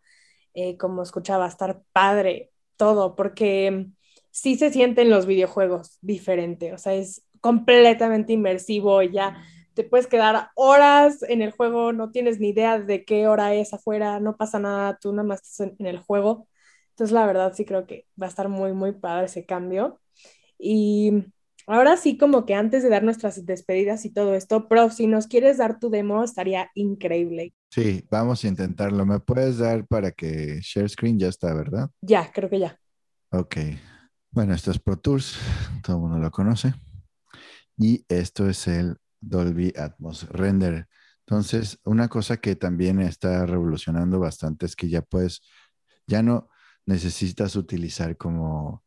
eh, 0.54 0.78
como 0.78 1.04
escucha 1.04 1.38
va 1.38 1.46
a 1.46 1.50
estar 1.50 1.82
padre 1.94 2.52
todo, 2.78 3.16
porque 3.16 3.88
sí 4.32 4.58
se 4.58 4.72
sienten 4.72 5.10
los 5.10 5.26
videojuegos 5.26 5.98
diferente, 6.02 6.74
o 6.74 6.78
sea, 6.78 6.94
es 6.94 7.26
completamente 7.42 8.34
inmersivo, 8.34 9.02
ya 9.02 9.38
te 9.76 9.84
puedes 9.84 10.08
quedar 10.08 10.50
horas 10.56 11.22
en 11.24 11.42
el 11.42 11.52
juego, 11.52 11.94
no 11.94 12.12
tienes 12.12 12.40
ni 12.40 12.50
idea 12.50 12.80
de 12.80 13.06
qué 13.06 13.28
hora 13.28 13.54
es 13.54 13.74
afuera, 13.74 14.20
no 14.20 14.38
pasa 14.38 14.60
nada, 14.60 14.98
tú 15.00 15.12
nada 15.12 15.28
más 15.28 15.44
estás 15.44 15.74
en 15.78 15.86
el 15.86 16.00
juego. 16.00 16.48
Entonces, 16.92 17.14
la 17.14 17.26
verdad, 17.28 17.54
sí 17.54 17.66
creo 17.66 17.86
que 17.86 18.08
va 18.20 18.28
a 18.28 18.30
estar 18.30 18.50
muy, 18.50 18.74
muy 18.74 18.94
padre 18.94 19.26
ese 19.26 19.46
cambio. 19.46 20.00
Y 20.58 21.26
Ahora 21.68 21.98
sí, 21.98 22.16
como 22.18 22.46
que 22.46 22.54
antes 22.54 22.84
de 22.84 22.90
dar 22.90 23.04
nuestras 23.04 23.44
despedidas 23.44 24.06
y 24.06 24.12
todo 24.12 24.36
esto, 24.36 24.68
Prof, 24.68 24.94
si 24.94 25.08
nos 25.08 25.26
quieres 25.26 25.58
dar 25.58 25.80
tu 25.80 25.90
demo, 25.90 26.24
estaría 26.24 26.70
increíble. 26.76 27.56
Sí, 27.72 28.06
vamos 28.12 28.44
a 28.44 28.48
intentarlo. 28.48 29.04
¿Me 29.06 29.20
puedes 29.20 29.58
dar 29.58 29.88
para 29.88 30.12
que 30.12 30.60
share 30.62 30.88
screen 30.88 31.18
ya 31.18 31.28
está, 31.28 31.56
verdad? 31.56 31.90
Ya, 32.02 32.32
creo 32.32 32.52
que 32.52 32.60
ya. 32.60 32.80
Ok. 33.32 33.58
Bueno, 34.30 34.54
esto 34.54 34.70
es 34.70 34.78
Pro 34.78 34.98
Tools, 34.98 35.40
todo 35.82 35.96
el 35.96 36.02
mundo 36.04 36.20
lo 36.20 36.30
conoce. 36.30 36.74
Y 37.78 38.06
esto 38.10 38.48
es 38.48 38.68
el 38.68 38.98
Dolby 39.20 39.74
Atmos 39.76 40.28
Render. 40.30 40.88
Entonces, 41.20 41.80
una 41.84 42.08
cosa 42.08 42.38
que 42.38 42.56
también 42.56 43.00
está 43.02 43.46
revolucionando 43.46 44.20
bastante 44.20 44.66
es 44.66 44.76
que 44.76 44.90
ya 44.90 45.02
puedes, 45.02 45.42
ya 46.08 46.22
no 46.22 46.50
necesitas 46.86 47.56
utilizar 47.56 48.16
como 48.18 48.84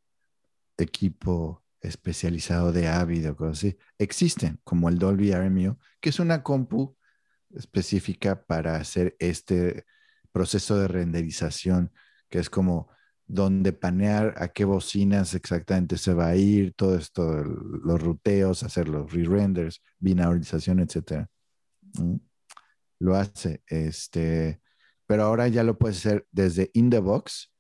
equipo 0.77 1.65
especializado 1.81 2.73
de 2.73 2.89
Avid 2.89 3.31
o 3.31 3.37
cosas 3.37 3.59
así, 3.59 3.79
existen, 3.99 4.61
como 4.65 4.89
el 4.89 4.99
Dolby 4.99 5.33
RMU, 5.33 5.79
que 6.01 6.11
es 6.11 6.19
una 6.21 6.43
compu 6.43 6.97
específica 7.51 8.45
para 8.45 8.77
hacer 8.77 9.17
este 9.19 9.87
proceso 10.33 10.79
de 10.79 10.89
renderización, 10.89 11.93
que 12.29 12.39
es 12.39 12.51
como 12.51 12.89
donde 13.29 13.73
panear 13.73 14.35
a 14.39 14.49
qué 14.49 14.65
bocinas 14.65 15.35
exactamente 15.35 15.99
se 15.99 16.15
va 16.15 16.29
a 16.29 16.37
ir, 16.37 16.75
todo 16.75 16.97
esto, 16.97 17.45
los 17.45 18.03
ruteos, 18.03 18.63
hacer 18.63 18.89
los 18.89 19.13
re-renders, 19.13 19.83
binauralización, 19.99 20.81
etcétera. 20.81 21.29
Mm, 21.99 22.17
lo 23.01 23.15
hace, 23.15 23.63
este, 23.67 24.61
pero 25.07 25.25
ahora 25.25 25.47
ya 25.49 25.63
lo 25.63 25.79
puedes 25.79 25.99
hacer 25.99 26.27
desde 26.33 26.71
in 26.75 26.91
the 26.91 26.99
box, 26.99 27.53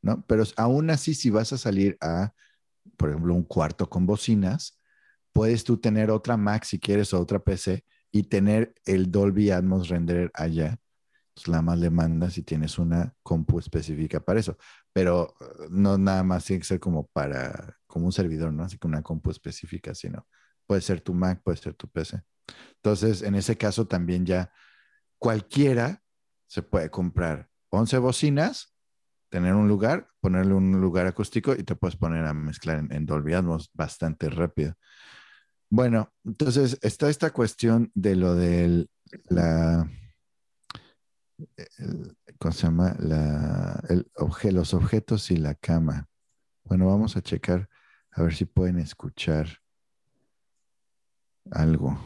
¿no? 0.00 0.24
Pero 0.26 0.44
aún 0.56 0.90
así, 0.90 1.14
si 1.14 1.28
vas 1.28 1.52
a 1.52 1.58
salir 1.58 1.98
a 2.00 2.32
por 2.96 3.10
ejemplo, 3.10 3.34
un 3.34 3.42
cuarto 3.42 3.88
con 3.88 4.06
bocinas, 4.06 4.78
puedes 5.32 5.64
tú 5.64 5.78
tener 5.78 6.10
otra 6.10 6.36
Mac 6.36 6.64
si 6.64 6.78
quieres 6.78 7.12
o 7.12 7.20
otra 7.20 7.38
PC 7.40 7.84
y 8.10 8.24
tener 8.24 8.74
el 8.84 9.10
Dolby 9.10 9.50
Atmos 9.50 9.88
Renderer 9.88 10.30
allá 10.34 10.78
pues 11.36 11.48
la 11.48 11.60
más 11.60 11.78
le 11.78 11.90
mandas 11.90 12.32
si 12.32 12.42
tienes 12.42 12.78
una 12.78 13.14
compu 13.22 13.58
específica 13.58 14.20
para 14.20 14.40
eso. 14.40 14.56
Pero 14.90 15.34
eh, 15.38 15.66
no 15.68 15.98
nada 15.98 16.22
más 16.22 16.46
tiene 16.46 16.60
que 16.60 16.66
ser 16.66 16.80
como 16.80 17.06
para, 17.08 17.76
como 17.86 18.06
un 18.06 18.12
servidor, 18.12 18.54
¿no? 18.54 18.64
Así 18.64 18.78
que 18.78 18.86
una 18.86 19.02
compu 19.02 19.30
específica, 19.30 19.94
sino 19.94 20.26
puede 20.66 20.80
ser 20.80 21.02
tu 21.02 21.12
Mac, 21.12 21.42
puede 21.44 21.58
ser 21.58 21.74
tu 21.74 21.88
PC. 21.88 22.22
Entonces, 22.76 23.20
en 23.20 23.34
ese 23.34 23.58
caso 23.58 23.86
también 23.86 24.24
ya 24.24 24.50
cualquiera 25.18 26.02
se 26.46 26.62
puede 26.62 26.90
comprar 26.90 27.50
11 27.68 27.98
bocinas, 27.98 28.74
tener 29.28 29.52
un 29.54 29.68
lugar, 29.68 30.08
ponerle 30.20 30.54
un 30.54 30.80
lugar 30.80 31.06
acústico 31.06 31.54
y 31.54 31.64
te 31.64 31.76
puedes 31.76 31.96
poner 31.96 32.24
a 32.24 32.32
mezclar 32.32 32.78
en, 32.78 32.90
en 32.92 33.04
Dolby 33.04 33.34
Atmos 33.34 33.68
bastante 33.74 34.30
rápido. 34.30 34.74
Bueno, 35.68 36.14
entonces 36.24 36.78
está 36.80 37.10
esta 37.10 37.30
cuestión 37.30 37.90
de 37.94 38.16
lo 38.16 38.36
de 38.36 38.88
la, 39.28 39.86
¿cómo 42.38 42.52
se 42.52 42.62
llama? 42.62 42.94
La, 42.98 43.82
el 43.88 44.06
los 44.54 44.74
objetos 44.74 45.30
y 45.30 45.36
la 45.36 45.54
cama. 45.54 46.08
Bueno, 46.64 46.86
vamos 46.86 47.16
a 47.16 47.22
checar 47.22 47.68
a 48.12 48.22
ver 48.22 48.34
si 48.34 48.44
pueden 48.44 48.78
escuchar 48.78 49.46
algo. 51.50 51.98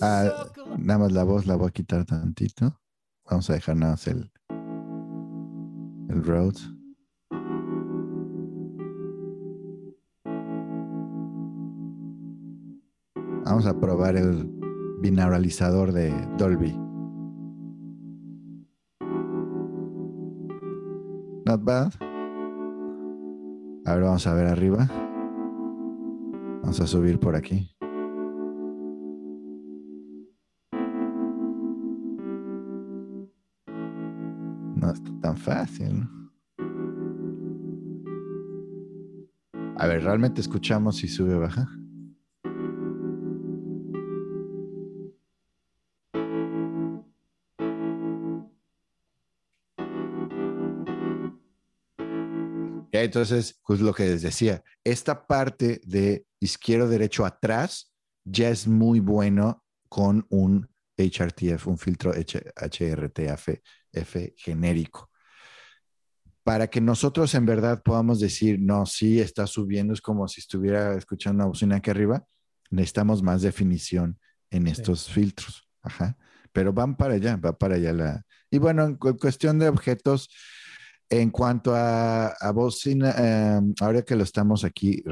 Ah, 0.00 0.46
nada 0.78 0.98
más 0.98 1.12
la 1.12 1.24
voz 1.24 1.46
la 1.46 1.56
voy 1.56 1.68
a 1.68 1.72
quitar 1.72 2.04
tantito. 2.04 2.80
Vamos 3.28 3.50
a 3.50 3.54
dejar 3.54 3.76
nada 3.76 3.92
más 3.92 4.06
el, 4.06 4.32
el 6.08 6.24
Rhodes. 6.24 6.70
Vamos 13.50 13.66
a 13.66 13.76
probar 13.76 14.14
el 14.14 14.48
binauralizador 15.00 15.90
de 15.90 16.14
Dolby. 16.38 16.70
Not 21.44 21.64
bad. 21.64 21.92
A 23.86 23.94
ver, 23.94 24.04
vamos 24.04 24.24
a 24.28 24.34
ver 24.34 24.46
arriba. 24.46 24.88
Vamos 26.62 26.80
a 26.80 26.86
subir 26.86 27.18
por 27.18 27.34
aquí. 27.34 27.68
No 34.76 34.92
está 34.92 35.10
tan 35.20 35.36
fácil. 35.36 36.08
A 39.76 39.86
ver, 39.88 40.04
¿realmente 40.04 40.40
escuchamos 40.40 40.98
si 40.98 41.08
sube 41.08 41.34
o 41.34 41.40
baja? 41.40 41.79
Entonces, 53.04 53.60
pues 53.66 53.80
lo 53.80 53.92
que 53.92 54.04
les 54.04 54.22
decía, 54.22 54.62
esta 54.84 55.26
parte 55.26 55.80
de 55.84 56.26
izquierdo-derecho 56.40 57.24
atrás 57.24 57.92
ya 58.24 58.48
es 58.48 58.66
muy 58.66 59.00
bueno 59.00 59.64
con 59.88 60.26
un 60.30 60.68
HRTF, 60.96 61.66
un 61.66 61.78
filtro 61.78 62.12
HRTF 62.12 63.48
F 63.92 64.34
genérico. 64.36 65.10
Para 66.42 66.68
que 66.68 66.80
nosotros 66.80 67.34
en 67.34 67.46
verdad 67.46 67.82
podamos 67.82 68.18
decir, 68.20 68.58
no, 68.60 68.86
sí 68.86 69.20
está 69.20 69.46
subiendo, 69.46 69.92
es 69.92 70.00
como 70.00 70.26
si 70.26 70.40
estuviera 70.40 70.94
escuchando 70.96 71.42
una 71.42 71.48
bocina 71.48 71.76
aquí 71.76 71.90
arriba, 71.90 72.24
necesitamos 72.70 73.22
más 73.22 73.42
definición 73.42 74.18
en 74.50 74.66
estos 74.66 75.08
filtros. 75.08 75.68
Ajá. 75.82 76.16
Pero 76.52 76.72
van 76.72 76.96
para 76.96 77.14
allá, 77.14 77.36
va 77.36 77.56
para 77.56 77.76
allá 77.76 77.92
la... 77.92 78.26
Y 78.50 78.58
bueno, 78.58 78.84
en 78.84 78.96
cuestión 78.96 79.58
de 79.58 79.68
objetos, 79.68 80.28
en 81.10 81.30
cuanto 81.30 81.74
a, 81.74 82.52
bocina, 82.54 83.10
em, 83.18 83.74
ahora 83.80 84.02
que 84.02 84.14
lo 84.14 84.22
estamos 84.22 84.62
aquí 84.62 85.02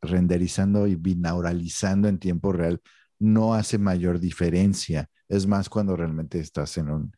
renderizando 0.00 0.86
y 0.86 0.94
binauralizando 0.94 2.06
en 2.06 2.18
tiempo 2.18 2.52
real, 2.52 2.80
no 3.18 3.52
hace 3.52 3.76
mayor 3.76 4.20
diferencia. 4.20 5.10
Es 5.28 5.48
más 5.48 5.68
cuando 5.68 5.96
realmente 5.96 6.38
estás 6.38 6.78
en 6.78 6.90
un, 6.90 7.12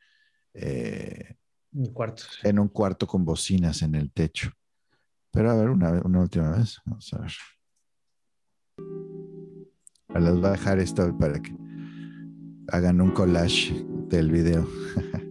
eh, 0.55 1.37
un 1.72 1.93
cuarto. 1.93 2.22
En 2.43 2.59
un 2.59 2.68
cuarto 2.68 3.07
con 3.07 3.22
bocinas 3.24 3.83
en 3.83 3.95
el 3.95 4.11
techo. 4.11 4.51
Pero 5.30 5.51
a 5.51 5.55
ver, 5.55 5.68
una, 5.68 5.91
una 6.03 6.20
última 6.20 6.57
vez. 6.57 6.80
Vamos 6.87 7.12
a 7.12 7.18
ver. 7.18 7.33
Les 10.20 10.35
voy 10.35 10.47
a 10.47 10.53
dejar 10.53 10.78
esto 10.78 11.16
para 11.18 11.41
que 11.41 11.55
hagan 12.68 13.01
un 13.03 13.11
collage 13.12 13.85
del 14.09 14.30
video. 14.30 14.66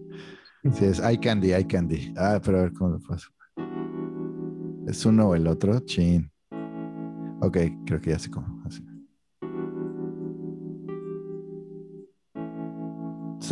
Sí, 0.74 0.86
es 0.86 1.00
I 1.00 1.18
candy, 1.18 1.54
I 1.54 1.66
candy. 1.66 2.14
Ah, 2.18 2.40
pero 2.44 2.60
a 2.60 2.62
ver 2.64 2.74
cómo 2.74 2.92
lo 2.92 3.00
paso. 3.00 3.30
¿Es 4.88 5.06
uno 5.06 5.30
o 5.30 5.36
el 5.36 5.48
otro? 5.48 5.80
Chin. 5.82 6.32
Ok, 7.42 7.58
creo 7.86 8.00
que 8.00 8.12
ya 8.12 8.20
sé 8.20 8.30
cómo. 8.30 8.62
Así. 8.66 8.84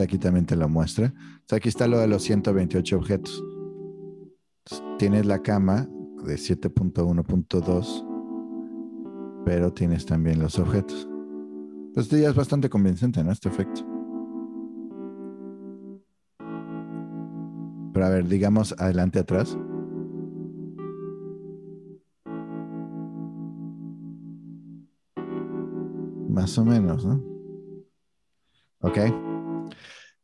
aquí 0.01 0.17
también 0.17 0.45
te 0.45 0.55
lo 0.55 0.69
muestra. 0.69 1.13
aquí 1.51 1.67
está 1.69 1.87
lo 1.87 1.97
de 1.99 2.07
los 2.07 2.23
128 2.23 2.97
objetos. 2.97 3.43
tienes 4.97 5.25
la 5.25 5.41
cama 5.41 5.89
de 6.23 6.35
7.1.2, 6.35 8.05
pero 9.45 9.73
tienes 9.73 10.05
también 10.05 10.39
los 10.39 10.59
objetos. 10.59 11.09
Pues 11.93 12.09
ya 12.09 12.29
es 12.29 12.35
bastante 12.35 12.69
convincente, 12.69 13.23
¿no? 13.23 13.31
Este 13.31 13.49
efecto. 13.49 13.98
Digamos 18.27 18.73
adelante, 18.77 19.19
atrás. 19.19 19.57
Más 26.29 26.57
o 26.57 26.65
menos, 26.65 27.05
¿no? 27.05 27.23
Ok. 28.81 28.97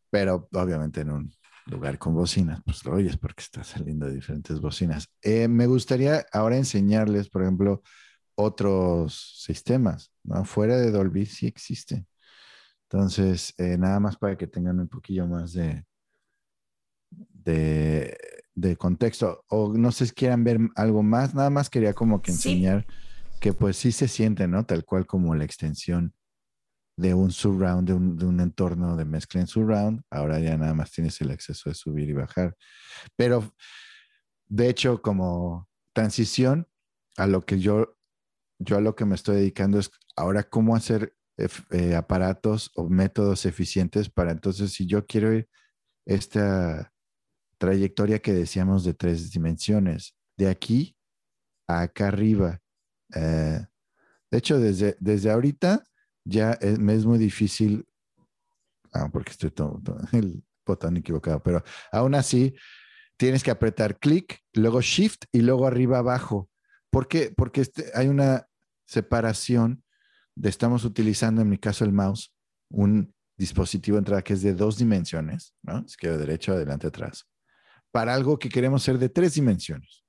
Pero 0.10 0.48
obviamente 0.54 1.02
en 1.02 1.12
un 1.12 1.32
lugar 1.68 1.98
con 1.98 2.14
bocinas, 2.14 2.62
pues 2.64 2.86
lo 2.86 2.94
oyes 2.94 3.18
porque 3.18 3.42
está 3.42 3.64
saliendo 3.64 4.06
de 4.06 4.14
diferentes 4.14 4.60
bocinas. 4.60 5.10
Eh, 5.22 5.48
me 5.48 5.68
gustaría 5.68 6.26
ahora 6.32 6.58
enseñarles, 6.58 7.30
por 7.30 7.42
ejemplo, 7.42 7.82
otros 8.36 9.42
sistemas. 9.44 10.12
Fuera 10.46 10.78
de 10.78 10.92
Dolby 10.92 11.26
sí 11.26 11.48
existe. 11.48 12.06
Entonces, 12.90 13.54
eh, 13.58 13.78
nada 13.78 14.00
más 14.00 14.18
para 14.18 14.38
que 14.38 14.48
tengan 14.48 14.80
un 14.80 14.88
poquillo 14.88 15.28
más 15.28 15.54
de, 15.54 15.86
de, 17.46 18.76
contexto. 18.78 19.44
O 19.50 19.74
no 19.74 19.92
sé 19.92 20.08
si 20.08 20.14
quieran 20.14 20.44
ver 20.44 20.60
algo 20.76 21.04
más, 21.04 21.34
nada 21.34 21.50
más 21.50 21.70
quería 21.70 21.94
como 21.94 22.22
que 22.22 22.32
enseñar 22.32 22.86
que 23.40 23.54
pues 23.54 23.78
sí 23.78 23.92
se 23.92 24.08
siente, 24.08 24.48
¿no? 24.48 24.66
Tal 24.66 24.84
cual 24.86 25.06
como 25.06 25.36
la 25.36 25.46
extensión 25.46 26.14
de 26.98 27.14
un 27.14 27.32
surround, 27.32 27.88
de 27.88 27.94
un, 27.94 28.18
de 28.18 28.26
un 28.26 28.40
entorno 28.40 28.96
de 28.96 29.06
mezcla 29.06 29.42
en 29.42 29.48
surround. 29.48 30.02
Ahora 30.10 30.40
ya 30.40 30.58
nada 30.58 30.74
más 30.74 30.92
tienes 30.92 31.20
el 31.22 31.32
acceso 31.32 31.70
de 31.70 31.76
subir 31.76 32.10
y 32.10 32.14
bajar. 32.14 32.56
Pero 33.16 33.54
de 34.48 34.70
hecho, 34.70 35.02
como 35.02 35.68
transición 35.94 36.68
a 37.18 37.28
lo 37.28 37.46
que 37.46 37.60
yo, 37.60 37.98
yo 38.60 38.78
a 38.78 38.82
lo 38.82 38.96
que 38.96 39.06
me 39.06 39.16
estoy 39.16 39.38
dedicando 39.38 39.80
es 39.80 39.92
ahora 40.16 40.44
cómo 40.44 40.76
hacer 40.76 41.16
eh, 41.38 41.96
aparatos 41.96 42.72
o 42.76 42.88
métodos 42.88 43.46
eficientes 43.46 44.10
para 44.10 44.32
entonces 44.32 44.72
si 44.72 44.86
yo 44.86 45.06
quiero 45.06 45.34
ir 45.34 45.50
esta 46.06 46.94
trayectoria 47.58 48.20
que 48.20 48.34
decíamos 48.34 48.84
de 48.84 48.94
tres 48.94 49.32
dimensiones, 49.32 50.16
de 50.38 50.50
aquí 50.50 50.96
a 51.68 51.82
acá 51.82 52.08
arriba. 52.08 52.60
Eh, 53.16 53.66
de 54.32 54.38
hecho, 54.38 54.60
desde, 54.60 54.96
desde 55.00 55.32
ahorita 55.32 55.84
ya 56.26 56.54
es, 56.54 56.80
me 56.80 56.94
es 56.96 57.06
muy 57.06 57.18
difícil, 57.18 57.88
ah, 58.94 59.10
porque 59.12 59.32
estoy 59.32 59.52
todo, 59.52 59.82
el 60.12 60.44
botón 60.66 60.98
equivocado, 60.98 61.42
pero 61.42 61.64
aún 61.92 62.16
así 62.16 62.56
tienes 63.18 63.44
que 63.44 63.52
apretar 63.52 64.00
clic, 64.00 64.40
luego 64.54 64.82
shift 64.82 65.26
y 65.32 65.42
luego 65.42 65.68
arriba 65.68 66.00
abajo. 66.00 66.50
¿Por 66.90 67.08
qué? 67.08 67.34
Porque 67.36 67.62
este, 67.62 67.92
hay 67.94 68.08
una 68.08 68.48
separación 68.86 69.84
de 70.36 70.50
estamos 70.50 70.84
utilizando, 70.84 71.42
en 71.42 71.50
mi 71.50 71.58
caso, 71.58 71.86
el 71.86 71.94
mouse, 71.94 72.34
un 72.70 73.14
dispositivo 73.38 73.96
de 73.96 74.00
entrada 74.00 74.22
que 74.22 74.34
es 74.34 74.42
de 74.42 74.54
dos 74.54 74.78
dimensiones, 74.78 75.54
¿no? 75.62 75.84
Izquierda, 75.86 76.18
derecha, 76.18 76.54
adelante, 76.54 76.88
atrás 76.88 77.26
para 77.96 78.14
algo 78.14 78.38
que 78.38 78.50
queremos 78.50 78.84
ser 78.84 78.98
de 79.00 79.08
tres 79.08 79.36
dimensiones. 79.36 80.04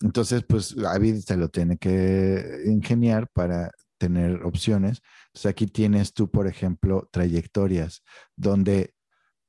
Entonces, 0.00 0.44
pues 0.48 0.74
Avid 0.78 1.16
se 1.16 1.36
lo 1.36 1.50
tiene 1.50 1.76
que 1.76 2.62
ingeniar 2.64 3.28
para 3.28 3.70
tener 3.98 4.42
opciones. 4.44 5.02
Entonces, 5.26 5.50
aquí 5.50 5.66
tienes 5.66 6.14
tú, 6.14 6.30
por 6.30 6.46
ejemplo, 6.46 7.06
trayectorias 7.12 8.02
donde 8.34 8.94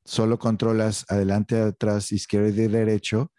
solo 0.04 0.38
controlas 0.40 1.06
adelante, 1.08 1.58
atrás, 1.58 2.12
izquierdo 2.12 2.50
y 2.50 2.68
derecho 2.68 3.32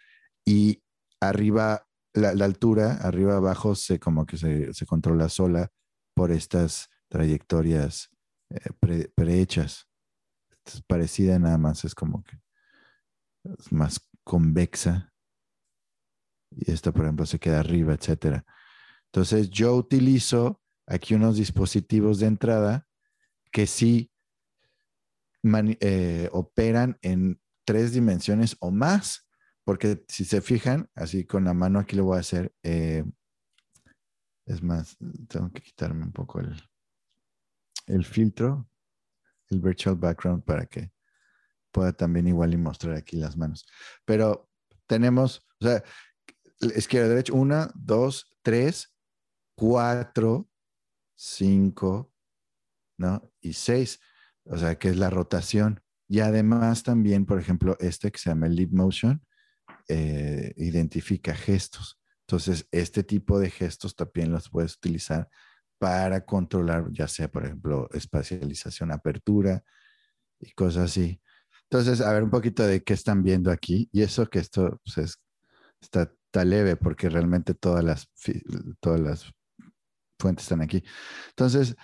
y 0.47 0.83
arriba, 1.21 1.87
la, 2.15 2.31
altura, 2.31 2.95
arriba, 3.03 3.37
abajo, 3.37 3.75
se 3.75 4.01
como 4.01 4.25
que 4.25 4.39
se, 4.39 4.73
se 4.73 4.87
controla 4.87 5.29
sola 5.29 5.69
por 6.15 6.33
estas 6.33 6.89
trayectorias 7.11 8.09
eh, 8.49 9.11
prehechas. 9.15 9.87
Es 10.65 10.81
parecida 10.81 11.39
nada 11.39 11.59
más, 11.59 11.85
es 11.85 11.95
como 11.95 12.25
que 12.25 12.39
es 13.59 13.73
más 13.73 14.09
convexa. 14.25 15.13
Y 16.51 16.71
esta, 16.71 16.93
por 16.93 17.05
ejemplo, 17.05 17.27
se 17.27 17.39
queda 17.39 17.61
arriba, 17.61 17.95
etcétera. 17.95 18.45
Entonces, 19.07 19.51
yo 19.51 19.75
utilizo 19.75 20.61
aquí 20.87 21.15
unos 21.15 21.37
dispositivos 21.37 22.21
de 22.21 22.27
entrada 22.27 22.87
que 23.51 23.67
sí 23.67 24.11
eh, 25.81 26.29
operan 26.33 26.99
en 27.03 27.41
tres 27.65 27.93
dimensiones 27.93 28.57
o 28.61 28.71
más, 28.71 29.29
porque 29.65 30.05
si 30.09 30.25
se 30.25 30.41
fijan, 30.41 30.89
así 30.95 31.25
con 31.25 31.45
la 31.45 31.55
mano 31.55 31.79
aquí 31.79 31.97
lo 31.97 32.05
voy 32.05 32.17
a 32.17 32.21
hacer. 32.21 32.55
Eh, 32.63 33.05
es 34.47 34.63
más, 34.63 34.97
tengo 35.29 35.51
que 35.53 35.63
quitarme 35.63 36.05
un 36.05 36.13
poco 36.13 36.41
el, 36.41 36.55
el 37.87 38.05
filtro, 38.05 38.69
el 39.49 39.61
virtual 39.61 39.97
background 39.97 40.45
para 40.45 40.67
que 40.67 40.93
pueda 41.77 41.93
también 41.93 42.27
igual 42.27 42.55
y 42.55 42.57
mostrar 42.57 42.97
aquí 42.97 43.17
las 43.17 43.37
manos. 43.37 43.67
Pero 44.07 44.49
tenemos, 44.87 45.47
o 45.61 45.67
sea, 45.67 45.85
izquierda, 46.75 47.11
derecha, 47.11 47.35
una, 47.35 47.71
dos, 47.75 48.35
tres, 48.41 48.97
cuatro, 49.55 50.49
cinco, 51.15 52.15
¿no? 52.97 53.31
Y 53.43 53.53
seis, 53.53 54.01
o 54.47 54.57
sea, 54.57 54.79
que 54.79 54.89
es 54.89 54.97
la 54.97 55.11
rotación. 55.11 55.83
Y 56.09 56.21
además 56.21 56.83
también, 56.83 57.27
por 57.27 57.39
ejemplo, 57.39 57.77
este 57.79 58.11
que 58.11 58.19
se 58.19 58.31
llama 58.31 58.47
el 58.47 58.57
Lead 58.57 58.71
Motion, 58.71 59.23
eh, 59.89 60.55
identifica 60.57 61.35
gestos. 61.35 62.01
Entonces, 62.27 62.67
este 62.73 63.03
tipo 63.03 63.39
de 63.39 63.51
gestos 63.51 63.95
también 63.95 64.33
los 64.33 64.49
puedes 64.49 64.77
utilizar 64.77 65.29
para 65.79 66.25
controlar, 66.25 66.91
ya 66.91 67.07
sea, 67.07 67.31
por 67.31 67.45
ejemplo, 67.45 67.91
espacialización, 67.93 68.93
apertura 68.93 69.63
y 70.41 70.53
cosas 70.53 70.85
así. 70.85 71.21
Entonces, 71.71 72.01
a 72.01 72.13
ver 72.13 72.23
un 72.23 72.31
poquito 72.31 72.65
de 72.65 72.83
qué 72.83 72.95
están 72.95 73.23
viendo 73.23 73.51
aquí. 73.51 73.89
Y 73.93 74.03
eso 74.03 74.27
que 74.27 74.39
esto 74.39 74.81
pues, 74.85 75.19
está, 75.81 76.11
leve 76.45 76.77
porque 76.77 77.09
realmente 77.09 77.55
todas 77.55 77.83
las, 77.83 78.09
todas 78.81 79.01
las 79.01 79.33
fuentes 80.21 80.45
están 80.45 80.61
aquí. 80.61 80.85
Entonces, 81.31 81.75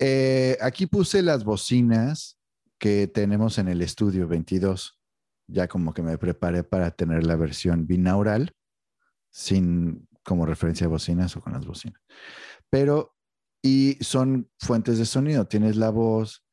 eh, 0.00 0.58
aquí 0.60 0.86
puse 0.86 1.22
las 1.22 1.44
bocinas 1.44 2.38
que 2.78 3.06
tenemos 3.06 3.58
en 3.58 3.68
el 3.68 3.82
estudio 3.82 4.26
22. 4.26 5.00
Ya 5.46 5.68
como 5.68 5.94
que 5.94 6.02
me 6.02 6.18
preparé 6.18 6.64
para 6.64 6.90
tener 6.90 7.24
la 7.24 7.36
versión 7.36 7.86
binaural 7.86 8.52
sin 9.30 10.08
como 10.24 10.46
referencia 10.46 10.86
a 10.86 10.90
bocinas 10.90 11.36
o 11.36 11.40
con 11.40 11.52
las 11.52 11.66
bocinas. 11.66 12.00
Pero, 12.70 13.14
y 13.62 13.96
son 14.00 14.50
fuentes 14.58 14.98
de 14.98 15.06
sonido. 15.06 15.46
Tienes 15.46 15.76
la 15.76 15.90
voz, 15.90 16.43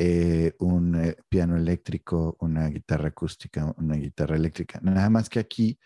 eh, 0.00 0.54
un 0.60 0.94
eh, 0.94 1.16
piano 1.28 1.56
eléctrico, 1.56 2.36
una 2.38 2.68
guitarra 2.68 3.08
acústica, 3.08 3.74
una 3.78 3.96
guitarra 3.96 4.36
eléctrica. 4.36 4.78
Nada 4.80 5.10
más 5.10 5.28
que 5.28 5.40
aquí, 5.40 5.76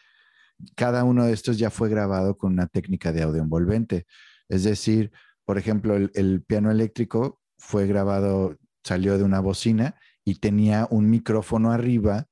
cada 0.76 1.04
uno 1.04 1.24
de 1.24 1.32
estos 1.32 1.58
ya 1.58 1.70
fue 1.70 1.88
grabado 1.88 2.36
con 2.36 2.52
una 2.52 2.66
técnica 2.66 3.10
de 3.10 3.22
audio 3.22 3.40
envolvente. 3.40 4.06
Es 4.50 4.64
decir, 4.64 5.12
por 5.46 5.56
ejemplo, 5.56 5.96
el, 5.96 6.42
piano 6.42 6.70
eléctrico 6.70 7.40
fue 7.56 7.86
grabado, 7.86 8.58
salió 8.84 9.16
de 9.16 9.24
una 9.24 9.40
bocina 9.40 9.98
y 10.24 10.36
tenía 10.40 10.86
un 10.90 11.08
micrófono 11.08 11.72
arriba, 11.72 12.26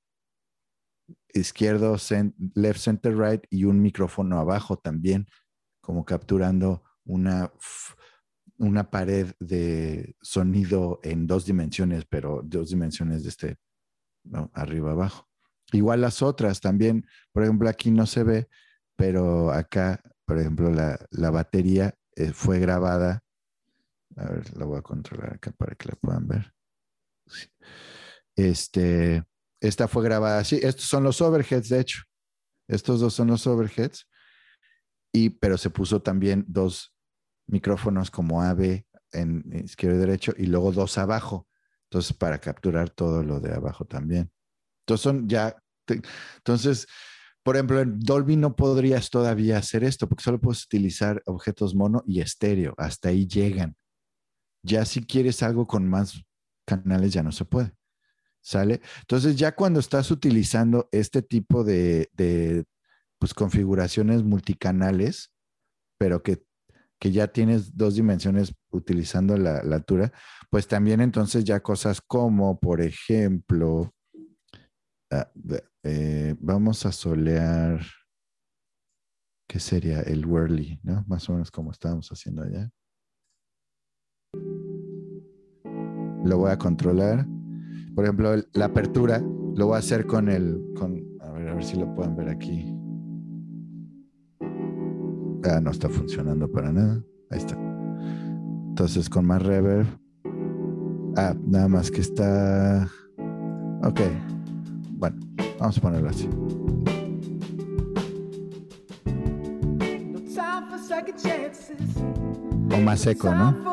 izquierdo, 1.32 1.96
left, 2.54 2.80
center, 2.80 3.16
right, 3.16 3.42
y 3.48 3.64
un 3.64 3.80
micrófono 3.80 4.38
abajo 4.38 4.76
también, 4.76 5.26
como 5.80 6.04
capturando 6.04 6.82
una, 7.04 7.50
una 8.60 8.90
pared 8.90 9.32
de 9.40 10.14
sonido 10.20 11.00
en 11.02 11.26
dos 11.26 11.46
dimensiones, 11.46 12.04
pero 12.04 12.42
dos 12.44 12.68
dimensiones 12.68 13.22
de 13.22 13.30
este, 13.30 13.56
arriba, 14.52 14.92
abajo. 14.92 15.28
Igual 15.72 16.02
las 16.02 16.20
otras 16.20 16.60
también, 16.60 17.06
por 17.32 17.42
ejemplo, 17.42 17.70
aquí 17.70 17.90
no 17.90 18.06
se 18.06 18.22
ve, 18.22 18.48
pero 18.96 19.50
acá, 19.50 20.02
por 20.26 20.38
ejemplo, 20.38 20.70
la, 20.70 20.98
la 21.10 21.30
batería 21.30 21.94
eh, 22.16 22.32
fue 22.32 22.58
grabada. 22.58 23.24
A 24.16 24.28
ver, 24.28 24.56
la 24.58 24.66
voy 24.66 24.78
a 24.78 24.82
controlar 24.82 25.34
acá 25.34 25.52
para 25.52 25.74
que 25.74 25.88
la 25.88 25.94
puedan 25.94 26.28
ver. 26.28 26.52
Este, 28.36 29.24
esta 29.58 29.88
fue 29.88 30.04
grabada 30.04 30.40
así. 30.40 30.60
Estos 30.62 30.84
son 30.84 31.04
los 31.04 31.22
overheads, 31.22 31.70
de 31.70 31.80
hecho. 31.80 32.02
Estos 32.68 33.00
dos 33.00 33.14
son 33.14 33.28
los 33.28 33.46
overheads. 33.46 34.06
Y, 35.12 35.30
pero 35.30 35.56
se 35.56 35.70
puso 35.70 36.02
también 36.02 36.44
dos 36.46 36.92
micrófonos 37.50 38.10
como 38.10 38.42
AB 38.42 38.84
en 39.12 39.44
izquierdo 39.64 39.96
y 39.96 40.00
derecho 40.00 40.32
y 40.36 40.46
luego 40.46 40.72
dos 40.72 40.98
abajo. 40.98 41.46
Entonces, 41.84 42.16
para 42.16 42.38
capturar 42.38 42.90
todo 42.90 43.22
lo 43.22 43.40
de 43.40 43.52
abajo 43.52 43.84
también. 43.84 44.30
Entonces, 44.82 45.02
son 45.02 45.28
ya. 45.28 45.56
entonces, 45.88 46.86
por 47.42 47.56
ejemplo, 47.56 47.80
en 47.80 47.98
Dolby 47.98 48.36
no 48.36 48.54
podrías 48.54 49.10
todavía 49.10 49.58
hacer 49.58 49.82
esto 49.82 50.08
porque 50.08 50.22
solo 50.22 50.40
puedes 50.40 50.64
utilizar 50.64 51.22
objetos 51.26 51.74
mono 51.74 52.02
y 52.06 52.20
estéreo. 52.20 52.74
Hasta 52.76 53.08
ahí 53.08 53.26
llegan. 53.26 53.76
Ya 54.62 54.84
si 54.84 55.04
quieres 55.04 55.42
algo 55.42 55.66
con 55.66 55.88
más 55.88 56.22
canales 56.66 57.12
ya 57.12 57.22
no 57.22 57.32
se 57.32 57.44
puede. 57.44 57.72
¿Sale? 58.42 58.80
Entonces 59.00 59.36
ya 59.36 59.54
cuando 59.54 59.80
estás 59.80 60.10
utilizando 60.10 60.88
este 60.92 61.22
tipo 61.22 61.64
de, 61.64 62.64
pues, 63.18 63.34
configuraciones 63.34 64.22
multicanales, 64.22 65.32
pero 65.98 66.22
que, 66.22 66.42
ya 67.10 67.28
tienes 67.28 67.76
dos 67.76 67.94
dimensiones 67.94 68.54
utilizando 68.70 69.36
la, 69.36 69.62
la 69.62 69.76
altura, 69.76 70.12
pues 70.50 70.68
también 70.68 71.00
entonces 71.00 71.44
ya 71.44 71.60
cosas 71.60 72.00
como, 72.00 72.58
por 72.58 72.80
ejemplo, 72.80 73.92
Ah, 75.12 75.28
eh, 75.82 76.36
vamos 76.38 76.86
a 76.86 76.92
solear, 76.92 77.80
¿qué 79.48 79.58
sería? 79.58 80.02
El 80.02 80.24
whirly, 80.24 80.78
¿no? 80.84 81.04
Más 81.08 81.28
o 81.28 81.32
menos 81.32 81.50
como 81.50 81.72
estábamos 81.72 82.08
haciendo 82.10 82.42
allá. 82.42 82.70
Lo 86.24 86.38
voy 86.38 86.52
a 86.52 86.58
controlar. 86.58 87.26
Por 87.96 88.04
ejemplo, 88.04 88.36
la 88.52 88.66
apertura 88.66 89.18
lo 89.18 89.66
voy 89.66 89.74
a 89.74 89.78
hacer 89.78 90.06
con 90.06 90.28
el, 90.28 90.62
con, 90.76 91.04
a 91.20 91.30
ver, 91.30 91.48
a 91.48 91.54
ver 91.54 91.64
si 91.64 91.76
lo 91.76 91.92
pueden 91.92 92.14
ver 92.14 92.28
aquí. 92.28 92.79
Ah, 95.44 95.60
no 95.60 95.70
está 95.70 95.88
funcionando 95.88 96.50
para 96.50 96.72
nada. 96.72 97.02
Ahí 97.30 97.38
está. 97.38 97.56
Entonces 98.68 99.08
con 99.08 99.26
más 99.26 99.42
reverb. 99.42 99.86
Ah, 101.16 101.34
nada 101.46 101.68
más 101.68 101.90
que 101.90 102.00
está. 102.00 102.88
Ok, 103.82 104.00
bueno, 104.92 105.16
vamos 105.58 105.78
a 105.78 105.80
ponerlo 105.80 106.10
así. 106.10 106.28
O 112.72 112.80
más 112.82 113.00
seco, 113.00 113.34
¿no? 113.34 113.70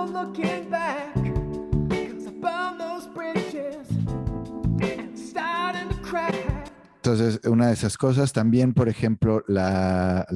Entonces, 7.08 7.40
una 7.46 7.68
de 7.68 7.74
esas 7.74 7.98
cosas 7.98 8.34
también, 8.34 8.74
por 8.74 8.90
ejemplo, 8.90 9.42
la, 9.48 10.28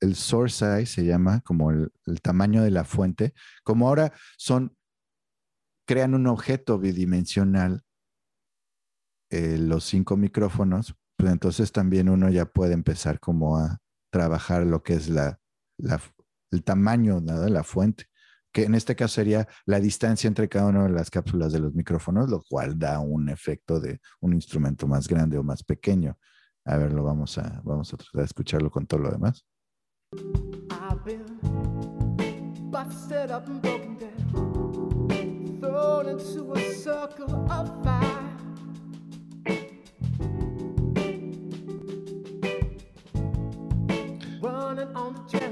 el 0.00 0.14
source 0.14 0.64
size 0.64 0.86
se 0.86 1.04
llama 1.04 1.40
como 1.42 1.70
el, 1.70 1.90
tamaño 2.22 2.62
de 2.62 2.70
la 2.70 2.84
fuente. 2.84 3.34
Como 3.62 3.88
ahora 3.88 4.12
son, 4.36 4.76
crean 5.86 6.14
un 6.14 6.26
objeto 6.26 6.78
bidimensional 6.78 7.84
eh, 9.30 9.58
los 9.58 9.84
cinco 9.84 10.16
micrófonos, 10.16 10.96
pues 11.16 11.30
entonces 11.30 11.70
también 11.70 12.08
uno 12.08 12.30
ya 12.30 12.46
puede 12.46 12.72
empezar 12.72 13.20
como 13.20 13.58
a 13.58 13.78
trabajar 14.10 14.66
lo 14.66 14.82
que 14.82 14.94
es 14.94 15.08
la, 15.08 15.38
el 16.50 16.64
tamaño 16.64 17.20
de 17.20 17.50
la 17.50 17.62
fuente, 17.62 18.06
que 18.52 18.64
en 18.64 18.74
este 18.74 18.96
caso 18.96 19.14
sería 19.14 19.46
la 19.66 19.78
distancia 19.78 20.26
entre 20.26 20.48
cada 20.48 20.66
una 20.66 20.84
de 20.84 20.90
las 20.90 21.10
cápsulas 21.10 21.52
de 21.52 21.60
los 21.60 21.74
micrófonos, 21.74 22.28
lo 22.28 22.42
cual 22.42 22.78
da 22.78 22.98
un 22.98 23.28
efecto 23.28 23.78
de 23.78 24.00
un 24.20 24.32
instrumento 24.32 24.88
más 24.88 25.06
grande 25.06 25.38
o 25.38 25.44
más 25.44 25.62
pequeño. 25.62 26.18
A 26.64 26.76
ver, 26.76 26.92
lo 26.92 27.04
vamos 27.04 27.38
a, 27.38 27.60
vamos 27.64 27.92
a 27.94 27.96
tratar 27.96 28.20
de 28.20 28.24
escucharlo 28.24 28.70
con 28.70 28.86
todo 28.86 29.00
lo 29.00 29.10
demás. 29.10 29.46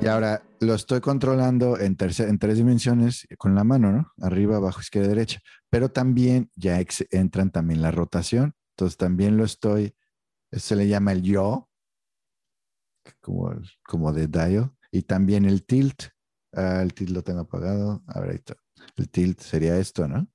Y 0.00 0.06
ahora 0.06 0.42
lo 0.60 0.74
estoy 0.74 1.00
controlando 1.00 1.78
en, 1.78 1.96
en 2.00 2.38
tres 2.38 2.56
dimensiones 2.56 3.26
con 3.36 3.54
la 3.54 3.62
mano, 3.62 3.92
¿no? 3.92 4.12
Arriba, 4.20 4.56
abajo, 4.56 4.80
izquierda, 4.80 5.08
derecha. 5.08 5.40
Pero 5.70 5.90
también 5.90 6.50
ya 6.56 6.80
entran 7.10 7.50
también 7.50 7.82
la 7.82 7.90
rotación. 7.90 8.54
Entonces 8.72 8.96
también 8.96 9.36
lo 9.36 9.44
estoy, 9.44 9.94
se 10.50 10.76
le 10.76 10.88
llama 10.88 11.12
el 11.12 11.22
yo, 11.22 11.67
como, 13.20 13.60
como 13.84 14.12
de 14.12 14.26
dial. 14.26 14.72
Y 14.90 15.02
también 15.02 15.44
el 15.44 15.64
tilt, 15.64 16.04
Ah, 16.52 16.80
el 16.82 16.94
tilt 16.94 17.10
lo 17.10 17.22
tengo 17.22 17.40
apagado. 17.40 18.02
A 18.06 18.20
ver, 18.20 18.30
ahí. 18.30 18.56
El 18.96 19.10
tilt 19.10 19.40
sería 19.40 19.76
esto, 19.78 20.08
¿no? 20.08 20.28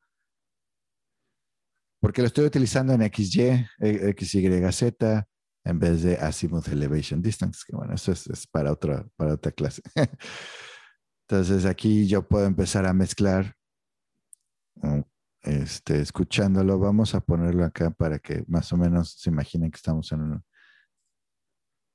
Porque 1.99 2.21
lo 2.21 2.27
estoy 2.27 2.45
utilizando 2.45 2.93
en 2.93 3.01
XY, 3.01 3.65
eh, 3.79 4.15
XYZ, 4.17 4.83
en 5.65 5.79
vez 5.79 6.03
de 6.03 6.17
Azimuth 6.17 6.67
Elevation 6.67 7.21
Distance, 7.21 7.61
que 7.65 7.75
bueno, 7.75 7.93
eso 7.93 8.11
es, 8.11 8.47
para, 8.51 8.71
otra, 8.73 9.07
para 9.15 9.35
otra 9.35 9.53
clase. 9.53 9.81
Entonces 11.27 11.65
aquí 11.65 12.05
yo 12.05 12.27
puedo 12.27 12.45
empezar 12.45 12.85
a 12.85 12.93
mezclar, 12.93 13.55
mm, 14.75 14.99
este, 15.43 16.01
escuchándolo. 16.01 16.77
Vamos 16.77 17.15
a 17.15 17.21
ponerlo 17.21 17.63
acá 17.63 17.89
para 17.91 18.19
que 18.19 18.43
más 18.47 18.71
o 18.73 18.77
menos 18.77 19.15
se 19.17 19.29
imaginen 19.29 19.71
que 19.71 19.77
estamos 19.77 20.11
en 20.11 20.21
un, 20.21 20.45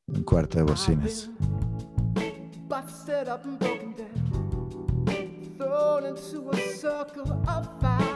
un 0.09 0.23
cuarto 0.23 0.59
de 0.59 0.65
bocinas. 0.65 1.31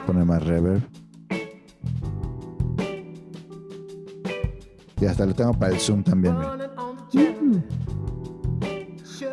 Pone 0.05 0.25
más 0.25 0.43
reverb. 0.43 0.81
Y 4.99 5.05
hasta 5.05 5.25
lo 5.25 5.33
tengo 5.33 5.53
para 5.53 5.73
el 5.73 5.79
zoom 5.79 6.03
también. 6.03 6.35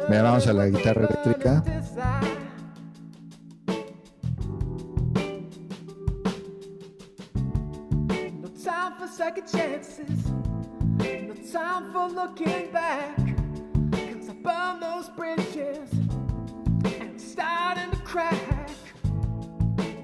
Mira, 0.09 0.23
vamos 0.23 0.47
a 0.47 0.53
la 0.53 0.67
guitarra 0.67 1.07
eléctrica. 1.07 1.63
second 9.21 9.47
chances. 9.47 10.50
Time 11.53 11.93
for 11.93 12.09
looking 12.09 12.71
back. 12.71 13.17
Cause 13.91 14.29
I 14.29 14.35
burned 14.35 14.83
those 14.83 15.09
bridges 15.09 15.91
and 16.85 17.15
it's 17.15 17.33
starting 17.33 17.91
to 17.91 17.97
crack. 18.05 18.71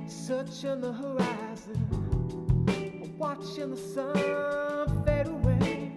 Searching 0.08 0.80
the 0.80 0.92
horizon, 0.92 1.86
watching 3.16 3.70
the 3.70 3.76
sun 3.76 5.04
fade 5.04 5.28
away. 5.28 5.92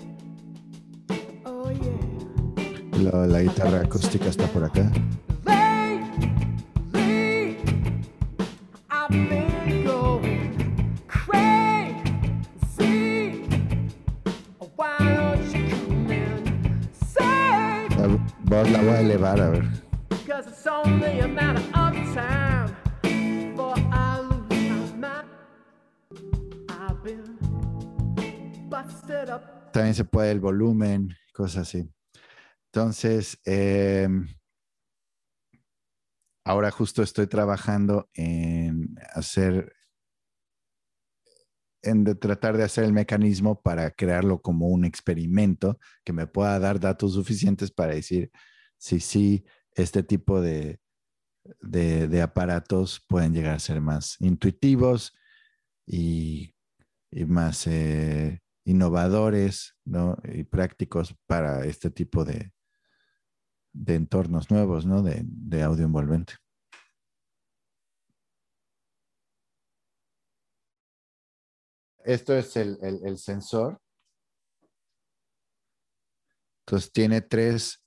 Oh 1.48 1.72
yeah. 1.72 3.12
La, 3.12 3.26
la 3.26 3.42
guitarra 3.42 3.82
acústica 3.82 4.28
está 4.28 4.46
por 4.54 4.66
acá. 4.66 4.92
A 19.26 19.50
ver. 19.50 19.66
También 29.74 29.94
se 29.94 30.06
puede 30.06 30.32
el 30.32 30.40
volumen, 30.40 31.10
cosas 31.34 31.68
así. 31.68 31.90
Entonces, 32.72 33.40
em, 33.46 34.28
ahora 36.46 36.72
justo 36.72 37.04
estoy 37.04 37.28
trabajando 37.28 38.10
en 38.14 38.96
hacer, 39.14 39.74
en 41.82 42.04
de 42.04 42.16
tratar 42.16 42.58
de 42.58 42.64
hacer 42.64 42.86
el 42.86 42.94
mecanismo 42.94 43.62
para 43.62 43.92
crearlo 43.92 44.42
como 44.42 44.68
un 44.68 44.86
experimento 44.86 45.78
que 46.06 46.14
me 46.14 46.28
pueda 46.28 46.58
dar 46.60 46.80
datos 46.80 47.14
suficientes 47.14 47.72
para 47.72 47.94
decir, 47.94 48.32
si 48.80 49.02
sí, 49.02 49.46
este 49.74 50.04
tipo 50.04 50.42
de, 50.42 50.80
aparatos 52.24 53.04
pueden 53.08 53.34
llegar 53.34 53.56
a 53.56 53.60
ser 53.60 53.82
más 53.82 54.16
intuitivos 54.20 55.14
y, 55.86 56.56
más 57.28 57.68
eh, 57.68 58.42
innovadores 58.64 59.76
y 60.24 60.44
prácticos 60.46 61.16
para 61.28 61.66
este 61.66 61.92
tipo 61.92 62.24
de, 62.24 62.54
entornos 63.86 64.50
nuevos 64.50 64.86
¿no? 64.86 65.04
de, 65.04 65.64
audio 65.64 65.86
envolvente. 65.86 66.34
Esto 72.06 72.34
es 72.34 72.56
el 72.56 73.18
sensor. 73.18 73.80
Entonces 76.66 76.92
tiene 76.92 77.22
tres 77.22 77.84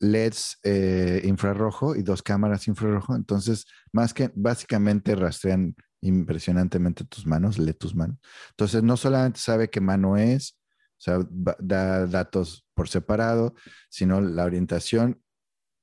LEDs 0.00 0.58
eh, 0.62 1.22
infrarrojo 1.24 1.96
y 1.96 2.02
dos 2.02 2.22
cámaras 2.22 2.68
infrarrojo. 2.68 3.14
Entonces, 3.14 3.66
más 3.92 4.14
que 4.14 4.30
básicamente 4.34 5.14
rastrean 5.14 5.74
impresionantemente 6.00 7.04
tus 7.04 7.26
manos, 7.26 7.58
lee 7.58 7.74
tus 7.74 7.94
manos. 7.94 8.18
Entonces, 8.50 8.82
no 8.82 8.96
solamente 8.96 9.40
sabe 9.40 9.70
qué 9.70 9.80
mano 9.80 10.16
es, 10.16 10.58
o 10.98 11.02
sea, 11.02 11.18
da 11.58 12.06
datos 12.06 12.66
por 12.74 12.88
separado, 12.88 13.54
sino 13.88 14.20
la 14.20 14.44
orientación, 14.44 15.22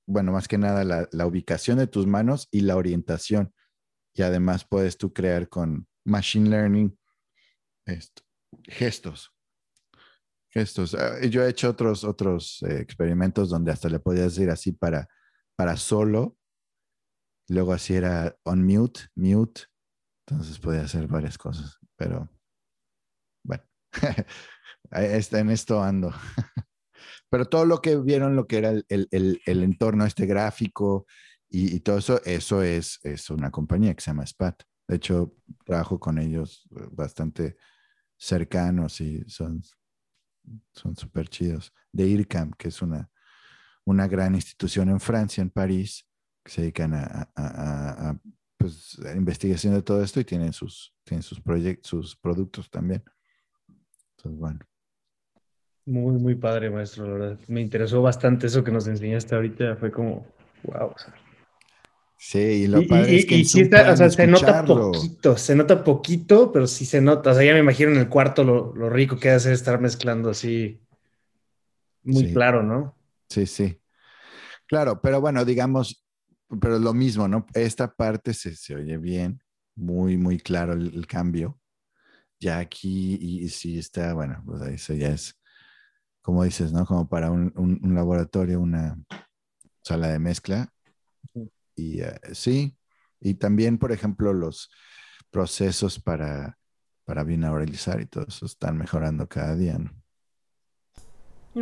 bueno, 0.08 0.32
más 0.32 0.48
que 0.48 0.58
nada 0.58 0.84
la, 1.12 1.26
ubicación 1.26 1.78
de 1.78 1.88
tus 1.88 2.08
manos 2.08 2.48
y 2.52 2.62
la 2.62 2.78
orientación. 2.78 3.54
Y 4.14 4.24
además 4.24 4.66
puedes 4.66 4.98
tú 4.98 5.14
crear 5.14 5.50
con 5.50 5.88
Machine 6.06 6.50
Learning 6.50 6.98
gestos 8.64 9.34
gestos. 10.50 10.96
Ah, 10.96 11.20
yo 11.22 11.44
he 11.44 11.50
hecho 11.50 11.70
otros, 11.70 12.04
otros 12.04 12.64
eh, 12.64 12.80
experimentos 12.80 13.50
donde 13.50 13.72
hasta 13.72 13.90
le 13.90 14.00
podías 14.00 14.36
decir 14.36 14.50
así 14.50 14.72
para, 14.72 15.08
para 15.56 15.78
solo. 15.78 16.36
Luego 17.48 17.74
así 17.74 17.96
era 17.96 18.36
on 18.44 18.66
mute, 18.66 19.02
mute. 19.16 19.64
Entonces 20.28 20.60
podía 20.60 20.82
hacer 20.82 21.08
varias 21.08 21.38
cosas. 21.38 21.78
Pero 21.96 22.30
bueno, 23.44 23.64
en 24.92 25.50
esto 25.50 25.82
ando. 25.82 26.12
Pero 27.30 27.46
todo 27.46 27.66
lo 27.66 27.82
que 27.82 27.96
vieron, 27.98 28.36
lo 28.36 28.48
que 28.48 28.58
era 28.58 28.70
el, 28.70 28.86
el, 28.88 29.42
el, 29.46 29.64
entorno, 29.64 30.06
este 30.06 30.26
gráfico 30.26 31.06
y, 31.48 31.76
y, 31.76 31.80
todo 31.80 32.00
eso, 32.00 32.22
eso 32.26 32.64
es, 32.64 33.00
es 33.04 33.30
una 33.30 33.52
compañía 33.52 33.94
que 33.94 34.02
se 34.02 34.12
llama 34.12 34.26
SPAT. 34.26 34.64
De 34.88 34.96
hecho, 34.96 35.36
trabajo 35.64 36.00
con 36.00 36.18
ellos 36.18 36.68
eh, 36.76 36.88
bastante 36.92 37.58
cercanos 38.18 39.00
y 39.02 39.24
son 39.28 39.62
son 40.72 40.96
súper 40.96 41.28
chidos. 41.28 41.74
De 41.92 42.06
IRCAM, 42.06 42.52
que 42.52 42.70
es 42.70 42.82
una, 42.82 43.10
una 43.86 44.08
gran 44.08 44.36
institución 44.36 44.90
en 44.90 45.00
Francia, 45.00 45.42
en 45.42 45.50
París, 45.50 46.08
que 46.44 46.52
se 46.52 46.62
dedican 46.62 46.94
a, 46.94 47.32
a, 47.36 48.20
pues, 48.58 49.00
investigación 49.16 49.74
de 49.74 49.82
todo 49.82 50.04
esto 50.04 50.20
y 50.20 50.26
tienen 50.26 50.54
sus, 50.54 50.94
tienen 51.04 51.24
sus 51.24 51.42
proyectos, 51.42 51.90
sus 51.90 52.16
productos 52.16 52.70
también. 52.70 53.04
Entonces, 54.18 54.40
bueno. 54.40 54.60
Muy, 55.86 56.20
muy 56.20 56.36
padre, 56.36 56.70
maestro, 56.70 57.06
la 57.06 57.14
verdad. 57.14 57.40
Me 57.48 57.62
interesó 57.62 58.02
bastante 58.02 58.48
eso 58.48 58.64
que 58.64 58.72
nos 58.72 58.88
enseñaste 58.88 59.34
ahorita. 59.34 59.76
Fue 59.78 59.92
como, 59.92 60.28
wow. 60.64 60.94
Sí, 62.22 62.38
y 62.38 62.68
lo 62.68 62.86
padre 62.86 63.16
es 63.16 63.26
que 63.26 63.46
se 63.46 64.28
nota 64.28 64.66
poquito, 64.66 65.38
se 65.38 65.56
nota 65.56 65.86
poquito, 65.86 66.52
pero 66.52 66.68
sí 66.68 66.86
se 66.86 67.00
nota. 67.00 67.32
O 67.32 67.34
sea, 67.34 67.46
ya 67.46 67.54
me 67.54 67.60
imagino 67.60 67.92
en 67.92 67.98
el 67.98 68.10
cuarto 68.10 68.44
lo, 68.44 68.90
rico 68.90 69.18
que 69.18 69.30
hace 69.30 69.54
estar 69.54 69.80
mezclando 69.80 70.30
así 70.30 70.82
muy 72.04 72.34
claro, 72.34 72.62
¿no? 72.62 72.94
Sí, 73.30 73.46
sí. 73.46 73.80
Claro, 74.68 75.00
pero 75.02 75.22
bueno, 75.22 75.46
digamos, 75.46 76.06
pero 76.60 76.78
lo 76.78 76.94
mismo, 76.94 77.30
¿no? 77.30 77.46
Esta 77.54 77.96
parte 77.96 78.34
se, 78.34 78.54
se 78.54 78.76
oye 78.76 78.98
bien, 78.98 79.42
muy, 79.76 80.18
muy 80.18 80.40
claro 80.40 80.74
el, 80.74 81.08
cambio. 81.08 81.58
Ya 82.38 82.60
aquí, 82.60 83.18
y, 83.22 83.48
sí 83.48 83.80
está, 83.80 84.14
bueno, 84.14 84.44
pues 84.46 84.62
eso 84.64 84.94
ya 84.94 85.08
es, 85.08 85.40
como 86.22 86.44
dices, 86.44 86.74
¿no? 86.74 86.86
Como 86.86 87.08
para 87.08 87.32
un, 87.32 87.54
un 87.56 87.96
laboratorio, 87.96 88.60
una 88.60 88.98
sala 89.84 90.10
de 90.10 90.20
mezcla 90.20 90.70
y 91.80 92.02
eh, 92.02 92.20
sí, 92.34 92.78
y 93.20 93.36
también, 93.36 93.78
por 93.78 93.92
ejemplo, 93.92 94.34
los 94.34 94.70
procesos 95.32 96.00
para, 96.00 96.58
para 97.06 97.24
binauralizar 97.24 98.02
y 98.02 98.06
todo 98.06 98.26
eso 98.28 98.46
están 98.46 98.78
mejorando 98.78 99.28
cada 99.28 99.56
día, 99.56 99.78
¿no? 99.78 99.92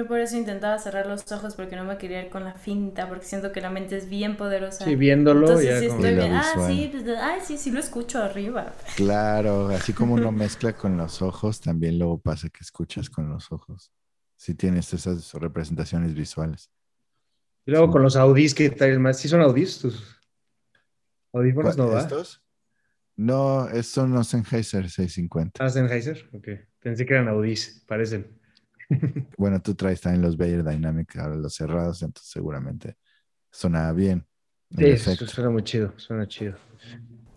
Por 0.08 0.20
eso 0.20 0.36
intentaba 0.36 0.78
cerrar 0.78 1.08
los 1.08 1.32
ojos 1.32 1.56
porque 1.56 1.76
no 1.76 1.84
me 1.84 1.98
quería 1.98 2.22
ir 2.22 2.30
con 2.30 2.44
la 2.44 2.54
finta, 2.54 3.08
porque 3.08 3.26
siento 3.26 3.52
que 3.52 3.62
la 3.62 3.70
mente 3.70 3.98
es 3.98 4.10
bien 4.10 4.36
poderosa. 4.38 4.86
Sí, 4.86 4.96
viéndolo 4.96 5.40
Entonces, 5.40 5.66
ya 5.66 5.94
estoy 5.94 6.14
bien. 6.14 6.34
Ah, 6.34 6.54
sí, 6.68 6.90
pues, 6.92 7.18
ay, 7.20 7.40
sí, 7.44 7.58
sí 7.58 7.72
lo 7.72 7.80
escucho 7.80 8.22
arriba. 8.22 8.74
Claro, 8.96 9.70
así 9.70 9.94
como 9.94 10.16
uno 10.16 10.32
mezcla 10.34 10.74
con 10.74 10.98
los 10.98 11.22
ojos, 11.22 11.62
también 11.62 11.98
luego 11.98 12.20
pasa 12.20 12.50
que 12.50 12.60
escuchas 12.62 13.10
con 13.10 13.30
los 13.30 13.52
ojos. 13.52 13.92
Si 14.36 14.54
tienes 14.54 14.94
esas 14.94 15.34
representaciones 15.34 16.14
visuales. 16.14 16.70
Y 17.68 17.72
luego 17.72 17.92
con 17.92 18.02
los 18.02 18.16
Audis 18.16 18.56
que 18.56 18.70
traen 18.70 19.02
más. 19.02 19.20
¿Sí 19.20 19.28
son 19.28 19.42
Audis 19.42 19.80
tus 19.80 20.18
audífonos? 21.34 21.78
No, 21.78 21.90
va? 21.90 22.00
¿Estos? 22.00 22.42
No, 23.18 23.68
son 23.84 24.14
los 24.14 24.28
Sennheiser 24.28 24.90
650. 24.90 25.64
Ah, 25.64 25.70
Sennheiser, 25.70 26.30
ok. 26.32 26.48
Pensé 26.80 27.06
que 27.06 27.14
eran 27.14 27.28
Audis, 27.28 27.84
parecen. 27.86 28.40
bueno, 29.38 29.62
tú 29.62 29.76
traes 29.76 30.00
también 30.00 30.22
los 30.22 30.38
Bayer 30.38 30.64
Dynamic, 30.64 31.18
ahora 31.18 31.36
los 31.36 31.56
cerrados, 31.56 32.02
entonces 32.04 32.32
seguramente 32.32 32.96
sonaba 33.52 33.92
bien. 33.92 34.26
Sí, 34.78 34.98
suena 34.98 35.50
muy 35.50 35.64
chido, 35.64 35.94
suena 35.98 36.26
chido. 36.26 36.56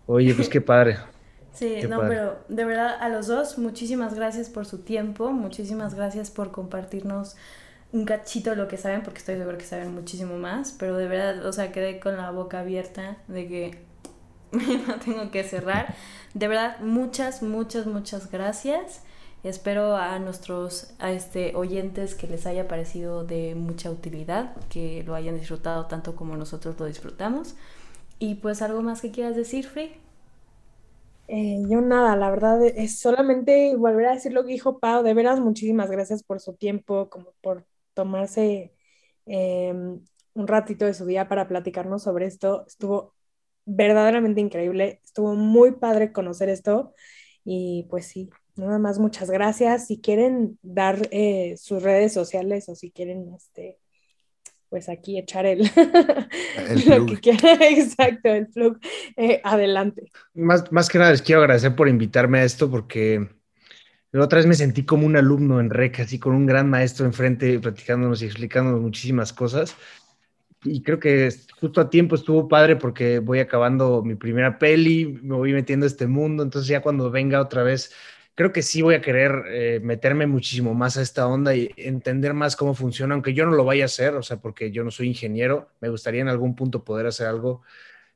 Oye, 0.05 0.33
pues 0.33 0.47
qué 0.47 0.61
padre. 0.61 0.97
Sí, 1.51 1.79
no, 1.89 1.99
pero 2.07 2.45
de 2.47 2.63
verdad 2.63 2.95
a 3.01 3.09
los 3.09 3.27
dos, 3.27 3.57
muchísimas 3.57 4.13
gracias 4.13 4.49
por 4.49 4.65
su 4.65 4.79
tiempo, 4.79 5.33
muchísimas 5.33 5.93
gracias 5.93 6.31
por 6.31 6.51
compartirnos 6.51 7.35
un 7.93 8.05
cachito 8.05 8.51
de 8.51 8.55
lo 8.55 8.67
que 8.67 8.77
saben, 8.77 9.03
porque 9.03 9.19
estoy 9.19 9.37
seguro 9.37 9.57
que 9.57 9.65
saben 9.65 9.93
muchísimo 9.93 10.37
más, 10.37 10.75
pero 10.79 10.97
de 10.97 11.07
verdad, 11.07 11.45
o 11.45 11.53
sea, 11.53 11.71
quedé 11.71 11.99
con 11.99 12.17
la 12.17 12.31
boca 12.31 12.59
abierta 12.61 13.17
de 13.27 13.47
que 13.47 13.77
no 14.87 14.99
tengo 14.99 15.31
que 15.31 15.43
cerrar. 15.43 15.95
De 16.33 16.47
verdad, 16.47 16.79
muchas, 16.79 17.43
muchas, 17.43 17.85
muchas 17.87 18.31
gracias. 18.31 19.03
Espero 19.43 19.95
a 19.97 20.19
nuestros 20.19 20.93
a 20.99 21.11
este, 21.11 21.55
oyentes 21.55 22.13
que 22.15 22.27
les 22.27 22.45
haya 22.45 22.67
parecido 22.67 23.23
de 23.25 23.55
mucha 23.55 23.89
utilidad, 23.89 24.55
que 24.69 25.03
lo 25.03 25.15
hayan 25.15 25.37
disfrutado 25.37 25.87
tanto 25.87 26.15
como 26.15 26.37
nosotros 26.37 26.79
lo 26.79 26.85
disfrutamos. 26.85 27.55
Y 28.19 28.35
pues 28.35 28.61
algo 28.61 28.81
más 28.83 29.01
que 29.01 29.11
quieras 29.11 29.35
decir, 29.35 29.65
Free. 29.67 29.93
Eh, 31.27 31.63
yo 31.69 31.79
nada, 31.81 32.15
la 32.17 32.29
verdad 32.29 32.61
es 32.65 32.99
solamente 32.99 33.75
volver 33.77 34.07
a 34.07 34.13
decir 34.15 34.33
lo 34.33 34.43
que 34.43 34.51
dijo 34.51 34.79
Pau, 34.79 35.01
de 35.01 35.13
veras 35.13 35.39
muchísimas 35.39 35.89
gracias 35.89 36.23
por 36.23 36.41
su 36.41 36.53
tiempo, 36.55 37.09
como 37.09 37.31
por 37.41 37.65
tomarse 37.93 38.73
em, 39.25 39.99
un 40.33 40.47
ratito 40.47 40.85
de 40.85 40.93
su 40.93 41.05
día 41.05 41.27
para 41.27 41.47
platicarnos 41.47 42.03
sobre 42.03 42.25
esto. 42.25 42.65
Estuvo 42.67 43.15
verdaderamente 43.65 44.41
increíble, 44.41 45.01
estuvo 45.03 45.35
muy 45.35 45.73
padre 45.73 46.11
conocer 46.11 46.49
esto 46.49 46.93
y 47.43 47.87
pues 47.89 48.07
sí, 48.07 48.29
nada 48.55 48.79
más 48.79 48.99
muchas 48.99 49.29
gracias. 49.29 49.87
Si 49.87 50.01
quieren 50.01 50.57
dar 50.61 51.07
eh, 51.11 51.55
sus 51.57 51.83
redes 51.83 52.13
sociales 52.13 52.69
o 52.69 52.75
si 52.75 52.91
quieren 52.91 53.33
este, 53.35 53.79
pues 54.69 54.89
aquí 54.89 55.19
echar 55.19 55.45
el, 55.45 55.59
lo 56.87 57.05
que 57.05 57.17
quiera, 57.19 57.53
exacto, 57.61 58.29
el 58.29 58.47
plug, 58.47 58.79
eh, 59.17 59.41
adelante. 59.43 60.09
Más, 60.33 60.71
más 60.71 60.89
que 60.89 60.97
nada 60.97 61.11
les 61.11 61.21
quiero 61.21 61.41
agradecer 61.41 61.75
por 61.75 61.89
invitarme 61.89 62.39
a 62.39 62.43
esto 62.45 62.69
porque 62.71 63.27
la 64.11 64.23
otra 64.25 64.37
vez 64.37 64.45
me 64.47 64.55
sentí 64.55 64.83
como 64.85 65.05
un 65.05 65.15
alumno 65.15 65.59
en 65.59 65.69
REC, 65.69 66.01
así 66.01 66.19
con 66.19 66.33
un 66.35 66.45
gran 66.45 66.69
maestro 66.69 67.05
enfrente 67.05 67.59
platicándonos 67.59 68.21
y 68.21 68.25
explicándonos 68.25 68.81
muchísimas 68.81 69.33
cosas. 69.33 69.75
Y 70.63 70.83
creo 70.83 70.99
que 70.99 71.29
justo 71.59 71.81
a 71.81 71.89
tiempo 71.89 72.15
estuvo 72.15 72.47
padre 72.47 72.75
porque 72.75 73.19
voy 73.19 73.39
acabando 73.39 74.03
mi 74.03 74.15
primera 74.15 74.59
peli, 74.59 75.19
me 75.23 75.35
voy 75.35 75.53
metiendo 75.53 75.85
a 75.85 75.87
este 75.87 76.07
mundo, 76.07 76.43
entonces 76.43 76.67
ya 76.69 76.81
cuando 76.81 77.09
venga 77.09 77.41
otra 77.41 77.63
vez 77.63 77.91
creo 78.35 78.51
que 78.53 78.61
sí 78.61 78.81
voy 78.81 78.95
a 78.95 79.01
querer 79.01 79.43
eh, 79.49 79.79
meterme 79.83 80.27
muchísimo 80.27 80.73
más 80.73 80.97
a 80.97 81.01
esta 81.01 81.27
onda 81.27 81.55
y 81.55 81.69
entender 81.77 82.33
más 82.33 82.55
cómo 82.55 82.73
funciona, 82.73 83.13
aunque 83.13 83.33
yo 83.33 83.45
no 83.45 83.51
lo 83.51 83.65
vaya 83.65 83.83
a 83.83 83.85
hacer, 83.85 84.15
o 84.15 84.23
sea, 84.23 84.37
porque 84.41 84.71
yo 84.71 84.83
no 84.83 84.91
soy 84.91 85.07
ingeniero, 85.07 85.69
me 85.81 85.89
gustaría 85.89 86.21
en 86.21 86.27
algún 86.29 86.55
punto 86.55 86.83
poder 86.83 87.07
hacer 87.07 87.27
algo, 87.27 87.61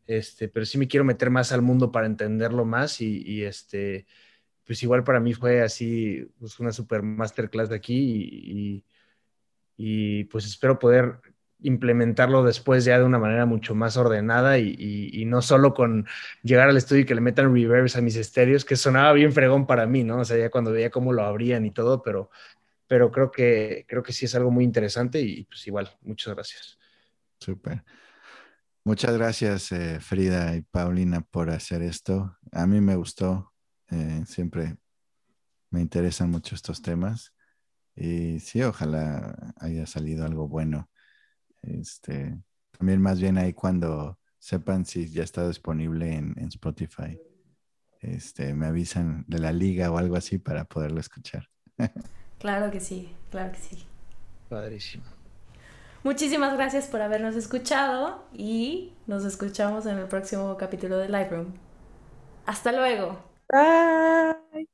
este, 0.07 0.47
pero 0.49 0.65
sí 0.65 0.77
me 0.77 0.87
quiero 0.87 1.05
meter 1.05 1.29
más 1.31 1.51
al 1.51 1.61
mundo 1.61 1.91
para 1.91 2.07
entenderlo 2.07 2.65
más 2.65 3.01
y, 3.01 3.43
este, 3.43 4.07
pues 4.65 4.81
igual 4.83 5.03
para 5.03 5.19
mí 5.19 5.33
fue 5.33 5.61
así, 5.61 6.27
pues 6.39 6.59
una 6.59 6.71
super 6.71 7.03
masterclass 7.03 7.69
de 7.69 7.75
aquí 7.75 8.83
y, 9.77 10.23
pues 10.25 10.45
espero 10.45 10.79
poder 10.79 11.19
implementarlo 11.59 12.43
después 12.43 12.85
ya 12.85 12.97
de 12.99 13.05
una 13.05 13.19
manera 13.19 13.45
mucho 13.45 13.75
más 13.75 13.97
ordenada 13.97 14.57
y, 14.59 15.23
no 15.25 15.41
solo 15.41 15.73
con 15.73 16.07
llegar 16.43 16.69
al 16.69 16.77
estudio 16.77 17.03
y 17.03 17.05
que 17.05 17.15
le 17.15 17.21
metan 17.21 17.53
reverbs 17.53 17.95
a 17.95 18.01
mis 18.01 18.15
estéreos, 18.15 18.65
que 18.65 18.75
sonaba 18.75 19.13
bien 19.13 19.33
fregón 19.33 19.67
para 19.67 19.85
mí, 19.85 20.03
¿no? 20.03 20.19
O 20.19 20.25
sea, 20.25 20.37
ya 20.37 20.49
cuando 20.49 20.71
veía 20.71 20.89
cómo 20.89 21.13
lo 21.13 21.23
abrían 21.23 21.65
y 21.65 21.71
todo, 21.71 22.01
pero, 22.01 22.29
pero 22.87 23.11
creo, 23.11 23.31
que, 23.31 23.85
creo 23.87 24.03
que 24.03 24.13
sí 24.13 24.25
es 24.25 24.35
algo 24.35 24.51
muy 24.51 24.63
interesante 24.63 25.21
y 25.21 25.43
pues 25.45 25.65
igual, 25.67 25.89
muchas 26.01 26.33
gracias. 26.33 26.79
Súper. 27.39 27.83
Muchas 28.83 29.17
gracias, 29.17 29.71
eh, 29.71 29.99
Frida 29.99 30.55
y 30.55 30.61
Paulina, 30.61 31.21
por 31.21 31.49
hacer 31.49 31.81
esto. 31.81 32.37
A 32.51 32.67
mí 32.67 32.81
me 32.81 32.95
gustó, 32.95 33.54
eh, 33.91 34.23
siempre 34.25 34.77
me 35.69 35.81
interesan 35.81 36.31
mucho 36.31 36.55
estos 36.55 36.81
temas 36.81 37.33
y 37.95 38.39
sí, 38.39 38.61
ojalá 38.63 39.53
haya 39.57 39.85
salido 39.85 40.25
algo 40.25 40.47
bueno 40.47 40.89
este, 41.65 42.37
también 42.77 43.01
más 43.01 43.19
bien 43.19 43.37
ahí 43.37 43.53
cuando 43.53 44.19
sepan 44.39 44.85
si 44.85 45.09
ya 45.09 45.23
está 45.23 45.47
disponible 45.47 46.13
en, 46.13 46.35
Spotify, 46.49 47.19
este, 48.01 48.53
me 48.53 48.67
avisan 48.67 49.25
de 49.27 49.39
la 49.39 49.51
liga 49.51 49.91
o 49.91 49.97
algo 49.97 50.15
así 50.15 50.37
para 50.37 50.65
poderlo 50.65 50.99
escuchar. 50.99 51.49
claro 52.39 52.71
que 52.71 52.79
sí, 52.79 53.11
claro 53.31 53.51
que 53.51 53.59
sí. 53.59 53.85
Padrísimo. 54.49 55.03
Muchísimas 56.03 56.53
gracias 56.53 56.87
por 56.87 57.01
habernos 57.01 57.35
escuchado 57.35 58.23
y 58.31 58.93
nos 59.07 59.25
escuchamos 59.25 59.87
en 59.87 59.97
el 59.97 60.07
próximo 60.07 60.55
capítulo 60.55 60.99
de 60.99 61.09
Lightroom. 61.09 61.47
Hasta 62.45 62.71
luego. 62.71 63.34
Bye. 63.51 64.65